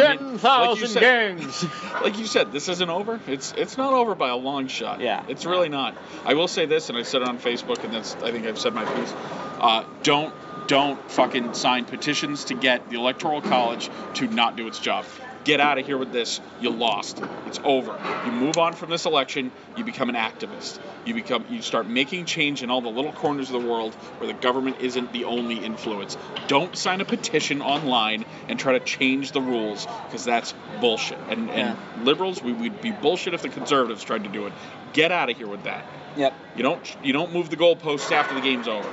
I 0.00 0.08
like 0.08 0.20
you 0.20 0.28
10,000 0.38 0.88
said- 0.88 1.00
gangs. 1.00 1.66
like 2.02 2.18
you 2.18 2.26
said, 2.26 2.52
this 2.52 2.68
isn't 2.68 2.90
over. 2.90 3.20
It's 3.26 3.52
it's 3.56 3.76
not 3.76 3.92
over 3.92 4.14
by 4.14 4.28
a 4.28 4.36
long 4.36 4.68
shot. 4.68 5.00
Yeah. 5.00 5.24
It's 5.28 5.44
really 5.44 5.68
not. 5.68 5.96
I 6.24 6.34
will 6.34 6.48
say 6.48 6.66
this, 6.66 6.88
and 6.88 6.98
I 6.98 7.02
said 7.02 7.22
it 7.22 7.28
on 7.28 7.38
Facebook, 7.38 7.82
and 7.84 7.92
that's 7.92 8.14
I 8.16 8.32
think 8.32 8.46
I've 8.46 8.58
said 8.58 8.74
my 8.74 8.84
piece. 8.84 9.12
Uh, 9.58 9.84
don't 10.02 10.34
don't 10.66 11.10
fucking 11.10 11.54
sign 11.54 11.84
petitions 11.84 12.44
to 12.46 12.54
get 12.54 12.90
the 12.90 12.96
electoral 12.96 13.40
college 13.40 13.88
to 14.14 14.26
not 14.26 14.56
do 14.56 14.66
its 14.66 14.78
job. 14.78 15.04
Get 15.46 15.60
out 15.60 15.78
of 15.78 15.86
here 15.86 15.96
with 15.96 16.10
this. 16.10 16.40
You 16.60 16.70
lost. 16.70 17.22
It's 17.46 17.60
over. 17.62 17.96
You 18.24 18.32
move 18.32 18.58
on 18.58 18.72
from 18.72 18.90
this 18.90 19.06
election. 19.06 19.52
You 19.76 19.84
become 19.84 20.08
an 20.08 20.16
activist. 20.16 20.80
You 21.04 21.14
become 21.14 21.44
you 21.48 21.62
start 21.62 21.86
making 21.86 22.24
change 22.24 22.64
in 22.64 22.70
all 22.70 22.80
the 22.80 22.88
little 22.88 23.12
corners 23.12 23.48
of 23.48 23.62
the 23.62 23.68
world 23.68 23.94
where 24.18 24.26
the 24.26 24.36
government 24.36 24.78
isn't 24.80 25.12
the 25.12 25.22
only 25.22 25.64
influence. 25.64 26.18
Don't 26.48 26.76
sign 26.76 27.00
a 27.00 27.04
petition 27.04 27.62
online 27.62 28.24
and 28.48 28.58
try 28.58 28.72
to 28.76 28.80
change 28.84 29.30
the 29.30 29.40
rules 29.40 29.86
because 30.06 30.24
that's 30.24 30.52
bullshit. 30.80 31.18
And, 31.28 31.48
and 31.48 31.78
liberals, 32.02 32.42
we, 32.42 32.52
we'd 32.52 32.80
be 32.80 32.90
bullshit 32.90 33.32
if 33.32 33.42
the 33.42 33.48
conservatives 33.48 34.02
tried 34.02 34.24
to 34.24 34.28
do 34.28 34.46
it. 34.48 34.52
Get 34.94 35.12
out 35.12 35.30
of 35.30 35.36
here 35.36 35.46
with 35.46 35.62
that. 35.62 35.84
yep. 36.16 36.34
You 36.56 36.64
don't 36.64 36.96
you 37.04 37.12
don't 37.12 37.32
move 37.32 37.50
the 37.50 37.56
goalposts 37.56 38.10
after 38.10 38.34
the 38.34 38.40
game's 38.40 38.66
over. 38.66 38.88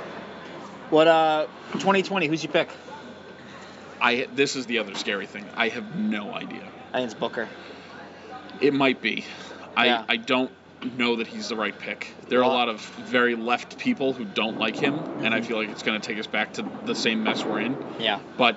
What, 0.90 1.08
uh, 1.08 1.46
2020, 1.72 2.28
who's 2.28 2.44
your 2.44 2.52
pick? 2.52 2.68
I 4.00 4.26
this 4.34 4.56
is 4.56 4.66
the 4.66 4.78
other 4.78 4.94
scary 4.94 5.26
thing. 5.26 5.44
I 5.56 5.68
have 5.68 5.96
no 5.98 6.32
idea. 6.32 6.62
I 6.92 6.98
think 6.98 7.06
it's 7.06 7.14
Booker. 7.14 7.48
It 8.60 8.74
might 8.74 9.00
be. 9.00 9.24
I 9.76 9.86
Yeah. 9.86 10.04
I 10.08 10.16
don't 10.16 10.50
know 10.98 11.16
that 11.16 11.26
he's 11.26 11.48
the 11.48 11.56
right 11.56 11.76
pick. 11.78 12.12
There 12.28 12.40
are 12.40 12.42
a 12.44 12.48
lot 12.48 12.68
of 12.68 12.80
very 12.80 13.34
left 13.34 13.78
people 13.78 14.12
who 14.12 14.24
don't 14.24 14.58
like 14.58 14.76
him, 14.76 15.02
and 15.22 15.32
I 15.34 15.40
Mhm. 15.40 15.44
feel 15.46 15.56
like 15.58 15.70
it's 15.70 15.82
going 15.82 15.98
to 16.00 16.06
take 16.06 16.18
us 16.18 16.26
back 16.26 16.54
to 16.54 16.64
the 16.84 16.94
same 16.94 17.22
mess 17.22 17.42
we're 17.44 17.60
in. 17.60 17.76
Yeah. 17.98 18.18
But 18.36 18.56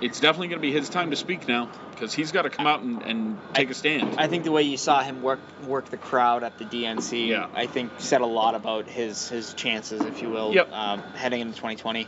it's 0.00 0.20
definitely 0.20 0.48
going 0.48 0.60
to 0.60 0.66
be 0.66 0.72
his 0.72 0.88
time 0.88 1.10
to 1.10 1.16
speak 1.16 1.48
now 1.48 1.68
because 1.90 2.14
he's 2.14 2.30
got 2.30 2.42
to 2.42 2.50
come 2.50 2.66
out 2.68 2.82
and, 2.82 3.02
and 3.02 3.38
take 3.54 3.68
a 3.70 3.74
stand. 3.74 4.14
I 4.16 4.28
think 4.28 4.44
the 4.44 4.52
way 4.52 4.62
you 4.62 4.76
saw 4.76 5.02
him 5.02 5.22
work 5.22 5.40
work 5.66 5.86
the 5.90 5.96
crowd 5.96 6.44
at 6.44 6.56
the 6.58 6.64
DNC, 6.64 7.26
Yeah. 7.28 7.48
I 7.54 7.66
think 7.66 7.90
said 7.98 8.20
a 8.20 8.26
lot 8.26 8.54
about 8.54 8.86
his 8.86 9.28
his 9.28 9.52
chances, 9.54 10.02
if 10.02 10.22
you 10.22 10.30
will, 10.30 10.54
Yep. 10.54 10.72
um, 10.72 11.02
heading 11.14 11.40
into 11.40 11.54
2020. 11.54 12.06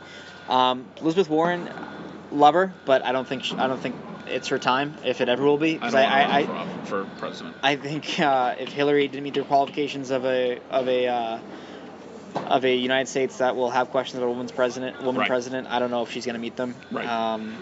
Um, 0.49 0.85
Elizabeth 1.01 1.29
Warren, 1.29 1.69
love 2.31 2.55
her, 2.55 2.73
but 2.85 3.05
I 3.05 3.13
don't 3.13 3.27
think 3.27 3.45
sh 3.45 3.55
I 3.55 3.67
don't 3.67 3.81
think 3.81 3.95
it's 4.27 4.49
her 4.49 4.59
time, 4.59 4.95
if 5.05 5.21
it 5.21 5.29
ever 5.29 5.43
will 5.45 5.57
be. 5.59 5.79
I 5.81 5.89
I, 5.89 6.39
I, 6.41 6.67
for, 6.85 7.05
president. 7.19 7.57
I 7.63 7.77
think 7.77 8.21
uh, 8.21 8.55
if 8.59 8.71
Hillary 8.71 9.09
didn't 9.09 9.25
meet 9.25 9.35
the 9.35 9.43
qualifications 9.43 10.11
of 10.11 10.25
a 10.25 10.59
of 10.71 10.89
a 10.89 11.07
uh, 11.09 11.39
of 12.35 12.65
a 12.65 12.75
United 12.75 13.09
States 13.09 13.39
that 13.39 13.57
will 13.57 13.71
have 13.71 13.91
questions 13.91 14.19
about 14.19 14.27
a 14.27 14.31
woman's 14.31 14.53
president, 14.53 15.03
woman 15.03 15.21
Right. 15.21 15.29
president, 15.29 15.69
I 15.69 15.79
don't 15.79 15.91
know 15.91 16.03
if 16.03 16.11
she's 16.13 16.27
going 16.27 16.35
to 16.35 16.41
meet 16.41 16.57
them. 16.57 16.75
Right. 16.91 17.07
Um, 17.07 17.57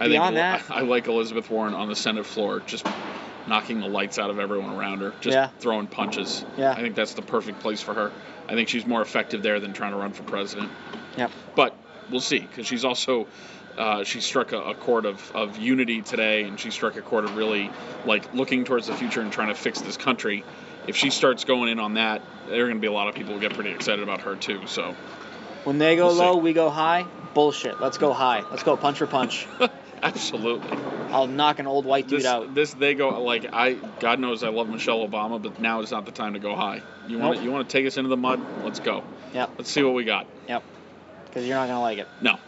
I 0.00 0.08
Beyond 0.08 0.36
think 0.36 0.66
that- 0.68 0.70
I, 0.70 0.78
I 0.78 0.82
like 0.82 1.06
Elizabeth 1.06 1.48
Warren 1.48 1.74
on 1.74 1.88
the 1.88 1.96
Senate 1.96 2.26
floor, 2.26 2.60
just 2.66 2.84
knocking 3.46 3.80
the 3.80 3.86
lights 3.88 4.18
out 4.18 4.30
of 4.30 4.38
everyone 4.40 4.74
around 4.74 5.00
her, 5.00 5.12
just 5.20 5.34
Yeah. 5.34 5.48
throwing 5.60 5.86
punches. 5.86 6.44
Yeah. 6.56 6.72
I 6.72 6.80
think 6.80 6.94
that's 6.96 7.14
the 7.14 7.22
perfect 7.22 7.60
place 7.60 7.80
for 7.82 7.94
her. 7.94 8.10
I 8.48 8.54
think 8.54 8.68
she's 8.68 8.84
more 8.86 9.00
effective 9.02 9.42
there 9.42 9.60
than 9.60 9.72
trying 9.72 9.92
to 9.92 9.98
run 9.98 10.12
for 10.12 10.22
president. 10.24 10.70
Yep. 11.16 11.30
But 11.54 11.76
we'll 12.10 12.20
see, 12.20 12.40
because 12.40 12.66
she's 12.66 12.84
also 12.84 13.26
uh, 13.76 14.04
she 14.04 14.20
struck 14.20 14.52
a, 14.52 14.60
a 14.60 14.74
chord 14.74 15.04
of, 15.04 15.32
of 15.34 15.58
unity 15.58 16.02
today, 16.02 16.44
and 16.44 16.58
she 16.58 16.70
struck 16.70 16.96
a 16.96 17.02
chord 17.02 17.24
of 17.24 17.36
really 17.36 17.70
like 18.06 18.34
looking 18.34 18.64
towards 18.64 18.86
the 18.86 18.94
future 18.94 19.20
and 19.20 19.32
trying 19.32 19.48
to 19.48 19.54
fix 19.54 19.80
this 19.80 19.96
country. 19.96 20.44
If 20.86 20.96
she 20.96 21.10
starts 21.10 21.44
going 21.44 21.70
in 21.70 21.78
on 21.78 21.94
that, 21.94 22.22
there 22.48 22.62
are 22.62 22.66
going 22.66 22.76
to 22.76 22.80
be 22.80 22.86
a 22.86 22.92
lot 22.92 23.08
of 23.08 23.14
people 23.14 23.34
who 23.34 23.40
get 23.40 23.54
pretty 23.54 23.70
excited 23.70 24.02
about 24.02 24.22
her 24.22 24.36
too. 24.36 24.66
So 24.66 24.94
when 25.64 25.78
they 25.78 25.96
go 25.96 26.06
We'll 26.06 26.14
see. 26.16 26.20
low, 26.20 26.36
we 26.36 26.52
go 26.52 26.70
high. 26.70 27.06
Bullshit. 27.32 27.80
Let's 27.80 27.98
go 27.98 28.12
high. 28.12 28.44
Let's 28.50 28.62
go 28.62 28.76
punch 28.76 28.98
for 28.98 29.06
punch. 29.06 29.46
absolutely. 30.02 30.70
I'll 31.10 31.26
knock 31.26 31.58
an 31.58 31.66
old 31.66 31.84
white 31.86 32.06
dude 32.06 32.20
this, 32.20 32.26
out. 32.26 32.54
This 32.54 32.74
they 32.74 32.94
go 32.94 33.22
like 33.22 33.46
I 33.52 33.74
God 34.00 34.20
knows 34.20 34.44
I 34.44 34.50
love 34.50 34.68
Michelle 34.68 35.06
Obama, 35.06 35.42
but 35.42 35.60
now 35.60 35.80
is 35.80 35.90
not 35.90 36.06
the 36.06 36.12
time 36.12 36.34
to 36.34 36.38
go 36.38 36.54
high. 36.54 36.82
You 37.08 37.18
want 37.18 37.42
you 37.42 37.50
want 37.50 37.68
to 37.68 37.72
take 37.72 37.86
us 37.86 37.96
into 37.96 38.08
the 38.08 38.16
mud? 38.16 38.40
Let's 38.62 38.80
go. 38.80 39.02
Yep. 39.32 39.50
Let's 39.58 39.70
see 39.70 39.82
what 39.82 39.94
we 39.94 40.04
got. 40.04 40.26
Yep. 40.48 40.62
Because 41.26 41.46
you're 41.46 41.56
not 41.56 41.66
gonna 41.66 41.80
like 41.80 41.98
it. 41.98 42.08
No. 42.20 42.38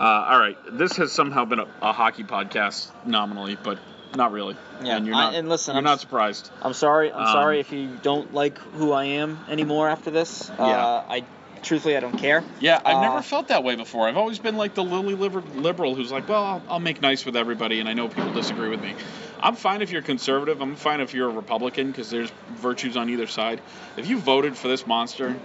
Uh, 0.00 0.04
all 0.30 0.38
right. 0.38 0.56
This 0.72 0.96
has 0.96 1.12
somehow 1.12 1.44
been 1.44 1.58
a, 1.60 1.66
a 1.82 1.92
hockey 1.92 2.24
podcast 2.24 2.90
nominally, 3.04 3.56
but 3.62 3.78
not 4.16 4.32
really. 4.32 4.56
Yeah. 4.82 4.96
And 4.96 5.06
you're 5.06 5.14
I- 5.14 5.24
not. 5.24 5.34
and 5.34 5.48
listen, 5.48 5.74
you're 5.74 5.78
I'm 5.78 5.84
not 5.84 6.00
surprised. 6.00 6.50
I'm 6.62 6.72
sorry. 6.72 7.12
I'm 7.12 7.20
Um, 7.26 7.32
sorry 7.32 7.60
if 7.60 7.70
you 7.70 7.98
don't 8.02 8.32
like 8.32 8.56
who 8.58 8.92
I 8.92 9.04
am 9.04 9.38
anymore 9.48 9.88
after 9.90 10.10
this. 10.10 10.50
Yeah. 10.58 10.64
Uh, 10.64 11.04
I 11.08 11.24
truthfully 11.62 11.94
I 11.94 12.00
don't 12.00 12.16
care. 12.16 12.42
Yeah, 12.60 12.80
I've 12.82 12.96
Uh, 12.96 13.00
never 13.02 13.20
felt 13.22 13.48
that 13.48 13.62
way 13.62 13.76
before. 13.76 14.08
I've 14.08 14.16
always 14.16 14.38
been 14.38 14.56
like 14.56 14.72
the 14.74 14.82
lily 14.82 15.14
liberal 15.14 15.94
who's 15.94 16.10
like, 16.10 16.26
well, 16.26 16.42
I'll, 16.42 16.62
I'll 16.70 16.80
make 16.80 17.02
nice 17.02 17.26
with 17.26 17.36
everybody, 17.36 17.80
and 17.80 17.88
I 17.88 17.92
know 17.92 18.08
people 18.08 18.32
disagree 18.32 18.70
with 18.70 18.80
me. 18.80 18.94
I'm 19.42 19.54
fine 19.56 19.82
if 19.82 19.90
you're 19.90 20.00
conservative. 20.02 20.62
I'm 20.62 20.76
fine 20.76 21.00
if 21.02 21.12
you're 21.12 21.28
a 21.28 21.32
Republican 21.32 21.90
because 21.90 22.08
there's 22.08 22.30
virtues 22.54 22.96
on 22.96 23.10
either 23.10 23.26
side. 23.26 23.60
If 23.98 24.08
you 24.08 24.18
voted 24.18 24.56
for 24.56 24.68
this 24.68 24.86
monster, 24.86 25.36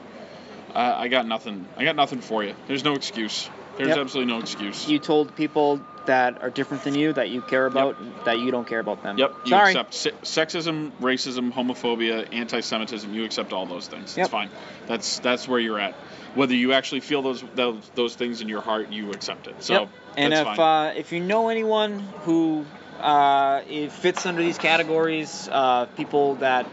uh, 0.73 0.93
I 0.97 1.09
got 1.09 1.27
nothing. 1.27 1.67
I 1.75 1.83
got 1.83 1.97
nothing 1.97 2.21
for 2.21 2.41
you. 2.43 2.55
There's 2.67 2.85
no 2.85 2.93
excuse. 2.95 3.49
There's 3.77 3.89
Yep. 3.89 3.97
absolutely 3.97 4.33
no 4.33 4.39
excuse. 4.39 4.87
You 4.87 4.99
told 4.99 5.35
people 5.35 5.81
that 6.05 6.41
are 6.41 6.49
different 6.49 6.83
than 6.83 6.95
you 6.95 7.11
that 7.13 7.29
you 7.29 7.41
care 7.41 7.65
about 7.65 7.97
that 8.25 8.39
you 8.39 8.51
don't 8.51 8.67
care 8.67 8.79
about 8.79 9.01
them. 9.03 9.17
Yep. 9.17 9.35
You 9.45 9.49
Sorry. 9.49 9.71
accept 9.71 9.93
se- 9.93 10.11
sexism, 10.23 10.91
racism, 11.01 11.51
homophobia, 11.51 12.27
anti-Semitism. 12.31 13.13
You 13.13 13.25
accept 13.25 13.53
all 13.53 13.65
those 13.65 13.87
things. 13.87 14.15
Yep. 14.15 14.25
It's 14.25 14.31
fine. 14.31 14.49
That's 14.87 15.19
that's 15.19 15.47
where 15.47 15.59
you're 15.59 15.79
at. 15.79 15.93
Whether 16.35 16.53
you 16.55 16.73
actually 16.73 17.01
feel 17.01 17.21
those 17.21 17.43
those, 17.55 17.89
those 17.95 18.15
things 18.15 18.41
in 18.41 18.49
your 18.49 18.61
heart, 18.61 18.91
you 18.91 19.11
accept 19.11 19.47
it. 19.47 19.63
So 19.63 19.73
Yep. 19.73 19.89
And 20.17 20.33
if 20.33 20.47
uh, 20.59 20.93
if 20.95 21.11
you 21.11 21.19
know 21.19 21.49
anyone 21.49 21.99
who 22.23 22.65
uh, 23.01 23.61
fits 23.89 24.25
under 24.25 24.41
these 24.41 24.57
categories, 24.57 25.49
uh, 25.51 25.85
people 25.97 26.35
that 26.35 26.65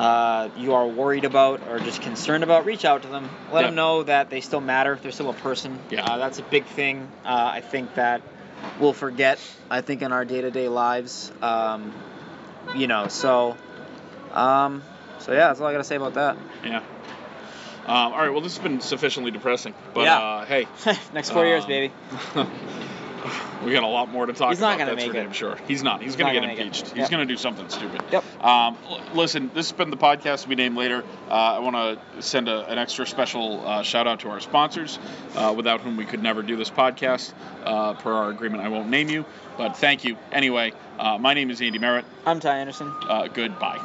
uh, 0.00 0.48
you 0.56 0.72
are 0.74 0.86
worried 0.86 1.24
about 1.26 1.60
or 1.68 1.78
just 1.78 2.00
concerned 2.00 2.42
about, 2.42 2.64
reach 2.64 2.84
out 2.86 3.02
to 3.02 3.08
them. 3.08 3.28
Let 3.52 3.60
Yeah. 3.60 3.66
them 3.66 3.74
know 3.74 4.02
that 4.04 4.30
they 4.30 4.40
still 4.40 4.60
matter. 4.62 4.98
They're 5.02 5.12
still 5.12 5.28
a 5.28 5.34
person. 5.34 5.78
Yeah. 5.90 6.04
Uh, 6.04 6.16
that's 6.16 6.38
a 6.38 6.42
big 6.42 6.64
thing. 6.64 7.06
Uh, 7.24 7.50
I 7.54 7.60
think 7.60 7.94
that 7.94 8.22
we'll 8.78 8.94
forget. 8.94 9.38
I 9.70 9.82
think 9.82 10.00
in 10.02 10.10
our 10.12 10.24
day-to-day 10.24 10.68
lives. 10.68 11.30
Um, 11.42 11.92
you 12.74 12.86
know. 12.86 13.08
So. 13.08 13.56
Um, 14.32 14.82
so 15.18 15.32
yeah, 15.32 15.48
that's 15.48 15.60
all 15.60 15.66
I 15.66 15.72
gotta 15.72 15.84
say 15.84 15.96
about 15.96 16.14
that. 16.14 16.38
Yeah. 16.64 16.78
Um, 17.86 18.12
all 18.12 18.18
right. 18.18 18.30
Well, 18.30 18.40
this 18.40 18.56
has 18.56 18.62
been 18.62 18.80
sufficiently 18.80 19.32
depressing, 19.32 19.74
but 19.92 20.04
Yeah. 20.04 20.18
uh, 20.18 20.44
hey, 20.46 20.66
Next 21.12 21.30
four 21.30 21.44
years, 21.44 21.64
Um, 21.64 21.68
baby. 21.68 21.92
we 23.64 23.72
got 23.72 23.82
a 23.82 23.86
lot 23.86 24.10
more 24.10 24.26
to 24.26 24.32
talk 24.32 24.50
He's 24.50 24.58
about. 24.58 24.78
not 24.78 24.78
gonna 24.78 24.96
make 24.96 25.10
for 25.10 25.16
it. 25.16 25.22
damn 25.22 25.32
sure. 25.32 25.56
He's 25.68 25.82
not. 25.82 26.00
He's, 26.00 26.12
He's 26.12 26.16
get 26.16 26.32
gonna 26.32 26.46
make 26.46 26.58
it. 26.58 26.62
impeached. 26.66 26.88
He's 26.88 26.96
Yep. 26.98 27.10
gonna 27.10 27.26
do 27.26 27.36
something 27.36 27.68
stupid. 27.68 28.02
Yep. 28.10 28.24
Um, 28.44 28.76
l- 28.88 29.00
listen, 29.14 29.50
this 29.54 29.68
has 29.70 29.76
been 29.76 29.90
the 29.90 29.96
podcast 29.96 30.46
We 30.46 30.54
be 30.54 30.62
named 30.62 30.76
later. 30.76 31.04
Uh, 31.28 31.32
I 31.32 31.58
want 31.58 31.76
to 31.76 32.22
send 32.22 32.48
a, 32.48 32.66
an 32.66 32.78
extra 32.78 33.06
special 33.06 33.66
uh, 33.66 33.82
shout 33.82 34.06
out 34.06 34.20
to 34.20 34.30
our 34.30 34.40
sponsors, 34.40 34.98
uh, 35.36 35.52
without 35.56 35.80
whom 35.82 35.96
we 35.96 36.04
could 36.04 36.22
never 36.22 36.42
do 36.42 36.56
this 36.56 36.70
podcast. 36.70 37.32
Uh, 37.64 37.94
per 37.94 38.12
our 38.12 38.30
agreement, 38.30 38.62
I 38.62 38.68
won't 38.68 38.88
name 38.88 39.08
you, 39.08 39.24
but 39.58 39.76
thank 39.76 40.04
you 40.04 40.16
anyway. 40.32 40.72
Uh, 40.98 41.18
my 41.18 41.34
name 41.34 41.50
is 41.50 41.60
Andy 41.60 41.78
Merritt. 41.78 42.04
I'm 42.26 42.40
Ty 42.40 42.58
Anderson. 42.58 42.92
Uh, 43.08 43.26
goodbye. 43.28 43.78